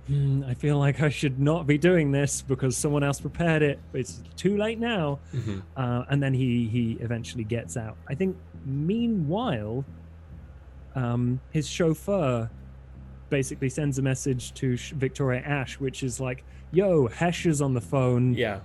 hmm, 0.07 0.41
I 0.47 0.55
feel 0.55 0.79
like 0.79 0.99
I 1.01 1.09
should 1.09 1.39
not 1.39 1.67
be 1.67 1.77
doing 1.77 2.11
this 2.11 2.41
because 2.41 2.75
someone 2.75 3.03
else 3.03 3.19
prepared 3.21 3.61
it. 3.61 3.77
But 3.91 4.01
it's 4.01 4.23
too 4.35 4.57
late 4.57 4.79
now. 4.79 5.19
Mhm. 5.35 5.61
Uh, 5.75 6.05
and 6.09 6.23
then 6.23 6.33
he 6.33 6.67
he 6.67 6.93
eventually 7.01 7.43
gets 7.43 7.77
out. 7.77 7.97
I 8.07 8.15
think. 8.15 8.35
Meanwhile, 8.65 9.85
um, 10.97 11.39
his 11.51 11.67
chauffeur 11.67 12.49
basically 13.29 13.69
sends 13.69 13.99
a 13.99 14.01
message 14.01 14.53
to 14.55 14.75
Sh- 14.75 14.91
Victoria 14.91 15.41
Ash, 15.41 15.79
which 15.79 16.01
is 16.01 16.19
like, 16.19 16.43
"Yo, 16.71 17.07
Hesh 17.07 17.45
is 17.45 17.61
on 17.61 17.73
the 17.73 17.81
phone. 17.81 18.33
Yeah. 18.33 18.61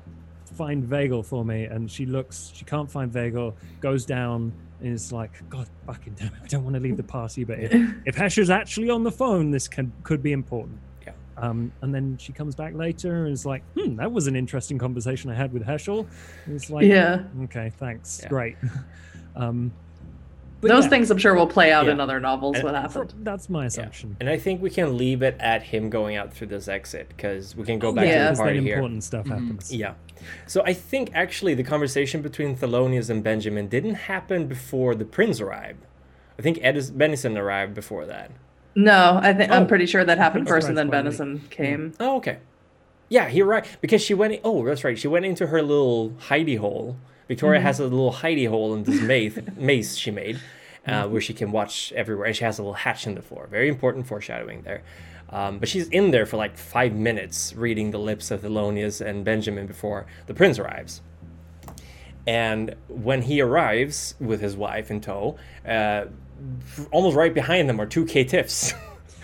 Find 0.57 0.83
Vagel 0.83 1.23
for 1.23 1.45
me." 1.45 1.65
And 1.65 1.91
she 1.91 2.07
looks. 2.07 2.51
She 2.55 2.65
can't 2.65 2.91
find 2.91 3.13
Vagel. 3.13 3.55
Goes 3.81 4.07
down 4.07 4.53
and 4.81 4.95
is 4.95 5.13
like, 5.13 5.47
"God 5.51 5.69
fucking 5.87 6.15
damn 6.15 6.29
it! 6.29 6.41
I 6.43 6.47
don't 6.47 6.65
want 6.65 6.75
to 6.75 6.81
leave 6.81 6.97
the 6.97 7.03
party, 7.03 7.45
but 7.45 7.59
if, 7.59 7.73
if 8.07 8.15
Hesh 8.15 8.39
is 8.39 8.49
actually 8.49 8.89
on 8.89 9.05
the 9.05 9.13
phone, 9.13 9.51
this 9.51 9.69
can 9.69 9.93
could 10.03 10.23
be 10.23 10.33
important." 10.33 10.79
Yeah. 11.05 11.13
Um, 11.37 11.71
and 11.83 11.95
then 11.95 12.17
she 12.17 12.33
comes 12.33 12.55
back 12.55 12.73
later 12.73 13.25
and 13.25 13.33
is 13.33 13.45
like, 13.45 13.63
"Hmm, 13.79 13.97
that 13.97 14.11
was 14.11 14.27
an 14.27 14.37
interesting 14.37 14.79
conversation 14.79 15.31
I 15.31 15.35
had 15.35 15.53
with 15.53 15.65
Heschel." 15.65 16.07
It's 16.47 16.71
like, 16.71 16.87
yeah. 16.87 17.25
Okay, 17.45 17.73
thanks. 17.79 18.21
Yeah. 18.23 18.29
Great. 18.31 18.57
um, 19.37 19.73
but 20.63 20.69
Those 20.69 20.85
yeah, 20.85 20.91
things 20.91 21.11
I'm 21.11 21.19
sure 21.19 21.35
will 21.35 21.47
play 21.49 21.73
out 21.73 21.85
Yeah. 21.87 21.93
in 21.93 22.01
other 22.01 22.19
novels. 22.21 22.55
And- 22.57 22.65
what 22.65 22.73
fr- 22.75 23.01
happened? 23.01 23.15
That's 23.25 23.51
my 23.51 23.67
assumption. 23.67 24.17
And 24.21 24.29
I 24.31 24.39
think 24.39 24.63
we 24.63 24.71
can 24.71 24.97
leave 24.97 25.21
it 25.23 25.37
at 25.41 25.63
him 25.65 25.91
going 25.91 26.17
out 26.17 26.33
through 26.33 26.47
this 26.47 26.69
exit 26.69 27.09
because 27.09 27.55
we 27.57 27.65
can 27.65 27.79
go 27.81 27.93
back 27.93 28.07
Yeah. 28.07 28.13
to 28.13 28.19
the 28.19 28.25
because 28.31 28.39
then 28.39 28.47
party 28.47 28.61
here. 28.63 28.75
important 28.77 29.05
stuff 29.05 29.27
Mhm. 29.27 29.31
happens. 29.31 29.75
Yeah. 29.75 29.93
So 30.47 30.63
I 30.65 30.73
think 30.73 31.11
actually 31.13 31.53
the 31.55 31.65
conversation 31.65 32.23
between 32.23 32.57
Thelonious 32.57 33.11
and 33.11 33.23
Benjamin 33.23 33.67
didn't 33.69 33.95
happen 33.95 34.47
before 34.47 34.95
the 34.95 35.05
prince 35.05 35.41
arrived. 35.41 35.85
I 36.39 36.43
think 36.43 36.59
Edis- 36.59 36.93
Benison 36.93 37.37
arrived 37.37 37.75
before 37.75 38.07
that. 38.07 38.31
No, 38.75 39.19
I 39.21 39.35
think 39.35 39.51
Oh. 39.51 39.57
I'm 39.57 39.67
pretty 39.67 39.85
sure 39.87 40.03
that 40.05 40.17
happened 40.17 40.49
first, 40.49 40.67
and 40.69 40.79
then 40.79 40.89
quite 40.89 41.05
late. 41.05 41.13
Benison 41.15 41.51
came. 41.51 41.93
Oh, 42.01 42.17
okay. 42.17 42.39
Yeah, 43.11 43.29
he 43.29 43.43
right 43.43 43.67
because 43.83 44.01
she 44.01 44.15
went. 44.15 44.41
Oh, 44.43 44.65
that's 44.65 44.83
right. 44.85 44.99
She 44.99 45.09
went 45.09 45.27
into 45.27 45.49
her 45.49 45.61
little 45.61 46.11
hidey 46.29 46.57
hole. 46.57 46.97
Victoria 47.33 47.63
has 47.63 47.81
a 47.81 47.85
little 47.85 48.13
hidey 48.13 48.47
hole 48.47 48.75
in 48.75 48.85
this 48.85 49.01
maze, 49.01 49.39
maze 49.57 49.97
she 49.97 50.11
made, 50.11 50.39
uh, 50.87 51.09
where 51.09 51.23
she 51.23 51.33
can 51.33 51.51
watch 51.51 51.91
everywhere, 51.97 52.27
and 52.27 52.37
she 52.37 52.45
has 52.45 52.59
a 52.59 52.63
little 52.63 52.75
hatch 52.75 53.07
in 53.07 53.15
the 53.15 53.23
floor. 53.23 53.47
Very 53.47 53.71
important 53.71 54.07
foreshadowing 54.07 54.61
there. 54.65 54.83
Um, 55.31 55.59
but 55.59 55.67
she's 55.67 55.89
in 55.89 56.11
there 56.11 56.27
for 56.27 56.37
like 56.37 56.59
five 56.59 56.93
minutes, 56.95 57.55
reading 57.55 57.91
the 57.91 57.99
lips 57.99 58.31
of 58.31 58.43
Thelonious 58.43 59.01
and 59.01 59.25
Benjamin 59.25 59.67
before 59.67 60.05
the 60.27 60.35
prince 60.35 60.59
arrives. 60.59 61.01
And 62.27 62.75
when 62.89 63.23
he 63.23 63.41
arrives 63.41 64.15
with 64.21 64.43
his 64.43 64.55
wife 64.55 64.91
in 64.91 65.01
tow, 65.01 65.39
uh, 65.67 66.05
almost 66.91 67.17
right 67.17 67.33
behind 67.33 67.67
them 67.67 67.81
are 67.81 67.87
two 67.87 68.05
caitiffs. 68.05 68.75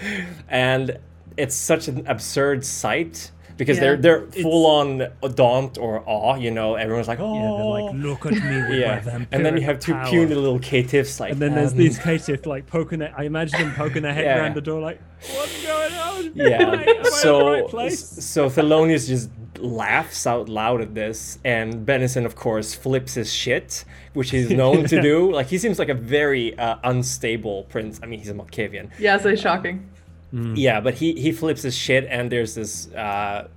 and 0.49 0.99
it's 1.37 1.55
such 1.55 1.89
an 1.89 2.07
absurd 2.07 2.65
sight 2.65 3.33
because 3.59 3.77
Yeah. 3.77 3.83
they're 3.85 3.97
they're 3.97 4.23
It's- 4.25 4.43
full 4.43 4.65
on 4.67 5.09
daunt 5.35 5.77
or 5.77 6.03
awe, 6.07 6.37
you 6.37 6.51
know. 6.51 6.77
Everyone's 6.77 7.09
like, 7.09 7.21
oh, 7.21 7.35
Yeah, 7.35 7.57
they're 7.59 7.83
like, 7.83 7.95
look 8.23 8.25
at 8.27 8.33
me 8.33 8.57
with 8.57 8.69
my 8.71 8.77
yeah. 8.77 9.01
vampiric 9.01 9.27
And 9.33 9.45
then 9.45 9.57
you 9.59 9.63
have 9.65 9.79
two 9.81 9.93
power." 9.93 10.09
puny 10.09 10.35
little 10.35 10.59
caitiffs 10.61 11.21
like, 11.21 11.33
And 11.33 11.41
then 11.43 11.55
there's 11.55 11.73
um, 11.73 11.79
these 11.79 11.99
caitiffs 11.99 12.47
like 12.47 12.67
poking 12.67 13.01
their, 13.01 13.13
I 13.17 13.25
imagine 13.25 13.61
them 13.61 13.75
poking 13.75 14.03
their 14.03 14.15
head 14.15 14.25
Yeah. 14.25 14.39
around 14.39 14.55
the 14.55 14.61
door 14.63 14.81
like, 14.81 14.99
what's 15.35 15.67
going 15.67 15.93
on? 15.93 16.31
Yeah. 16.35 16.47
Am 16.63 16.71
I- 16.71 16.83
am 16.85 16.89
in 16.97 17.03
the 17.03 17.11
so 17.11 17.53
right 17.53 17.67
place? 17.69 17.99
so 18.25 18.49
Thelonious 18.49 19.07
just 19.09 19.29
laughs 19.59 20.25
out 20.25 20.49
loud 20.49 20.81
at 20.81 20.95
this, 20.95 21.39
and 21.45 21.85
Benison, 21.85 22.25
of 22.25 22.37
course, 22.37 22.75
flips 22.75 23.15
his 23.15 23.33
shit, 23.33 23.85
which 24.15 24.31
he's 24.31 24.51
known 24.51 24.85
to 24.85 25.01
do. 25.11 25.33
Like 25.33 25.49
he 25.49 25.59
seems 25.59 25.81
like 25.81 25.89
a 25.89 25.95
very 25.95 26.57
uh, 26.57 26.77
unstable 26.85 27.65
prince. 27.65 27.99
I 28.01 28.07
mean, 28.07 28.21
he's 28.21 28.29
a 28.29 28.35
Malkavian. 28.35 28.91
Yeah, 29.01 29.17
so 29.19 29.35
shocking. 29.35 29.89
Yeah, 30.33 30.81
but 30.81 30.95
he 30.95 31.15
he 31.21 31.33
flips 31.33 31.63
his 31.63 31.77
shit, 31.77 32.05
and 32.09 32.31
there's 32.31 32.55
this 32.55 32.93
uh, 32.93 33.49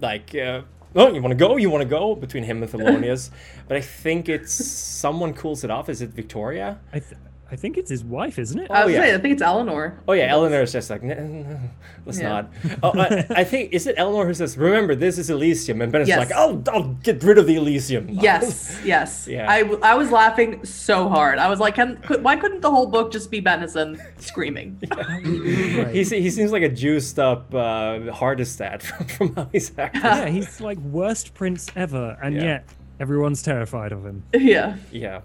like. 0.00 0.34
Uh, 0.34 0.62
Oh, 0.94 1.10
you 1.10 1.22
want 1.22 1.32
to 1.32 1.36
go? 1.36 1.56
You 1.56 1.70
want 1.70 1.80
to 1.80 1.88
go 1.88 2.14
between 2.14 2.44
him 2.44 2.62
and 2.62 2.70
Thelonious, 2.70 3.30
but 3.66 3.78
I 3.78 3.80
think 3.80 4.28
it's 4.28 4.52
someone 4.52 5.32
cools 5.32 5.64
it 5.64 5.70
off. 5.70 5.88
Is 5.88 6.02
it 6.02 6.10
Victoria? 6.10 6.78
I, 6.92 6.98
th- 6.98 7.14
I 7.52 7.56
think 7.56 7.76
it's 7.76 7.90
his 7.90 8.02
wife, 8.02 8.38
isn't 8.38 8.58
it? 8.58 8.70
I 8.70 8.84
was 8.86 8.94
yeah. 8.94 9.02
saying, 9.02 9.14
I 9.14 9.18
think 9.18 9.32
it's 9.34 9.42
Eleanor. 9.42 10.00
Oh 10.08 10.14
yeah, 10.14 10.28
Eleanor 10.32 10.62
is 10.62 10.72
just 10.72 10.88
like, 10.88 11.02
"N- 11.02 11.10
n- 11.10 11.46
n- 11.50 11.70
let's 12.06 12.18
Yeah. 12.18 12.28
not. 12.30 12.50
Oh, 12.82 12.98
I, 12.98 13.26
I 13.28 13.44
think 13.44 13.74
is 13.74 13.86
it 13.86 13.94
Eleanor 13.98 14.26
who 14.26 14.32
says, 14.32 14.56
"Remember, 14.56 14.94
this 14.94 15.18
is 15.18 15.28
Elysium," 15.28 15.82
and 15.82 15.92
Ben 15.92 16.00
is 16.00 16.08
Yes. 16.08 16.18
like, 16.18 16.30
"Oh, 16.34 16.62
I'll 16.72 16.94
get 17.04 17.22
rid 17.22 17.36
of 17.36 17.46
the 17.46 17.56
Elysium." 17.56 18.08
Yes, 18.08 18.80
yes. 18.84 19.28
Yeah. 19.36 19.50
I, 19.50 19.60
w- 19.62 19.78
I 19.82 19.94
was 19.94 20.10
laughing 20.10 20.64
so 20.64 21.08
hard. 21.10 21.38
I 21.38 21.48
was 21.50 21.60
like, 21.60 21.74
can, 21.74 21.98
could, 21.98 22.24
why 22.24 22.36
couldn't 22.36 22.62
the 22.62 22.70
whole 22.70 22.86
book 22.86 23.12
just 23.12 23.30
be 23.30 23.40
Benison 23.42 24.00
screaming? 24.18 24.80
he 25.92 26.04
he 26.04 26.30
seems 26.30 26.52
like 26.52 26.62
a 26.62 26.68
juiced 26.70 27.18
up 27.18 27.52
uh, 27.54 27.98
Hardestadt 28.20 28.80
from, 28.88 29.06
from 29.08 29.34
how 29.34 29.48
he's 29.52 29.70
acting. 29.78 30.00
yeah, 30.02 30.26
he's 30.28 30.60
like 30.60 30.78
worst 30.78 31.34
prince 31.34 31.68
ever, 31.76 32.16
and 32.22 32.34
Yeah. 32.34 32.42
yet 32.44 32.64
everyone's 32.98 33.42
terrified 33.42 33.92
of 33.92 34.04
him. 34.06 34.22
yeah. 34.32 34.76
yeah. 34.90 35.20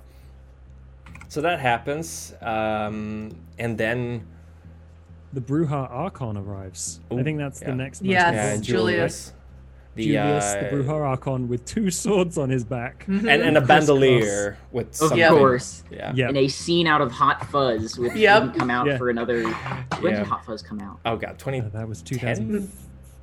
So 1.30 1.41
that 1.41 1.60
happens, 1.60 2.34
um, 2.41 3.32
and 3.60 3.78
then 3.78 4.26
The 5.34 5.41
Brujah 5.41 5.90
Archon 5.91 6.38
arrives. 6.38 7.02
I 7.12 7.22
think 7.24 7.38
that's 7.38 7.62
yeah. 7.62 7.68
the 7.68 7.76
next. 7.76 8.02
Yes, 8.02 8.34
yeah, 8.34 8.41
important. 8.45 8.64
Julius. 8.66 9.34
the 9.95 10.04
Julius, 10.06 10.45
uh, 10.45 10.60
the 10.62 10.76
Brujah 10.78 11.06
Archon, 11.06 11.48
with 11.49 11.66
two 11.66 11.91
swords 12.02 12.38
on 12.38 12.49
his 12.49 12.64
back. 12.64 13.02
Mm-hmm. 13.08 13.28
and 13.28 13.41
and 13.41 13.58
a 13.58 13.62
Crisscross. 13.62 13.68
bandolier 13.88 14.58
with 14.72 14.95
some. 14.95 15.06
Of 15.08 15.10
something. 15.20 15.30
Course. 15.38 15.84
Yeah. 15.91 16.14
Yeah, 16.16 16.30
In 16.30 16.38
a 16.38 16.48
scene 16.48 16.88
out 16.88 17.02
of 17.02 17.12
Hot 17.12 17.45
Fuzz, 17.49 17.98
which 17.99 18.14
Yep. 18.16 18.44
didn't 18.44 18.60
come 18.60 18.70
out 18.72 18.88
Yeah. 18.88 18.98
for 18.98 19.10
another. 19.10 19.44
When 19.99 20.14
Yeah. 20.14 20.20
did 20.20 20.28
Hot 20.28 20.45
Fuzz 20.45 20.62
come 20.62 20.80
out? 20.80 20.99
Oh 21.06 21.18
god, 21.18 21.38
twenty. 21.38 21.60
Uh, 21.60 21.70
that 21.74 21.88
was 21.90 22.02
2015. 22.04 22.72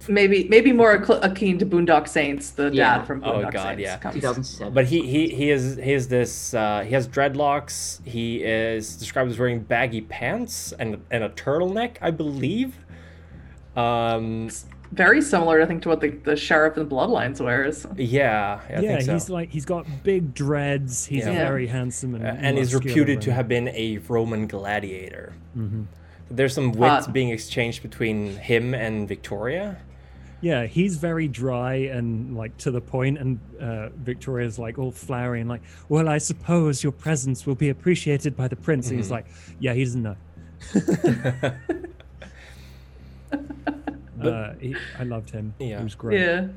Maybe 0.09 0.47
maybe 0.49 0.73
more 0.73 0.99
acl- 0.99 1.23
akin 1.25 1.59
to 1.59 1.67
Boondock 1.67 2.09
Saints, 2.09 2.51
the 2.51 2.71
Yeah. 2.73 2.99
dad 2.99 3.07
from 3.07 3.21
Boondock 3.21 3.27
Oh, 3.27 3.43
Boondock 3.45 3.53
God, 3.53 3.63
Saints. 3.77 3.83
yeah. 3.83 3.97
comes. 3.99 4.15
2007. 4.15 4.73
But 4.75 4.87
he 4.87 5.03
he 5.07 5.29
he 5.29 5.51
is 5.51 5.77
he 5.77 5.93
is 5.93 6.09
this 6.09 6.55
uh, 6.55 6.83
he 6.87 6.93
has 6.95 7.07
dreadlocks. 7.09 8.05
He 8.07 8.43
is 8.45 8.97
described 8.97 9.31
as 9.31 9.39
wearing 9.39 9.61
baggy 9.61 10.01
pants 10.03 10.73
and 10.79 10.99
and 11.11 11.25
a 11.25 11.29
turtleneck, 11.31 11.97
I 12.01 12.11
believe. 12.11 12.77
Um, 13.77 14.51
Very 14.93 15.21
similar, 15.21 15.61
I 15.61 15.67
think, 15.67 15.83
to 15.83 15.89
what 15.89 16.01
the, 16.01 16.11
the 16.11 16.37
sheriff 16.37 16.77
in 16.79 16.89
Bloodlines 16.89 17.41
wears. 17.41 17.85
yeah, 17.97 18.61
I 18.69 18.73
yeah, 18.75 18.81
think 18.81 19.03
so. 19.03 19.13
he's 19.15 19.29
like 19.31 19.51
he's 19.51 19.65
got 19.65 19.87
big 20.05 20.35
dreads. 20.35 21.07
He's 21.07 21.27
Yeah. 21.27 21.33
very 21.49 21.67
handsome 21.67 22.15
and 22.15 22.25
Uh, 22.25 22.37
and 22.39 22.59
is 22.59 22.73
muscular 22.73 22.85
reputed 22.95 23.21
to 23.23 23.33
have 23.33 23.49
been 23.49 23.69
a 23.69 23.99
Roman 24.09 24.47
gladiator. 24.47 25.33
Mhm. 25.59 25.87
There's 26.31 26.55
some 26.55 26.73
wit 26.73 26.89
Hot. 26.91 27.13
being 27.13 27.31
exchanged 27.31 27.83
between 27.83 28.37
him 28.37 28.75
and 28.75 29.09
Victoria. 29.09 29.79
Yeah, 30.45 30.67
he's 30.67 30.99
very 30.99 31.27
dry 31.27 31.75
and 31.97 32.37
like 32.37 32.55
to 32.59 32.71
the 32.71 32.81
point, 32.83 33.17
and 33.17 33.41
uh, 33.59 33.89
Victoria's 33.97 34.59
like 34.59 34.79
all 34.79 34.91
flowery 34.91 35.41
and 35.41 35.49
like, 35.49 35.63
well, 35.89 36.07
I 36.07 36.19
suppose 36.19 36.83
your 36.83 36.93
presence 36.93 37.47
will 37.47 37.55
be 37.55 37.71
appreciated 37.71 38.37
by 38.37 38.49
the 38.49 38.57
prince. 38.57 38.89
And 38.91 38.99
he's 38.99 39.09
Mhm. 39.09 39.13
like, 39.13 39.27
yeah, 39.59 39.73
he 39.73 39.85
doesn't 39.85 40.03
know. 40.03 40.17
uh, 44.23 44.53
he, 44.61 44.77
I 44.99 45.05
loved 45.05 45.31
him. 45.31 45.55
Yeah. 45.59 45.79
he 45.79 45.85
was 45.85 45.95
great. 45.95 46.21
Yeah. 46.21 46.49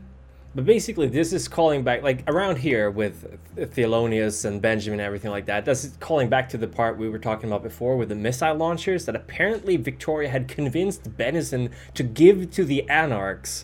But 0.53 0.65
basically, 0.65 1.07
this 1.07 1.31
is 1.31 1.47
calling 1.47 1.83
back, 1.85 2.03
like 2.03 2.23
around 2.27 2.57
here 2.57 2.91
with 2.91 3.39
Thelonious 3.55 4.43
and 4.43 4.61
Benjamin 4.61 4.99
and 4.99 5.05
everything 5.05 5.31
like 5.31 5.45
that. 5.45 5.63
That's 5.63 5.95
calling 6.01 6.27
back 6.27 6.49
to 6.49 6.57
the 6.57 6.67
part 6.67 6.97
we 6.97 7.07
were 7.07 7.19
talking 7.19 7.47
about 7.49 7.63
before 7.63 7.95
with 7.95 8.09
the 8.09 8.15
missile 8.15 8.55
launchers 8.55 9.05
that 9.05 9.15
apparently 9.15 9.77
Victoria 9.77 10.27
had 10.27 10.49
convinced 10.49 11.15
Benison 11.15 11.69
to 11.93 12.03
give 12.03 12.51
to 12.51 12.65
the 12.65 12.89
Anarchs. 12.89 13.63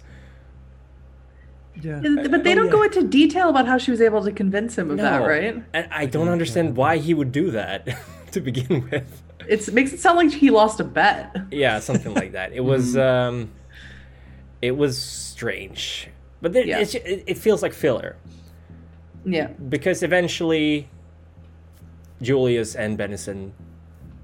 Yeah. 1.81 2.01
But 2.29 2.43
they 2.43 2.51
Oh, 2.51 2.55
don't 2.55 2.65
yeah. 2.65 2.71
go 2.71 2.83
into 2.83 3.03
detail 3.03 3.49
about 3.49 3.67
how 3.67 3.77
she 3.77 3.91
was 3.91 3.99
able 4.01 4.23
to 4.23 4.31
convince 4.31 4.77
him 4.77 4.91
of 4.91 4.97
that, 4.97 5.19
right? 5.19 5.63
And 5.73 5.87
I 5.91 6.05
don't 6.05 6.29
understand 6.29 6.75
why 6.77 6.97
he 6.97 7.13
would 7.13 7.31
do 7.31 7.51
that 7.51 7.87
to 8.31 8.41
begin 8.41 8.89
with. 8.89 9.21
It's, 9.47 9.67
it 9.67 9.73
makes 9.73 9.91
it 9.91 9.99
sound 9.99 10.17
like 10.17 10.31
he 10.31 10.49
lost 10.51 10.79
a 10.79 10.83
bet. 10.83 11.35
Yeah, 11.51 11.79
something 11.79 12.13
like 12.13 12.31
that. 12.33 12.53
It 12.53 12.61
was, 12.61 12.95
um, 13.11 13.51
it 14.61 14.77
was 14.77 14.97
strange, 14.97 16.09
but 16.41 16.53
then 16.53 16.67
Yeah. 16.67 16.79
it's, 16.79 16.95
it, 16.95 17.23
it 17.27 17.37
feels 17.37 17.61
like 17.61 17.73
filler 17.73 18.15
Yeah. 19.25 19.47
because 19.47 20.03
eventually 20.03 20.87
Julius 22.21 22.75
and 22.75 22.97
Benison 22.97 23.51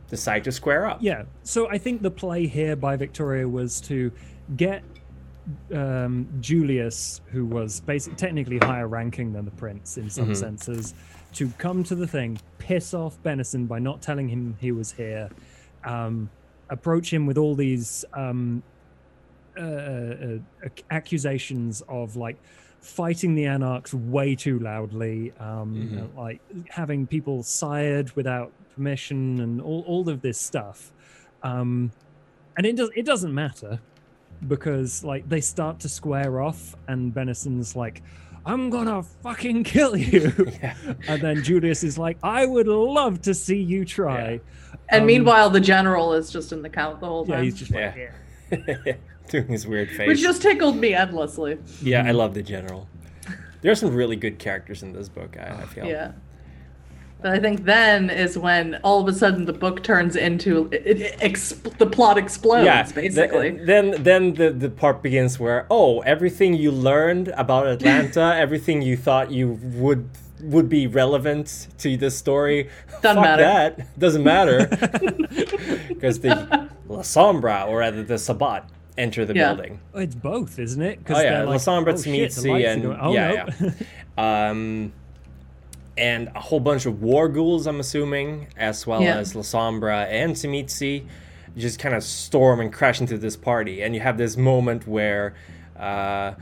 decide 0.09 0.43
to 0.45 0.51
square 0.51 0.85
up. 0.85 0.99
Yeah. 1.01 1.23
So 1.43 1.69
I 1.69 1.77
think 1.77 2.01
the 2.01 2.11
play 2.11 2.47
here 2.47 2.75
by 2.75 2.95
Victoria 2.95 3.47
was 3.47 3.81
to 3.81 4.11
get 4.55 4.83
um, 5.73 6.27
Julius, 6.39 7.21
who 7.31 7.45
was 7.45 7.79
basically 7.81 8.17
technically 8.17 8.57
higher 8.59 8.87
ranking 8.87 9.33
than 9.33 9.45
the 9.45 9.51
prince 9.51 9.97
in 9.97 10.09
some 10.09 10.29
Mhm. 10.29 10.35
senses, 10.35 10.93
to 11.33 11.49
come 11.57 11.83
to 11.83 11.95
the 11.95 12.07
thing, 12.07 12.39
piss 12.57 12.93
off 12.93 13.21
Benison 13.23 13.67
by 13.67 13.79
not 13.79 14.01
telling 14.01 14.27
him 14.27 14.55
he 14.59 14.71
was 14.71 14.91
here, 14.91 15.29
um, 15.83 16.29
approach 16.69 17.11
him 17.11 17.25
with 17.25 17.37
all 17.37 17.55
these 17.55 18.05
um, 18.13 18.63
uh, 19.57 19.61
uh, 19.61 20.37
accusations 20.91 21.81
of 21.89 22.15
like 22.15 22.37
fighting 22.81 23.35
the 23.35 23.45
anarchs 23.45 23.93
way 23.93 24.35
too 24.35 24.57
loudly, 24.59 25.33
um, 25.39 25.75
Mhm. 25.75 26.03
uh, 26.17 26.21
like 26.21 26.41
having 26.69 27.05
people 27.07 27.43
sired 27.43 28.11
without 28.15 28.53
permission, 28.73 29.39
and 29.41 29.59
all, 29.61 29.83
all 29.87 30.07
of 30.09 30.21
this 30.21 30.39
stuff. 30.39 30.93
Um, 31.43 31.91
and 32.57 32.65
it 32.65 32.75
does 32.77 32.89
it 32.95 33.05
doesn't 33.05 33.33
matter 33.33 33.81
because 34.47 35.03
like 35.03 35.27
they 35.27 35.41
start 35.41 35.79
to 35.81 35.89
square 35.89 36.41
off, 36.41 36.75
and 36.87 37.13
Benison's 37.13 37.75
like, 37.75 38.01
"I'm 38.45 38.69
gonna 38.69 39.03
fucking 39.03 39.63
kill 39.63 39.95
you," 39.97 40.31
Yeah. 40.61 40.75
and 41.07 41.21
then 41.21 41.43
Julius 41.43 41.83
is 41.83 41.97
like, 41.97 42.17
"I 42.23 42.45
would 42.45 42.67
love 42.67 43.21
to 43.23 43.33
see 43.33 43.61
you 43.61 43.85
try." 43.85 44.39
And 44.89 45.01
Um, 45.01 45.07
meanwhile, 45.07 45.49
the 45.49 45.59
general 45.59 46.13
is 46.13 46.31
just 46.31 46.51
in 46.51 46.61
the 46.61 46.69
count 46.69 46.99
the 46.99 47.05
whole 47.07 47.25
time. 47.25 47.37
Yeah, 47.39 47.43
he's 47.43 47.55
just 47.59 47.71
like, 47.71 47.95
Yeah. 48.51 48.75
yeah. 48.85 48.93
Doing 49.29 49.47
his 49.47 49.67
weird 49.67 49.89
face. 49.89 50.07
Which 50.07 50.21
just 50.21 50.41
tickled 50.41 50.77
me 50.77 50.95
endlessly. 50.95 51.59
Yeah, 51.83 52.03
I 52.03 52.11
love 52.11 52.33
the 52.33 52.41
general. 52.41 52.87
There 53.61 53.71
are 53.71 53.75
some 53.75 53.93
really 53.93 54.15
good 54.15 54.39
characters 54.39 54.81
in 54.81 54.93
this 54.93 55.07
book. 55.09 55.37
I, 55.37 55.61
I 55.61 55.65
feel. 55.65 55.85
Yeah. 55.85 56.13
But 57.21 57.33
I 57.33 57.39
think 57.39 57.65
then 57.65 58.09
is 58.09 58.37
when 58.37 58.75
all 58.83 59.01
of 59.01 59.07
a 59.07 59.13
sudden 59.13 59.43
the 59.45 59.51
book 59.53 59.83
turns 59.83 60.15
into 60.15 60.69
it, 60.71 60.85
it, 61.01 61.19
exp- 61.19 61.77
the 61.77 61.85
plot 61.85 62.17
explodes, 62.17 62.65
Yeah, 62.65 62.83
th- 62.83 62.95
basically. 62.95 63.51
then 63.65 64.01
then 64.03 64.33
the, 64.35 64.51
the 64.51 64.69
part 64.69 65.03
begins 65.03 65.37
where 65.37 65.65
oh 65.69 65.99
everything 66.01 66.53
you 66.53 66.71
learned 66.71 67.27
about 67.29 67.67
Atlanta, 67.67 68.33
everything 68.37 68.81
you 68.81 68.95
thought 68.95 69.31
you 69.31 69.59
would 69.75 70.09
would 70.41 70.69
be 70.69 70.87
relevant 70.87 71.67
to 71.79 71.97
this 71.97 72.17
story, 72.17 72.69
Doesn't 73.01 73.17
fuck 73.17 73.23
matter. 73.23 73.43
that 73.43 73.99
doesn't 73.99 74.23
matter 74.23 74.67
because 75.89 76.19
the 76.21 76.69
Lasombra 76.87 77.67
or 77.67 77.79
rather 77.79 78.03
the 78.03 78.17
Sabbat 78.17 78.63
enter 78.97 79.25
the 79.25 79.35
Yeah. 79.35 79.53
building. 79.53 79.79
It's 79.95 80.15
both, 80.15 80.57
isn't 80.59 80.81
it? 80.81 80.99
Oh 81.09 81.13
yeah, 81.19 81.29
they're 81.31 81.45
La 81.45 81.51
like, 81.51 81.61
Sombra, 81.61 81.93
"Oh, 81.93 82.01
shit, 82.01 82.31
the 82.31 82.41
Tzimisce, 82.49 82.73
and 82.73 82.85
oh, 82.85 83.13
yeah, 83.13 83.49
no." 83.59 83.71
yeah. 84.17 84.47
um, 84.49 84.93
and 85.99 86.29
a 86.35 86.39
whole 86.39 86.59
bunch 86.59 86.85
of 86.85 87.01
war 87.01 87.27
ghouls, 87.29 87.67
I'm 87.67 87.79
assuming, 87.79 88.47
as 88.57 88.87
well 88.87 89.01
Yeah. 89.01 89.17
as 89.17 89.33
Lasombra 89.33 90.07
and 90.07 90.33
Tzimisce, 90.35 91.03
just 91.57 91.77
kind 91.79 91.93
of 91.95 92.03
storm 92.03 92.59
and 92.61 92.71
crash 92.71 93.01
into 93.01 93.17
this 93.17 93.35
party. 93.35 93.81
And 93.83 93.93
you 93.95 94.01
have 94.01 94.17
this 94.17 94.37
moment 94.37 94.87
where 94.87 95.35
uh, 95.77 96.33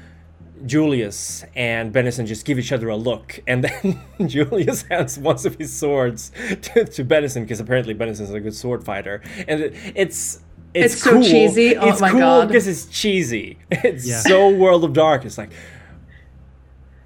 Julius 0.65 1.45
and 1.55 1.93
Benison 1.93 2.25
just 2.25 2.45
give 2.45 2.57
each 2.59 2.71
other 2.71 2.89
a 2.89 2.95
look, 2.95 3.39
and 3.47 3.63
then 4.19 4.27
Julius 4.27 4.81
hands 4.83 5.17
one 5.19 5.35
of 5.45 5.55
his 5.55 5.71
swords 5.73 6.31
to, 6.61 6.85
to 6.85 7.03
Benison 7.05 7.41
because 7.41 7.59
apparently 7.59 7.93
Benison's 7.93 8.31
a 8.31 8.39
good 8.39 8.55
sword 8.55 8.83
fighter, 8.83 9.21
and 9.47 9.61
it, 9.61 9.73
it's. 9.95 10.41
It's, 10.73 10.93
It's 10.95 11.03
so 11.03 11.21
cheesy. 11.23 11.75
Oh 11.77 11.89
it's 11.89 12.01
my 12.01 12.11
cool 12.11 12.19
God. 12.19 12.47
because 12.49 12.67
it's 12.67 12.85
cheesy. 12.85 13.57
It's 13.71 14.05
Yeah. 14.05 14.19
so 14.19 14.49
World 14.49 14.83
of 14.83 14.93
Dark. 14.93 15.25
It's 15.25 15.37
like 15.37 15.49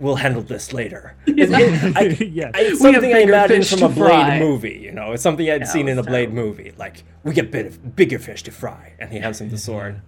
we'll 0.02 0.16
handle 0.16 0.42
this 0.42 0.74
later. 0.74 1.16
It's, 1.28 1.52
it- 1.54 1.96
I- 1.98 2.02
yeah. 2.26 2.52
I- 2.54 2.62
it's 2.62 2.82
something 2.82 3.14
I 3.14 3.20
bigger 3.20 3.30
imagine 3.34 3.64
from 3.64 3.84
a 3.84 3.90
Blade 3.94 4.10
fry. 4.10 4.40
movie. 4.40 4.80
You 4.84 4.92
know, 4.92 5.14
it's 5.14 5.24
something 5.24 5.50
I'd 5.50 5.62
Yeah, 5.62 5.68
seen 5.68 5.88
in 5.88 5.98
a 5.98 6.04
Blade 6.04 6.32
terrible. 6.32 6.44
movie. 6.44 6.74
Like 6.78 7.04
we 7.24 7.34
get 7.34 7.52
bit 7.52 7.66
of 7.68 7.96
bigger 7.96 8.20
fish 8.20 8.44
to 8.44 8.52
fry, 8.52 8.94
and 9.00 9.12
he 9.12 9.20
hands 9.20 9.40
him 9.40 9.50
the 9.50 9.58
sword. 9.58 10.02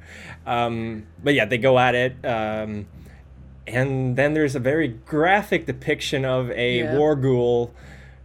Um, 0.45 1.05
but 1.23 1.33
yeah, 1.35 1.45
they 1.45 1.57
go 1.57 1.79
at 1.79 1.95
it. 1.95 2.13
Um, 2.25 2.87
and 3.65 4.17
then 4.17 4.33
there's 4.33 4.55
a 4.55 4.59
very 4.59 4.89
graphic 4.89 5.65
depiction 5.67 6.25
of 6.25 6.51
a 6.51 6.79
Yeah. 6.79 6.97
war 6.97 7.15
ghoul. 7.15 7.73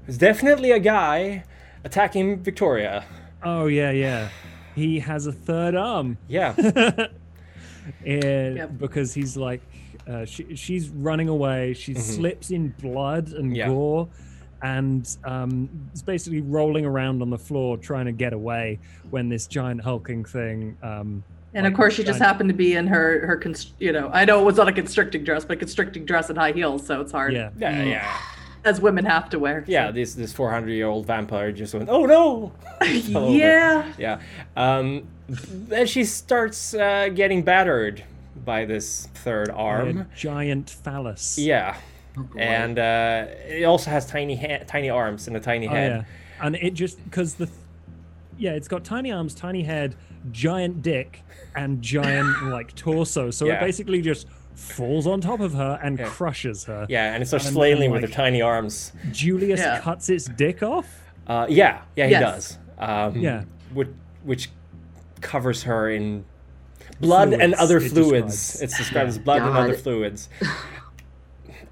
It's 0.09 0.19
definitely 0.19 0.73
a 0.73 0.81
guy 0.81 1.45
attacking 1.85 2.43
Victoria. 2.43 3.05
Oh 3.45 3.66
yeah, 3.66 3.90
yeah. 3.93 4.31
He 4.74 4.99
has 5.01 5.27
a 5.27 5.32
third 5.32 5.74
arm. 5.77 6.19
Yeah. 6.28 6.55
and 8.05 8.57
Yep. 8.57 8.78
because 8.78 9.15
he's 9.15 9.36
like 9.36 9.61
uh, 10.09 10.25
she, 10.25 10.55
she's 10.57 10.89
running 10.89 11.29
away 11.29 11.75
she 11.75 11.95
slips 11.95 12.51
in 12.51 12.69
blood 12.81 13.29
and 13.33 13.47
Mm-hmm. 13.47 13.55
Yeah. 13.55 13.69
gore 13.69 14.09
and 14.63 15.17
um, 15.25 15.69
is 15.95 16.03
basically 16.03 16.41
rolling 16.41 16.85
around 16.85 17.23
on 17.23 17.31
the 17.31 17.39
floor 17.39 17.77
trying 17.77 18.07
to 18.07 18.13
get 18.13 18.33
away 18.33 18.79
when 19.11 19.29
this 19.29 19.47
giant 19.47 19.81
hulking 19.83 20.25
thing 20.25 20.77
um, 20.83 21.23
and 21.55 21.65
like 21.65 21.73
of 21.73 21.77
course, 21.77 21.95
she 21.95 22.05
just 22.05 22.19
happened 22.21 22.49
to 22.51 22.55
be 22.55 22.75
in 22.75 22.87
her 22.87 23.27
her 23.27 23.37
const- 23.37 23.73
you 23.79 23.91
know 23.91 24.11
I 24.13 24.27
know 24.27 24.39
it 24.41 24.45
was 24.45 24.57
not 24.59 24.69
a 24.69 24.73
constricting 24.73 25.25
dress, 25.25 25.47
but 25.47 25.55
a 25.57 25.61
constricting 25.61 26.05
dress 26.05 26.29
and 26.29 26.39
high 26.39 26.53
heels, 26.53 26.87
so 26.87 27.01
it's 27.01 27.11
hard. 27.11 27.33
yeah 27.33 27.49
Yeah, 27.59 27.83
yeah. 27.85 28.21
as 28.67 28.83
women 28.83 29.07
have 29.07 29.31
to 29.31 29.39
wear. 29.39 29.65
Yeah, 29.67 29.91
this 29.91 30.13
this 30.15 30.31
400 30.35 30.71
year 30.71 30.87
old 30.87 31.07
vampire 31.07 31.51
just 31.51 31.73
went, 31.75 31.89
oh 31.89 32.05
no! 32.05 32.53
over. 33.15 33.31
yeah. 33.35 33.91
Yeah. 33.99 34.21
Um, 34.59 35.09
then 35.29 35.87
she 35.87 36.05
starts 36.05 36.75
uh, 36.75 37.09
getting 37.15 37.43
battered 37.43 38.05
by 38.44 38.65
this 38.65 39.09
third 39.15 39.48
a 39.48 39.52
arm. 39.55 40.06
giant 40.16 40.70
phallus 40.70 41.39
Yeah. 41.39 41.77
Oh. 42.16 42.27
And 42.39 42.78
uh, 42.78 43.27
it 43.47 43.65
also 43.65 43.90
has 43.90 44.06
tiny 44.06 44.35
ha- 44.36 44.65
tiny 44.66 44.90
arms 44.90 45.28
and 45.28 45.36
a 45.36 45.40
tiny 45.40 45.69
oh 45.69 45.70
head. 45.70 45.90
yeah 45.93 46.44
and 46.47 46.56
it 46.56 46.74
just 46.74 47.02
because 47.05 47.35
the 47.35 47.48
yeah 48.39 48.52
it's 48.52 48.69
got 48.69 48.85
tiny 48.85 49.12
arms 49.12 49.35
tiny 49.35 49.62
head 49.62 49.94
giant 50.32 50.82
dick 50.82 51.23
and 51.55 51.81
giant 51.82 52.43
like 52.51 52.74
torso 52.74 53.31
so 53.31 53.47
Yeah. 53.47 53.55
it 53.55 53.60
basically 53.60 54.01
just 54.02 54.27
falls 54.55 55.06
on 55.06 55.20
top 55.20 55.39
of 55.40 55.52
her 55.55 55.78
and 55.82 55.98
Yeah. 55.98 56.06
crushes 56.09 56.65
her 56.65 56.86
Yeah, 56.89 57.12
and 57.15 57.23
it 57.23 57.27
starts 57.27 57.47
And 57.47 57.55
flailing 57.55 57.82
then, 57.82 57.90
with 57.93 58.02
like- 58.02 58.10
her 58.10 58.16
tiny 58.16 58.43
arms. 58.43 58.93
Julius 59.12 59.60
Yeah. 59.60 59.78
cuts 59.81 60.09
its 60.09 60.24
dick 60.24 60.62
off. 60.65 60.86
Uh, 61.28 61.47
yeah, 61.48 61.82
yeah, 61.94 62.06
he 62.06 62.10
Yes. 62.12 62.20
does. 62.23 62.59
Um, 62.78 63.16
Yeah. 63.16 63.44
Which, 63.73 63.89
which 64.24 64.51
covers 65.20 65.62
her 65.65 65.90
in 65.90 66.24
blood 67.01 67.33
and 67.33 67.55
Fluids, 67.55 67.61
other 67.61 67.77
it 67.79 67.91
fluids. 67.91 68.37
describes. 68.37 68.62
It's 68.62 68.79
described 68.79 69.09
as 69.09 69.19
blood 69.19 69.43
and 69.43 69.57
other 69.57 69.75
fluids. 69.75 70.29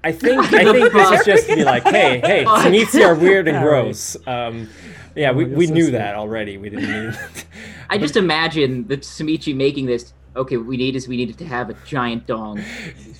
I 0.03 0.11
think 0.11 0.39
I 0.53 0.63
think 0.63 0.93
this 0.93 1.19
is 1.19 1.25
just 1.25 1.49
to 1.49 1.55
be 1.55 1.63
like, 1.63 1.83
hey, 1.83 2.19
hey, 2.23 2.43
Fuck. 2.45 2.95
Are 3.03 3.15
weird 3.15 3.47
and 3.47 3.61
gross. 3.63 4.15
Um, 4.27 4.69
yeah, 5.15 5.31
we, 5.31 5.43
Oh, 5.45 5.47
you're 5.47 5.57
we 5.57 5.67
so 5.67 5.73
knew 5.73 5.83
sweet. 5.85 5.91
that 5.93 6.15
already. 6.15 6.57
We 6.57 6.69
didn't 6.69 7.05
need. 7.09 7.19
I 7.89 7.97
just 7.97 8.15
imagine 8.15 8.87
the 8.87 8.97
Tzimisce 8.97 9.55
making 9.55 9.87
this. 9.87 10.13
okay, 10.35 10.55
what 10.57 10.67
we 10.67 10.77
need 10.77 10.95
is 10.95 11.07
we 11.07 11.17
needed 11.17 11.37
to 11.39 11.45
have 11.45 11.69
a 11.71 11.73
giant 11.85 12.27
dong, 12.27 12.61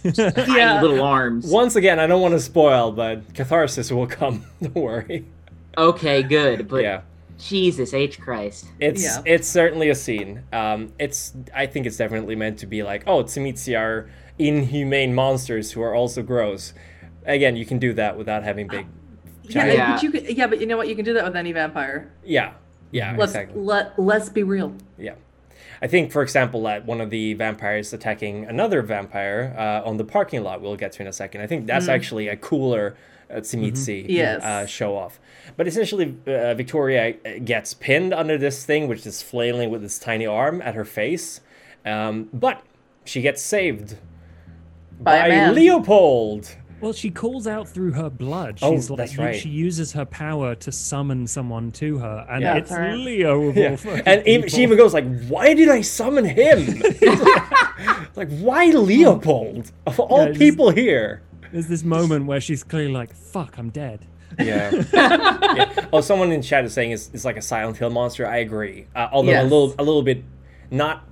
Yeah. 0.04 0.30
tiny 0.30 0.88
little 0.88 1.04
arms. 1.04 1.48
Once 1.48 1.76
again, 1.76 2.00
I 2.00 2.06
don't 2.06 2.22
want 2.22 2.36
to 2.36 2.40
spoil, 2.40 2.92
but 2.92 3.34
catharsis 3.34 3.92
will 3.92 4.08
come. 4.08 4.46
Don't 4.62 4.76
worry. 4.76 5.26
Okay, 5.78 6.22
good, 6.24 6.68
but 6.68 6.84
yeah, 6.84 7.02
Jesus 7.38 7.94
H 7.94 8.20
Christ. 8.20 8.66
it's 8.80 9.04
Yeah. 9.04 9.22
it's 9.26 9.48
certainly 9.48 9.90
a 9.90 9.96
scene. 9.96 10.44
Um, 10.52 10.94
it's 11.00 11.34
I 11.56 11.66
think 11.68 11.86
it's 11.86 11.98
definitely 11.98 12.36
meant 12.36 12.58
to 12.60 12.66
be 12.66 12.84
like, 12.84 13.04
oh, 13.08 13.24
Tzimisce 13.24 13.78
are 13.78 14.10
inhumane 14.40 15.14
monsters 15.14 15.72
who 15.72 15.82
are 15.82 15.94
also 15.94 16.22
gross. 16.24 16.74
Again, 17.26 17.56
you 17.56 17.66
can 17.66 17.78
do 17.80 17.94
that 17.94 18.18
without 18.18 18.44
having 18.44 18.68
big. 18.68 18.88
Yeah, 19.44 19.66
Yeah. 19.66 19.94
but 19.94 20.04
you 20.04 20.12
could, 20.12 20.38
yeah, 20.38 20.48
but 20.48 20.60
you 20.60 20.66
know 20.68 20.78
what? 20.78 20.88
You 20.88 20.96
can 20.96 21.06
do 21.06 21.14
that 21.14 21.24
with 21.26 21.36
any 21.36 21.52
vampire. 21.52 22.12
Yeah, 22.26 22.54
yeah, 22.92 23.16
Let's 23.18 23.32
exactly. 23.34 23.62
let 23.62 23.98
let's 24.00 24.30
be 24.30 24.44
real. 24.44 24.74
Yeah. 24.98 25.14
I 25.80 25.86
think, 25.88 26.12
for 26.12 26.24
example, 26.24 26.64
that 26.64 26.86
one 26.88 27.00
of 27.02 27.12
the 27.12 27.36
vampires 27.36 27.94
attacking 27.94 28.46
another 28.46 28.82
vampire 28.82 29.54
uh, 29.56 29.88
on 29.88 29.98
the 29.98 30.04
parking 30.04 30.42
lot, 30.44 30.60
we'll 30.60 30.76
get 30.76 30.92
to 30.94 31.04
in 31.04 31.08
a 31.08 31.14
second. 31.14 31.42
I 31.42 31.48
think 31.48 31.68
that's 31.68 31.88
actually 31.88 32.28
a 32.30 32.36
cooler 32.36 32.98
uh, 33.30 33.36
Tzimisce 33.36 34.06
Yes. 34.08 34.44
uh, 34.44 34.66
show 34.66 34.96
off. 34.96 35.20
But 35.56 35.68
essentially, 35.68 36.16
uh, 36.28 36.54
Victoria 36.54 37.16
uh, 37.26 37.40
gets 37.44 37.74
pinned 37.74 38.14
under 38.14 38.38
this 38.38 38.66
thing, 38.66 38.88
which 38.88 39.06
is 39.06 39.22
flailing 39.22 39.70
with 39.70 39.84
its 39.84 40.00
tiny 40.00 40.26
arm 40.26 40.62
at 40.62 40.76
her 40.76 40.86
face. 40.86 41.42
Um, 41.86 42.30
but 42.34 42.62
she 43.06 43.22
gets 43.22 43.42
saved 43.42 43.96
By 45.00 45.26
a 45.26 45.30
man. 45.30 45.56
Leopold. 45.56 46.56
Well, 46.80 46.94
she 46.94 47.10
calls 47.10 47.48
out 47.48 47.68
through 47.68 47.94
her 47.94 48.08
blood. 48.10 48.60
Oh, 48.62 48.76
She's 48.76 48.90
like, 48.92 48.98
that's 48.98 49.18
you- 49.18 49.24
right. 49.24 49.36
She 49.36 49.50
uses 49.50 49.94
her 49.94 50.06
power 50.06 50.54
to 50.56 50.72
summon 50.72 51.26
someone 51.26 51.72
to 51.72 51.98
her, 51.98 52.26
and 52.30 52.44
Yeah. 52.44 52.56
it's 52.58 52.70
That's 52.70 52.80
right. 52.80 52.94
Leo 52.98 53.48
of 53.50 53.58
Yeah. 53.58 53.72
all 53.72 53.78
fucking 53.78 54.04
And 54.06 54.28
even, 54.28 54.48
she 54.48 54.62
even 54.62 54.78
goes 54.78 54.94
like, 54.94 55.06
"Why 55.28 55.56
did 55.56 55.70
I 55.70 55.82
summon 55.82 56.26
him? 56.26 56.84
like, 58.16 58.30
why 58.40 58.66
Leopold 58.68 59.72
of 59.88 60.00
all 60.00 60.22
it's- 60.22 60.38
people 60.38 60.70
here?" 60.70 61.22
There's 61.52 61.68
this 61.68 61.84
moment 61.84 62.26
where 62.26 62.42
she's 62.42 62.64
clearly 62.64 62.92
like, 62.92 63.14
"Fuck, 63.14 63.58
I'm 63.58 63.70
dead." 63.70 64.06
Yeah. 64.40 64.72
yeah. 64.94 65.88
Oh, 65.94 66.02
someone 66.02 66.32
in 66.32 66.42
chat 66.42 66.66
is 66.66 66.74
saying 66.74 66.92
it's, 66.92 67.10
it's 67.14 67.26
like 67.26 67.38
a 67.38 67.42
Silent 67.42 67.78
Hill 67.78 67.90
monster. 67.90 68.28
I 68.28 68.38
agree. 68.38 68.88
Uh, 68.96 69.08
although 69.12 69.42
a 69.42 69.44
little, 69.44 69.74
a 69.80 69.84
little 69.84 70.04
bit, 70.04 70.24
not. 70.70 71.04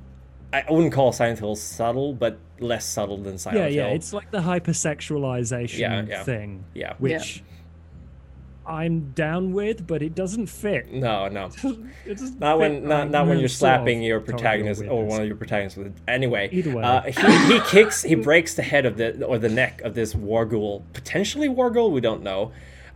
I 0.54 0.64
wouldn't 0.70 0.94
call 0.94 1.12
Silent 1.12 1.40
Hill 1.40 1.56
subtle, 1.56 2.14
but 2.14 2.38
less 2.60 2.86
subtle 2.86 3.18
than 3.18 3.38
Silent 3.38 3.60
yeah, 3.60 3.66
Hill. 3.68 3.76
yeah. 3.76 3.88
Yeah. 3.90 3.96
It's 3.96 4.14
like 4.14 4.32
the 4.32 4.40
hypersexualization 4.40 5.80
Yeah, 5.80 6.06
yeah. 6.08 6.24
thing, 6.24 6.64
yeah. 6.74 6.94
which 6.98 7.44
I'm 8.68 9.12
down 9.12 9.54
with, 9.54 9.86
but 9.86 10.02
it 10.02 10.16
doesn't 10.16 10.48
fit. 10.48 10.92
No, 10.92 11.28
no. 11.28 11.50
It 12.06 12.18
doesn't 12.18 12.40
Not 12.40 12.60
when 12.60 12.88
not, 12.88 13.10
not 13.10 13.28
when 13.28 13.40
you're 13.40 13.48
slapping 13.50 14.02
your 14.02 14.20
protagonist 14.20 14.84
or 14.84 15.06
one 15.06 15.22
of 15.22 15.28
your 15.28 15.36
protagonists 15.36 15.78
with 15.78 15.88
it. 15.88 15.94
Anyway, 16.08 16.50
Either 16.52 16.76
way. 16.76 16.84
uh, 16.84 17.02
he, 17.02 17.54
he 17.54 17.60
kicks, 17.62 18.02
he 18.04 18.16
breaks 18.16 18.56
the 18.56 18.62
head 18.64 18.86
of 18.86 18.98
the 18.98 19.26
or 19.26 19.38
the 19.38 19.50
neck 19.50 19.82
of 19.82 19.94
this 19.96 20.14
Warghoul, 20.14 20.84
potentially 20.94 21.48
Warghoul, 21.50 21.92
we 21.92 22.02
don't 22.02 22.24
know. 22.24 22.52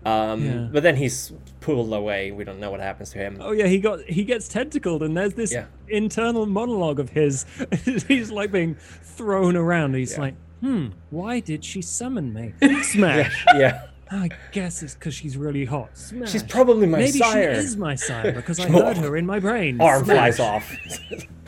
Um, 0.05 0.45
Yeah. 0.45 0.67
But 0.71 0.83
then 0.83 0.95
he's 0.95 1.33
pulled 1.59 1.91
away. 1.93 2.31
We 2.31 2.43
don't 2.45 2.59
know 2.59 2.71
what 2.71 2.79
happens 2.79 3.09
to 3.11 3.17
him. 3.19 3.37
Oh 3.41 3.51
yeah, 3.51 3.67
he 3.67 3.79
got 3.79 4.01
he 4.03 4.23
gets 4.23 4.47
tentacled, 4.47 5.03
and 5.03 5.15
there's 5.17 5.33
this 5.33 5.51
Yeah. 5.51 5.65
internal 5.89 6.45
monologue 6.45 6.99
of 6.99 7.09
his. 7.09 7.45
he's 8.07 8.31
like 8.31 8.51
being 8.51 8.75
thrown 9.03 9.55
around. 9.57 9.95
He's 9.95 10.13
Yeah. 10.13 10.19
like, 10.21 10.35
"Hmm, 10.61 10.87
why 11.09 11.41
did 11.41 11.65
she 11.65 11.81
summon 11.81 12.33
me?" 12.33 12.53
Smash. 12.83 13.45
Yeah, 13.55 13.87
I 14.11 14.29
guess 14.51 14.81
it's 14.81 14.95
because 14.95 15.13
she's 15.13 15.37
really 15.37 15.65
hot. 15.65 15.95
Smash. 15.97 16.31
she's 16.31 16.43
probably 16.43 16.87
my 16.87 16.97
Maybe 16.99 17.19
sire. 17.19 17.53
she 17.55 17.59
is 17.61 17.77
my 17.77 17.95
sire 17.95 18.31
because 18.35 18.59
I 18.59 18.67
heard 18.67 18.97
her 18.97 19.15
in 19.17 19.25
my 19.25 19.39
brain. 19.39 19.79
arm 19.79 20.03
Smash. 20.05 20.35
flies 20.35 20.39
off. 20.39 20.75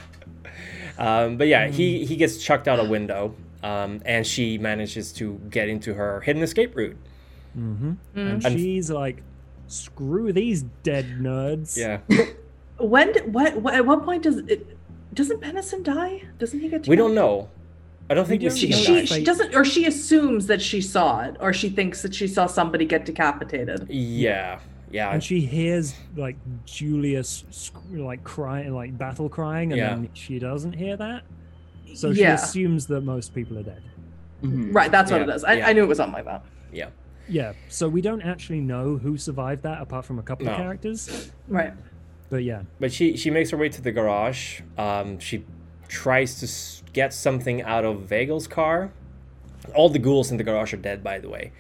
um, 0.98 1.38
but 1.38 1.48
yeah, 1.48 1.68
he 1.68 2.06
he 2.06 2.16
gets 2.16 2.38
chucked 2.38 2.68
out 2.68 2.80
a 2.80 2.84
window, 2.84 3.36
um, 3.64 4.02
and 4.06 4.26
she 4.26 4.58
manages 4.58 5.12
to 5.14 5.40
get 5.50 5.70
into 5.70 5.94
her 5.94 6.22
hidden 6.22 6.44
escape 6.44 6.76
route. 6.76 6.98
And 7.56 7.98
And- 8.16 8.44
she's 8.44 8.90
like, 8.92 9.24
"Screw 9.68 10.32
these 10.32 10.64
dead 10.84 11.06
nerds." 11.20 11.76
Yeah, 11.78 12.00
When? 12.78 13.12
did- 13.14 13.34
What? 13.34 13.58
what 13.62 13.74
at 13.74 13.86
what 13.86 14.04
point 14.06 14.24
does 14.24 14.38
it? 14.38 14.78
Doesn't 15.14 15.42
Benison 15.42 15.84
die? 15.84 16.24
Doesn't 16.40 16.60
he 16.60 16.70
get? 16.70 16.88
we 16.88 16.96
don't 16.96 17.14
know. 17.16 17.50
I 18.12 18.14
don't 18.14 18.28
think 18.28 18.42
we 18.42 18.50
She, 18.50 18.74
she, 18.74 19.06
she 19.06 19.24
doesn't, 19.24 19.56
or 19.56 19.64
she 19.64 19.86
assumes 19.86 20.48
that 20.48 20.62
she 20.62 20.82
saw 20.82 21.22
it, 21.22 21.38
or 21.40 21.54
she 21.54 21.70
thinks 21.70 22.02
that 22.02 22.14
she 22.14 22.28
saw 22.28 22.46
somebody 22.46 22.84
get 22.86 23.06
decapitated. 23.06 23.88
Yeah, 23.90 24.60
yeah, 24.92 25.12
And 25.14 25.24
she 25.24 25.40
hears 25.40 25.96
like 26.18 26.36
Julius 26.66 27.46
sc- 27.52 27.78
like 27.94 28.22
crying, 28.26 28.74
like 28.76 28.98
battle 28.98 29.30
crying, 29.30 29.72
and 29.72 29.80
Yeah. 29.80 29.90
then 29.96 30.10
she 30.12 30.40
doesn't 30.40 30.74
hear 30.74 30.98
that. 30.98 31.24
So 31.94 32.14
she 32.14 32.20
yeah, 32.20 32.34
assumes 32.34 32.86
that 32.88 33.00
most 33.00 33.34
people 33.34 33.58
are 33.58 33.64
dead. 33.64 33.82
Mhm. 34.44 34.74
right. 34.76 34.92
That's 34.92 35.10
what 35.10 35.22
it 35.22 35.30
is. 35.30 35.46
I, 35.46 35.54
yeah. 35.54 35.68
I 35.70 35.74
knew 35.74 35.84
it 35.84 35.88
was 35.88 35.98
something 35.98 36.14
like 36.16 36.26
that. 36.26 36.44
yeah. 36.74 36.90
Yeah. 37.30 37.54
So 37.70 37.88
we 37.88 38.02
don't 38.02 38.22
actually 38.24 38.60
know 38.60 38.98
who 38.98 39.16
survived 39.18 39.64
that, 39.64 39.82
apart 39.82 40.04
from 40.04 40.20
a 40.20 40.24
couple 40.24 40.50
of 40.50 40.58
characters. 40.58 41.32
Right. 41.48 41.72
But 42.30 42.44
yeah, 42.44 42.64
But 42.82 42.92
she 42.92 43.16
she 43.16 43.30
makes 43.30 43.52
her 43.52 43.58
way 43.58 43.70
to 43.70 43.82
the 43.82 43.92
garage. 43.94 44.60
Um, 44.78 45.18
she 45.20 45.46
tries 45.92 46.40
to 46.40 46.92
get 46.94 47.14
something 47.14 47.62
out 47.62 47.84
of 47.86 48.02
Vagel's 48.02 48.48
car. 48.48 48.92
All 49.76 49.90
the 49.90 50.00
ghouls 50.00 50.32
in 50.32 50.38
the 50.38 50.44
garage 50.44 50.74
are 50.74 50.78
dead, 50.78 51.04
by 51.04 51.20
the 51.20 51.30
way. 51.30 51.52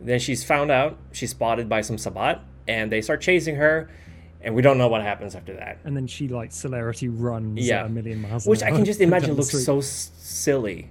Then 0.00 0.20
she's 0.20 0.44
found 0.44 0.70
out. 0.70 0.96
She's 1.10 1.30
spotted 1.30 1.68
by 1.68 1.80
some 1.80 1.96
Sabbat, 1.98 2.40
and 2.68 2.92
they 2.92 3.00
start 3.00 3.20
chasing 3.20 3.56
her. 3.56 3.90
And 4.40 4.54
we 4.54 4.62
don't 4.62 4.78
know 4.78 4.86
what 4.86 5.02
happens 5.02 5.34
after 5.34 5.54
that. 5.54 5.78
and 5.84 5.96
then 5.96 6.06
she 6.06 6.28
like 6.28 6.52
celerity 6.52 7.08
runs 7.08 7.66
Yeah. 7.66 7.80
at 7.80 7.86
a 7.86 7.88
million 7.88 8.22
miles. 8.22 8.46
Which 8.46 8.62
I 8.62 8.70
can 8.70 8.84
just 8.84 9.00
imagine 9.00 9.34
looks 9.40 9.50
so 9.64 9.78
s- 9.78 10.12
silly. 10.16 10.90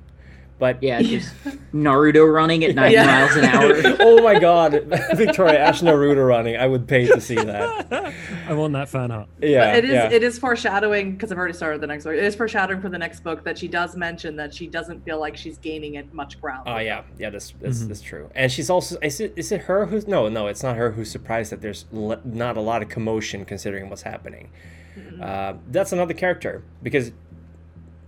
But 0.59 0.81
Yeah, 0.81 1.01
just 1.03 1.33
Naruto 1.71 2.31
running 2.33 2.63
at 2.63 2.73
90 2.73 2.93
Yeah. 2.93 3.05
miles 3.05 3.35
an 3.35 3.45
hour. 3.45 3.95
oh 3.99 4.23
my 4.23 4.39
god, 4.39 4.71
Victoria 5.13 5.59
Ash 5.59 5.81
Naruto 5.81 6.27
running. 6.27 6.57
I 6.57 6.65
would 6.65 6.87
pay 6.87 7.05
to 7.05 7.21
see 7.21 7.35
that. 7.35 8.13
I 8.47 8.53
want 8.53 8.73
that 8.73 8.89
fan 8.89 9.11
art. 9.11 9.27
Yeah, 9.39 9.75
It 9.75 9.85
is. 9.85 9.91
yeah. 9.91 10.09
It 10.09 10.23
is 10.23 10.39
foreshadowing 10.39 11.11
because 11.13 11.31
I've 11.31 11.37
already 11.37 11.53
started 11.53 11.81
the 11.81 11.87
next 11.87 12.05
book. 12.05 12.13
It 12.13 12.23
is 12.23 12.35
foreshadowing 12.35 12.81
for 12.81 12.89
the 12.89 12.97
next 12.97 13.19
book 13.19 13.43
that 13.43 13.57
she 13.57 13.67
does 13.67 13.95
mention 13.95 14.35
that 14.37 14.51
she 14.53 14.65
doesn't 14.67 15.05
feel 15.05 15.19
like 15.19 15.37
she's 15.37 15.57
gaining 15.59 15.95
it 15.95 16.11
much 16.13 16.41
ground. 16.41 16.63
Oh 16.67 16.79
yeah, 16.79 17.03
yeah, 17.19 17.29
that's 17.29 17.53
that's, 17.61 17.83
Mhm. 17.83 17.87
that's 17.89 18.01
true. 18.01 18.29
And 18.33 18.51
she's 18.51 18.69
also 18.71 18.97
is 19.01 19.19
it 19.19 19.33
is 19.35 19.51
it 19.51 19.61
her 19.61 19.85
who's 19.85 20.07
no 20.07 20.27
no 20.27 20.47
it's 20.47 20.63
not 20.63 20.75
her 20.75 20.91
who's 20.91 21.11
surprised 21.11 21.51
that 21.51 21.61
there's 21.61 21.85
le- 21.91 22.21
not 22.25 22.57
a 22.57 22.61
lot 22.61 22.81
of 22.81 22.89
commotion 22.89 23.45
considering 23.45 23.89
what's 23.89 24.01
happening. 24.01 24.49
Uh, 25.21 25.53
that's 25.69 25.91
another 25.91 26.15
character 26.15 26.63
because 26.81 27.11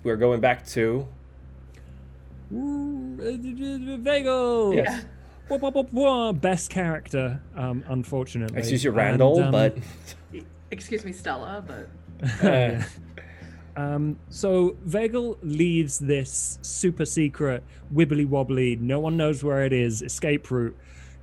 we're 0.03 0.15
going 0.17 0.39
back 0.39 0.65
to 0.65 1.07
Vagel. 4.01 4.75
yes. 4.75 5.05
Best 6.33 6.69
character, 6.69 7.41
um, 7.55 7.83
unfortunately. 7.87 8.57
excuse 8.57 8.83
you 8.83 8.91
And, 8.91 8.97
Randall, 8.97 9.41
um, 9.43 9.51
but 9.51 9.77
Excuse 10.71 11.03
me, 11.03 11.11
Stella, 11.11 11.63
but 11.65 11.89
uh, 12.45 12.83
Um, 13.75 14.19
so 14.29 14.75
Vagel 14.85 15.37
leaves 15.41 15.99
this 15.99 16.59
super 16.61 17.05
secret, 17.05 17.63
wibbly 17.93 18.27
wobbly, 18.27 18.75
no 18.75 18.99
one 18.99 19.15
knows 19.15 19.43
where 19.43 19.63
it 19.63 19.71
is, 19.73 20.01
escape 20.01 20.51
route, 20.51 20.75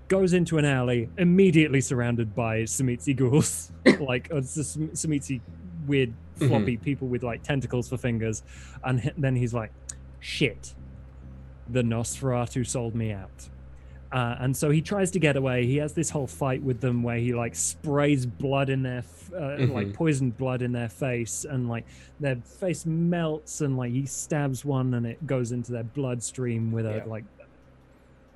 goes 0.08 0.32
into 0.32 0.56
an 0.58 0.64
alley, 0.64 1.10
immediately 1.18 1.80
surrounded 1.80 2.34
by 2.34 2.62
Tzimisce 2.62 3.14
ghouls. 3.14 3.70
like, 4.00 4.28
uh, 4.32 4.36
it's 4.38 4.54
the 4.54 4.64
Sam- 4.64 4.88
Tzimisce 4.88 5.40
weird, 5.86 6.14
floppy 6.36 6.76
people 6.76 7.08
with 7.08 7.22
like 7.22 7.42
tentacles 7.42 7.88
for 7.88 7.96
fingers. 7.96 8.42
And 8.84 9.12
then 9.18 9.36
he's 9.36 9.52
like, 9.54 9.72
shit, 10.20 10.74
the 11.68 11.82
Nosferatu 11.82 12.66
sold 12.66 12.94
me 12.94 13.12
out. 13.12 13.48
Uh, 14.12 14.36
and 14.38 14.56
so 14.56 14.70
he 14.70 14.80
tries 14.80 15.10
to 15.10 15.18
get 15.18 15.36
away. 15.36 15.66
He 15.66 15.78
has 15.78 15.92
this 15.92 16.10
whole 16.10 16.28
fight 16.28 16.62
with 16.62 16.80
them 16.80 17.02
where 17.02 17.16
he 17.18 17.34
like 17.34 17.54
sprays 17.56 18.24
blood 18.24 18.70
in 18.70 18.82
their, 18.82 18.98
f- 18.98 19.32
uh, 19.34 19.56
like 19.66 19.88
Mhm. 19.88 19.94
poisoned 19.94 20.36
blood 20.36 20.62
in 20.62 20.70
their 20.72 20.88
face, 20.88 21.44
and 21.44 21.68
like 21.68 21.84
their 22.20 22.36
face 22.36 22.86
melts, 22.86 23.60
and 23.60 23.76
like 23.76 23.90
he 23.90 24.06
stabs 24.06 24.64
one, 24.64 24.94
and 24.94 25.06
it 25.06 25.26
goes 25.26 25.50
into 25.50 25.72
their 25.72 25.82
bloodstream 25.84 26.70
with 26.70 26.86
a 26.86 26.98
Yeah. 26.98 27.04
like 27.04 27.24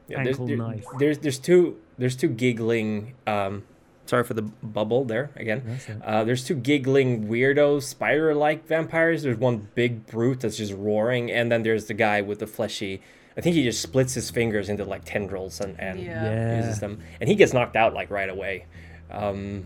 yeah, 0.08 0.16
there's, 0.24 0.28
ankle 0.28 0.46
there- 0.48 0.56
knife. 0.56 0.84
there's 0.98 1.18
there's 1.18 1.38
two 1.38 1.76
there's 1.98 2.16
two 2.16 2.28
giggling. 2.28 3.14
Um, 3.26 3.62
sorry 4.06 4.24
for 4.24 4.34
the 4.34 4.42
bubble 4.42 5.04
there 5.04 5.30
again. 5.36 5.78
Uh, 6.04 6.24
there's 6.24 6.44
two 6.44 6.56
giggling 6.56 7.28
weirdo 7.28 7.80
spider-like 7.80 8.66
vampires. 8.66 9.22
There's 9.22 9.38
one 9.38 9.68
big 9.76 10.04
brute 10.06 10.40
that's 10.40 10.56
just 10.56 10.74
roaring, 10.74 11.30
and 11.30 11.50
then 11.52 11.62
there's 11.62 11.86
the 11.86 11.94
guy 11.94 12.20
with 12.22 12.40
the 12.40 12.48
fleshy. 12.48 13.00
I 13.36 13.40
think 13.40 13.54
he 13.56 13.62
just 13.62 13.80
splits 13.80 14.12
his 14.14 14.30
fingers 14.30 14.68
into 14.68 14.84
like 14.84 15.04
tendrils 15.04 15.60
and 15.60 15.78
and 15.80 16.00
Yeah. 16.00 16.24
yeah. 16.24 16.56
uses 16.58 16.80
them, 16.80 17.00
and 17.20 17.28
he 17.28 17.34
gets 17.36 17.52
knocked 17.52 17.76
out 17.76 17.94
like 17.94 18.10
right 18.10 18.28
away. 18.28 18.66
Um, 19.10 19.64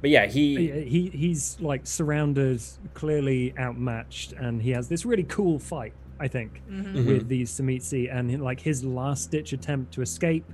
but 0.00 0.10
yeah, 0.10 0.26
he 0.26 0.56
He, 0.56 0.84
he 0.84 1.08
he's 1.10 1.58
like 1.60 1.86
surrounded, 1.86 2.60
clearly 2.94 3.54
outmatched, 3.58 4.32
and 4.32 4.60
he 4.62 4.70
has 4.70 4.88
this 4.88 5.04
really 5.04 5.24
cool 5.24 5.58
fight. 5.58 5.92
I 6.20 6.28
think 6.28 6.62
Mhm. 6.70 7.06
with 7.06 7.28
these 7.28 7.50
Tzimisce, 7.50 8.08
and 8.14 8.40
like 8.42 8.60
his 8.60 8.84
last 8.84 9.30
ditch 9.30 9.52
attempt 9.52 9.92
to 9.94 10.02
escape, 10.02 10.44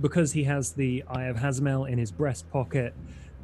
because 0.00 0.32
he 0.32 0.44
has 0.44 0.72
the 0.72 1.02
Eye 1.08 1.24
of 1.24 1.36
Hazimel 1.38 1.88
in 1.88 1.98
his 1.98 2.12
breast 2.12 2.48
pocket, 2.50 2.92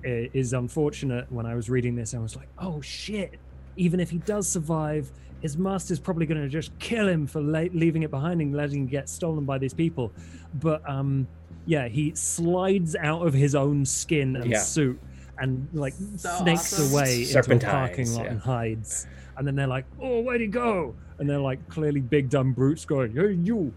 i- 0.04 0.28
is 0.34 0.52
unfortunate. 0.52 1.30
When 1.32 1.46
I 1.46 1.54
was 1.54 1.70
reading 1.70 1.94
this, 1.96 2.14
I 2.14 2.18
was 2.18 2.36
like, 2.36 2.48
"Oh 2.58 2.80
shit, 2.82 3.38
even 3.76 3.98
if 3.98 4.10
he 4.10 4.18
does 4.18 4.46
survive, 4.46 5.10
his 5.44 5.58
master's 5.58 6.00
probably 6.00 6.24
going 6.24 6.40
to 6.40 6.48
just 6.48 6.76
kill 6.78 7.06
him 7.06 7.26
for 7.26 7.42
la- 7.42 7.68
leaving 7.74 8.02
it 8.02 8.10
behind 8.10 8.40
and 8.40 8.54
letting 8.56 8.84
it 8.84 8.90
get 8.90 9.10
stolen 9.10 9.44
by 9.44 9.58
these 9.58 9.74
people. 9.74 10.10
But 10.54 10.80
um, 10.88 11.28
yeah, 11.66 11.86
he 11.86 12.14
slides 12.14 12.96
out 12.96 13.26
of 13.26 13.34
his 13.34 13.54
own 13.54 13.84
skin 13.84 14.36
and 14.36 14.46
Yeah. 14.50 14.60
suit 14.60 14.98
and 15.36 15.68
like 15.74 15.92
So 16.16 16.30
snakes 16.38 16.72
awesome. 16.72 16.92
away 16.94 17.22
into 17.30 17.56
a 17.56 17.58
parking 17.58 18.10
lot 18.14 18.24
yeah. 18.24 18.30
and 18.30 18.40
hides. 18.40 19.06
And 19.36 19.46
then 19.46 19.54
they're 19.54 19.66
like, 19.66 19.84
"Oh, 20.00 20.20
where'd 20.22 20.40
he 20.40 20.46
go?" 20.46 20.94
And 21.18 21.28
they're 21.28 21.38
like, 21.50 21.68
clearly 21.68 22.00
big 22.00 22.30
dumb 22.30 22.52
brutes 22.54 22.86
going, 22.86 23.14
"Hey, 23.14 23.32
you! 23.34 23.70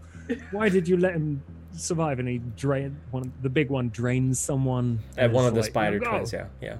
Why 0.52 0.70
did 0.70 0.88
you 0.88 0.96
let 0.96 1.12
him 1.12 1.42
survive?" 1.72 2.18
And 2.18 2.28
he 2.28 2.38
drain 2.56 2.96
one. 3.10 3.24
Of, 3.24 3.42
The 3.42 3.50
big 3.50 3.68
one 3.68 3.90
drains 3.90 4.38
someone. 4.38 5.00
At 5.18 5.24
and 5.26 5.34
one 5.34 5.44
of 5.44 5.52
the 5.54 5.60
like, 5.60 5.70
spider 5.70 5.98
"Go." 5.98 6.08
twins, 6.10 6.32
yeah, 6.32 6.46
yeah, 6.62 6.76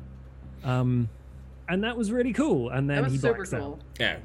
Um, 0.64 1.10
and 1.68 1.84
that 1.84 1.94
was 1.98 2.10
really 2.10 2.32
cool. 2.32 2.70
And 2.70 2.88
then 2.88 3.02
That 3.02 3.08
he 3.10 3.12
was 3.12 3.20
super 3.20 3.34
blacks 3.34 3.50
cool. 3.50 3.60
out. 3.74 3.80
yeah, 4.00 4.16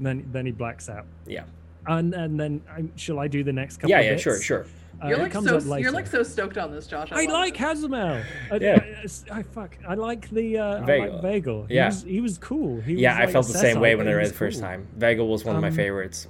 Then 0.00 0.28
then 0.32 0.46
he 0.46 0.52
blacks 0.52 0.88
out. 0.88 1.06
yeah, 1.26 1.44
And 1.86 2.12
and 2.14 2.38
then 2.38 2.60
um, 2.76 2.90
shall 2.96 3.18
I 3.18 3.28
do 3.28 3.42
the 3.44 3.52
next 3.52 3.76
couple? 3.78 3.90
yeah, 3.90 4.00
of 4.00 4.04
yeah. 4.04 4.10
bits? 4.12 4.22
Sure, 4.22 4.40
sure. 4.40 4.66
Uh, 5.02 5.08
You're 5.08 5.18
like 5.18 5.32
so 5.34 5.76
you're 5.76 5.92
like 5.92 6.06
so 6.06 6.22
stoked 6.22 6.56
on 6.56 6.70
this, 6.72 6.86
Josh. 6.86 7.08
I 7.12 7.22
love 7.26 7.32
like 7.32 7.54
it. 7.54 7.60
Hazimel. 7.60 8.24
I, 8.50 8.56
Yeah. 8.56 8.82
I, 9.30 9.38
I 9.40 9.42
fuck. 9.42 9.76
I 9.86 9.92
like 9.94 10.30
the 10.30 10.56
uh, 10.58 10.78
I 10.78 10.80
Vagel. 10.86 11.12
like 11.12 11.22
Vagel. 11.22 11.68
He 11.68 11.74
Yeah. 11.74 11.86
was, 11.88 12.02
he 12.02 12.20
was 12.22 12.38
cool. 12.38 12.80
He 12.80 12.94
Yeah, 12.94 13.12
was, 13.12 13.18
I 13.20 13.24
like, 13.24 13.32
felt 13.34 13.46
the 13.48 13.58
same 13.58 13.78
way 13.80 13.94
when 13.94 14.08
I 14.08 14.12
read 14.14 14.26
it 14.26 14.28
the 14.30 14.34
first 14.34 14.60
cool. 14.60 14.68
time. 14.70 14.86
Vagel 14.98 15.28
was 15.28 15.44
one 15.44 15.54
of 15.54 15.60
my 15.60 15.68
Um, 15.68 15.74
favorites. 15.74 16.28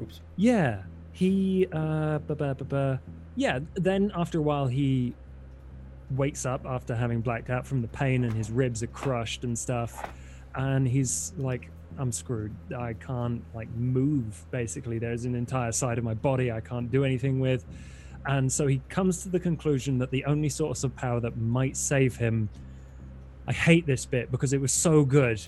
Oops. 0.00 0.20
Yeah, 0.36 0.82
he. 1.12 1.66
Uh, 1.72 2.18
ba 2.20 2.36
ba 2.36 2.54
ba 2.56 2.64
ba. 2.64 3.00
Yeah. 3.34 3.58
Then 3.74 4.12
after 4.14 4.38
a 4.38 4.42
while, 4.42 4.68
he 4.68 5.14
wakes 6.12 6.46
up 6.46 6.64
after 6.64 6.94
having 6.94 7.20
blacked 7.22 7.50
out 7.50 7.66
from 7.66 7.82
the 7.82 7.88
pain, 7.88 8.22
and 8.22 8.32
his 8.34 8.50
ribs 8.52 8.84
are 8.84 8.88
crushed 8.88 9.42
and 9.42 9.58
stuff, 9.58 10.08
and 10.54 10.86
he's 10.86 11.32
like, 11.36 11.70
"I'm 11.98 12.12
screwed. 12.12 12.54
I 12.76 12.92
can't 12.94 13.42
like 13.54 13.68
move. 13.76 14.44
Basically, 14.50 14.98
there's 14.98 15.24
an 15.24 15.34
entire 15.34 15.72
side 15.72 15.98
of 15.98 16.04
my 16.04 16.14
body 16.14 16.50
I 16.52 16.60
can't 16.60 16.90
do 16.90 17.04
anything 17.04 17.40
with." 17.40 17.64
And 18.26 18.50
so 18.52 18.66
he 18.66 18.80
comes 18.88 19.22
to 19.22 19.28
the 19.28 19.40
conclusion 19.40 19.98
that 19.98 20.10
the 20.10 20.24
only 20.24 20.48
source 20.48 20.84
of 20.84 20.94
power 20.96 21.20
that 21.20 21.36
might 21.38 21.76
save 21.76 22.16
him. 22.16 22.48
I 23.46 23.52
hate 23.52 23.86
this 23.86 24.04
bit 24.04 24.30
because 24.30 24.52
it 24.52 24.60
was 24.60 24.72
so 24.72 25.04
good. 25.04 25.40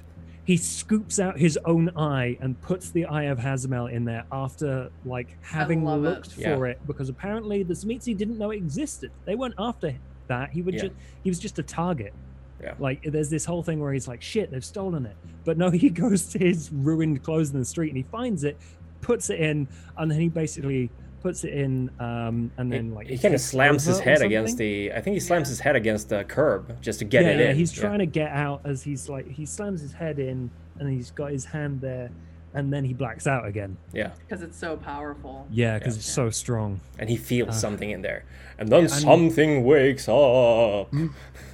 He 0.45 0.57
scoops 0.57 1.21
out 1.21 1.39
his 1.39 1.59
own 1.67 1.91
eye 1.97 2.39
and 2.41 2.59
puts 2.63 2.91
the 2.91 3.05
eye 3.05 3.25
of 3.25 3.39
Hazimel 3.39 3.93
in 3.93 4.05
there 4.05 4.25
after 4.33 4.91
like 5.05 5.37
having 5.43 5.85
love 5.85 6.05
it. 6.05 6.09
looked 6.09 6.39
Yeah. 6.39 6.57
for 6.57 6.67
it 6.67 6.81
because 6.87 7.09
apparently 7.11 7.63
the 7.63 7.75
Tzimisce 7.75 8.17
didn't 8.17 8.39
know 8.39 8.51
it 8.51 8.57
existed. 8.57 9.11
They 9.27 9.35
weren't 9.35 9.55
after 9.59 9.95
that. 10.29 10.51
He 10.51 10.63
would 10.63 10.75
Yeah. 10.75 10.83
just 10.83 10.93
he 11.23 11.31
was 11.31 11.39
just 11.39 11.59
a 11.59 11.63
target. 11.63 12.15
Yeah. 12.63 12.75
Like 12.79 13.03
there's 13.05 13.31
this 13.31 13.45
whole 13.45 13.63
thing 13.63 13.81
where 13.81 13.93
he's 13.93 14.09
like, 14.09 14.23
shit, 14.23 14.51
they've 14.51 14.65
stolen 14.65 15.07
it. 15.07 15.17
But 15.45 15.57
no, 15.59 15.71
he 15.85 15.89
goes 15.91 16.27
to 16.31 16.39
his 16.39 16.71
ruined 16.73 17.23
clothes 17.23 17.51
in 17.53 17.59
the 17.59 17.65
street 17.65 17.89
and 17.89 17.97
he 17.97 18.03
finds 18.05 18.45
it, 18.45 18.57
puts 19.01 19.31
it 19.31 19.41
in, 19.41 19.67
and 19.97 20.11
then 20.11 20.21
he 20.21 20.29
basically 20.29 20.91
puts 21.23 21.45
it 21.45 21.53
in 21.53 21.91
um 22.01 22.51
and 22.57 22.73
then 22.73 22.87
He- 22.87 22.91
like 22.93 23.07
he 23.09 23.19
kind 23.19 23.35
of 23.35 23.43
slams 23.43 23.85
his 23.85 24.01
head 24.01 24.23
against 24.23 24.57
the. 24.57 24.91
I 24.93 25.01
think 25.03 25.15
he 25.15 25.21
slams 25.21 25.49
Yeah. 25.49 25.51
his 25.51 25.61
head 25.61 25.77
against 25.77 26.09
the 26.09 26.25
curb 26.25 26.81
just 26.81 26.99
to 27.01 27.05
get 27.05 27.25
yeah, 27.25 27.31
it 27.33 27.41
yeah, 27.41 27.51
in. 27.51 27.57
he's 27.57 27.73
trying 27.73 27.99
to 27.99 28.07
get 28.07 28.31
out 28.33 28.63
as 28.65 28.83
he's 28.83 29.09
like 29.09 29.29
he 29.29 29.45
slams 29.45 29.83
his 29.83 29.93
head 29.93 30.19
in 30.19 30.51
and 30.79 30.89
he's 30.89 31.11
got 31.11 31.31
his 31.31 31.45
hand 31.45 31.81
there 31.83 32.11
and 32.55 32.73
then 32.73 32.85
he 32.85 32.93
blacks 32.95 33.27
out 33.27 33.47
again. 33.47 33.77
Yeah, 33.93 34.11
because 34.27 34.43
it's 34.43 34.57
so 34.59 34.77
powerful. 34.77 35.47
Yeah, 35.51 35.79
because 35.79 35.95
Yeah. 35.97 36.01
it's 36.01 36.11
so 36.13 36.31
strong. 36.31 36.81
and 36.99 37.09
he 37.09 37.17
feels 37.17 37.51
Uh, 37.51 37.53
something 37.53 37.91
in 37.91 38.03
there, 38.03 38.25
and 38.59 38.69
then 38.69 38.81
and- 38.83 38.91
something 38.91 39.65
wakes 39.65 40.09
up. 40.09 40.15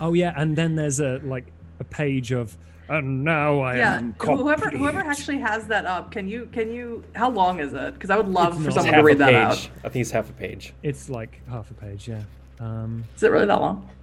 Oh 0.01 0.12
yeah, 0.14 0.32
and 0.36 0.56
then 0.56 0.77
there's 0.77 1.01
a 1.01 1.20
like 1.24 1.47
a 1.81 1.85
page 1.85 2.32
of 2.32 2.56
and 2.89 3.24
now 3.24 3.59
I 3.60 3.73
am. 3.73 3.78
Yeah, 3.78 3.97
am 3.97 4.12
whoever 4.39 4.70
whoever 4.70 5.01
actually 5.01 5.39
has 5.39 5.66
that 5.66 5.86
up, 5.86 6.12
can 6.12 6.28
you 6.28 6.48
can 6.52 6.70
you? 6.73 7.02
How 7.14 7.28
long 7.31 7.59
is 7.60 7.73
it? 7.74 7.94
Because 7.94 8.10
I 8.10 8.16
would 8.16 8.28
love 8.28 8.55
It's 8.55 8.62
for 8.62 8.68
not- 8.70 8.74
someone 8.74 8.94
half 8.94 9.01
to 9.02 9.06
read 9.06 9.18
that 9.18 9.27
page. 9.31 9.36
out. 9.36 9.70
I 9.85 9.89
think 9.89 10.02
it's 10.02 10.10
half 10.12 10.31
a 10.31 10.32
page. 10.35 10.73
It's 10.82 11.10
like 11.10 11.40
half 11.51 11.70
a 11.70 11.74
page, 11.74 12.06
yeah. 12.09 12.23
Um, 12.60 13.05
Is 13.16 13.23
it 13.23 13.31
really 13.32 13.47
that 13.47 13.60
long? 13.60 13.89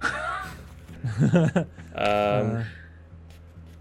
Um, 1.16 1.66
uh, 1.94 2.64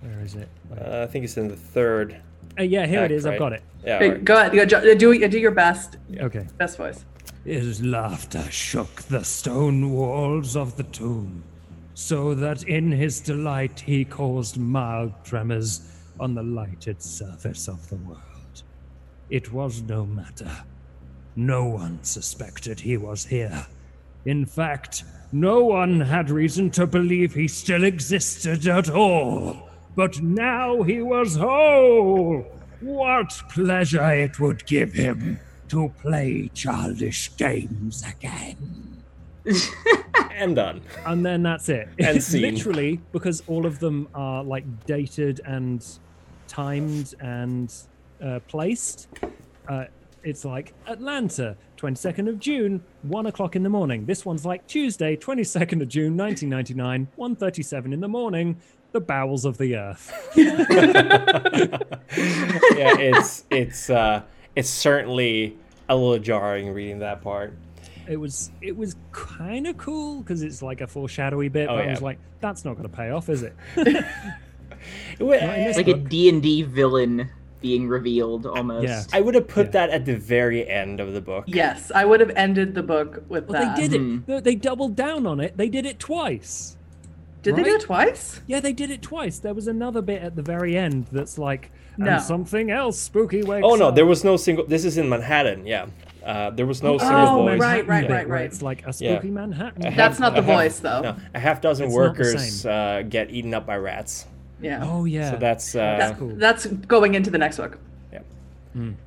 where 0.02 0.20
is 0.24 0.36
it? 0.36 0.48
uh, 0.72 1.04
I 1.04 1.08
think 1.08 1.24
it's 1.26 1.38
in 1.38 1.48
the 1.48 1.56
third. 1.56 2.18
Uh, 2.60 2.64
yeah, 2.64 2.86
here 2.86 3.02
it 3.02 3.06
act, 3.06 3.12
is. 3.14 3.26
I've 3.26 3.40
got 3.40 3.54
it. 3.54 3.64
Yeah, 3.86 4.00
Wait, 4.00 4.10
right. 4.10 4.26
Go 4.26 4.38
ahead. 4.38 4.54
Go, 4.54 4.66
Jo- 4.66 4.96
do 4.96 5.28
do 5.28 5.40
your 5.40 5.52
best 5.52 5.98
Okay. 6.20 6.48
best 6.58 6.78
voice. 6.78 7.04
His 7.46 7.84
laughter 7.84 8.44
shook 8.50 9.02
the 9.04 9.24
stone 9.24 9.92
walls 9.92 10.56
of 10.56 10.78
the 10.78 10.84
tomb, 10.84 11.44
so 11.94 12.34
that 12.36 12.64
in 12.64 12.92
his 12.92 13.20
delight 13.20 13.82
he 13.82 14.06
caused 14.06 14.58
mild 14.58 15.12
tremors 15.26 15.82
on 16.20 16.36
the 16.36 16.44
lighted 16.44 17.02
surface 17.02 17.68
of 17.68 17.90
the 17.90 17.98
world. 17.98 18.20
It 19.30 19.52
was 19.52 19.82
no 19.82 20.06
matter. 20.06 20.52
No 21.36 21.66
one 21.66 22.00
suspected 22.04 22.80
he 22.80 22.96
was 22.98 23.26
here. 23.26 23.66
In 24.26 24.46
fact, 24.46 25.04
no 25.32 25.66
one 25.66 26.00
had 26.00 26.30
reason 26.30 26.70
to 26.72 26.86
believe 26.86 27.34
he 27.34 27.48
still 27.48 27.84
existed 27.84 28.68
at 28.68 28.90
all. 28.90 29.70
But 29.96 30.22
now 30.22 30.82
he 30.82 31.02
was 31.02 31.36
whole. 31.36 32.46
What 32.82 33.30
pleasure 33.50 34.12
it 34.12 34.40
would 34.40 34.66
give 34.66 34.94
him 34.94 35.40
to 35.70 35.94
play 36.02 36.50
childish 36.54 37.36
games 37.38 38.04
again. 38.08 39.04
and 40.32 40.56
done. 40.56 40.82
And 41.06 41.26
then 41.26 41.44
that's 41.44 41.70
it. 41.70 41.90
And 42.00 42.18
It's 42.18 42.26
scene. 42.34 42.42
literally 42.42 43.00
because 43.12 43.44
all 43.48 43.66
of 43.66 43.80
them 43.80 44.08
are 44.14 44.44
like 44.44 44.66
dated 44.86 45.42
and 45.46 45.86
timed 46.48 47.16
and 47.20 47.74
uh, 48.24 48.40
placed. 48.48 49.08
Uh, 49.68 49.86
it's 50.24 50.46
like 50.46 50.74
Atlanta, 50.88 51.58
22nd 51.78 52.30
of 52.30 52.40
June, 52.40 52.82
1 53.04 53.26
o'clock 53.26 53.56
in 53.56 53.64
the 53.64 53.70
morning. 53.70 54.06
This 54.06 54.26
one's 54.26 54.46
like 54.46 54.66
Tuesday, 54.68 55.18
22nd 55.18 55.82
of 55.82 55.90
June, 55.90 56.16
1999, 56.16 57.08
1.37 57.18 57.94
in 57.94 58.00
the 58.00 58.08
morning, 58.08 58.58
the 58.94 59.02
bowels 59.02 59.44
of 59.46 59.58
the 59.58 59.76
earth. 59.76 60.12
yeah, 60.38 61.78
it's 62.98 63.44
it's 63.50 63.90
uh, 63.90 64.22
it's 64.56 64.70
certainly 64.70 65.58
a 65.90 65.96
little 65.96 66.20
jarring 66.20 66.72
reading 66.74 67.00
that 67.00 67.22
part. 67.22 67.54
It 68.08 68.18
was 68.18 68.52
it 68.62 68.76
was 68.76 68.96
kind 69.12 69.68
of 69.68 69.78
cool 69.78 70.22
because 70.22 70.44
it's 70.44 70.62
like 70.62 70.82
a 70.82 70.88
foreshadowy 70.88 71.50
bit, 71.50 71.70
Oh, 71.70 71.76
but 71.76 71.86
I 71.86 71.90
was 71.90 72.02
like, 72.02 72.20
that's 72.42 72.66
not 72.66 72.74
going 72.78 72.90
to 72.90 72.96
pay 72.96 73.10
off, 73.12 73.30
is 73.30 73.44
it? 73.44 73.56
It 73.78 75.24
would- 75.24 75.42
in 75.42 75.64
this 75.64 75.78
like 75.78 75.88
a 75.88 75.94
book- 75.96 76.10
D&D 76.10 76.64
villain 76.64 77.30
being 77.62 77.88
revealed 77.88 78.46
almost. 78.46 78.88
Yeah. 78.90 79.04
I 79.14 79.22
would 79.22 79.36
have 79.36 79.48
put 79.48 79.68
Yeah. 79.68 79.72
that 79.72 79.90
at 79.92 80.06
the 80.06 80.18
very 80.18 80.68
end 80.70 81.00
of 81.00 81.14
the 81.14 81.22
book. 81.22 81.46
Yes, 81.48 81.90
I 81.96 82.04
would 82.04 82.20
have 82.20 82.32
ended 82.36 82.76
the 82.76 82.84
book 82.84 83.24
with 83.30 83.48
Well, 83.48 83.62
that. 83.62 83.78
they 83.78 83.88
did 83.88 84.02
Mhm. 84.02 84.20
it. 84.20 84.26
They- 84.28 84.42
They 84.52 84.56
doubled 84.56 84.98
down 84.98 85.26
on 85.26 85.40
it. 85.40 85.56
They 85.56 85.70
did 85.70 85.86
it 85.86 85.98
twice. 86.00 86.76
Did 87.44 87.56
they 87.58 87.64
do 87.64 87.76
it 87.76 87.82
twice? 87.82 88.42
Yeah, 88.48 88.60
they 88.60 88.74
did 88.74 88.90
it 88.90 89.02
twice. 89.02 89.40
There 89.40 89.54
was 89.54 89.68
another 89.68 90.02
bit 90.02 90.22
at 90.24 90.36
the 90.36 90.42
very 90.42 90.76
end 90.78 91.08
that's 91.12 91.38
like, 91.38 91.72
and 91.98 92.06
No. 92.06 92.18
something 92.20 92.72
else 92.72 92.98
spooky 93.00 93.44
wakes 93.44 93.66
Oh 93.68 93.76
no, 93.76 93.90
up. 93.90 93.96
there 93.96 94.06
was 94.06 94.24
no 94.24 94.38
single. 94.38 94.66
This 94.66 94.86
is 94.86 94.98
in 94.98 95.08
Manhattan. 95.10 95.68
Yeah, 95.68 95.88
uh, 96.26 96.50
there 96.52 96.66
was 96.66 96.82
no 96.82 96.98
single 96.98 97.18
Oh, 97.20 97.44
voice. 97.44 97.60
right, 97.60 97.86
right, 97.88 98.08
bit 98.08 98.14
right, 98.14 98.28
right. 98.28 98.46
It's 98.46 98.62
like 98.62 98.82
a 98.88 98.94
Yeah. 98.98 99.16
spooky 99.16 99.30
Manhattan. 99.30 99.86
A 99.86 99.90
half- 99.90 99.98
That's 99.98 100.20
not 100.20 100.34
the 100.36 100.42
half- 100.42 100.56
voice, 100.58 100.80
though. 100.80 101.02
No, 101.02 101.16
a 101.36 101.40
half 101.40 101.62
dozen 101.62 101.88
It's 101.88 101.96
workers 101.96 102.66
uh, 102.66 103.04
get 103.08 103.30
eaten 103.30 103.54
up 103.54 103.66
by 103.68 103.78
rats. 103.78 104.26
Yeah. 104.62 104.80
Oh 104.90 105.04
yeah. 105.06 105.32
So 105.32 105.38
that's 105.38 105.76
uh, 105.76 105.80
That's 106.00 106.18
cool. 106.20 106.32
That's 106.36 106.66
going 106.66 107.16
into 107.16 107.30
the 107.30 107.38
next 107.38 107.58
book. 107.58 107.78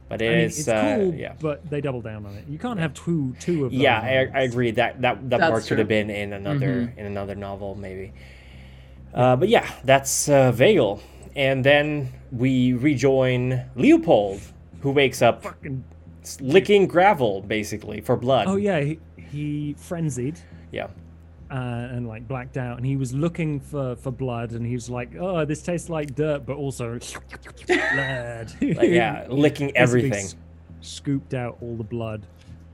But 0.09 0.23
I 0.23 0.29
mean, 0.29 0.39
it's, 0.39 0.59
it's 0.61 0.69
uh, 0.69 0.97
cool, 0.97 1.15
yeah. 1.15 1.35
but 1.41 1.69
they 1.69 1.81
double 1.81 2.01
down 2.01 2.25
on 2.27 2.35
it. 2.35 2.45
You 2.49 2.59
can't 2.59 2.79
have 2.79 2.95
two 2.95 3.35
two 3.41 3.65
of 3.67 3.73
those. 3.73 3.81
Yeah, 3.81 4.01
I, 4.01 4.39
I 4.39 4.43
agree 4.43 4.71
that 4.73 5.01
that, 5.03 5.29
that 5.31 5.41
That's 5.41 5.51
part 5.51 5.65
should 5.67 5.79
have 5.79 5.89
been 5.89 6.09
in 6.11 6.33
another 6.33 6.67
Mm-hmm. 6.87 6.99
in 7.01 7.07
another 7.07 7.35
novel 7.35 7.75
maybe. 7.75 8.13
Uh, 9.15 9.35
but 9.37 9.49
yeah, 9.49 9.69
that's 9.85 10.29
uh, 10.29 10.53
Vale, 10.53 11.01
and 11.35 11.65
then 11.65 12.13
we 12.31 12.75
rejoin 12.75 13.63
Leopold, 13.75 14.41
who 14.83 14.91
wakes 14.91 15.23
up 15.23 15.43
Fucking- 15.43 15.85
licking 16.41 16.87
gravel 16.87 17.41
basically 17.43 18.01
for 18.01 18.17
blood. 18.17 18.47
Oh 18.49 18.57
yeah, 18.57 18.81
he, 18.81 18.99
he 19.17 19.75
frenzied. 19.79 20.39
yeah. 20.73 20.89
Uh, 21.51 21.55
and 21.93 22.07
like 22.09 22.27
blacked 22.27 22.57
out, 22.57 22.77
and 22.77 22.87
he 22.87 22.97
was 22.97 23.13
looking 23.15 23.61
for 23.61 23.97
for 23.97 24.11
blood, 24.11 24.53
and 24.53 24.67
he 24.67 24.75
was 24.75 24.89
like, 24.91 25.11
"Oh, 25.19 25.45
this 25.45 25.63
tastes 25.63 25.89
like 25.89 26.15
dirt, 26.15 26.45
but 26.47 26.57
also 26.57 26.99
blood." 27.67 28.53
Like, 28.61 28.89
yeah, 28.91 29.27
licking 29.31 29.77
everything. 29.77 30.13
s- 30.25 30.37
scooped 30.81 31.35
out 31.35 31.59
all 31.61 31.77
the 31.77 31.85
blood 31.85 32.27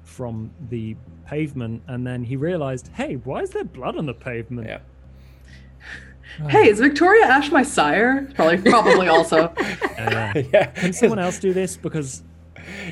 from 0.03 0.51
the 0.71 0.97
pavement, 1.27 1.83
and 1.89 2.07
then 2.07 2.25
he 2.25 2.37
realized, 2.37 2.89
"Hey, 2.95 3.15
why 3.17 3.41
is 3.41 3.51
there 3.51 3.65
blood 3.65 3.97
on 3.97 4.07
the 4.07 4.15
pavement?" 4.15 4.69
Yeah. 4.69 4.79
Hey, 6.49 6.71
is 6.71 6.81
Victoria 6.81 7.27
Ash 7.27 7.51
my 7.51 7.63
sire? 7.63 8.27
Probably, 8.35 8.71
probably 8.71 9.09
also. 9.09 9.53
Uh, 10.03 10.33
yeah. 10.53 10.67
can 10.67 10.93
someone 10.93 11.19
else 11.21 11.39
do 11.39 11.53
this 11.53 11.77
because 11.77 12.25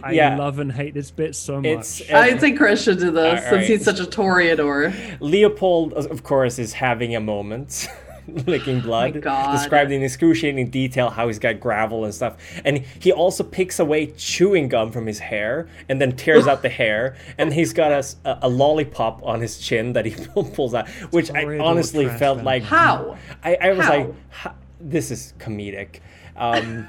I 0.02 0.12
Yeah. 0.12 0.36
love 0.36 0.58
and 0.58 0.72
hate 0.72 0.94
this 0.94 1.10
bit 1.10 1.34
so 1.34 1.60
It's 1.64 2.00
much. 2.00 2.10
uh, 2.10 2.18
I 2.18 2.36
think 2.38 2.58
Chris 2.58 2.82
should 2.82 2.98
do 2.98 3.10
this 3.10 3.40
All 3.44 3.50
since 3.50 3.52
right. 3.52 3.64
he's 3.66 3.84
such 3.84 4.00
a 4.00 4.04
Toreador. 4.04 4.94
Leopold, 5.20 5.92
of 5.94 6.22
course, 6.22 6.58
is 6.58 6.72
having 6.74 7.14
a 7.14 7.20
moment. 7.20 7.88
licking 8.46 8.80
blood. 8.80 9.20
Oh 9.26 9.52
Described 9.52 9.90
in 9.90 10.02
excruciating 10.04 10.70
detail 10.70 11.10
how 11.10 11.26
he's 11.26 11.40
got 11.40 11.58
gravel 11.58 12.04
and 12.04 12.14
stuff. 12.14 12.36
And 12.64 12.78
he 13.00 13.10
also 13.10 13.42
picks 13.42 13.80
away 13.80 14.06
chewing 14.16 14.68
gum 14.68 14.92
from 14.92 15.06
his 15.06 15.18
hair 15.18 15.68
and 15.88 16.00
then 16.00 16.12
tears 16.14 16.46
out 16.46 16.62
the 16.62 16.68
hair. 16.82 17.16
And 17.38 17.52
he's 17.52 17.72
got 17.72 18.14
a 18.24 18.48
lollipop 18.48 19.20
on 19.24 19.40
his 19.40 19.58
chin 19.58 19.94
that 19.94 20.06
he 20.06 20.12
pulls 20.54 20.74
out, 20.74 20.88
which 21.10 21.30
I 21.32 21.58
honestly 21.58 22.06
felt 22.08 22.36
then. 22.38 22.44
like 22.44 22.62
How? 22.62 23.16
I, 23.42 23.56
I 23.60 23.72
was 23.72 23.84
How? 23.86 23.96
like, 23.96 24.54
this 24.80 25.10
is 25.10 25.34
comedic. 25.38 25.96
Um, 26.36 26.88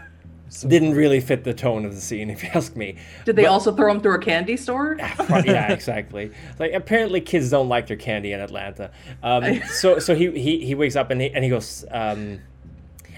didn't 0.68 0.94
really 0.96 1.20
fit 1.22 1.44
the 1.44 1.54
tone 1.54 1.86
of 1.86 1.96
the 1.96 2.02
scene, 2.02 2.30
if 2.30 2.44
you 2.44 2.50
ask 2.54 2.76
me. 2.76 2.96
Did 3.26 3.36
they 3.36 3.44
But- 3.44 3.50
also 3.52 3.74
throw 3.76 3.92
him 3.92 4.02
through 4.02 4.16
a 4.16 4.20
candy 4.20 4.58
store? 4.58 4.96
Yeah, 5.00 5.72
exactly. 5.72 6.32
Like 6.60 6.74
apparently, 6.74 7.22
kids 7.22 7.50
don't 7.50 7.70
like 7.70 7.88
their 7.88 7.98
candy 7.98 8.34
in 8.34 8.40
Atlanta. 8.40 8.92
Um, 9.24 9.62
so 9.72 10.00
so 10.00 10.14
he, 10.16 10.32
he 10.32 10.66
he 10.66 10.76
wakes 10.76 10.96
up 10.96 11.10
and 11.12 11.22
he 11.22 11.30
and 11.32 11.44
he 11.44 11.50
goes. 11.50 11.86
Um, 11.90 12.40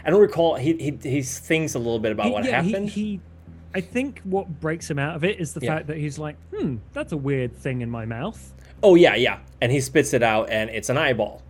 I 0.05 0.09
don't 0.09 0.19
recall. 0.21 0.55
He 0.55 0.73
he 0.73 0.97
he 1.09 1.21
thinks 1.21 1.75
a 1.75 1.79
little 1.79 1.99
bit 1.99 2.11
about 2.11 2.25
He- 2.27 2.31
what 2.33 2.43
yeah, 2.45 2.61
he- 2.61 2.71
happened. 2.71 2.89
He, 2.89 3.19
I 3.73 3.81
think 3.81 4.21
what 4.25 4.59
breaks 4.59 4.87
him 4.89 4.99
out 4.99 5.15
of 5.15 5.23
it 5.23 5.39
is 5.39 5.53
the 5.53 5.61
Yeah. 5.61 5.75
fact 5.75 5.87
that 5.87 5.97
he's 5.97 6.19
like, 6.19 6.35
hmm, 6.55 6.75
that's 6.91 7.11
a 7.13 7.17
weird 7.17 7.55
thing 7.55 7.81
in 7.81 7.89
my 7.89 8.05
mouth. 8.05 8.53
oh 8.83 8.95
yeah, 8.95 9.15
yeah. 9.15 9.39
And 9.61 9.71
he 9.71 9.79
spits 9.81 10.13
it 10.13 10.21
out, 10.21 10.49
and 10.49 10.69
it's 10.69 10.89
an 10.89 10.97
eyeball. 10.97 11.41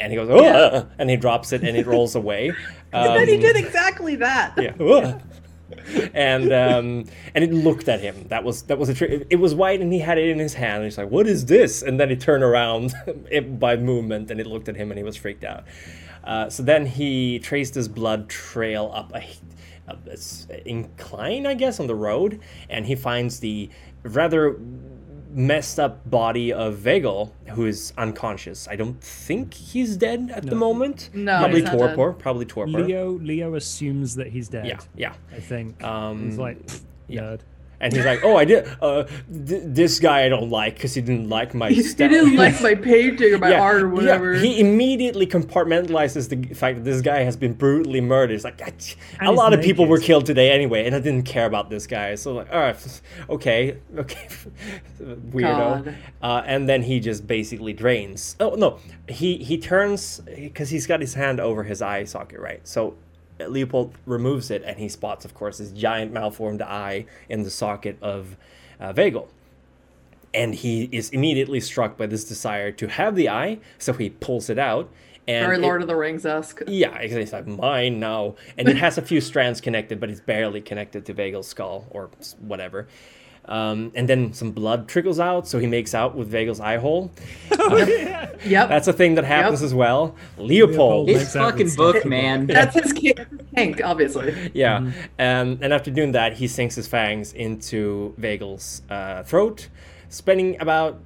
And 0.00 0.12
he 0.12 0.16
goes, 0.16 0.28
oh, 0.28 0.42
Yeah. 0.42 0.84
and 0.98 1.08
he 1.08 1.16
drops 1.16 1.52
it, 1.52 1.62
and 1.62 1.76
it 1.76 1.86
rolls 1.86 2.14
away. 2.16 2.52
and 2.92 3.16
then 3.16 3.28
he 3.28 3.34
Um, 3.36 3.40
did 3.40 3.56
exactly 3.56 4.16
that. 4.16 4.54
yeah. 4.58 5.18
And 6.14 6.52
um, 6.52 7.04
and 7.34 7.42
it 7.42 7.52
looked 7.52 7.88
at 7.88 8.00
him. 8.00 8.26
That 8.28 8.44
was 8.44 8.62
that 8.64 8.78
was 8.78 8.88
a 8.90 8.94
trick. 8.94 9.26
It 9.30 9.36
was 9.36 9.54
white, 9.54 9.80
and 9.80 9.90
he 9.92 9.98
had 10.00 10.18
it 10.18 10.28
in 10.28 10.38
his 10.38 10.52
hand. 10.54 10.76
And 10.76 10.84
he's 10.84 10.98
like, 10.98 11.10
"What 11.10 11.26
is 11.26 11.46
this?" 11.46 11.82
And 11.82 11.98
then 11.98 12.10
he 12.10 12.16
turned 12.16 12.42
around 12.44 12.92
by 13.58 13.76
movement, 13.76 14.30
and 14.30 14.38
it 14.38 14.46
looked 14.46 14.68
at 14.68 14.76
him, 14.76 14.90
and 14.90 14.98
he 14.98 15.02
was 15.04 15.16
freaked 15.16 15.44
out. 15.44 15.64
Uh, 16.24 16.50
so 16.50 16.62
then 16.62 16.84
he 16.86 17.38
traced 17.38 17.74
his 17.74 17.88
blood 17.88 18.28
trail 18.28 18.92
up 18.94 19.12
a, 19.14 19.24
a 19.88 20.12
s- 20.12 20.46
incline, 20.66 21.46
I 21.46 21.54
guess, 21.54 21.80
on 21.80 21.86
the 21.86 21.94
road, 21.96 22.40
and 22.68 22.84
he 22.86 22.94
finds 22.94 23.40
the 23.40 23.70
rather 24.04 24.58
messed 25.32 25.80
up 25.80 26.08
body 26.08 26.52
of 26.52 26.76
Vagel, 26.76 27.32
who 27.48 27.66
is 27.66 27.92
unconscious. 27.96 28.68
I 28.68 28.76
don't 28.76 29.00
think 29.02 29.54
he's 29.54 29.96
dead 29.96 30.30
at 30.34 30.44
the 30.44 30.54
moment. 30.54 31.10
No, 31.12 31.38
probably 31.38 31.60
he's 31.60 31.64
not 31.64 31.78
dead. 31.78 31.96
torpor. 31.96 32.12
Probably 32.18 32.44
torpor. 32.46 32.70
Leo 32.70 33.12
Leo 33.12 33.54
assumes 33.54 34.14
that 34.16 34.28
he's 34.28 34.48
dead. 34.48 34.66
Yeah, 34.66 34.80
yeah. 34.96 35.14
I 35.30 35.40
think. 35.40 35.82
Um, 35.82 36.26
he's 36.26 36.38
like, 36.38 36.58
yeah. 37.08 37.36
And 37.82 37.92
he's 37.92 38.04
like, 38.06 38.20
"Oh, 38.24 38.36
I 38.36 38.44
did. 38.44 38.66
Uh, 38.80 39.02
th- 39.46 39.62
this 39.66 39.98
guy 39.98 40.24
I 40.24 40.28
don't 40.28 40.48
like 40.50 40.74
because 40.76 40.94
he 40.94 41.00
didn't 41.02 41.28
like 41.28 41.52
my 41.52 41.68
He 41.68 41.82
style." 41.82 42.08
didn't 42.08 42.36
like 42.44 42.62
my 42.62 42.74
painting 42.76 43.34
or 43.34 43.38
my 43.38 43.54
art 43.54 43.82
or 43.82 43.88
whatever. 43.88 44.34
Yeah. 44.34 44.40
he 44.40 44.60
immediately 44.60 45.26
compartmentalizes 45.26 46.28
the 46.28 46.54
fact 46.54 46.78
that 46.78 46.84
this 46.84 47.00
guy 47.02 47.20
has 47.24 47.36
been 47.36 47.54
brutally 47.54 48.00
murdered. 48.00 48.34
It's 48.34 48.44
like, 48.44 48.62
"Ah, 49.20 49.28
a 49.28 49.32
lot 49.32 49.52
of 49.52 49.60
people 49.60 49.86
were 49.86 49.98
killed 49.98 50.26
today 50.26 50.52
anyway, 50.52 50.86
and 50.86 50.94
I 50.94 51.00
didn't 51.00 51.24
care 51.26 51.46
about 51.46 51.70
this 51.70 51.86
guy. 51.88 52.14
So 52.14 52.34
like, 52.34 52.52
all 52.52 52.60
right, 52.60 53.00
okay, 53.30 53.76
okay, 53.98 54.28
weirdo. 55.02 55.94
Uh, 56.22 56.42
and 56.46 56.68
then 56.68 56.82
he 56.82 57.00
just 57.00 57.26
basically 57.26 57.72
drains. 57.72 58.36
Oh 58.40 58.50
no, 58.54 58.78
he 59.08 59.38
he 59.38 59.58
turns 59.58 60.20
because 60.20 60.70
he's 60.70 60.86
got 60.86 61.00
his 61.00 61.14
hand 61.14 61.40
over 61.40 61.64
his 61.64 61.82
eye 61.82 62.04
socket, 62.04 62.38
right? 62.38 62.66
So 62.66 62.94
Leopold 63.50 63.94
removes 64.06 64.50
it, 64.50 64.62
and 64.64 64.78
he 64.78 64.88
spots, 64.88 65.24
of 65.24 65.34
course, 65.34 65.58
this 65.58 65.70
giant 65.72 66.12
malformed 66.12 66.62
eye 66.62 67.06
in 67.28 67.42
the 67.42 67.50
socket 67.50 67.96
of 68.02 68.36
uh, 68.80 68.92
Vagel. 68.92 69.28
And 70.34 70.54
he 70.54 70.88
is 70.92 71.10
immediately 71.10 71.60
struck 71.60 71.96
by 71.98 72.06
this 72.06 72.24
desire 72.24 72.72
to 72.72 72.86
have 72.88 73.16
the 73.16 73.28
eye, 73.28 73.58
so 73.78 73.92
he 73.92 74.10
pulls 74.10 74.48
it 74.48 74.58
out. 74.58 74.88
And 75.28 75.44
Very 75.46 75.58
it- 75.58 75.60
Lord 75.62 75.82
of 75.82 75.88
the 75.88 75.94
Rings 75.94 76.26
esque. 76.26 76.62
yeah, 76.66 76.96
it's 76.98 77.32
like 77.32 77.46
mine 77.46 78.00
now, 78.00 78.34
and 78.58 78.68
it 78.68 78.76
has 78.76 78.98
a 78.98 79.02
few 79.02 79.20
strands 79.20 79.60
connected, 79.60 80.00
but 80.00 80.10
it's 80.10 80.20
barely 80.20 80.60
connected 80.60 81.04
to 81.06 81.12
Vagel's 81.14 81.46
skull 81.46 81.86
or 81.90 82.10
whatever. 82.40 82.88
Um, 83.46 83.90
and 83.96 84.08
then 84.08 84.32
some 84.32 84.52
blood 84.52 84.86
trickles 84.88 85.18
out, 85.18 85.48
so 85.48 85.58
he 85.58 85.66
makes 85.66 85.94
out 85.94 86.14
with 86.14 86.28
Vagel's 86.30 86.60
eye 86.60 86.76
hole. 86.78 87.10
Yep. 88.44 88.68
That's 88.68 88.88
a 88.88 88.92
thing 88.92 89.14
that 89.14 89.24
happens 89.24 89.60
Yep. 89.60 89.66
as 89.66 89.74
well. 89.74 90.16
Leopold 90.36 90.48
Leopold, 90.48 91.06
makes 91.06 91.18
This 91.20 91.36
out 91.36 91.50
fucking 91.52 91.68
stuff. 91.68 91.94
book, 91.94 92.04
man. 92.04 92.46
That's 92.48 92.74
his 92.74 92.92
kink, 92.92 93.20
kink, 93.54 93.80
obviously. 93.84 94.50
yeah, 94.52 94.78
Mm-hmm. 94.80 95.00
um, 95.20 95.58
and 95.62 95.72
after 95.72 95.90
doing 95.92 96.12
that, 96.12 96.32
he 96.34 96.48
sinks 96.48 96.74
his 96.74 96.88
fangs 96.88 97.32
into 97.34 98.14
Vagel's 98.18 98.82
uh, 98.90 99.22
throat, 99.22 99.68
spending 100.08 100.60
about 100.60 100.98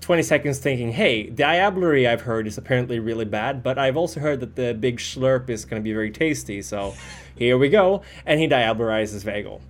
20 0.00 0.22
seconds 0.22 0.58
thinking, 0.60 0.92
hey, 0.92 1.28
diablerie 1.28 2.08
I've 2.08 2.20
heard 2.22 2.46
is 2.46 2.56
apparently 2.56 3.00
really 3.00 3.24
bad, 3.24 3.62
but 3.64 3.78
I've 3.78 3.96
also 3.96 4.20
heard 4.20 4.38
that 4.40 4.54
the 4.54 4.72
big 4.74 4.98
slurp 4.98 5.50
is 5.50 5.64
going 5.64 5.82
to 5.82 5.84
be 5.84 5.92
very 5.92 6.10
tasty, 6.12 6.62
so 6.62 6.94
here 7.36 7.58
we 7.58 7.68
go. 7.68 8.02
And 8.24 8.38
he 8.38 8.46
diablerizes 8.46 9.24
Vagel. 9.24 9.60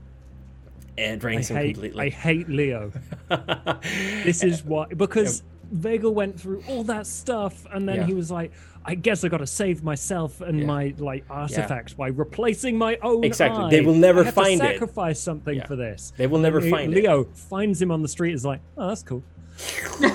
And 0.99 1.23
I 1.25 1.33
him 1.35 1.43
hate, 1.43 1.97
I 1.99 2.09
hate 2.09 2.49
Leo. 2.49 2.93
This 4.25 4.43
is 4.43 4.65
why 4.65 4.87
because 4.87 5.43
Vega 5.71 6.11
went 6.11 6.41
through 6.41 6.63
all 6.69 6.85
that 6.85 7.07
stuff 7.07 7.67
and 7.73 7.89
then 7.89 7.97
Yeah. 7.97 8.07
he 8.07 8.15
was 8.15 8.31
like, 8.31 8.53
I 8.85 8.95
guess 8.95 9.25
I 9.25 9.29
got 9.29 9.39
to 9.39 9.47
save 9.47 9.83
myself 9.83 10.41
and 10.41 10.61
Yeah. 10.61 10.67
my 10.67 10.95
like 10.99 11.25
artifacts 11.29 11.93
by 11.95 12.09
replacing 12.09 12.79
my 12.79 12.97
own 13.03 13.25
Exactly. 13.25 13.65
eye. 13.65 13.71
They 13.71 13.81
will 13.81 13.95
never 13.95 14.21
I 14.23 14.25
have 14.27 14.35
find 14.35 14.61
to 14.61 14.67
it." 14.69 14.73
sacrifice 14.75 15.19
something 15.21 15.57
Yeah. 15.57 15.67
for 15.67 15.77
this. 15.77 16.13
They 16.17 16.27
will 16.29 16.39
never 16.39 16.59
And 16.59 16.71
find 16.71 16.93
it. 16.93 16.97
Leo 17.03 17.25
finds 17.35 17.83
him 17.83 17.91
on 17.91 18.01
the 18.03 18.09
street. 18.09 18.33
Is 18.35 18.45
like, 18.45 18.61
oh, 18.79 18.89
that's 18.89 19.03
cool. 19.03 19.23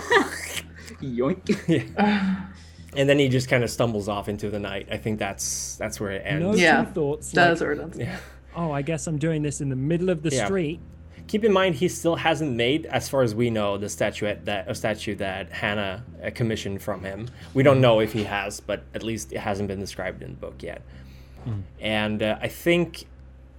Yoink. 1.01 1.91
and 2.95 3.09
then 3.09 3.19
he 3.19 3.27
just 3.29 3.49
kind 3.49 3.63
of 3.63 3.69
stumbles 3.69 4.07
off 4.07 4.29
into 4.29 4.49
the 4.49 4.59
night. 4.59 4.87
I 4.91 4.97
think 4.97 5.19
that's 5.19 5.75
that's 5.77 5.99
where 5.99 6.11
it 6.11 6.23
ends. 6.25 6.41
No 6.43 6.53
Yeah. 6.53 6.83
two 6.85 6.91
thoughts. 6.91 7.31
That 7.31 7.49
like, 7.51 7.61
where 7.61 7.71
it 7.73 7.79
ends. 7.79 7.97
Yeah. 7.97 8.17
Oh, 8.55 8.71
I 8.71 8.81
guess 8.81 9.07
I'm 9.07 9.17
doing 9.17 9.41
this 9.41 9.61
in 9.61 9.69
the 9.69 9.75
middle 9.75 10.09
of 10.09 10.23
the 10.23 10.29
Yeah. 10.29 10.45
street. 10.45 10.79
Keep 11.27 11.45
in 11.45 11.53
mind, 11.53 11.75
he 11.75 11.87
still 11.87 12.15
hasn't 12.17 12.55
made, 12.55 12.85
as 12.87 13.07
far 13.07 13.21
as 13.21 13.33
we 13.33 13.49
know, 13.49 13.77
the 13.77 13.87
statuette 13.87 14.45
that 14.45 14.69
a 14.69 14.75
statue 14.75 15.15
that 15.15 15.51
Hannah 15.51 16.03
uh, 16.25 16.29
commissioned 16.33 16.81
from 16.81 17.03
him. 17.03 17.27
We 17.53 17.63
don't 17.63 17.79
know 17.79 17.99
if 18.01 18.11
he 18.11 18.23
has, 18.25 18.59
but 18.59 18.83
at 18.93 19.03
least 19.03 19.31
it 19.31 19.37
hasn't 19.39 19.67
been 19.69 19.79
described 19.79 20.21
in 20.23 20.31
the 20.31 20.37
book 20.37 20.61
yet. 20.61 20.81
And 21.79 22.21
uh, 22.21 22.37
I 22.41 22.47
think 22.49 23.05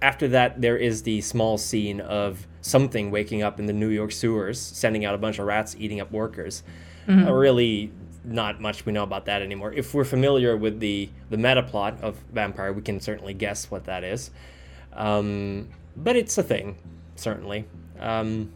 after 0.01 0.27
that, 0.29 0.61
there 0.61 0.77
is 0.77 1.03
the 1.03 1.21
small 1.21 1.57
scene 1.57 1.99
of 2.01 2.47
something 2.61 3.11
waking 3.11 3.41
up 3.41 3.59
in 3.59 3.65
the 3.65 3.73
New 3.73 3.89
York 3.89 4.11
sewers, 4.11 4.59
sending 4.59 5.03
out 5.05 5.15
a 5.15 5.17
bunch 5.17 5.39
of 5.39 5.45
rats 5.45 5.75
eating 5.79 5.99
up 5.99 6.11
workers. 6.11 6.63
Uh, 7.09 7.33
really, 7.33 7.91
not 8.23 8.61
much 8.61 8.85
we 8.85 8.93
know 8.93 9.03
about 9.03 9.25
that 9.25 9.41
anymore. 9.41 9.73
If 9.73 9.93
we're 9.93 10.05
familiar 10.05 10.55
with 10.55 10.79
the 10.79 11.09
the 11.29 11.35
meta 11.37 11.63
plot 11.63 11.97
of 12.01 12.15
Vampire, 12.31 12.71
we 12.71 12.81
can 12.81 13.01
certainly 13.01 13.33
guess 13.33 13.69
what 13.69 13.83
that 13.85 14.03
is. 14.05 14.31
Um, 14.95 15.67
but 15.97 16.15
it's 16.15 16.37
a 16.37 16.43
thing, 16.43 16.75
certainly. 17.15 17.65
Um, 17.99 18.51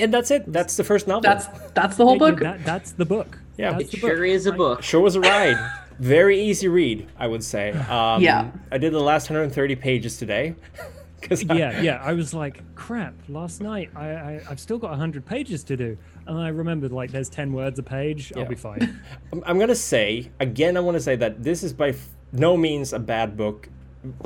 and 0.00 0.12
that's 0.14 0.30
it. 0.30 0.50
That's 0.52 0.76
the 0.76 0.84
first 0.84 1.06
novel. 1.08 1.22
That's 1.22 1.46
that's 1.74 1.96
the 1.96 2.04
whole 2.04 2.16
Yeah, 2.16 2.24
yeah, 2.26 2.30
book. 2.30 2.40
that, 2.40 2.64
that's 2.64 2.92
the 2.92 3.04
book. 3.04 3.38
Yeah. 3.58 3.72
That's 3.72 3.84
It 3.84 3.90
the 3.92 3.96
sure 3.98 4.16
book. 4.16 4.26
is 4.26 4.46
a 4.46 4.52
I- 4.52 4.56
book. 4.56 4.82
Sure 4.82 5.00
was 5.00 5.16
a 5.16 5.20
ride. 5.20 5.56
Very 5.98 6.40
easy 6.40 6.66
read, 6.68 7.08
I 7.18 7.26
would 7.26 7.44
say. 7.44 7.72
Um, 7.72 8.22
Yeah. 8.22 8.50
I 8.72 8.78
did 8.78 8.92
the 8.94 9.00
last 9.00 9.28
130 9.28 9.76
pages 9.76 10.16
today. 10.16 10.54
'cause 11.22 11.44
I- 11.50 11.54
yeah, 11.54 11.82
yeah. 11.82 12.00
I 12.02 12.14
was 12.14 12.32
like, 12.32 12.62
crap. 12.74 13.12
Last 13.28 13.60
night, 13.60 13.90
I, 13.94 14.08
I 14.08 14.40
I've 14.48 14.58
still 14.60 14.78
got 14.78 14.96
hundred 14.96 15.26
pages 15.26 15.62
to 15.64 15.76
do, 15.76 15.98
and 16.26 16.38
I 16.38 16.48
remembered 16.48 16.92
like 16.92 17.10
there's 17.10 17.28
ten 17.28 17.52
words 17.52 17.78
a 17.78 17.82
page. 17.82 18.32
Yeah. 18.34 18.42
I'll 18.44 18.48
be 18.48 18.54
fine. 18.54 18.98
I'm, 19.32 19.42
I'm 19.44 19.58
gonna 19.58 19.74
say 19.74 20.30
again. 20.40 20.78
I 20.78 20.80
want 20.80 20.94
to 20.96 21.00
say 21.02 21.16
that 21.16 21.42
this 21.44 21.62
is 21.62 21.74
by 21.74 21.88
f- 21.90 22.08
no 22.32 22.56
means 22.56 22.94
a 22.94 22.98
bad 22.98 23.36
book, 23.36 23.68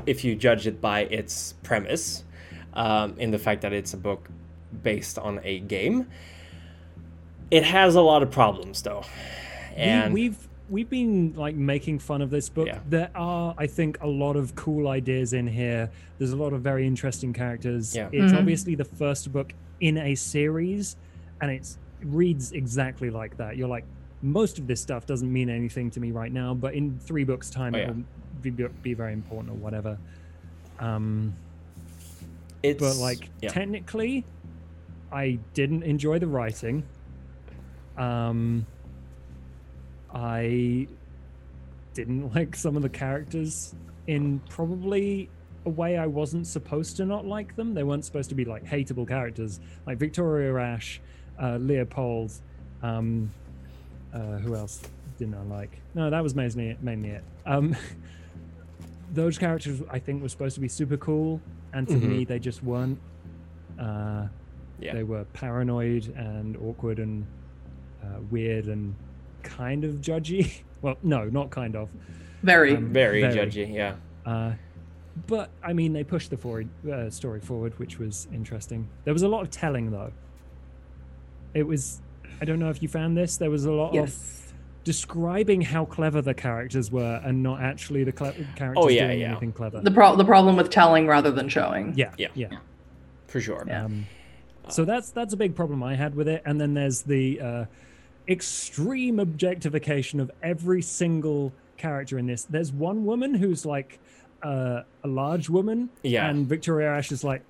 if 0.06 0.24
you 0.24 0.34
judge 0.36 0.66
it 0.66 0.80
by 0.80 1.00
its 1.00 1.54
premise, 1.62 2.24
um, 2.74 3.14
in 3.18 3.30
the 3.30 3.38
fact 3.38 3.62
that 3.62 3.72
it's 3.72 3.94
a 3.94 3.96
book 3.96 4.28
based 4.82 5.18
on 5.18 5.40
a 5.44 5.60
game. 5.60 6.06
It 7.50 7.64
has 7.64 7.94
a 7.94 8.00
lot 8.00 8.22
of 8.22 8.30
problems, 8.30 8.82
though, 8.82 9.04
and 9.76 10.12
we, 10.12 10.28
we've 10.30 10.48
we've 10.70 10.88
been 10.90 11.34
like 11.36 11.54
making 11.54 11.98
fun 11.98 12.22
of 12.22 12.30
this 12.30 12.48
book. 12.48 12.66
Yeah. 12.66 12.80
There 12.88 13.10
are, 13.14 13.54
I 13.58 13.66
think, 13.66 13.98
a 14.00 14.06
lot 14.06 14.34
of 14.36 14.54
cool 14.56 14.88
ideas 14.88 15.34
in 15.34 15.46
here. 15.46 15.90
There's 16.18 16.32
a 16.32 16.36
lot 16.36 16.52
of 16.52 16.62
very 16.62 16.86
interesting 16.86 17.32
characters. 17.32 17.94
Yeah. 17.94 18.08
It's 18.12 18.32
Mhm. 18.32 18.38
obviously 18.38 18.74
the 18.74 18.84
first 18.86 19.30
book 19.32 19.52
in 19.80 19.98
a 19.98 20.14
series, 20.14 20.96
and 21.40 21.50
it's 21.50 21.78
it 22.00 22.06
reads 22.08 22.52
exactly 22.52 23.10
like 23.10 23.36
that. 23.36 23.56
You're 23.56 23.68
like, 23.68 23.84
most 24.24 24.58
of 24.58 24.66
this 24.66 24.80
stuff 24.80 25.06
doesn't 25.06 25.32
mean 25.32 25.48
anything 25.50 25.90
to 25.92 26.00
me 26.00 26.10
right 26.10 26.32
now, 26.32 26.54
but 26.54 26.74
in 26.74 26.98
three 26.98 27.24
books' 27.24 27.50
time, 27.50 27.74
Oh, 27.74 27.78
it 27.78 27.88
will 27.88 28.04
be, 28.42 28.50
be 28.82 28.94
very 28.94 29.12
important 29.12 29.52
or 29.52 29.56
whatever. 29.56 29.98
Um, 30.78 31.34
it's 32.64 32.80
but 32.80 32.96
like 32.96 33.28
yeah. 33.42 33.50
technically 33.50 34.24
i 35.12 35.38
didn't 35.52 35.82
enjoy 35.82 36.18
the 36.18 36.26
writing 36.26 36.82
um 37.98 38.66
i 40.12 40.88
didn't 41.92 42.34
like 42.34 42.56
some 42.56 42.74
of 42.74 42.82
the 42.82 42.88
characters 42.88 43.74
in 44.06 44.40
probably 44.48 45.28
a 45.66 45.70
way 45.70 45.98
i 45.98 46.06
wasn't 46.06 46.46
supposed 46.46 46.96
to 46.96 47.04
not 47.04 47.26
like 47.26 47.54
them 47.54 47.74
they 47.74 47.82
weren't 47.82 48.04
supposed 48.04 48.30
to 48.30 48.34
be 48.34 48.46
like 48.46 48.64
hateable 48.64 49.06
characters 49.06 49.60
like 49.86 49.98
victoria 49.98 50.54
ash 50.56 51.00
uh, 51.40 51.56
leopold 51.56 52.32
um 52.82 53.30
uh, 54.14 54.38
who 54.38 54.54
else 54.54 54.80
didn't 55.18 55.34
I 55.34 55.42
like? 55.42 55.80
No, 55.94 56.08
that 56.10 56.22
was 56.22 56.34
mainly 56.34 56.76
mainly 56.80 57.10
it. 57.10 57.24
Um, 57.46 57.76
those 59.12 59.38
characters 59.38 59.82
I 59.90 59.98
think 59.98 60.22
were 60.22 60.28
supposed 60.28 60.54
to 60.54 60.60
be 60.60 60.68
super 60.68 60.96
cool, 60.96 61.40
and 61.72 61.86
to 61.88 61.94
Mhm. 61.94 62.02
me 62.08 62.24
they 62.24 62.38
just 62.38 62.62
weren't. 62.62 62.98
Uh, 63.78 64.28
Yeah. 64.80 64.92
They 64.94 65.04
were 65.04 65.24
paranoid 65.34 66.08
and 66.16 66.56
awkward 66.56 66.98
and 66.98 67.24
uh, 68.02 68.18
weird 68.30 68.66
and 68.66 68.94
kind 69.42 69.84
of 69.84 70.00
judgy. 70.00 70.62
Well, 70.82 70.98
no, 71.02 71.24
not 71.30 71.48
kind 71.50 71.76
of. 71.76 71.88
Very. 72.42 72.76
Um, 72.76 72.92
Very, 72.92 73.22
Very. 73.22 73.34
judgy. 73.34 73.72
Yeah. 73.72 73.94
Uh, 74.26 74.52
but 75.26 75.48
I 75.62 75.72
mean, 75.72 75.94
they 75.94 76.04
pushed 76.04 76.28
the 76.28 76.36
for- 76.36 76.64
uh, 76.92 77.08
story 77.08 77.40
forward, 77.40 77.78
which 77.78 77.98
was 77.98 78.28
interesting. 78.34 78.86
There 79.04 79.14
was 79.14 79.22
a 79.22 79.28
lot 79.28 79.40
of 79.42 79.50
telling, 79.50 79.90
though. 79.92 80.12
It 81.54 81.62
was. 81.66 82.02
I 82.40 82.44
don't 82.44 82.58
know 82.58 82.70
if 82.70 82.82
you 82.82 82.88
found 82.88 83.16
this. 83.16 83.36
There 83.36 83.50
was 83.50 83.64
a 83.64 83.72
lot 83.72 83.88
of 83.90 83.94
yes. 83.94 84.30
Oh, 84.30 84.52
describing 84.84 85.62
how 85.62 85.84
clever 85.86 86.20
the 86.20 86.34
characters 86.34 86.90
were, 86.90 87.20
and 87.24 87.42
not 87.42 87.62
actually 87.62 88.04
the 88.04 88.12
cle- 88.12 88.34
characters 88.54 88.92
yeah, 88.92 89.06
doing 89.06 89.20
yeah. 89.20 89.30
anything 89.30 89.52
clever. 89.52 89.80
The 89.80 89.90
pro- 89.90 90.14
the 90.16 90.24
problem 90.24 90.56
with 90.56 90.68
telling 90.70 91.06
rather 91.06 91.30
than 91.30 91.48
showing. 91.48 91.94
yeah, 91.96 92.12
Yeah. 92.18 92.28
yeah. 92.34 92.48
For 93.28 93.40
sure. 93.40 93.64
Yeah. 93.66 93.84
Um, 93.86 94.06
so 94.68 94.84
that's 94.84 95.10
that's 95.10 95.32
a 95.32 95.36
big 95.36 95.54
problem 95.54 95.82
I 95.82 95.94
had 95.94 96.14
with 96.14 96.28
it. 96.28 96.42
And 96.46 96.60
then 96.60 96.74
there's 96.74 97.02
the 97.02 97.40
uh, 97.40 97.64
extreme 98.28 99.18
objectification 99.20 100.20
of 100.20 100.30
every 100.42 100.82
single 100.82 101.52
character 101.76 102.18
in 102.18 102.26
this. 102.26 102.44
There's 102.44 102.72
one 102.72 103.04
woman 103.04 103.34
who's 103.34 103.64
like 103.66 103.98
uh, 104.42 104.82
a 105.02 105.08
large 105.08 105.48
woman, 105.48 105.88
Yeah. 106.02 106.28
and 106.28 106.46
Victoria 106.46 106.90
Ash 106.94 107.10
is 107.12 107.24
like, 107.24 107.42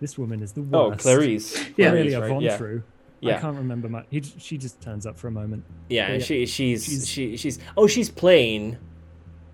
this 0.00 0.18
woman 0.18 0.42
is 0.42 0.52
the 0.52 0.62
worst. 0.62 0.74
Oh, 0.74 0.88
worst. 0.90 1.00
Clarice. 1.00 1.64
Yeah. 1.76 1.90
Aurelia 1.90 2.10
Clarice, 2.16 2.20
right? 2.22 2.28
von 2.28 2.42
Yeah. 2.42 2.56
True. 2.56 2.82
Yeah. 3.22 3.36
I 3.36 3.40
can't 3.40 3.56
remember 3.56 3.88
much. 3.88 4.06
He, 4.10 4.20
she 4.20 4.58
just 4.58 4.80
turns 4.80 5.06
up 5.06 5.16
for 5.18 5.28
a 5.28 5.30
moment. 5.30 5.64
Yeah, 5.88 6.12
yeah, 6.14 6.18
she 6.18 6.44
she's, 6.46 6.84
she's- 6.84 7.06
she 7.06 7.36
she's 7.36 7.58
oh 7.76 7.86
she's 7.86 8.10
plain, 8.10 8.78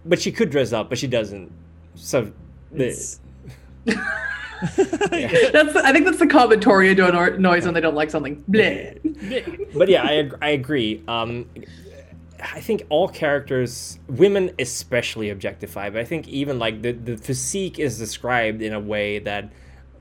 but 0.05 0.21
she 0.21 0.33
could 0.33 0.51
dress 0.51 0.73
up, 0.73 0.89
but 0.89 0.99
she 0.99 1.07
doesn't. 1.07 1.53
So 1.95 2.33
the, 2.73 2.87
It's, 2.87 3.21
That's 4.77 5.77
I 5.77 5.93
think 5.93 6.05
that's 6.07 6.19
the 6.19 6.27
common 6.27 6.61
Toria 6.61 6.95
no- 6.95 7.37
noise 7.37 7.65
when 7.65 7.75
they 7.75 7.81
don't 7.81 7.95
like 7.95 8.11
something. 8.11 8.43
Bleh. 8.51 9.73
but 9.79 9.89
yeah, 9.89 10.03
I 10.03 10.13
ag- 10.19 10.39
I 10.43 10.51
agree. 10.51 11.03
Um, 11.07 11.47
I 12.43 12.61
think 12.61 12.85
all 12.89 13.09
characters, 13.09 13.99
women 14.09 14.51
especially, 14.59 15.31
objectify. 15.31 15.91
But 15.91 16.01
I 16.01 16.05
think 16.05 16.27
even 16.29 16.59
like 16.59 16.83
the 16.83 16.93
the 16.93 17.17
physique 17.17 17.79
is 17.79 17.99
described 17.99 18.63
in 18.63 18.73
a 18.73 18.81
way 18.81 19.19
that 19.21 19.53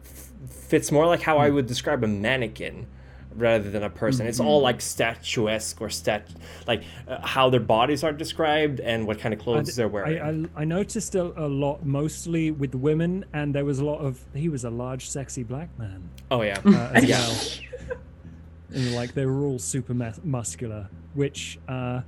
f- 0.03 0.31
fits 0.49 0.91
more 0.91 1.05
like 1.05 1.21
how 1.21 1.37
I 1.37 1.49
would 1.49 1.67
describe 1.67 2.03
a 2.03 2.07
mannequin 2.07 2.87
rather 3.37 3.69
than 3.69 3.83
a 3.83 3.89
person. 3.89 4.25
It's 4.27 4.39
all 4.39 4.61
like 4.61 4.81
statuesque 4.81 5.79
or 5.79 5.89
stat 5.89 6.27
like 6.67 6.83
uh, 7.07 7.25
how 7.25 7.49
their 7.49 7.59
bodies 7.59 8.03
are 8.03 8.11
described 8.11 8.79
and 8.79 9.07
what 9.07 9.19
kind 9.19 9.33
of 9.33 9.39
clothes 9.39 9.75
they're 9.75 9.87
wearing. 9.87 10.19
I, 10.55 10.59
I, 10.59 10.61
I 10.61 10.65
noticed 10.65 11.15
a, 11.15 11.23
a 11.39 11.47
lot, 11.47 11.85
mostly 11.85 12.51
with 12.51 12.75
women, 12.75 13.25
and 13.33 13.53
there 13.53 13.65
was 13.65 13.79
a 13.79 13.85
lot 13.85 13.99
of. 13.99 14.19
He 14.33 14.49
was 14.49 14.63
a 14.65 14.69
large, 14.69 15.09
sexy 15.09 15.43
black 15.43 15.69
man 15.77 16.09
oh 16.31 16.41
yeah. 16.41 16.59
uh, 16.65 16.91
as 16.93 17.05
well. 17.89 17.97
And 18.73 18.95
like 18.95 19.13
they 19.13 19.25
were 19.25 19.45
all 19.45 19.59
super 19.59 19.93
mus- 19.93 20.19
muscular, 20.23 20.89
which 21.13 21.57
uh, 21.69 22.01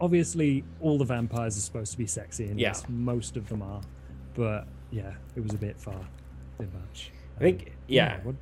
obviously 0.00 0.64
all 0.80 0.98
the 0.98 1.04
vampires 1.04 1.56
are 1.56 1.60
supposed 1.60 1.92
to 1.92 1.98
be 1.98 2.06
sexy, 2.06 2.46
and 2.46 2.58
Yeah. 2.58 2.68
yes, 2.68 2.84
most 2.88 3.36
of 3.36 3.48
them 3.48 3.62
are. 3.62 3.80
But 4.34 4.66
yeah, 4.90 5.12
it 5.36 5.40
was 5.40 5.52
a 5.52 5.58
bit 5.58 5.78
far, 5.78 5.94
a 5.94 6.62
bit 6.62 6.72
much. 6.74 7.12
I 7.36 7.40
think 7.40 7.72
yeah. 7.86 8.18
what, 8.22 8.34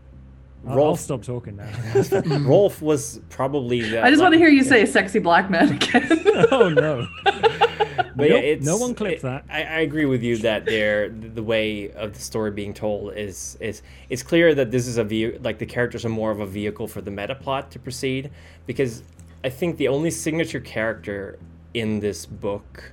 I'll, 0.65 0.71
I'll 0.71 0.77
Rolf 0.77 1.01
stop 1.01 1.23
talking 1.23 1.57
now. 1.57 1.71
Rolf 2.41 2.83
was 2.83 3.21
probably 3.31 3.83
the 3.83 4.01
I 4.01 4.09
uh, 4.09 4.11
just 4.11 4.23
want 4.23 4.33
to 4.33 4.39
hear 4.39 4.49
you 4.49 4.65
say 4.65 4.85
sexy 4.87 5.19
black 5.19 5.51
man 5.51 5.73
again. 5.73 6.09
oh 6.51 6.69
no! 6.69 7.07
But 7.25 8.31
yeah, 8.31 8.35
Nope, 8.35 8.45
it's, 8.45 8.67
no 8.67 8.77
one 8.77 8.95
clipped 8.95 9.19
it- 9.19 9.23
that. 9.23 9.45
I, 9.49 9.63
I 9.63 9.81
agree 9.81 10.05
with 10.05 10.23
you 10.23 10.37
that 10.39 10.65
there 10.65 11.09
the 11.09 11.43
way 11.43 11.91
of 11.93 12.15
the 12.15 12.21
story 12.21 12.51
being 12.51 12.75
told 12.75 13.15
is 13.17 13.57
is 13.61 13.83
it's 14.09 14.23
clear 14.23 14.55
that 14.55 14.71
this 14.71 14.87
is 14.87 14.99
a 14.99 15.05
view 15.05 15.39
like 15.43 15.59
the 15.59 15.67
characters 15.67 16.05
are 16.05 16.11
more 16.11 16.31
of 16.31 16.41
a 16.41 16.47
vehicle 16.47 16.89
for 16.89 17.01
the 17.01 17.11
meta 17.11 17.35
plot 17.35 17.71
to 17.73 17.79
proceed 17.79 18.31
because 18.67 19.03
I 19.45 19.51
think 19.51 19.77
the 19.77 19.89
only 19.89 20.11
signature 20.11 20.61
character 20.61 21.39
in 21.75 22.01
this 22.01 22.27
book 22.27 22.93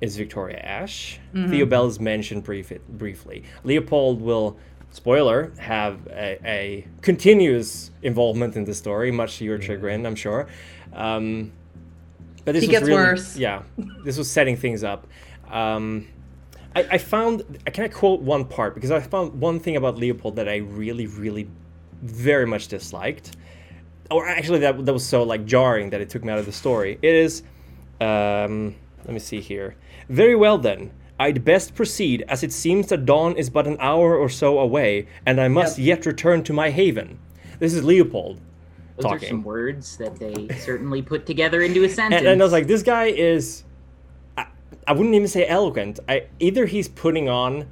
is 0.00 0.16
Victoria 0.16 0.58
Ash. 0.58 1.18
Mm-hmm. 1.32 1.50
Theo 1.50 1.66
Bell 1.66 1.86
is 1.86 2.00
mentioned 2.00 2.44
brief, 2.44 2.72
briefly. 2.88 3.44
Leopold 3.62 4.20
will 4.20 4.56
spoiler 4.94 5.52
have 5.58 6.06
a, 6.06 6.38
a 6.44 6.86
continuous 7.02 7.90
involvement 8.02 8.56
in 8.56 8.64
the 8.64 8.72
story, 8.72 9.10
much 9.10 9.38
to 9.38 9.44
your 9.44 9.60
chagrin, 9.60 10.06
I'm 10.06 10.14
sure. 10.14 10.46
Um, 10.92 11.52
but 12.44 12.52
this 12.52 12.62
He 12.62 12.68
was 12.68 12.78
gets 12.78 12.88
really, 12.88 13.02
worse. 13.02 13.36
Yeah, 13.36 13.62
this 14.04 14.16
was 14.16 14.30
setting 14.30 14.56
things 14.56 14.84
up. 14.84 15.08
Um, 15.50 16.06
I, 16.76 16.86
I 16.92 16.98
found. 16.98 17.42
Can 17.72 17.84
I 17.84 17.88
quote 17.88 18.20
one 18.20 18.44
part 18.44 18.74
because 18.74 18.92
I 18.92 19.00
found 19.00 19.40
one 19.40 19.58
thing 19.58 19.76
about 19.76 19.96
Leopold 19.96 20.36
that 20.36 20.48
I 20.48 20.56
really, 20.56 21.06
really, 21.06 21.48
very 22.02 22.46
much 22.46 22.68
disliked, 22.68 23.36
or 24.12 24.28
actually 24.28 24.60
that 24.60 24.86
that 24.86 24.92
was 24.92 25.04
so 25.04 25.24
like 25.24 25.44
jarring 25.44 25.90
that 25.90 26.00
it 26.00 26.08
took 26.08 26.22
me 26.22 26.32
out 26.32 26.38
of 26.38 26.46
the 26.46 26.52
story. 26.52 26.98
It 27.02 27.14
is. 27.14 27.42
Um, 28.00 28.76
let 29.04 29.12
me 29.12 29.18
see 29.18 29.40
here. 29.40 29.74
Very 30.08 30.36
well 30.36 30.58
then. 30.58 30.92
I'd 31.18 31.44
best 31.44 31.74
proceed, 31.74 32.24
as 32.28 32.42
it 32.42 32.52
seems 32.52 32.88
that 32.88 33.06
dawn 33.06 33.36
is 33.36 33.48
but 33.50 33.66
an 33.66 33.76
hour 33.78 34.16
or 34.16 34.28
so 34.28 34.58
away, 34.58 35.06
and 35.24 35.40
I 35.40 35.48
must 35.48 35.78
Yep. 35.78 35.86
yet 35.86 36.06
return 36.06 36.42
to 36.44 36.52
my 36.52 36.70
haven. 36.70 37.18
This 37.60 37.72
is 37.72 37.84
Leopold 37.84 38.40
Those 38.96 39.04
are 39.06 39.08
talking. 39.10 39.28
some 39.28 39.44
words 39.44 39.96
that 39.98 40.16
they 40.18 40.48
certainly 40.58 41.02
put 41.02 41.24
together 41.24 41.62
into 41.62 41.84
a 41.84 41.88
sentence. 41.88 42.20
and, 42.20 42.26
and 42.28 42.42
I 42.42 42.44
was 42.44 42.52
like, 42.52 42.66
this 42.66 42.82
guy 42.82 43.06
is. 43.06 43.62
I, 44.36 44.46
I 44.88 44.92
wouldn't 44.92 45.14
even 45.14 45.28
say 45.28 45.46
eloquent. 45.46 46.00
I 46.08 46.26
either 46.40 46.66
he's 46.66 46.88
putting 46.88 47.28
on 47.28 47.68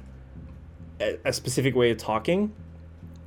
a, 1.01 1.17
a 1.25 1.33
specific 1.33 1.75
way 1.75 1.91
of 1.91 1.97
talking 1.97 2.53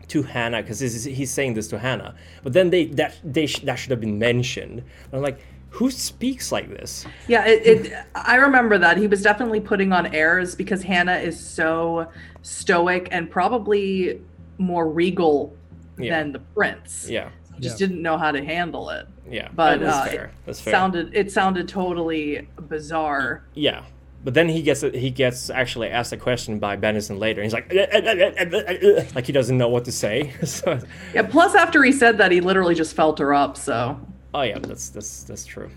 to 0.09 0.22
Hannah 0.22 0.62
because 0.62 0.78
he's 0.80 1.30
saying 1.30 1.55
this 1.55 1.68
to 1.68 1.78
Hannah, 1.78 2.14
but 2.43 2.52
then 2.55 2.70
they 2.70 2.86
that 2.86 3.16
they 3.22 3.47
sh- 3.47 3.60
that 3.60 3.74
should 3.74 3.90
have 3.90 4.01
been 4.01 4.18
mentioned. 4.18 4.78
And 4.78 5.12
I'm 5.14 5.20
like, 5.20 5.40
who 5.77 5.90
speaks 5.90 6.51
like 6.53 6.69
this? 6.70 7.05
Yeah, 7.28 7.44
it, 7.47 7.66
it. 7.66 7.93
I 8.15 8.36
remember 8.36 8.78
that 8.78 8.97
he 8.97 9.07
was 9.07 9.20
definitely 9.23 9.61
putting 9.61 9.93
on 9.93 10.07
airs 10.15 10.55
because 10.55 10.82
Hannah 10.82 11.16
is 11.19 11.39
so 11.39 12.11
stoic 12.43 13.09
and 13.11 13.31
probably 13.31 14.20
more 14.59 14.89
regal 14.89 15.55
Yeah. 15.98 16.19
than 16.19 16.32
the 16.32 16.39
prince. 16.39 17.09
Yeah, 17.11 17.28
Just 17.61 17.78
Yeah. 17.81 17.86
didn't 17.89 18.03
know 18.03 18.16
how 18.16 18.31
to 18.32 18.43
handle 18.44 18.89
it. 18.90 19.07
yeah. 19.31 19.48
But 19.55 19.81
that's 19.81 19.97
uh, 19.97 20.11
fair. 20.11 20.24
it 20.27 20.31
That's 20.47 20.61
fair. 20.61 20.73
sounded 20.73 21.11
it 21.15 21.31
sounded 21.31 21.69
totally 21.69 22.48
bizarre. 22.69 23.44
Yeah. 23.55 23.82
But 24.24 24.35
then 24.35 24.48
he 24.48 24.62
gets 24.62 24.81
he 24.81 25.11
gets 25.11 25.51
actually 25.51 25.89
asked 25.89 26.12
a 26.12 26.16
question 26.16 26.59
by 26.59 26.77
Benison 26.77 27.19
later. 27.19 27.43
And 27.43 27.47
he's 27.47 27.53
like, 27.55 27.70
like 29.15 29.27
he 29.27 29.32
doesn't 29.32 29.57
know 29.59 29.69
what 29.69 29.85
to 29.85 29.93
say. 29.93 30.32
so, 30.44 30.78
Yeah. 31.15 31.23
Plus, 31.23 31.55
after 31.55 31.82
he 31.85 31.93
said 31.93 32.19
that, 32.19 32.32
he 32.32 32.40
literally 32.40 32.74
just 32.74 32.94
felt 32.97 33.19
her 33.19 33.35
up. 33.35 33.57
So 33.57 34.01
oh 34.36 34.42
yeah, 34.42 34.58
that's 34.58 34.90
that's 34.90 35.22
that's 35.24 35.46
true. 35.46 35.70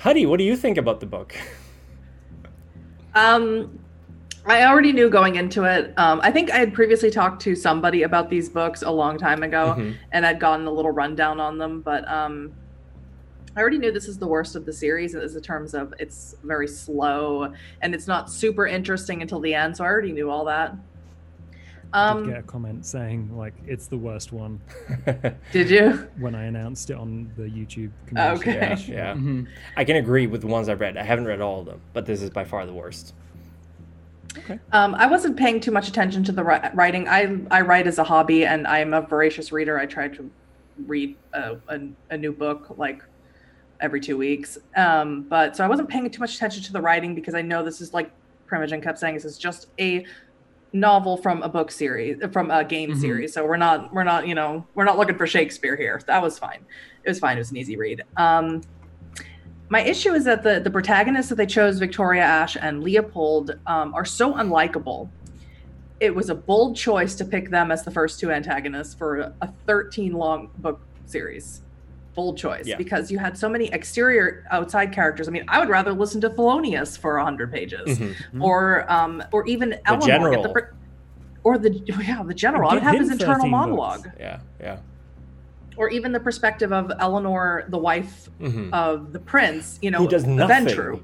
Huddy, 0.00 0.26
what 0.26 0.38
do 0.38 0.44
you 0.44 0.56
think 0.56 0.78
about 0.78 1.00
the 1.00 1.06
book? 1.06 1.36
Um, 3.14 3.78
I 4.46 4.64
already 4.64 4.92
knew 4.92 5.08
going 5.08 5.36
into 5.36 5.64
it. 5.64 5.92
Um, 5.98 6.20
I 6.22 6.30
think 6.30 6.50
I 6.50 6.56
had 6.56 6.74
previously 6.74 7.10
talked 7.10 7.40
to 7.42 7.54
somebody 7.54 8.02
about 8.02 8.28
these 8.30 8.48
books 8.48 8.82
a 8.82 8.90
long 8.90 9.18
time 9.18 9.42
ago, 9.42 9.74
Mhm. 9.78 9.94
and 10.12 10.26
I'd 10.26 10.40
gotten 10.40 10.66
a 10.66 10.70
little 10.70 10.90
rundown 10.90 11.40
on 11.40 11.58
them. 11.58 11.80
But 11.82 12.08
um, 12.10 12.52
I 13.56 13.60
already 13.60 13.78
knew 13.78 13.92
this 13.92 14.08
is 14.08 14.18
the 14.18 14.26
worst 14.26 14.56
of 14.56 14.64
the 14.66 14.72
series, 14.72 15.14
as 15.14 15.36
in 15.36 15.42
terms 15.42 15.74
of 15.74 15.94
it's 15.98 16.34
very 16.42 16.66
slow 16.68 17.52
and 17.82 17.94
it's 17.94 18.08
not 18.08 18.30
super 18.30 18.66
interesting 18.66 19.22
until 19.22 19.40
the 19.40 19.54
end. 19.54 19.76
So 19.76 19.84
I 19.84 19.88
already 19.88 20.12
knew 20.12 20.30
all 20.30 20.44
that. 20.46 20.74
I 21.94 22.12
did 22.12 22.18
Um, 22.22 22.28
get 22.30 22.38
a 22.40 22.42
comment 22.42 22.84
saying 22.84 23.36
like 23.36 23.54
it's 23.66 23.86
the 23.86 23.96
worst 23.96 24.32
one 24.32 24.60
did 25.52 25.70
you? 25.70 26.08
when 26.18 26.34
I 26.34 26.44
announced 26.44 26.90
it 26.90 26.96
on 26.96 27.30
the 27.36 27.44
YouTube 27.44 27.90
community. 28.06 28.40
Okay. 28.40 28.54
yeah, 28.54 28.74
page. 28.74 28.88
yeah. 28.88 29.14
Mhm. 29.14 29.46
I 29.76 29.84
can 29.84 29.96
agree 29.96 30.26
with 30.26 30.40
the 30.40 30.48
ones 30.48 30.68
I've 30.68 30.80
read. 30.80 30.96
I 30.96 31.04
haven't 31.04 31.26
read 31.26 31.40
all 31.40 31.60
of 31.60 31.66
them, 31.66 31.80
but 31.92 32.04
this 32.04 32.20
is 32.20 32.30
by 32.30 32.44
far 32.44 32.66
the 32.66 32.74
worst. 32.74 33.14
Um, 34.72 34.96
I 34.96 35.06
wasn't 35.06 35.36
paying 35.36 35.60
too 35.60 35.70
much 35.70 35.88
attention 35.88 36.24
to 36.24 36.32
the 36.32 36.42
writing. 36.42 37.06
I 37.08 37.38
I 37.52 37.60
write 37.60 37.86
as 37.86 37.98
a 37.98 38.04
hobby, 38.04 38.44
and 38.44 38.66
I'm 38.66 38.92
a 38.92 39.00
voracious 39.00 39.52
reader. 39.52 39.78
I 39.78 39.86
try 39.86 40.08
to 40.08 40.28
read 40.88 41.16
a, 41.32 41.56
a, 41.68 41.80
a 42.10 42.18
new 42.18 42.32
book 42.32 42.74
like 42.76 43.04
every 43.80 44.00
two 44.00 44.16
weeks. 44.18 44.58
Um, 44.76 45.22
but 45.28 45.54
so 45.56 45.64
I 45.64 45.68
wasn't 45.68 45.88
paying 45.88 46.10
too 46.10 46.18
much 46.18 46.34
attention 46.34 46.64
to 46.64 46.72
the 46.72 46.80
writing 46.80 47.14
because 47.14 47.34
I 47.34 47.42
know 47.42 47.62
this 47.62 47.80
is 47.80 47.94
like 47.94 48.10
Primogen 48.48 48.82
kept 48.82 48.98
saying, 48.98 49.14
this 49.14 49.24
is 49.24 49.38
just 49.38 49.68
a 49.78 50.04
novel 50.74 51.16
from 51.16 51.40
a 51.42 51.48
book 51.48 51.70
series, 51.70 52.18
from 52.32 52.50
a 52.50 52.64
game 52.64 52.90
Mhm. 52.90 53.00
series. 53.00 53.32
So 53.32 53.46
we're 53.46 53.56
not 53.56 53.94
we're 53.94 54.04
not 54.04 54.26
you 54.26 54.34
know 54.34 54.66
we're 54.74 54.84
not 54.84 54.98
looking 54.98 55.16
for 55.16 55.26
Shakespeare 55.26 55.76
here. 55.76 56.00
That 56.06 56.20
was 56.20 56.38
fine. 56.38 56.60
It 57.04 57.08
was 57.08 57.18
fine. 57.18 57.36
It 57.36 57.40
was 57.40 57.50
an 57.52 57.56
easy 57.56 57.76
read. 57.76 58.02
Um, 58.16 58.60
my 59.68 59.80
issue 59.82 60.12
is 60.12 60.24
that 60.24 60.42
the 60.42 60.60
the 60.60 60.70
protagonists 60.70 61.30
that 61.30 61.36
they 61.36 61.46
chose, 61.46 61.78
Victoria 61.78 62.22
Ash 62.22 62.56
and 62.60 62.82
Leopold, 62.82 63.56
um, 63.66 63.94
are 63.94 64.04
so 64.04 64.34
unlikable. 64.34 65.08
It 66.00 66.14
was 66.14 66.28
a 66.28 66.34
bold 66.34 66.76
choice 66.76 67.14
to 67.14 67.24
pick 67.24 67.50
them 67.50 67.70
as 67.70 67.84
the 67.84 67.90
first 67.90 68.18
two 68.20 68.30
antagonists 68.32 68.94
for 68.94 69.32
a 69.40 69.48
13 69.66 70.12
long 70.12 70.50
book 70.58 70.80
series. 71.06 71.62
Bold 72.14 72.38
choice 72.38 72.66
Yeah. 72.66 72.76
because 72.76 73.10
you 73.10 73.18
had 73.18 73.36
so 73.36 73.48
many 73.48 73.66
exterior 73.72 74.44
outside 74.50 74.92
characters. 74.92 75.26
I 75.26 75.32
mean, 75.32 75.44
I 75.48 75.58
would 75.58 75.68
rather 75.68 75.92
listen 75.92 76.20
to 76.20 76.30
Thelonious 76.30 76.96
for 76.96 77.18
hundred 77.18 77.50
pages, 77.52 77.98
Mhm. 77.98 78.14
or 78.40 78.90
um, 78.90 79.22
or 79.32 79.44
even 79.46 79.74
Eleanor, 79.84 80.06
general. 80.06 80.42
the, 80.44 80.48
pr- 80.50 80.74
or 81.42 81.58
the 81.58 81.70
yeah 82.06 82.22
the 82.22 82.32
general. 82.34 82.70
I 82.70 82.74
would 82.74 82.82
have 82.84 82.94
his 83.00 83.10
internal 83.10 83.34
13 83.36 83.50
books. 83.50 83.60
monologue, 83.60 84.10
Yeah, 84.18 84.38
yeah. 84.60 84.76
or 85.76 85.88
even 85.90 86.12
the 86.12 86.20
perspective 86.20 86.72
of 86.72 86.92
Eleanor, 87.00 87.64
the 87.68 87.78
wife 87.78 88.30
Mhm. 88.40 88.72
of 88.72 89.12
the 89.12 89.18
prince. 89.18 89.78
You 89.82 89.90
know, 89.90 89.98
Who 89.98 90.08
does 90.08 90.24
nothing. 90.24 90.66
Ventrue. 90.66 91.00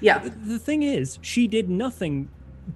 Yeah, 0.00 0.18
The- 0.18 0.30
The 0.30 0.58
thing 0.58 0.82
is, 0.82 1.18
she 1.22 1.46
did 1.46 1.70
nothing 1.70 2.28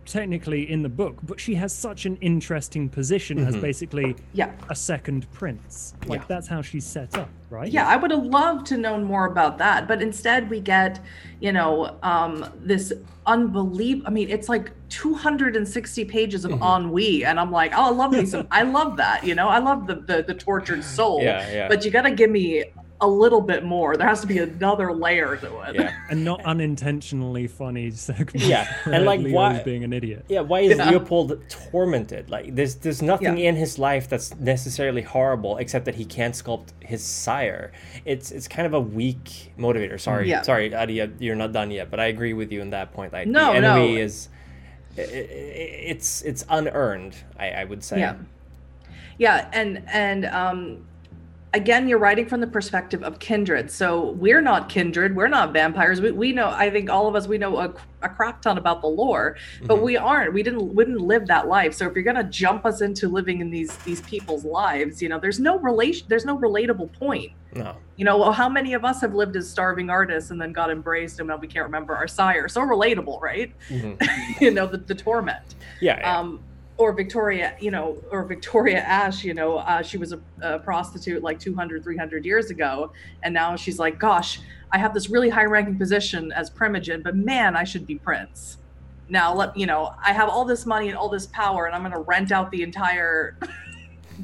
technically 0.05 0.71
in 0.71 0.83
the 0.83 0.89
book, 0.89 1.19
but 1.23 1.39
she 1.41 1.55
has 1.55 1.73
such 1.73 2.07
an 2.07 2.17
interesting 2.21 2.89
position 2.89 3.39
as 3.39 3.55
Mhm. 3.57 3.61
basically 3.61 4.17
yeah. 4.33 4.51
a 4.69 4.75
second 4.75 5.31
prince. 5.33 5.95
Like 6.07 6.21
Yeah. 6.21 6.27
that's 6.29 6.49
how 6.49 6.63
she's 6.63 6.85
set 6.85 7.17
up, 7.17 7.29
right? 7.51 7.71
Yeah, 7.71 7.87
I 7.87 7.97
would 7.97 8.11
have 8.11 8.25
loved 8.25 8.67
to 8.67 8.77
know 8.79 8.99
more 8.99 9.27
about 9.27 9.59
that, 9.59 9.87
but 9.89 10.01
instead 10.03 10.49
we 10.51 10.61
get, 10.61 11.01
you 11.41 11.53
know, 11.53 11.97
um, 12.03 12.45
this 12.65 12.93
unbelievable. 13.27 14.07
I 14.09 14.11
mean, 14.11 14.31
it's 14.31 14.49
like 14.49 14.73
260 14.89 16.05
pages 16.05 16.45
of 16.45 16.53
Mhm. 16.53 16.77
ennui, 16.77 17.25
and 17.25 17.39
I'm 17.39 17.53
like, 17.53 17.73
oh, 17.77 17.85
I 17.87 17.91
love 17.91 18.13
me 18.13 18.27
some. 18.27 18.47
I 18.51 18.63
love 18.63 18.97
that. 18.97 19.25
You 19.25 19.35
know, 19.35 19.49
I 19.49 19.59
love 19.59 19.87
the 19.87 19.97
the, 19.97 20.23
the 20.27 20.35
tortured 20.35 20.83
soul. 20.85 21.23
Yeah, 21.23 21.47
yeah. 21.53 21.69
But 21.69 21.85
you 21.85 21.91
got 21.91 22.03
to 22.03 22.11
give 22.11 22.31
me 22.31 22.65
a 23.03 23.07
little 23.07 23.41
bit 23.41 23.65
more. 23.65 23.97
There 23.97 24.07
has 24.09 24.21
to 24.23 24.27
be 24.27 24.39
another 24.39 24.93
layer 24.93 25.37
to 25.37 25.61
it. 25.63 25.75
yeah. 25.75 25.93
And 26.09 26.25
not 26.25 26.43
unintentionally 26.45 27.47
funny 27.49 27.91
segments. 27.91 28.47
Yeah, 28.47 28.67
and, 28.87 29.05
like, 29.05 29.21
Leo's 29.21 29.33
why- 29.35 29.63
being 29.63 29.85
an 29.85 29.93
idiot. 29.93 30.25
Yeah, 30.29 30.41
why 30.41 30.61
is 30.61 30.79
Yeah. 30.79 30.89
Leopold 30.91 31.39
tormented? 31.51 32.31
Like 32.31 32.55
there's 32.55 32.77
there's 32.77 33.03
nothing 33.03 33.37
Yeah. 33.37 33.49
in 33.51 33.57
his 33.57 33.79
life 33.79 34.09
that's 34.09 34.35
necessarily 34.37 35.03
horrible 35.03 35.59
except 35.59 35.85
that 35.85 35.97
he 35.97 36.05
can't 36.05 36.35
sculpt 36.35 36.69
his 36.81 37.03
sire. 37.05 37.73
It's 38.05 38.31
it's 38.31 38.49
kind 38.49 38.67
of 38.67 38.73
a 38.75 38.81
weak 38.81 39.53
motivator. 39.59 40.01
Sorry, 40.01 40.29
Yeah. 40.31 40.43
sorry, 40.43 40.75
Adia, 40.75 41.11
you're 41.19 41.37
not 41.37 41.53
done 41.53 41.71
yet, 41.71 41.91
but 41.91 42.01
I 42.01 42.07
agree 42.07 42.33
with 42.33 42.53
you 42.53 42.61
in 42.63 42.71
that 42.71 42.93
point. 42.95 43.13
Like 43.13 43.27
No, 43.29 43.51
the 43.53 43.59
enemy 43.59 43.95
no. 43.97 44.01
is 44.01 44.29
i- 44.97 45.01
i- 45.01 45.05
it's 45.05 46.23
it's 46.23 46.45
unearned, 46.49 47.17
I, 47.39 47.51
I 47.51 47.65
would 47.65 47.83
say. 47.83 47.99
Yeah. 47.99 48.15
Yeah, 49.19 49.49
and 49.53 49.83
and 49.93 50.25
um 50.27 50.85
again 51.55 51.87
you're 51.89 51.99
writing 51.99 52.27
from 52.27 52.41
the 52.41 52.47
perspective 52.47 53.03
of 53.03 53.19
kindred. 53.19 53.71
So 53.71 54.13
we're 54.13 54.41
not 54.41 54.69
kindred, 54.69 55.15
we're 55.15 55.29
not 55.29 55.53
vampires. 55.53 56.01
We, 56.01 56.11
we 56.13 56.33
know 56.33 56.49
I 56.49 56.71
think 56.71 56.89
all 56.91 57.07
of 57.09 57.15
us 57.15 57.29
we 57.29 57.39
know 57.39 57.59
a, 57.59 57.75
a 58.03 58.09
crap 58.09 58.41
ton 58.43 58.59
about 58.59 58.81
the 58.81 58.87
lore, 58.89 59.37
but 59.65 59.77
Mhm. 59.79 59.83
we 59.83 59.97
aren't. 59.97 60.33
We 60.33 60.43
didn't 60.43 60.75
we 60.75 60.85
didn't 60.85 61.01
live 61.03 61.27
that 61.27 61.49
life. 61.49 61.75
So 61.75 61.87
if 61.87 61.95
you're 61.95 62.05
going 62.05 62.17
to 62.17 62.25
jump 62.25 62.65
us 62.65 62.81
into 62.81 63.09
living 63.09 63.41
in 63.41 63.51
these 63.51 63.77
these 63.79 64.01
people's 64.03 64.45
lives, 64.45 65.03
you 65.03 65.09
know, 65.09 65.19
there's 65.19 65.39
no 65.41 65.59
relation 65.59 66.07
there's 66.09 66.25
no 66.25 66.39
relatable 66.39 66.93
point. 66.95 67.33
No. 67.55 67.77
You 67.97 68.07
know, 68.07 68.17
well, 68.19 68.33
how 68.33 68.49
many 68.49 68.73
of 68.73 68.85
us 68.85 69.01
have 69.03 69.15
lived 69.15 69.37
as 69.37 69.49
starving 69.49 69.91
artists 69.91 70.31
and 70.31 70.41
then 70.41 70.53
got 70.53 70.71
embraced 70.71 71.19
and 71.21 71.29
now 71.29 71.37
we 71.37 71.47
can't 71.49 71.67
remember 71.67 71.95
our 71.95 72.09
sire? 72.09 72.49
So 72.49 72.63
relatable, 72.63 73.21
right? 73.21 73.53
Mhm. 73.69 74.01
you 74.41 74.51
know, 74.53 74.67
the, 74.67 74.79
the 74.79 74.95
torment 74.95 75.55
Yeah. 75.81 75.99
yeah. 76.01 76.19
um, 76.19 76.41
or 76.77 76.93
Victoria, 76.93 77.55
you 77.61 77.71
know, 77.71 78.03
or 78.11 78.25
Victoria 78.25 78.79
Ash, 78.79 79.25
you 79.25 79.35
know, 79.35 79.59
uh, 79.59 79.83
she 79.83 79.99
was 79.99 80.13
a, 80.13 80.21
a 80.41 80.59
prostitute 80.59 81.23
like 81.23 81.39
200, 81.39 81.83
300 81.83 82.25
years 82.25 82.51
ago. 82.51 82.93
And 83.23 83.35
now 83.35 83.57
she's 83.57 83.79
like, 83.79 83.99
gosh, 83.99 84.41
I 84.73 84.79
have 84.79 84.95
this 84.95 85.11
really 85.11 85.29
high 85.29 85.45
ranking 85.45 85.79
position 85.79 86.33
as 86.33 86.51
Primogen, 86.51 87.03
but 87.03 87.15
man, 87.15 87.57
I 87.57 87.65
should 87.65 87.87
be 87.87 87.97
Prince. 87.97 88.59
Now, 89.09 89.35
let 89.35 89.57
you 89.57 89.67
know, 89.67 89.95
I 90.03 90.13
have 90.13 90.29
all 90.29 90.45
this 90.45 90.65
money 90.65 90.89
and 90.89 90.97
all 90.97 91.11
this 91.11 91.27
power, 91.27 91.67
and 91.67 91.75
I'm 91.75 91.83
going 91.83 91.93
to 91.93 92.01
rent 92.01 92.33
out 92.33 92.51
the 92.51 92.63
entire 92.63 93.37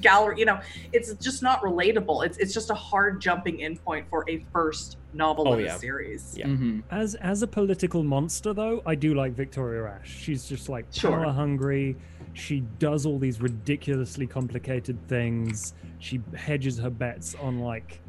gallery. 0.00 0.38
You 0.38 0.46
know, 0.46 0.60
it's 0.92 1.12
just 1.14 1.42
not 1.42 1.60
relatable. 1.62 2.24
It's 2.26 2.38
it's 2.38 2.54
just 2.54 2.70
a 2.70 2.74
hard 2.74 3.20
jumping 3.20 3.60
in 3.60 3.76
point 3.76 4.06
for 4.10 4.24
a 4.28 4.44
first 4.52 4.96
novel 5.12 5.48
Oh, 5.48 5.54
in 5.54 5.64
yeah. 5.64 5.76
a 5.76 5.78
series. 5.78 6.34
Yeah. 6.36 6.46
Mhm. 6.46 6.82
As 6.90 7.14
as 7.16 7.42
a 7.42 7.46
political 7.46 8.02
monster, 8.02 8.52
though, 8.52 8.82
I 8.86 8.94
do 8.94 9.14
like 9.14 9.32
Victoria 9.32 9.84
Ash. 9.84 10.08
She's 10.10 10.44
just 10.48 10.68
like 10.68 10.86
Sure. 10.90 11.10
power 11.12 11.32
hungry. 11.32 11.96
She 12.34 12.60
does 12.78 13.04
all 13.06 13.18
these 13.18 13.40
ridiculously 13.40 14.26
complicated 14.26 14.98
things. 15.08 15.74
She 15.98 16.20
hedges 16.34 16.78
her 16.78 16.90
bets 16.90 17.34
on 17.40 17.58
like 17.60 18.00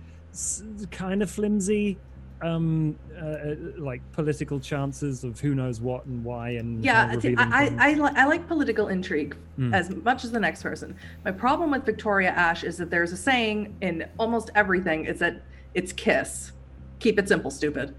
kind 0.91 1.23
of 1.23 1.31
flimsy, 1.31 1.97
um, 2.41 2.95
uh, 3.15 3.25
uh, 3.25 3.55
like 3.77 4.01
political 4.13 4.59
chances 4.59 5.23
of 5.23 5.39
who 5.39 5.55
knows 5.55 5.81
what 5.81 6.05
and 6.05 6.23
why 6.23 6.51
and 6.51 6.83
Yeah, 6.83 7.07
how 7.07 7.11
I, 7.11 7.15
I, 7.15 7.19
things. 7.19 7.37
I, 7.39 7.75
I, 7.79 7.93
li- 7.93 8.13
I 8.15 8.25
like 8.25 8.47
political 8.47 8.87
intrigue 8.87 9.35
Mm. 9.57 9.73
as 9.75 9.89
much 9.89 10.23
as 10.23 10.31
the 10.31 10.39
next 10.39 10.63
person. 10.63 10.95
My 11.25 11.31
problem 11.31 11.71
with 11.71 11.85
Victoria 11.85 12.29
Ash 12.29 12.63
is 12.63 12.77
that 12.77 12.89
there's 12.89 13.11
a 13.11 13.17
saying 13.17 13.75
in 13.81 14.07
almost 14.17 14.51
everything 14.55 15.03
is 15.05 15.19
that 15.19 15.41
it's 15.73 15.91
kiss. 15.91 16.53
Keep 16.99 17.19
it 17.19 17.27
simple, 17.27 17.51
stupid. 17.51 17.93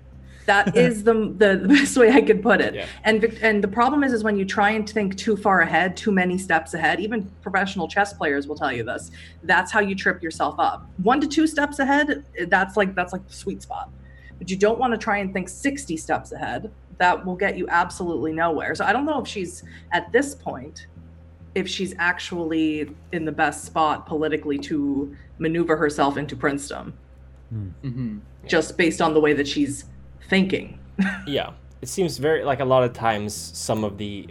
That 0.47 0.75
is 0.85 1.05
the, 1.05 1.13
the 1.37 1.59
the 1.61 1.69
best 1.69 1.99
way 1.99 2.11
I 2.11 2.23
could 2.23 2.43
put 2.43 2.63
it. 2.63 2.75
Yeah. 2.75 2.87
And 3.05 3.21
Vic- 3.21 3.41
and 3.43 3.63
the 3.63 3.69
problem 3.69 4.03
is 4.03 4.15
is 4.15 4.25
when 4.25 4.39
you 4.39 4.47
try 4.47 4.71
and 4.71 4.89
think 4.89 5.19
too 5.19 5.37
far 5.37 5.61
ahead, 5.61 5.99
too 5.99 6.11
many 6.13 6.39
steps 6.39 6.73
ahead. 6.73 6.99
Even 6.99 7.31
professional 7.43 7.87
chess 7.89 8.15
players 8.15 8.47
will 8.49 8.57
tell 8.57 8.73
you 8.73 8.83
this. 8.83 9.11
That's 9.43 9.71
how 9.71 9.81
you 9.81 9.95
trip 9.95 10.23
yourself 10.23 10.55
up. 10.59 10.89
One 11.03 11.21
to 11.21 11.27
two 11.29 11.47
steps 11.47 11.79
ahead, 11.79 12.25
that's 12.49 12.75
like 12.79 12.95
that's 12.95 13.13
like 13.13 13.27
the 13.29 13.35
sweet 13.35 13.61
spot. 13.61 13.91
But 14.41 14.51
you 14.51 14.57
don't 14.57 14.79
want 14.81 14.93
to 14.93 14.99
try 14.99 15.19
and 15.19 15.33
think 15.33 15.49
60 15.49 15.97
steps 15.97 16.33
ahead. 16.33 16.73
That 16.99 17.25
will 17.25 17.37
get 17.37 17.57
you 17.57 17.67
absolutely 17.69 18.33
nowhere. 18.33 18.75
So 18.75 18.85
I 18.85 18.93
don't 18.93 19.07
know 19.07 19.21
if 19.21 19.29
she's 19.29 19.63
at 19.93 20.11
this 20.11 20.35
point 20.35 20.89
if 21.55 21.69
she's 21.69 21.95
actually 21.99 22.91
in 23.13 23.25
the 23.25 23.33
best 23.33 23.65
spot 23.65 24.07
politically 24.07 24.57
to 24.59 25.17
maneuver 25.39 25.77
herself 25.77 26.17
into 26.17 26.37
princedom 26.37 26.93
Mhm. 27.53 28.21
just 28.47 28.79
based 28.79 29.03
on 29.03 29.15
the 29.15 29.21
way 29.21 29.33
that 29.33 29.49
she's 29.49 29.85
thinking. 30.29 30.79
yeah 31.27 31.51
it 31.83 31.89
seems 31.89 32.19
very 32.19 32.45
like 32.45 32.61
a 32.61 32.65
lot 32.65 32.85
of 32.85 32.93
times 32.93 33.35
some 33.35 33.83
of 33.83 33.99
the 33.99 34.29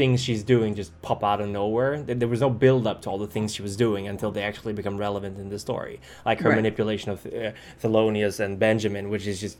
things 0.00 0.16
she's 0.26 0.42
doing 0.54 0.70
just 0.82 0.90
pop 1.02 1.20
out 1.30 1.40
of 1.44 1.48
nowhere. 1.60 1.92
There- 2.02 2.28
was 2.34 2.40
no 2.48 2.50
build 2.66 2.84
up 2.90 2.98
to 3.02 3.06
all 3.10 3.18
the 3.26 3.32
things 3.34 3.48
she 3.56 3.62
was 3.68 3.74
doing 3.86 4.02
until 4.12 4.30
they 4.36 4.42
actually 4.50 4.74
become 4.80 4.96
relevant 5.06 5.34
in 5.42 5.48
the 5.54 5.58
story. 5.58 5.94
Like 6.28 6.38
her 6.44 6.48
Right. 6.50 6.56
manipulation 6.62 7.08
of 7.14 7.18
uh, 7.26 7.52
thelonious 7.82 8.36
and 8.44 8.50
benjamin 8.66 9.04
which 9.12 9.26
is 9.32 9.36
just 9.46 9.56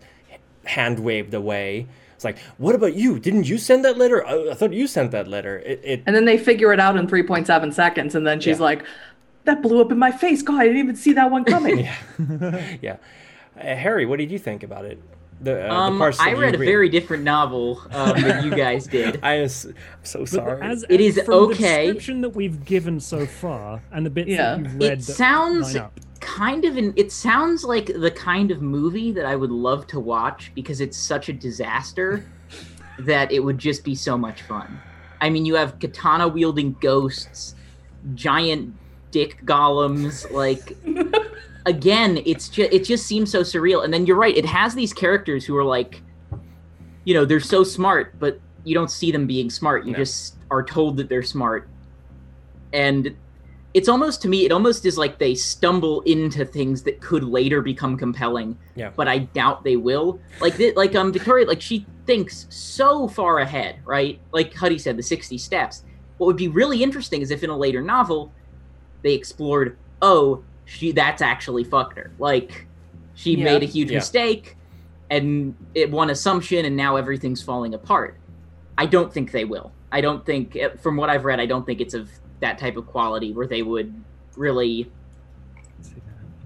hand 0.77 0.97
waved 1.09 1.35
away. 1.43 1.69
It's 2.17 2.25
like 2.29 2.39
what 2.65 2.75
about 2.81 2.95
you? 3.03 3.11
Didn't 3.27 3.47
you 3.53 3.59
send 3.59 3.81
that 3.87 3.97
letter? 4.03 4.19
I, 4.33 4.35
I 4.53 4.55
thought 4.59 4.73
you 4.83 4.87
sent 4.87 5.11
that 5.17 5.27
letter. 5.37 5.55
It, 5.71 5.79
it 5.93 5.99
And 6.07 6.15
then 6.17 6.25
they 6.31 6.39
figure 6.51 6.71
it 6.77 6.81
out 6.87 6.97
in 7.01 7.07
3.7 7.07 7.73
seconds 7.75 8.15
and 8.17 8.25
then 8.27 8.39
she's 8.41 8.59
Yeah. 8.59 8.65
like 8.71 8.81
that 9.45 9.63
blew 9.63 9.81
up 9.85 9.91
in 9.93 9.99
my 9.99 10.13
face. 10.25 10.41
God, 10.43 10.61
I 10.61 10.65
didn't 10.69 10.83
even 10.87 10.97
see 11.05 11.13
that 11.21 11.31
one 11.31 11.45
coming. 11.45 11.79
yeah. 11.89 11.97
Yeah. 12.89 12.97
Uh, 13.59 13.75
harry 13.87 14.05
what 14.07 14.19
did 14.23 14.31
you 14.35 14.39
think 14.49 14.63
about 14.63 14.85
it 14.93 14.99
the, 15.41 15.53
uh, 15.65 15.69
the 15.69 15.71
Um, 15.75 15.99
parts 15.99 16.19
that 16.19 16.27
I 16.29 16.31
you 16.33 16.37
read 16.41 16.51
a 16.53 16.55
agreed. 16.55 16.67
very 16.67 16.89
different 16.89 17.23
novel 17.25 17.81
um, 17.93 18.21
than 18.21 18.45
you 18.45 18.51
guys 18.57 18.87
did. 18.87 19.21
I 19.23 19.35
am 19.37 19.49
so 19.49 20.25
sorry. 20.25 20.61
as, 20.63 20.85
It 20.89 21.01
as- 21.01 21.17
is 21.19 21.25
from 21.25 21.35
okay. 21.35 21.87
The 21.87 21.93
description 21.95 22.21
that 22.23 22.31
we've 22.31 22.65
given 22.65 23.01
so 23.01 23.27
far 23.27 23.83
and 23.93 24.05
the 24.05 24.11
bits 24.11 24.29
Yeah. 24.29 24.57
that 24.57 24.59
you've 24.63 24.75
read. 24.75 24.99
It 24.99 25.03
sounds 25.05 25.77
kind 26.21 26.65
of 26.65 26.77
an. 26.77 26.93
It 26.97 27.11
sounds 27.13 27.65
like 27.65 27.87
the 27.87 28.11
kind 28.11 28.51
of 28.51 28.61
movie 28.61 29.13
that 29.13 29.25
I 29.25 29.37
would 29.37 29.51
love 29.51 29.87
to 29.89 30.01
watch 30.01 30.53
because 30.55 30.81
it's 30.83 30.97
such 30.97 31.29
a 31.29 31.33
disaster 31.33 32.25
that 32.99 33.33
it 33.33 33.41
would 33.41 33.57
just 33.59 33.83
be 33.85 33.95
so 33.95 34.19
much 34.19 34.43
fun. 34.43 34.79
I 35.23 35.31
mean, 35.31 35.45
you 35.47 35.55
have 35.55 35.79
katana 35.79 36.29
wielding 36.29 36.77
ghosts, 36.81 37.55
giant 38.15 38.75
dick 39.11 39.41
golems, 39.45 40.31
like 40.31 40.77
again, 41.67 42.21
it's 42.27 42.49
just 42.49 42.73
it 42.73 42.85
just 42.85 43.07
seems 43.07 43.31
so 43.31 43.41
surreal. 43.43 43.85
And 43.85 43.93
then 43.93 44.07
you're 44.07 44.17
right, 44.17 44.37
it 44.37 44.47
has 44.47 44.75
these 44.75 44.93
characters 44.93 45.45
who 45.45 45.57
are 45.57 45.65
like, 45.65 46.03
you 47.05 47.15
know, 47.15 47.25
they're 47.25 47.41
so 47.41 47.65
smart, 47.65 48.19
but 48.19 48.41
you 48.65 48.75
don't 48.75 48.91
see 48.91 49.11
them 49.11 49.27
being 49.27 49.51
smart. 49.51 49.85
You 49.87 49.93
No. 49.93 49.99
just 49.99 50.37
are 50.51 50.63
told 50.63 50.97
that 50.99 51.09
they're 51.09 51.23
smart. 51.23 51.69
And 52.73 53.17
it's 53.73 53.89
almost 53.89 54.21
to 54.23 54.29
me, 54.29 54.45
it 54.45 54.53
almost 54.53 54.85
is 54.85 54.99
like 54.99 55.19
they 55.19 55.35
stumble 55.35 56.01
into 56.03 56.45
things 56.45 56.83
that 56.83 57.01
could 57.01 57.23
later 57.25 57.63
become 57.63 57.97
compelling. 57.97 58.59
Yeah. 58.75 58.91
But 58.97 59.07
I 59.09 59.19
doubt 59.19 59.63
they 59.65 59.77
will. 59.77 60.19
Like 60.41 60.55
thi- 60.55 60.73
like 60.75 60.95
um 60.95 61.13
Victoria, 61.13 61.47
like 61.47 61.61
she 61.61 61.87
thinks 62.07 62.47
so 62.51 63.07
far 63.09 63.39
ahead, 63.41 63.77
right? 63.85 64.19
Like 64.33 64.53
Huddy 64.55 64.79
said, 64.79 64.97
the 64.97 65.03
60 65.03 65.39
steps. 65.39 65.85
What 66.19 66.27
would 66.27 66.37
be 66.37 66.49
really 66.49 66.83
interesting 66.83 67.23
is 67.23 67.31
if 67.31 67.43
in 67.45 67.51
a 67.51 67.57
later 67.57 67.81
novel 67.81 68.33
they 69.03 69.15
explored, 69.15 69.79
oh, 70.03 70.43
she 70.71 70.93
that's 70.93 71.21
actually 71.21 71.65
fucked 71.65 71.99
her. 71.99 72.13
Like 72.21 72.67
she 73.15 73.35
Yeah. 73.35 73.45
made 73.45 73.63
a 73.65 73.67
huge 73.67 73.91
Yeah. 73.91 73.97
mistake 73.99 74.57
and 75.11 75.57
it 75.75 75.91
one 75.91 76.11
assumption 76.11 76.65
and 76.65 76.77
now 76.77 76.95
everything's 76.95 77.43
falling 77.43 77.75
apart. 77.75 78.17
I 78.79 78.87
don't 78.87 79.13
think 79.13 79.33
they 79.33 79.45
will. 79.45 79.73
I 79.91 80.01
don't 80.01 80.25
think 80.25 80.57
from 80.81 80.97
what 80.97 81.11
I've 81.11 81.25
read, 81.25 81.41
I 81.41 81.47
don't 81.47 81.67
think 81.67 81.81
it's 81.81 81.93
of 81.95 82.09
that 82.39 82.57
type 82.57 82.77
of 82.77 82.87
quality 82.87 83.33
where 83.33 83.49
they 83.49 83.63
would 83.63 83.93
really 84.37 84.89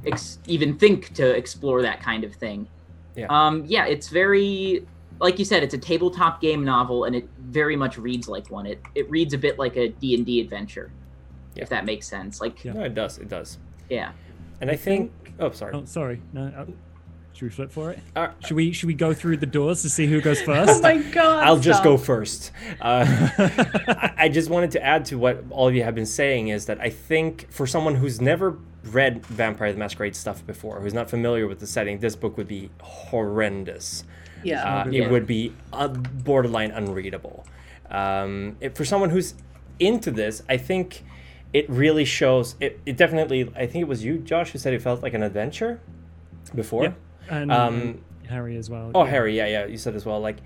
ex- 0.06 0.38
even 0.46 0.78
think 0.78 1.12
to 1.14 1.28
explore 1.36 1.82
that 1.82 2.00
kind 2.00 2.24
of 2.24 2.34
thing. 2.34 2.66
Yeah. 3.16 3.26
Um, 3.28 3.64
yeah, 3.66 3.84
it's 3.86 4.08
very, 4.08 4.86
like 5.20 5.38
you 5.38 5.44
said, 5.44 5.62
it's 5.62 5.74
a 5.74 5.78
tabletop 5.78 6.40
game 6.40 6.64
novel, 6.64 7.04
and 7.04 7.14
it 7.14 7.28
very 7.38 7.76
much 7.76 7.98
reads 7.98 8.26
like 8.26 8.50
one. 8.50 8.64
It 8.66 8.80
it 8.94 9.08
reads 9.10 9.34
a 9.34 9.38
bit 9.38 9.58
like 9.58 9.76
a 9.76 9.90
D 9.90 10.14
and 10.14 10.24
D 10.24 10.40
adventure, 10.40 10.90
Yeah. 11.54 11.62
if 11.64 11.68
that 11.68 11.84
makes 11.84 12.06
sense. 12.08 12.40
Like, 12.40 12.64
Yeah. 12.64 12.72
No, 12.72 12.84
it 12.84 12.94
does. 12.94 13.18
It 13.18 13.28
does. 13.28 13.58
Yeah, 13.90 14.12
and 14.60 14.70
I 14.70 14.76
think. 14.76 15.12
Oh, 15.38 15.50
sorry. 15.50 15.74
Oh, 15.74 15.84
sorry. 15.84 16.20
No. 16.32 16.46
Uh, 16.56 16.64
should 17.32 17.42
we 17.46 17.50
flip 17.50 17.72
for 17.72 17.90
it? 17.90 17.98
Uh, 18.14 18.28
Should 18.46 18.54
we 18.56 18.70
should 18.70 18.86
we 18.86 18.94
go 18.94 19.12
through 19.12 19.38
the 19.38 19.46
doors 19.46 19.82
to 19.82 19.90
see 19.90 20.06
who 20.06 20.20
goes 20.20 20.40
first? 20.50 20.70
Oh 20.70 20.72
first? 20.74 20.82
my 20.84 20.98
god. 20.98 21.42
I'll 21.42 21.58
just 21.58 21.82
go 21.82 21.96
first. 21.96 22.52
Uh, 22.80 23.04
I, 23.38 24.14
I 24.16 24.28
just 24.28 24.48
wanted 24.50 24.70
to 24.72 24.82
add 24.84 25.04
to 25.06 25.18
what 25.18 25.42
all 25.50 25.66
of 25.66 25.74
you 25.74 25.82
have 25.82 25.96
been 25.96 26.06
saying 26.06 26.48
is 26.48 26.66
that 26.66 26.80
I 26.80 26.90
think 26.90 27.50
for 27.50 27.66
someone 27.66 27.96
who's 27.96 28.20
never 28.20 28.56
read 28.84 29.26
Vampire 29.26 29.72
the 29.72 29.78
Masquerade 29.80 30.14
stuff 30.14 30.46
before, 30.46 30.78
who's 30.80 30.94
not 30.94 31.10
familiar 31.10 31.48
with 31.48 31.58
the 31.58 31.66
setting, 31.66 31.98
this 31.98 32.14
book 32.14 32.36
would 32.36 32.46
be 32.46 32.70
horrendous. 32.80 34.04
Yeah. 34.44 34.82
Uh, 34.84 34.90
It 34.90 35.10
would 35.10 35.26
be 35.26 35.52
uh, 35.72 35.88
borderline 35.88 36.70
unreadable. 36.70 37.44
Um, 37.90 38.56
if, 38.60 38.74
for 38.76 38.84
someone 38.84 39.10
who's 39.10 39.34
into 39.80 40.10
this, 40.12 40.42
I 40.48 40.56
think 40.58 41.02
it 41.54 41.68
really 41.70 42.04
shows. 42.04 42.56
It, 42.60 42.80
it 42.84 42.96
definitely. 42.98 43.50
I 43.56 43.66
think 43.66 43.80
it 43.82 43.88
was 43.88 44.04
you, 44.04 44.18
Josh, 44.18 44.50
who 44.50 44.58
said 44.58 44.74
it 44.74 44.82
felt 44.82 45.02
like 45.02 45.14
an 45.14 45.22
adventure 45.22 45.80
before. 46.54 46.84
Yeah. 46.84 46.92
And, 47.30 47.50
Um, 47.50 48.00
Harry 48.28 48.56
as 48.58 48.68
well. 48.68 48.90
Oh, 48.94 49.04
Yeah. 49.04 49.10
Harry, 49.10 49.36
yeah, 49.36 49.46
yeah, 49.46 49.66
you 49.66 49.78
said 49.78 49.94
as 49.94 50.04
well. 50.04 50.20
Like, 50.20 50.38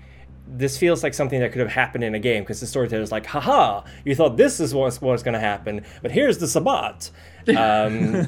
this 0.51 0.77
feels 0.77 1.03
like 1.03 1.13
something 1.13 1.39
that 1.41 1.51
could 1.51 1.59
have 1.61 1.71
happened 1.71 2.03
in 2.03 2.15
a 2.15 2.19
game 2.19 2.41
because 2.43 2.59
the 2.59 2.65
storyteller's 2.67 3.11
like, 3.11 3.25
haha, 3.25 3.83
you 4.05 4.15
thought 4.15 4.35
this 4.37 4.59
is 4.59 4.73
what's, 4.73 4.99
what's 5.01 5.21
going 5.23 5.33
to 5.35 5.39
happen, 5.39 5.83
but 6.01 6.11
here's 6.11 6.37
the 6.39 6.47
Sabbat. 6.47 7.11
Um, 7.49 8.27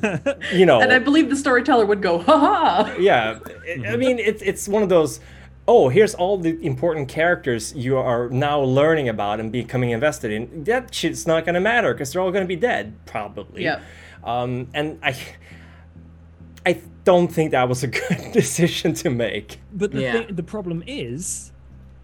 you 0.53 0.65
know, 0.65 0.81
And 0.81 0.91
I 0.91 0.97
believe 0.99 1.29
the 1.29 1.35
storyteller 1.35 1.85
would 1.85 2.01
go, 2.01 2.17
ha 2.19 2.37
ha. 2.39 2.95
yeah. 2.99 3.39
I- 3.83 3.89
I 3.93 3.95
mean, 3.97 4.17
it's 4.19 4.41
it's 4.41 4.67
one 4.67 4.81
of 4.83 4.89
those. 4.89 5.19
Oh, 5.67 5.89
here's 5.89 6.15
all 6.15 6.37
the 6.37 6.57
important 6.65 7.07
characters 7.07 7.73
you 7.75 7.97
are 7.97 8.29
now 8.29 8.59
learning 8.61 9.07
about 9.09 9.39
and 9.39 9.51
becoming 9.51 9.91
invested 9.91 10.31
in. 10.31 10.63
That 10.63 10.93
shit's 10.93 11.27
not 11.27 11.45
going 11.45 11.53
to 11.55 11.61
matter 11.61 11.93
because 11.93 12.11
they're 12.11 12.21
all 12.21 12.31
going 12.31 12.43
to 12.43 12.47
be 12.47 12.55
dead, 12.55 12.93
probably. 13.05 13.63
Yeah. 13.63 13.79
Um, 14.23 14.67
and 14.73 14.99
I, 15.03 15.15
I 16.65 16.81
don't 17.03 17.27
think 17.27 17.51
that 17.51 17.69
was 17.69 17.83
a 17.83 17.87
good 17.99 18.31
decision 18.33 18.93
to 18.95 19.09
make. 19.09 19.59
But 19.73 19.91
the 19.91 20.01
Yeah. 20.01 20.11
thing, 20.23 20.35
the 20.35 20.43
problem 20.43 20.83
is, 20.87 21.51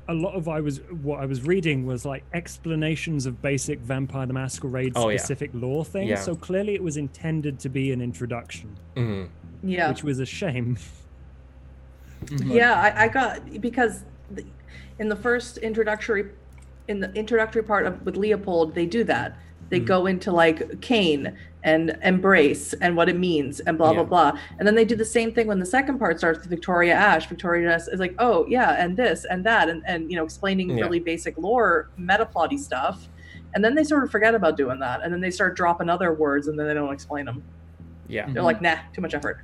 a 0.10 0.14
lot 0.14 0.36
of 0.36 0.48
I 0.48 0.62
was 0.62 0.80
what 1.02 1.20
I 1.20 1.26
was 1.26 1.42
reading 1.42 1.86
was 1.86 2.06
like 2.06 2.24
explanations 2.34 3.26
of 3.26 3.42
basic 3.42 3.80
Vampire 3.80 4.26
the 4.26 4.32
Masquerade 4.34 4.94
Oh, 4.96 5.10
yeah. 5.10 5.18
specific 5.18 5.50
lore 5.54 5.84
things. 5.84 6.10
Yeah. 6.10 6.16
So 6.16 6.34
clearly, 6.36 6.76
it 6.76 6.84
was 6.84 6.96
intended 6.96 7.60
to 7.60 7.70
be 7.70 7.92
an 7.92 8.02
introduction, 8.02 8.78
Mhm. 8.96 9.28
Yeah. 9.64 9.90
which 9.90 10.04
was 10.04 10.20
a 10.20 10.26
shame. 10.26 10.78
Mm-hmm. 12.26 12.52
Yeah, 12.52 12.74
I, 12.74 13.06
I 13.06 13.08
got 13.08 13.62
because 13.62 14.04
the, 14.32 14.46
in 15.00 15.08
the 15.10 15.16
first 15.16 15.58
introductory, 15.58 16.32
in 16.88 17.00
the 17.00 17.14
introductory 17.14 17.64
part 17.64 17.86
of 17.86 18.04
with 18.06 18.18
Leopold, 18.18 18.76
they 18.76 18.86
do 18.86 19.04
that. 19.06 19.38
They 19.70 19.78
mm-hmm. 19.78 19.86
go 19.86 20.06
into 20.06 20.32
like 20.32 20.82
Cain 20.82 21.38
and 21.64 21.98
embrace 22.04 22.74
and 22.74 22.96
what 22.96 23.10
it 23.10 23.18
means 23.18 23.60
and 23.62 23.78
blah 23.78 23.92
Yeah. 23.92 24.04
blah 24.04 24.32
blah, 24.32 24.40
and 24.58 24.68
then 24.68 24.76
they 24.76 24.86
do 24.86 24.96
the 24.96 25.06
same 25.06 25.34
thing 25.34 25.48
when 25.48 25.60
the 25.60 25.66
second 25.66 26.00
part 26.00 26.18
starts 26.18 26.40
with 26.40 26.50
Victoria 26.50 26.94
Ash. 26.94 27.28
Victoria 27.28 27.74
Ash 27.74 27.88
is 27.88 28.00
like, 28.00 28.16
oh 28.20 28.46
yeah, 28.48 28.76
and 28.84 28.96
this 28.96 29.26
and 29.30 29.46
that, 29.46 29.70
and 29.70 29.84
and 29.86 30.10
you 30.10 30.18
know 30.18 30.24
explaining 30.24 30.70
Yeah. 30.78 30.84
really 30.84 31.00
basic 31.00 31.38
lore, 31.38 31.90
meta 31.98 32.26
plotty 32.26 32.58
stuff, 32.60 33.10
and 33.54 33.64
then 33.64 33.76
they 33.76 33.84
sort 33.84 34.04
of 34.04 34.12
forget 34.12 34.36
about 34.36 34.58
doing 34.58 34.80
that, 34.80 35.02
and 35.04 35.12
then 35.14 35.20
they 35.22 35.32
start 35.32 35.56
dropping 35.56 35.90
other 35.90 36.14
words, 36.14 36.48
and 36.48 36.58
then 36.58 36.68
they 36.68 36.74
don't 36.74 36.94
explain 36.94 37.26
them. 37.26 37.44
Yeah. 38.08 38.32
They're 38.32 38.44
like, 38.44 38.62
nah, 38.62 38.78
too 38.94 39.02
much 39.02 39.14
effort. 39.14 39.44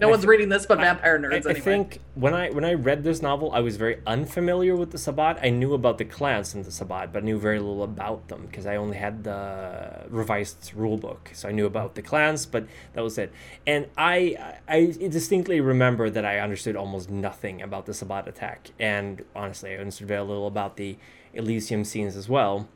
No 0.00 0.08
I 0.08 0.10
one's 0.10 0.22
thi- 0.22 0.28
reading 0.28 0.48
this 0.48 0.66
but 0.66 0.78
vampire 0.78 1.16
I, 1.16 1.26
nerds 1.26 1.46
I 1.46 1.50
anyway. 1.50 1.60
think 1.60 2.00
when 2.14 2.34
I 2.34 2.50
when 2.50 2.64
I 2.64 2.74
read 2.74 3.02
this 3.04 3.22
novel, 3.22 3.50
I 3.52 3.60
was 3.60 3.76
very 3.76 4.00
unfamiliar 4.06 4.76
with 4.76 4.90
the 4.90 4.98
Sabbat. 4.98 5.38
I 5.42 5.50
knew 5.50 5.72
about 5.74 5.98
the 5.98 6.04
clans 6.04 6.54
in 6.54 6.62
the 6.62 6.70
Sabbat, 6.70 7.12
but 7.12 7.24
knew 7.24 7.38
very 7.38 7.58
little 7.58 7.82
about 7.82 8.28
them 8.28 8.46
because 8.46 8.66
I 8.66 8.76
only 8.76 8.96
had 8.96 9.24
the 9.24 10.04
revised 10.08 10.72
rule 10.74 10.96
book. 10.98 11.30
So 11.34 11.48
I 11.48 11.52
knew 11.52 11.66
about 11.66 11.94
the 11.94 12.02
clans, 12.02 12.46
but 12.46 12.66
that 12.94 13.02
was 13.02 13.16
it. 13.18 13.32
And 13.66 13.86
I 13.96 14.36
I 14.68 14.86
distinctly 15.08 15.60
remember 15.60 16.10
that 16.10 16.24
I 16.24 16.40
understood 16.40 16.76
almost 16.76 17.08
nothing 17.10 17.62
about 17.62 17.86
the 17.86 17.94
Sabbat 17.94 18.28
attack, 18.28 18.70
and 18.78 19.24
honestly, 19.34 19.72
I 19.74 19.78
understood 19.78 20.08
very 20.08 20.22
little 20.22 20.46
about 20.46 20.76
the 20.76 20.96
Elysium 21.34 21.84
scenes 21.84 22.16
as 22.16 22.28
well. 22.28 22.68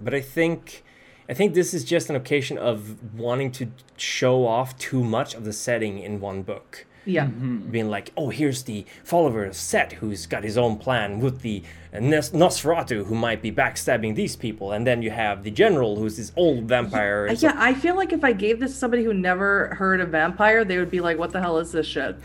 But 0.00 0.14
I 0.14 0.20
think. 0.20 0.82
I 1.30 1.34
think 1.34 1.54
this 1.54 1.72
is 1.72 1.84
just 1.84 2.10
an 2.10 2.16
occasion 2.16 2.58
of 2.58 3.14
wanting 3.14 3.52
to 3.52 3.68
show 3.96 4.44
off 4.44 4.76
too 4.78 5.04
much 5.04 5.34
of 5.34 5.44
the 5.44 5.52
setting 5.52 6.00
in 6.00 6.18
one 6.18 6.42
book 6.42 6.86
yeah. 7.04 7.26
being 7.26 7.88
like, 7.88 8.10
oh, 8.16 8.30
here's 8.30 8.64
the 8.64 8.84
follower 9.04 9.44
of 9.44 9.54
Set 9.54 9.92
who's 9.92 10.26
got 10.26 10.42
his 10.42 10.58
own 10.58 10.76
plan 10.76 11.20
with 11.20 11.42
the 11.42 11.62
uh, 11.94 12.00
Nos- 12.00 12.30
Nosferatu 12.30 13.06
who 13.06 13.14
might 13.14 13.42
be 13.42 13.52
backstabbing 13.52 14.16
these 14.16 14.34
people, 14.34 14.72
and 14.72 14.84
then 14.84 15.02
you 15.02 15.10
have 15.12 15.44
the 15.44 15.52
general 15.52 15.96
who's 15.96 16.16
this 16.16 16.32
old 16.34 16.64
vampire. 16.64 17.26
And 17.26 17.38
so- 17.38 17.46
Yeah, 17.46 17.54
I 17.56 17.74
feel 17.74 17.94
like 17.94 18.12
if 18.12 18.24
I 18.24 18.32
gave 18.32 18.58
this 18.58 18.72
to 18.72 18.78
somebody 18.78 19.04
who 19.04 19.14
never 19.14 19.74
heard 19.76 20.00
of 20.00 20.08
vampire, 20.08 20.64
they 20.64 20.78
would 20.78 20.90
be 20.90 21.00
like, 21.00 21.16
"What 21.16 21.30
the 21.30 21.40
hell 21.40 21.58
is 21.58 21.70
this 21.70 21.86
shit?" 21.86 22.16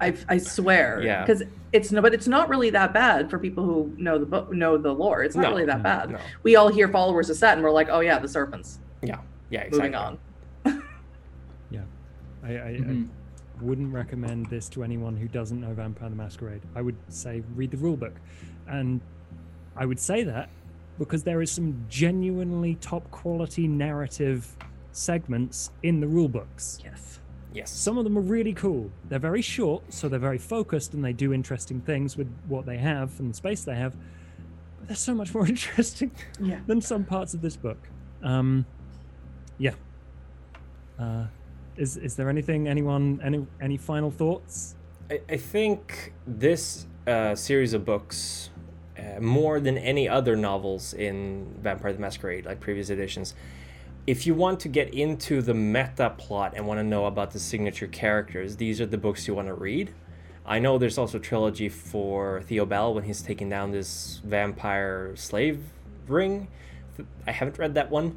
I, 0.00 0.14
I 0.28 0.38
swear. 0.38 1.00
Yeah. 1.02 1.24
Because 1.24 1.42
it's 1.72 1.92
no, 1.92 2.00
but 2.02 2.14
it's 2.14 2.26
not 2.28 2.48
really 2.48 2.70
that 2.70 2.92
bad 2.94 3.30
for 3.30 3.38
people 3.38 3.64
who 3.64 3.92
know 3.96 4.18
the 4.18 4.26
book, 4.26 4.52
know 4.52 4.76
the 4.78 4.92
lore. 4.92 5.22
It's 5.22 5.36
not 5.36 5.42
No, 5.42 5.50
really 5.50 5.66
that 5.66 5.82
bad. 5.82 6.10
no. 6.10 6.18
We 6.42 6.56
all 6.56 6.68
hear 6.68 6.88
followers 6.88 7.30
of 7.30 7.36
Set, 7.36 7.54
and 7.54 7.62
we're 7.62 7.70
like, 7.70 7.88
"Oh 7.90 8.00
yeah, 8.00 8.18
the 8.18 8.28
serpents." 8.28 8.78
yeah, 9.02 9.18
yeah, 9.50 9.60
exactly. 9.62 9.78
Moving 9.90 9.94
on. 9.94 10.18
Yeah, 11.70 11.80
I, 12.42 12.48
I, 12.48 12.52
Mhm. 12.80 13.08
I 13.60 13.62
wouldn't 13.64 13.92
recommend 13.92 14.46
this 14.46 14.68
to 14.70 14.82
anyone 14.84 15.16
who 15.16 15.28
doesn't 15.28 15.60
know 15.60 15.72
Vampire 15.74 16.08
the 16.08 16.16
Masquerade. 16.16 16.62
I 16.74 16.80
would 16.82 16.96
say 17.08 17.42
read 17.56 17.70
the 17.72 17.76
rulebook, 17.76 18.12
and 18.66 19.00
I 19.76 19.84
would 19.84 19.98
say 20.00 20.22
that 20.24 20.48
because 20.98 21.22
there 21.24 21.42
is 21.42 21.50
some 21.52 21.84
genuinely 21.88 22.76
top 22.76 23.10
quality 23.10 23.68
narrative 23.68 24.56
segments 24.92 25.70
in 25.82 26.00
the 26.00 26.06
rulebooks. 26.06 26.82
Yes. 26.84 27.17
Yes. 27.58 27.70
Some 27.72 27.98
of 27.98 28.04
them 28.04 28.16
are 28.16 28.20
really 28.20 28.52
cool. 28.52 28.88
They're 29.08 29.18
very 29.18 29.42
short, 29.42 29.82
so 29.92 30.08
they're 30.08 30.20
very 30.20 30.38
focused, 30.38 30.94
and 30.94 31.04
they 31.04 31.12
do 31.12 31.32
interesting 31.32 31.80
things 31.80 32.16
with 32.16 32.28
what 32.46 32.66
they 32.66 32.78
have 32.78 33.18
and 33.18 33.30
the 33.30 33.34
space 33.34 33.64
they 33.64 33.74
have. 33.74 33.96
But 34.78 34.86
they're 34.86 34.96
so 34.96 35.12
much 35.12 35.34
more 35.34 35.44
interesting 35.54 36.12
Yeah. 36.40 36.60
than 36.68 36.80
some 36.80 37.02
parts 37.04 37.34
of 37.34 37.42
this 37.42 37.56
book. 37.56 37.78
Um, 38.22 38.64
yeah. 39.58 39.72
Uh, 41.00 41.26
is 41.76 41.96
is 41.96 42.14
there 42.14 42.28
anything 42.28 42.68
anyone 42.68 43.20
any 43.24 43.44
any 43.60 43.76
final 43.76 44.10
thoughts? 44.12 44.76
I, 45.10 45.20
I 45.28 45.36
think 45.36 46.12
this 46.26 46.86
uh, 47.08 47.34
series 47.34 47.72
of 47.74 47.84
books, 47.84 48.50
uh, 48.96 49.18
more 49.20 49.58
than 49.58 49.76
any 49.78 50.08
other 50.08 50.36
novels 50.36 50.94
in 50.94 51.54
Vampire 51.60 51.92
the 51.92 51.98
Masquerade, 51.98 52.46
like 52.46 52.60
previous 52.60 52.88
editions, 52.90 53.34
if 54.06 54.26
you 54.26 54.34
want 54.34 54.60
to 54.60 54.68
get 54.68 54.94
into 54.94 55.42
the 55.42 55.54
meta 55.54 56.10
plot 56.16 56.54
and 56.56 56.66
want 56.66 56.78
to 56.78 56.84
know 56.84 57.06
about 57.06 57.32
the 57.32 57.38
signature 57.38 57.86
characters, 57.86 58.56
these 58.56 58.80
are 58.80 58.86
the 58.86 58.98
books 58.98 59.28
you 59.28 59.34
want 59.34 59.48
to 59.48 59.54
read. 59.54 59.92
I 60.46 60.58
know 60.58 60.78
there's 60.78 60.96
also 60.96 61.18
trilogy 61.18 61.68
for 61.68 62.40
Theo 62.42 62.64
Bell 62.64 62.94
when 62.94 63.04
he's 63.04 63.20
taking 63.20 63.50
down 63.50 63.70
this 63.70 64.22
vampire 64.24 65.14
slave 65.14 65.62
ring. 66.06 66.48
I 67.26 67.32
haven't 67.32 67.58
read 67.58 67.74
that 67.74 67.90
one. 67.90 68.16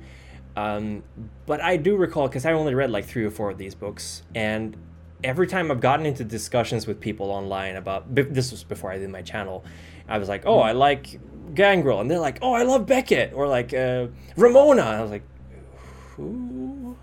Um, 0.56 1.04
but 1.46 1.62
I 1.62 1.78
do 1.78 1.96
recall, 1.96 2.28
because 2.28 2.46
I 2.46 2.54
only 2.54 2.74
read 2.74 2.90
like 2.90 3.06
three 3.06 3.26
or 3.26 3.32
four 3.32 3.50
of 3.50 3.58
these 3.58 3.76
books, 3.76 4.24
and 4.36 4.76
every 5.24 5.48
time 5.48 5.72
I've 5.72 5.80
gotten 5.80 6.06
into 6.06 6.24
discussions 6.24 6.88
with 6.88 7.00
people 7.00 7.32
online 7.32 7.76
about 7.76 8.14
this 8.14 8.52
was 8.52 8.64
before 8.64 8.92
I 8.92 8.98
did 8.98 9.10
my 9.10 9.22
channel, 9.22 9.64
I 10.08 10.18
was 10.18 10.28
like, 10.28 10.46
oh, 10.46 10.60
I 10.60 10.74
like 10.74 11.20
Gangrel, 11.54 12.02
and 12.02 12.12
they're 12.12 12.20
like, 12.20 12.40
oh, 12.42 12.54
I 12.54 12.64
love 12.64 12.86
Beckett, 12.86 13.34
or 13.34 13.48
like 13.48 13.74
uh, 13.74 14.08
Ramona. 14.36 14.82
I 14.82 15.02
was 15.02 15.12
like, 15.12 15.24
who? 16.22 16.98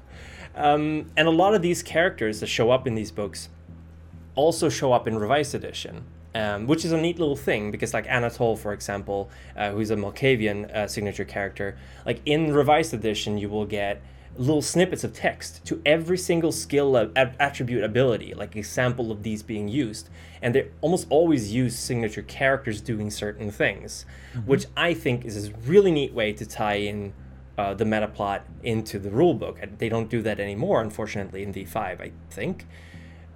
Um, 0.55 1.11
and 1.17 1.29
a 1.29 1.31
lot 1.31 1.55
of 1.55 1.63
these 1.63 1.83
characters 1.83 2.41
that 2.41 2.47
show 2.47 2.71
up 2.71 2.87
in 2.87 2.95
these 2.95 3.11
books 3.11 3.49
also 4.35 4.69
show 4.69 4.93
up 4.93 5.07
in 5.07 5.19
revised 5.19 5.55
edition, 5.55 6.05
um, 6.35 6.67
which 6.67 6.85
is 6.85 6.93
a 6.93 7.01
neat 7.01 7.19
little 7.19 7.37
thing 7.37 7.71
because, 7.71 7.95
like 7.95 8.07
Anatole, 8.09 8.57
for 8.57 8.73
example, 8.73 9.31
uh, 9.57 9.71
who's 9.71 9.91
a 9.91 9.97
Malkavian 9.97 10.73
uh, 10.75 10.87
signature 10.89 11.25
character, 11.25 11.77
like 12.07 12.21
in 12.25 12.53
revised 12.53 12.95
edition, 12.95 13.39
you 13.39 13.49
will 13.49 13.67
get 13.67 14.01
little 14.37 14.63
snippets 14.63 15.03
of 15.03 15.13
text 15.13 15.65
to 15.65 15.83
every 15.85 16.17
single 16.17 16.53
skill 16.53 16.97
at- 16.97 17.35
attribute 17.41 17.83
ability, 17.83 18.35
like 18.35 18.55
example 18.55 19.11
of 19.11 19.25
these 19.25 19.43
being 19.43 19.67
used, 19.69 20.09
and 20.41 20.55
they 20.55 20.69
almost 20.81 21.07
always 21.11 21.53
use 21.53 21.77
signature 21.77 22.23
characters 22.23 22.81
doing 22.81 23.11
certain 23.11 23.51
things, 23.51 24.07
which 24.47 24.67
I 24.77 24.95
think 24.95 25.25
is 25.25 25.49
a 25.49 25.53
really 25.67 25.91
neat 25.91 26.13
way 26.15 26.33
to 26.33 26.47
tie 26.47 26.77
in. 26.77 27.13
Uh, 27.59 27.75
the 27.75 27.85
meta 27.85 28.07
plot 28.07 28.47
into 28.63 29.01
the 29.01 29.11
rulebook. 29.11 29.61
And 29.61 29.77
They 29.79 29.89
don't 29.89 30.09
do 30.09 30.23
that 30.23 30.39
anymore, 30.39 30.81
unfortunately, 30.81 31.43
in 31.43 31.53
V5, 31.53 32.01
I 32.01 32.13
think. 32.31 32.67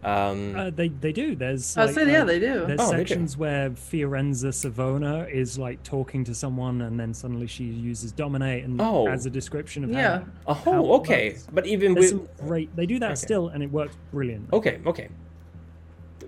Um, 0.04 0.54
Uh, 0.56 0.70
they 0.70 0.88
they 0.88 1.12
do. 1.12 1.34
There's 1.36 1.76
I 1.76 1.80
like, 1.82 1.88
was 1.88 1.94
saying, 1.96 2.08
yeah, 2.08 2.22
uh, 2.22 2.24
they 2.24 2.38
do. 2.40 2.66
There's 2.66 2.80
Oh, 2.80 2.90
they 2.90 2.98
do. 3.02 3.08
sections 3.08 3.36
where 3.36 3.70
Fiorenza 3.70 4.52
Savona 4.54 5.26
is 5.30 5.58
like 5.58 5.82
talking 5.82 6.22
to 6.24 6.34
someone, 6.34 6.82
and 6.82 6.98
then 6.98 7.12
suddenly 7.14 7.46
she 7.48 7.64
uses 7.64 8.10
dominate 8.12 8.64
and 8.64 8.80
Oh. 8.80 9.06
as 9.08 9.26
a 9.26 9.30
description 9.30 9.82
of 9.84 9.90
Yeah. 9.90 10.18
how. 10.20 10.24
oh, 10.46 10.54
how 10.54 10.84
okay. 11.00 11.30
works. 11.30 11.48
But 11.52 11.66
even 11.66 11.94
There's 11.94 12.14
with 12.14 12.36
great. 12.46 12.74
They 12.76 12.86
do 12.86 12.98
that 13.00 13.12
Okay. 13.12 13.14
still, 13.26 13.48
and 13.48 13.62
it 13.62 13.70
works 13.72 13.96
brilliant. 14.12 14.52
okay, 14.52 14.80
okay. 14.86 15.08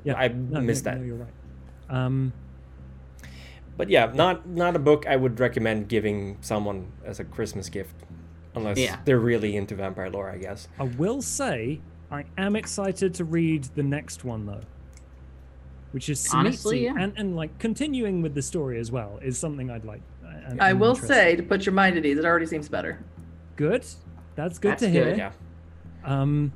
yeah, 0.04 0.14
I 0.14 0.28
no, 0.28 0.60
missed 0.60 0.84
no, 0.84 0.90
that. 0.92 0.98
No, 1.00 1.06
you're 1.06 1.16
right. 1.16 1.34
Um, 1.90 2.32
But 3.76 3.90
yeah, 3.90 4.10
not 4.14 4.46
not 4.48 4.76
a 4.76 4.78
book 4.78 5.06
I 5.06 5.16
would 5.16 5.40
recommend 5.40 5.88
giving 5.88 6.38
someone 6.40 6.86
as 7.04 7.20
a 7.20 7.24
Christmas 7.24 7.68
gift. 7.68 7.94
unless 8.56 8.78
Yeah. 8.78 8.98
they're 9.04 9.18
really 9.18 9.56
into 9.56 9.74
vampire 9.74 10.08
lore, 10.08 10.30
I 10.30 10.38
guess. 10.38 10.68
I 10.78 10.84
will 10.84 11.20
say 11.20 11.80
I 12.10 12.24
am 12.38 12.54
excited 12.54 13.12
to 13.14 13.24
read 13.24 13.64
the 13.74 13.82
next 13.82 14.24
one 14.24 14.46
though, 14.46 14.60
which 15.90 16.08
is 16.08 16.28
Honestly, 16.32 16.84
yeah. 16.84 16.94
and 16.96 17.12
and 17.16 17.34
like 17.34 17.58
continuing 17.58 18.22
with 18.22 18.34
the 18.34 18.42
story 18.42 18.78
as 18.78 18.92
well 18.92 19.18
is 19.22 19.36
something 19.38 19.70
I'd 19.70 19.84
like. 19.84 20.02
I'm- 20.24 20.58
I 20.60 20.70
I'm 20.70 20.78
will 20.78 20.94
say 20.94 21.34
to 21.34 21.42
put 21.42 21.66
your 21.66 21.72
mind 21.72 21.96
at 21.96 22.06
ease, 22.06 22.16
it 22.18 22.24
already 22.24 22.46
seems 22.46 22.68
better. 22.68 23.00
good. 23.56 23.84
That's 24.36 24.58
good 24.58 24.72
That's 24.72 24.82
to 24.82 24.88
hear. 24.90 25.04
good. 25.06 25.18
Yeah. 25.18 25.32
Um, 26.04 26.52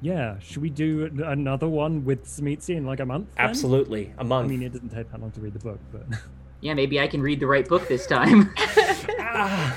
yeah. 0.00 0.38
Should 0.40 0.62
we 0.62 0.70
do 0.70 1.10
another 1.24 1.68
one 1.68 2.04
with 2.04 2.24
Tzimisce 2.24 2.70
in 2.70 2.84
like 2.86 3.00
a 3.00 3.06
month? 3.06 3.28
then? 3.36 3.48
Absolutely. 3.48 4.12
a 4.18 4.24
month. 4.24 4.46
I 4.46 4.48
mean, 4.48 4.62
it 4.62 4.72
doesn't 4.72 4.90
take 4.90 5.10
that 5.12 5.20
long 5.20 5.30
to 5.32 5.40
read 5.40 5.54
the 5.54 5.58
book, 5.60 5.78
but 5.92 6.02
Yeah, 6.62 6.72
maybe 6.74 6.98
I 7.00 7.06
can 7.08 7.20
read 7.20 7.38
the 7.40 7.46
right 7.46 7.68
book 7.68 7.86
this 7.88 8.06
time. 8.06 8.54
ah, 9.18 9.76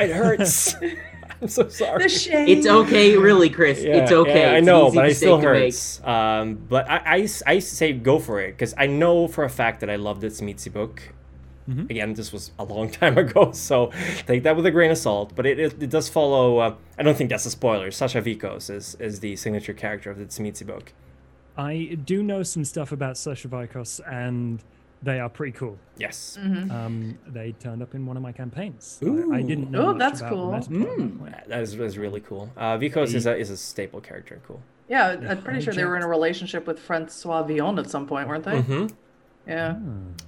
it 0.00 0.10
hurts. 0.10 0.74
I'm 1.40 1.46
so 1.48 1.68
sorry. 1.68 2.02
The 2.02 2.08
shade. 2.08 2.48
it's 2.48 2.66
okay, 2.66 3.16
really, 3.16 3.48
Chris. 3.48 3.80
Yeah, 3.82 3.98
it's 3.98 4.10
okay. 4.10 4.50
yeah, 4.52 4.56
I 4.56 4.60
know, 4.60 4.88
easy 4.88 4.96
but 4.96 5.04
it 5.04 5.08
mistake 5.08 5.16
still 5.28 5.40
to 5.40 5.52
make. 5.52 5.62
hurts. 5.66 6.02
Um, 6.04 6.54
but 6.68 6.90
I, 6.90 6.96
I, 7.06 7.20
s- 7.20 7.42
I 7.46 7.60
say 7.60 7.92
go 7.92 8.18
for 8.18 8.40
it 8.40 8.52
because 8.52 8.74
I 8.76 8.86
know 8.88 9.28
for 9.28 9.44
a 9.44 9.48
fact 9.48 9.78
that 9.80 9.88
I 9.90 9.94
loved 9.96 10.20
this 10.20 10.42
Mitzi 10.42 10.68
book. 10.70 11.00
Mhm. 11.70 11.88
Again, 11.90 12.14
this 12.14 12.32
was 12.32 12.50
a 12.58 12.64
long 12.64 12.90
time 13.00 13.16
ago, 13.18 13.52
so 13.52 13.92
take 14.26 14.42
that 14.42 14.56
with 14.56 14.66
a 14.66 14.70
grain 14.72 14.90
of 14.90 14.98
salt. 14.98 15.32
But 15.36 15.46
it, 15.46 15.60
it, 15.60 15.80
it 15.82 15.90
does 15.90 16.08
follow. 16.08 16.58
Uh, 16.58 16.74
I 16.98 17.02
don't 17.04 17.16
think 17.16 17.30
that's 17.30 17.46
a 17.46 17.50
spoiler. 17.50 17.90
Sascha 17.90 18.20
Vykos 18.22 18.68
is, 18.74 18.96
is 18.96 19.20
the 19.20 19.36
signature 19.36 19.74
character 19.74 20.10
of 20.10 20.18
the 20.18 20.24
Tzimisce 20.24 20.66
book. 20.66 20.92
I 21.56 21.98
do 22.04 22.22
know 22.24 22.42
some 22.42 22.64
stuff 22.64 22.90
about 22.90 23.14
Sascha 23.14 23.48
Vykos, 23.48 24.00
and 24.10 24.60
they 25.02 25.20
are 25.20 25.28
pretty 25.28 25.52
cool. 25.52 25.78
Yes. 25.96 26.38
Mhm. 26.40 26.70
Um, 26.70 27.18
they 27.26 27.52
turned 27.52 27.82
up 27.82 27.94
in 27.94 28.04
one 28.06 28.16
of 28.16 28.22
my 28.22 28.32
campaigns. 28.32 28.98
I, 29.02 29.36
I 29.36 29.42
didn't 29.42 29.70
know. 29.70 29.90
Ooh, 29.90 29.92
much 29.92 29.98
that's 29.98 30.20
about 30.20 30.32
cool. 30.32 30.52
meta 30.52 30.68
plot 30.68 30.80
at 30.80 30.96
that 30.96 30.98
Mm. 30.98 31.48
That 31.48 31.60
is, 31.60 31.76
that 31.76 31.84
is 31.84 31.98
really 31.98 32.20
cool. 32.20 32.50
Uh, 32.56 32.78
Vykos 32.78 33.14
is 33.14 33.26
a, 33.26 33.36
is 33.36 33.50
a 33.50 33.56
staple 33.56 34.00
character. 34.00 34.40
Cool. 34.46 34.60
Yeah, 34.88 35.16
I'm 35.28 35.42
pretty 35.42 35.58
I 35.58 35.62
sure 35.62 35.74
they 35.74 35.84
were 35.84 35.96
in 35.96 36.02
a 36.02 36.08
relationship 36.08 36.66
with 36.66 36.78
Francois 36.78 37.42
Villon 37.42 37.78
at 37.78 37.90
some 37.90 38.06
point, 38.06 38.26
weren't 38.28 38.44
they? 38.44 38.60
hmm 38.60 38.86
Yeah. 39.46 39.76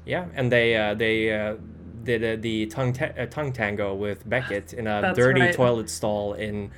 Yeah, 0.04 0.26
and 0.34 0.52
they 0.52 0.76
uh, 0.76 0.94
they 0.94 1.32
uh, 1.32 1.56
did 2.04 2.22
uh, 2.22 2.40
the 2.40 2.66
tongue 2.66 2.92
ta- 2.92 3.14
uh, 3.18 3.26
tongue 3.26 3.52
tango 3.52 3.94
with 3.94 4.28
Beckett 4.28 4.72
in 4.72 4.86
a 4.86 5.14
dirty 5.14 5.40
right. 5.40 5.54
toilet 5.54 5.88
stall 5.90 6.34
in 6.34 6.70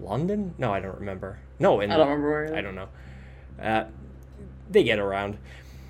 London. 0.00 0.54
No, 0.58 0.72
I 0.72 0.80
don't 0.80 0.98
remember. 0.98 1.38
No, 1.58 1.80
in 1.80 1.92
I 1.92 1.96
don't 1.96 2.08
remember 2.08 2.30
where. 2.30 2.56
I 2.56 2.60
don't 2.62 2.74
know. 2.74 2.88
Uh, 3.62 3.84
they 4.70 4.82
get 4.82 4.98
around. 4.98 5.38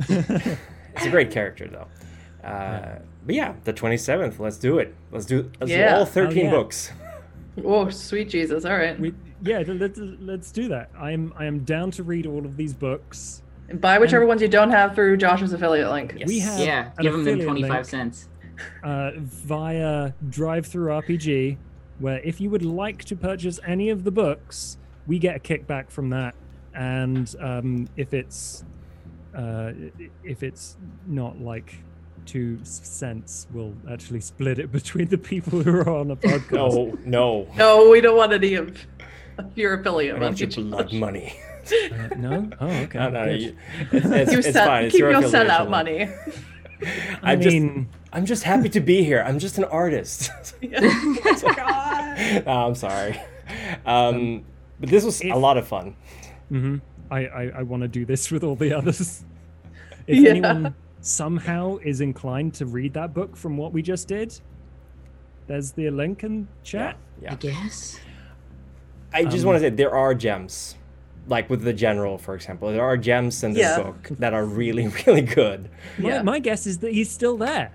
It's 0.97 1.07
a 1.07 1.11
great 1.11 1.31
character 1.31 1.69
though. 1.69 2.47
Uh, 2.47 2.99
But 3.27 3.35
yeah, 3.35 3.55
the 3.65 3.73
twenty 3.73 3.97
seventh. 3.99 4.41
Let's 4.41 4.57
do 4.59 4.79
it. 4.79 4.95
Let's 5.13 5.27
do. 5.27 5.51
Let's 5.61 5.71
Yeah. 5.71 5.91
do 5.91 5.95
all 5.97 6.03
Oh, 6.03 6.05
thirteen 6.07 6.47
yeah. 6.47 6.51
books. 6.51 6.93
Oh, 7.65 7.91
sweet 7.91 8.29
Jesus! 8.31 8.65
All 8.65 8.77
right. 8.77 8.99
We, 8.99 9.13
yeah, 9.43 9.63
let's 9.67 9.99
let's 10.01 10.51
do 10.53 10.69
that. 10.69 10.89
I'm 10.99 11.33
I 11.37 11.45
am 11.45 11.59
down 11.65 11.91
to 11.93 12.03
read 12.05 12.25
all 12.25 12.47
of 12.47 12.57
these 12.57 12.73
books. 12.73 13.43
And 13.69 13.81
buy 13.81 13.99
whichever 13.99 14.25
ones 14.25 14.41
you 14.41 14.49
don't 14.49 14.71
have 14.71 14.95
through 14.95 15.17
Josh's 15.19 15.53
affiliate 15.53 15.91
link. 15.91 16.15
Yes. 16.17 16.29
We 16.29 16.39
have 16.39 16.61
Yeah, 16.61 16.91
give 17.01 17.13
them 17.13 17.25
them 17.25 17.41
25 17.41 17.71
link, 17.71 17.85
cents. 17.85 18.29
uh, 18.85 19.11
via 19.17 20.13
DriveThruRPG, 20.29 21.57
where 21.99 22.21
if 22.21 22.41
you 22.41 22.51
would 22.51 22.65
like 22.65 23.05
to 23.05 23.17
purchase 23.17 23.59
any 23.67 23.91
of 23.91 24.05
the 24.05 24.11
books, 24.11 24.79
we 25.07 25.19
get 25.19 25.37
a 25.37 25.41
kickback 25.41 25.91
from 25.91 26.11
that, 26.11 26.35
and 26.75 27.35
um, 27.41 27.89
if 27.97 28.15
it's 28.15 28.65
uh, 29.35 29.73
if 30.25 30.43
it's 30.43 30.77
not 31.07 31.41
like 31.41 31.75
two 32.27 32.59
cents, 32.65 33.47
we'll 33.53 33.75
actually 33.91 34.21
split 34.21 34.59
it 34.59 34.71
between 34.79 35.09
the 35.09 35.19
people 35.19 35.63
who 35.63 35.71
are 35.81 35.89
on 35.89 36.11
a 36.11 36.17
podcast. 36.29 36.53
No, 36.53 36.99
no. 37.05 37.49
No, 37.57 37.89
we 37.91 38.01
don't 38.01 38.17
want 38.17 38.33
any 38.33 38.55
of 38.55 38.77
of 39.39 39.57
your 39.57 39.81
affiliate 39.81 40.17
I 40.17 40.19
don't 40.19 40.29
want 40.29 40.41
your 40.41 40.65
blood 40.65 40.93
money. 40.93 41.35
Uh, 41.71 42.09
no? 42.17 42.51
Oh, 42.59 42.67
okay. 42.69 42.99
No, 42.99 43.11
no, 43.11 43.25
you- 43.27 43.57
it's, 43.93 44.07
it's, 44.07 44.33
You 44.33 44.39
it's 44.39 44.53
sell- 44.53 44.67
fine. 44.67 44.85
It's 44.87 44.93
keep 44.93 45.01
your 45.01 45.11
your 45.13 45.21
affiliation 45.21 45.51
sellout 45.51 45.71
money. 45.71 46.09
I 47.23 47.33
I'm 47.33 47.41
just, 47.41 47.55
mean, 47.55 47.89
I'm 48.13 48.27
just 48.27 48.43
happy 48.43 48.69
to 48.71 48.81
be 48.81 49.05
here. 49.05 49.23
I'm 49.25 49.39
just 49.39 49.57
an 49.59 49.65
artist. 49.65 50.31
It's 50.63 51.43
like, 51.45 51.59
ah. 51.61 52.43
No, 52.45 52.53
I'm 52.67 52.75
sorry. 52.75 53.21
Um, 53.87 54.45
but 54.81 54.89
this 54.89 55.05
was 55.05 55.23
a 55.23 55.35
lot 55.35 55.59
of 55.59 55.69
fun. 55.69 55.95
hmm 56.49 56.79
I, 57.11 57.27
I, 57.27 57.43
I 57.59 57.63
want 57.63 57.83
to 57.83 57.89
do 57.89 58.05
this 58.05 58.31
with 58.31 58.45
all 58.45 58.57
the 58.57 58.73
others. 58.73 59.25
If 60.07 60.19
Yeah. 60.19 60.31
anyone 60.31 60.75
somehow 61.03 61.77
is 61.85 62.01
inclined 62.01 62.55
to 62.55 62.67
read 62.67 62.95
that 62.95 63.15
book 63.15 63.37
from 63.37 63.57
what 63.57 63.73
we 63.73 63.81
just 63.83 64.09
did, 64.09 64.41
there's 65.47 65.73
the 65.73 65.91
link 65.91 66.25
in 66.25 66.49
chat. 66.65 66.97
Yeah. 67.23 67.37
Yes. 67.41 68.01
I 69.13 69.25
just 69.25 69.41
Um, 69.45 69.49
want 69.49 69.57
to 69.57 69.61
say 69.61 69.71
there 69.71 69.95
are 69.95 70.15
gems, 70.15 70.77
like 71.29 71.49
with 71.51 71.63
the 71.63 71.73
general, 71.73 72.19
for 72.19 72.35
example. 72.35 72.73
There 72.73 72.83
are 72.83 72.97
gems 72.97 73.45
in 73.45 73.53
this 73.53 73.61
Yeah. 73.63 73.83
book 73.83 74.09
that 74.19 74.33
are 74.35 74.45
really, 74.45 74.89
really 75.07 75.23
good. 75.23 75.69
My, 75.99 76.09
Yeah. 76.09 76.23
my 76.23 76.39
guess 76.41 76.67
is 76.67 76.79
that 76.79 76.93
he's 76.93 77.11
still 77.11 77.37
there. 77.37 77.71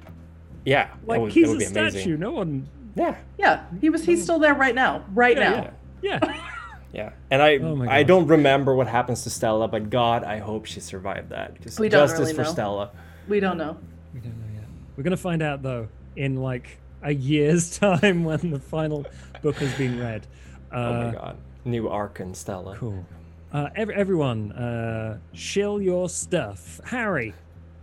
Yeah, 0.65 0.89
Like 1.05 1.21
would, 1.21 1.31
he's 1.31 1.49
a 1.53 1.57
be 1.57 1.65
amazing. 1.65 1.91
statue. 1.91 2.17
No 2.17 2.31
one. 2.31 2.67
Yeah, 2.95 3.15
Yeah, 3.37 3.63
he 3.79 3.89
was. 3.89 4.03
He's 4.03 4.23
still 4.23 4.39
there 4.39 4.55
right 4.55 4.73
now. 4.75 5.05
Right 5.13 5.37
Yeah, 5.37 5.49
now. 5.49 5.69
Yeah. 6.01 6.41
yeah. 6.95 7.11
And 7.29 7.41
I, 7.41 7.57
Oh 7.57 7.85
I 7.87 8.03
don't 8.03 8.27
remember 8.27 8.73
what 8.73 8.87
happens 8.87 9.23
to 9.23 9.29
Stella, 9.29 9.67
but 9.67 9.89
God, 9.89 10.23
I 10.23 10.39
hope 10.39 10.65
she 10.65 10.79
survived 10.79 11.29
that. 11.29 11.59
Just 11.61 11.79
We 11.79 11.89
don't 11.89 12.07
justice 12.07 12.19
really 12.21 12.33
for 12.33 12.43
know. 12.43 12.51
Stella. 12.51 12.91
We 13.27 13.39
don't 13.41 13.57
know. 13.57 13.77
we 14.13 14.21
don't 14.21 14.37
know 14.39 14.53
yet. 14.55 14.63
We're 14.95 15.03
gonna 15.03 15.17
find 15.17 15.41
out 15.41 15.61
though 15.61 15.89
in 16.15 16.37
like 16.37 16.79
a 17.03 17.13
year's 17.13 17.77
time 17.79 18.23
when 18.23 18.49
the 18.51 18.59
final 18.59 19.05
book 19.41 19.57
has 19.57 19.73
been 19.75 19.99
read. 19.99 20.25
Uh, 20.71 20.75
oh 20.75 21.03
my 21.07 21.11
God, 21.13 21.37
new 21.65 21.89
arc 21.89 22.19
in 22.21 22.33
Stella. 22.33 22.75
Cool. 22.77 23.05
Uh, 23.51 23.69
ev- 23.75 23.89
everyone, 23.89 24.51
uh, 24.53 25.17
shill 25.33 25.81
your 25.81 26.09
stuff. 26.09 26.79
Harry. 26.85 27.33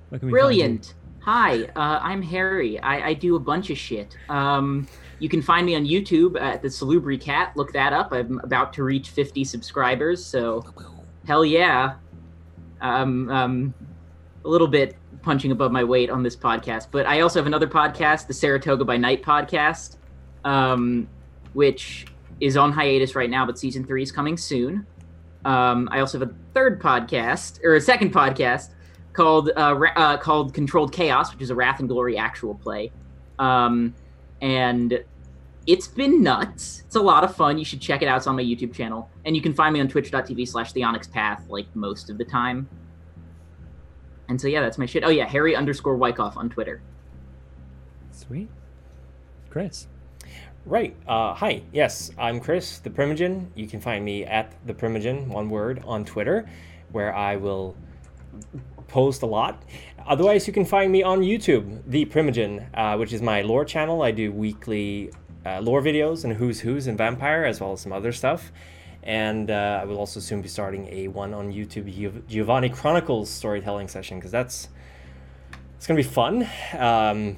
where 0.09 0.19
can 0.19 0.29
we 0.29 0.33
find 0.33 0.55
you? 0.55 0.59
Brilliant. 0.59 0.95
Hi, 1.24 1.62
uh, 1.77 2.01
I'm 2.03 2.20
Harry. 2.20 2.81
I, 2.81 3.11
I 3.11 3.15
do 3.15 3.36
a 3.36 3.39
bunch 3.39 3.70
of 3.70 3.78
shit. 3.78 4.16
Um, 4.28 4.89
you 5.20 5.28
can 5.28 5.40
find 5.40 5.65
me 5.65 5.77
on 5.77 5.85
YouTube 5.85 6.40
at 6.40 6.62
the 6.62 6.69
Salubri 6.69 7.20
Cat. 7.20 7.57
Look 7.57 7.73
that 7.74 7.93
up. 7.93 8.12
I'm 8.12 8.40
about 8.40 8.73
to 8.73 8.82
reach 8.82 9.11
50 9.11 9.44
subscribers, 9.44 10.24
so 10.24 10.65
hell 11.24 11.44
yeah. 11.44 11.94
Um, 12.81 13.31
um, 13.31 13.74
a 14.44 14.49
little 14.49 14.66
bit 14.66 14.97
punching 15.23 15.53
above 15.53 15.70
my 15.70 15.85
weight 15.85 16.11
on 16.11 16.24
this 16.24 16.35
podcast, 16.35 16.89
but 16.90 17.07
I 17.07 17.20
also 17.20 17.39
have 17.39 17.47
another 17.47 17.69
podcast, 17.69 18.27
the 18.27 18.35
Saratoga 18.35 18.85
by 18.85 18.97
Night 18.97 19.23
podcast, 19.23 19.99
um, 20.44 21.07
which 21.53 22.07
is 22.40 22.57
on 22.57 22.73
hiatus 22.73 23.15
right 23.15 23.31
now, 23.31 23.47
but 23.47 23.61
season 23.61 23.86
three 23.86 24.03
is 24.03 24.11
coming 24.11 24.36
soon. 24.36 24.85
Um, 25.44 25.89
I 25.93 26.01
also 26.01 26.19
have 26.19 26.28
a 26.28 26.35
third 26.53 26.82
podcast 26.82 27.62
or 27.62 27.77
a 27.77 27.81
second 27.81 28.12
podcast 28.12 28.70
called 29.13 29.51
uh, 29.57 29.79
uh, 29.97 30.17
called 30.17 30.55
Controlled 30.55 30.93
Chaos, 30.93 31.33
which 31.33 31.43
is 31.43 31.51
a 31.51 31.55
Wrath 31.55 31.81
and 31.81 31.89
Glory 31.89 32.17
actual 32.17 32.55
play, 32.55 32.91
um, 33.39 33.95
and 34.41 35.05
it's 35.67 35.87
been 35.87 36.23
nuts. 36.23 36.83
It's 36.87 36.97
a 36.97 37.01
lot 37.01 37.25
of 37.25 37.35
fun. 37.35 37.59
You 37.59 37.65
should 37.65 37.81
check 37.81 38.03
it 38.03 38.09
out. 38.09 38.17
It's 38.17 38.27
on 38.27 38.37
my 38.37 38.43
YouTube 38.43 38.75
channel, 38.75 39.09
and 39.25 39.37
you 39.37 39.43
can 39.43 39.55
find 39.55 39.73
me 39.73 39.81
on 39.81 39.89
Twitch.tv 39.89 40.49
slash 40.49 40.73
The 40.73 40.83
Onyx 40.85 41.07
Path 41.07 41.45
like 41.49 41.67
most 41.75 42.11
of 42.11 42.19
the 42.19 42.25
time. 42.25 42.69
And 44.29 44.41
so 44.41 44.49
yeah, 44.49 44.61
that's 44.61 44.79
my 44.79 44.87
shit. 44.87 45.05
Oh 45.05 45.11
yeah, 45.11 45.27
Harry 45.27 45.55
underscore 45.55 45.97
Wyckoff 45.97 46.37
on 46.37 46.49
Twitter. 46.49 46.81
Sweet. 48.11 48.49
Chris. 49.51 49.87
Right. 50.65 50.97
Uh, 51.07 51.35
hi. 51.35 51.63
Yes, 51.73 52.13
I'm 52.17 52.41
Chris, 52.41 52.79
the 52.79 52.89
Primogen. 52.89 53.49
You 53.55 53.67
can 53.67 53.81
find 53.81 54.05
me 54.05 54.25
at 54.25 54.55
the 54.67 54.73
Primogen, 54.73 55.27
one 55.27 55.51
word, 55.51 55.83
on 55.85 56.05
Twitter, 56.05 56.49
where 56.93 57.15
I 57.15 57.37
will 57.37 57.77
post 58.93 59.23
a 59.23 59.27
lot. 59.27 59.62
Otherwise, 60.06 60.47
you 60.47 60.52
can 60.52 60.64
find 60.64 60.90
me 60.93 61.02
on 61.02 61.20
YouTube, 61.20 61.82
the 61.86 62.05
Primogen, 62.06 62.66
uh, 62.74 62.97
which 62.97 63.12
is 63.12 63.23
my 63.23 63.43
lore 63.43 63.64
channel. 63.64 64.02
I 64.02 64.10
do 64.10 64.31
weekly 64.32 65.10
uh, 65.47 65.60
lore 65.60 65.81
videos 65.82 66.24
and 66.24 66.32
who's 66.35 66.60
who's 66.60 66.86
and 66.89 66.98
vampire, 66.98 67.44
as 67.44 67.60
well 67.60 67.73
as 67.73 67.81
some 67.81 67.93
other 67.93 68.12
stuff. 68.12 68.52
And 69.05 69.51
uh, 69.51 69.81
I 69.82 69.85
will 69.86 69.98
also 69.98 70.20
soon 70.20 70.43
be 70.43 70.48
starting 70.48 70.86
a 70.93 71.09
one 71.09 71.32
on 71.35 71.52
YouTube 71.52 71.86
Giov- 71.93 72.27
Giovanni 72.28 72.69
Chronicles 72.69 73.28
storytelling 73.31 73.89
session 73.89 74.19
because 74.19 74.31
that's 74.31 74.69
it's 75.77 75.86
gonna 75.86 75.97
be 75.98 76.02
fun. 76.23 76.43
Um, 76.78 77.36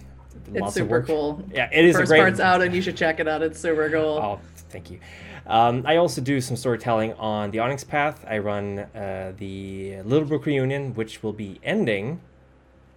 It's 0.53 0.61
lots 0.61 0.77
of 0.77 0.83
super 0.83 0.91
work. 0.99 1.07
cool. 1.07 1.43
Yeah, 1.53 1.69
it 1.73 1.85
is 1.85 1.97
First 1.97 2.05
a 2.05 2.07
great. 2.09 2.21
part's 2.21 2.41
out, 2.41 2.61
and 2.63 2.75
you 2.75 2.83
should 2.83 2.97
check 2.97 3.21
it 3.21 3.29
out. 3.29 3.41
It's 3.43 3.59
super 3.61 3.89
cool. 3.89 4.19
Oh, 4.23 4.41
thank 4.71 4.91
you. 4.91 4.99
Um, 5.47 5.85
I 5.87 5.97
also 5.97 6.21
do 6.21 6.41
some 6.41 6.57
storytelling 6.57 7.13
on 7.15 7.51
the 7.51 7.59
Onyx 7.59 7.85
Path. 7.85 8.25
I 8.29 8.39
run 8.39 8.79
uh, 8.79 9.33
the 9.37 10.01
Little 10.03 10.27
Brook 10.27 10.47
reunion, 10.47 10.95
which 10.95 11.23
will 11.23 11.33
be 11.35 11.61
ending 11.63 12.21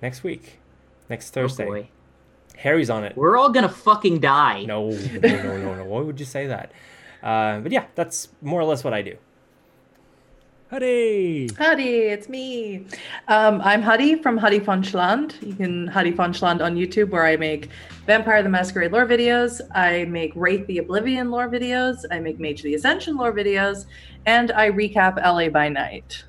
next 0.01 0.23
week, 0.23 0.59
next 1.09 1.31
Thursday. 1.31 1.65
Oh 1.65 1.67
boy. 1.67 1.89
Harry's 2.57 2.89
on 2.89 3.03
it. 3.03 3.15
We're 3.15 3.37
all 3.37 3.49
gonna 3.49 3.69
fucking 3.69 4.19
die. 4.19 4.63
No, 4.65 4.89
no, 4.89 5.19
no, 5.19 5.57
no, 5.57 5.75
no. 5.75 5.83
Why 5.83 6.01
would 6.01 6.19
you 6.19 6.25
say 6.25 6.47
that? 6.47 6.71
Uh, 7.21 7.59
but 7.59 7.71
yeah, 7.71 7.85
that's 7.95 8.29
more 8.41 8.59
or 8.59 8.65
less 8.65 8.83
what 8.83 8.93
I 8.93 9.01
do. 9.01 9.17
Huddy! 10.69 11.47
Huddy, 11.57 11.99
it's 12.09 12.27
me. 12.27 12.85
Um, 13.29 13.61
I'm 13.61 13.81
Huddy 13.81 14.15
from 14.15 14.35
Huddy 14.35 14.59
von 14.59 14.83
Schland. 14.83 15.41
You 15.41 15.55
can 15.55 15.87
Huddy 15.87 16.11
von 16.11 16.33
Schland 16.33 16.61
on 16.61 16.75
YouTube, 16.75 17.09
where 17.09 17.25
I 17.25 17.37
make 17.37 17.69
Vampire 18.05 18.43
the 18.43 18.49
Masquerade 18.49 18.91
lore 18.91 19.05
videos. 19.05 19.61
I 19.73 20.03
make 20.09 20.33
Wraith 20.35 20.67
the 20.67 20.79
Oblivion 20.79 21.31
lore 21.31 21.47
videos. 21.47 22.03
I 22.11 22.19
make 22.19 22.37
Mage 22.37 22.63
the 22.63 22.75
Ascension 22.75 23.15
lore 23.15 23.31
videos, 23.31 23.85
and 24.25 24.51
I 24.51 24.69
recap 24.69 25.15
LA 25.15 25.47
by 25.47 25.69
Night, 25.69 26.25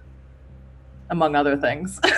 among 1.11 1.35
other 1.35 1.57
things. 1.57 1.99
uh, 2.05 2.15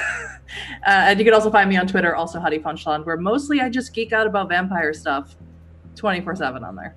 and 0.85 1.19
you 1.19 1.25
can 1.25 1.33
also 1.33 1.51
find 1.51 1.71
me 1.71 1.79
on 1.79 1.87
Twitter, 1.87 2.15
also 2.15 2.39
Huddy 2.39 2.59
von 2.59 2.77
Schland, 2.77 3.07
where 3.07 3.17
mostly 3.17 3.63
I 3.63 3.71
just 3.71 3.95
geek 3.95 4.13
out 4.13 4.27
about 4.27 4.51
vampire 4.51 4.93
stuff, 4.93 5.37
twenty 5.97 6.21
four 6.21 6.37
seven 6.37 6.65
on 6.65 6.77
there. 6.77 6.97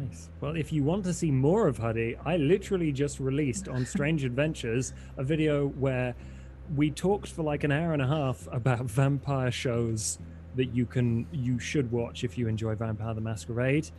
Nice. 0.00 0.30
Well, 0.40 0.56
if 0.56 0.72
you 0.72 0.82
want 0.82 1.04
to 1.04 1.12
see 1.12 1.30
more 1.30 1.68
of 1.68 1.78
Huddy, 1.78 2.16
I 2.24 2.36
literally 2.36 2.90
just 2.90 3.20
released 3.20 3.68
on 3.68 3.84
Strange 3.84 4.24
Adventures 4.24 4.94
a 5.18 5.24
video 5.24 5.68
where 5.68 6.14
we 6.74 6.90
talked 6.90 7.28
for 7.28 7.42
like 7.42 7.64
an 7.64 7.72
hour 7.72 7.92
and 7.92 8.00
a 8.00 8.06
half 8.06 8.48
about 8.50 8.86
vampire 8.86 9.50
shows 9.50 10.18
that 10.56 10.74
you 10.74 10.86
can 10.86 11.26
you 11.32 11.58
should 11.58 11.90
watch 11.92 12.24
if 12.24 12.38
you 12.38 12.48
enjoy 12.48 12.74
Vampire 12.74 13.14
the 13.14 13.20
Masquerade. 13.20 13.90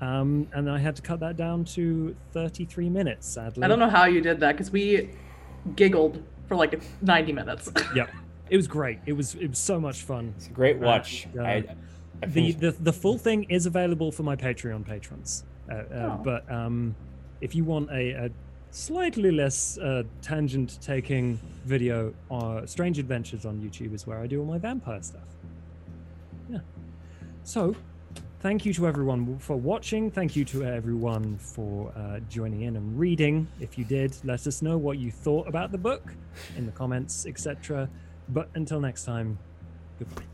Um, 0.00 0.48
and 0.52 0.68
I 0.68 0.78
had 0.78 0.96
to 0.96 1.02
cut 1.02 1.20
that 1.20 1.36
down 1.36 1.64
to 1.66 2.16
33 2.32 2.90
minutes, 2.90 3.26
sadly. 3.28 3.62
I 3.62 3.68
don't 3.68 3.78
know 3.78 3.88
how 3.88 4.06
you 4.06 4.20
did 4.20 4.40
that 4.40 4.52
because 4.52 4.70
we 4.70 5.10
giggled 5.76 6.22
for 6.48 6.56
like 6.56 6.82
90 7.00 7.32
minutes. 7.32 7.70
yeah, 7.94 8.06
It 8.50 8.56
was 8.56 8.66
great. 8.66 8.98
It 9.06 9.12
was 9.12 9.34
it 9.36 9.48
was 9.48 9.58
so 9.58 9.78
much 9.78 10.02
fun. 10.02 10.34
It's 10.36 10.48
a 10.48 10.50
great 10.50 10.78
watch. 10.78 11.28
Uh, 11.38 11.42
I, 11.42 11.52
I 11.52 11.76
The, 12.26 12.52
the 12.52 12.70
the 12.70 12.92
full 12.92 13.18
thing 13.18 13.44
is 13.44 13.66
available 13.66 14.10
for 14.12 14.22
my 14.22 14.36
Patreon 14.36 14.84
patrons. 14.86 15.44
Uh, 15.70 15.74
uh, 15.74 15.84
Oh. 15.94 16.20
But 16.24 16.50
um, 16.50 16.94
if 17.40 17.54
you 17.54 17.64
want 17.64 17.90
a, 17.90 18.10
a 18.26 18.30
slightly 18.70 19.30
less 19.30 19.78
uh, 19.78 20.02
tangent 20.22 20.78
taking 20.80 21.38
video, 21.64 22.14
uh, 22.30 22.66
Strange 22.66 22.98
Adventures 22.98 23.44
on 23.46 23.60
YouTube 23.60 23.94
is 23.94 24.06
where 24.06 24.18
I 24.18 24.26
do 24.26 24.40
all 24.40 24.46
my 24.46 24.58
vampire 24.58 25.02
stuff. 25.02 25.22
Yeah. 26.50 26.58
So, 27.44 27.74
thank 28.40 28.64
you 28.66 28.72
to 28.74 28.86
everyone 28.86 29.38
for 29.38 29.56
watching. 29.56 30.10
Thank 30.10 30.34
you 30.36 30.44
to 30.46 30.64
everyone 30.64 31.38
for 31.38 31.92
uh, 31.96 32.20
joining 32.28 32.62
in 32.62 32.76
and 32.76 32.98
reading. 32.98 33.46
If 33.60 33.78
you 33.78 33.84
did, 33.84 34.16
let 34.24 34.46
us 34.46 34.62
know 34.62 34.76
what 34.76 34.98
you 34.98 35.10
thought 35.10 35.46
about 35.48 35.72
the 35.72 35.78
book 35.78 36.12
in 36.56 36.66
the 36.66 36.72
comments, 36.72 37.26
etc. 37.26 37.88
But 38.30 38.48
until 38.54 38.80
next 38.80 39.04
time, 39.04 39.38
goodbye. 39.98 40.33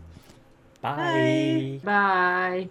Bye. 0.82 1.82
Bye. 1.82 2.70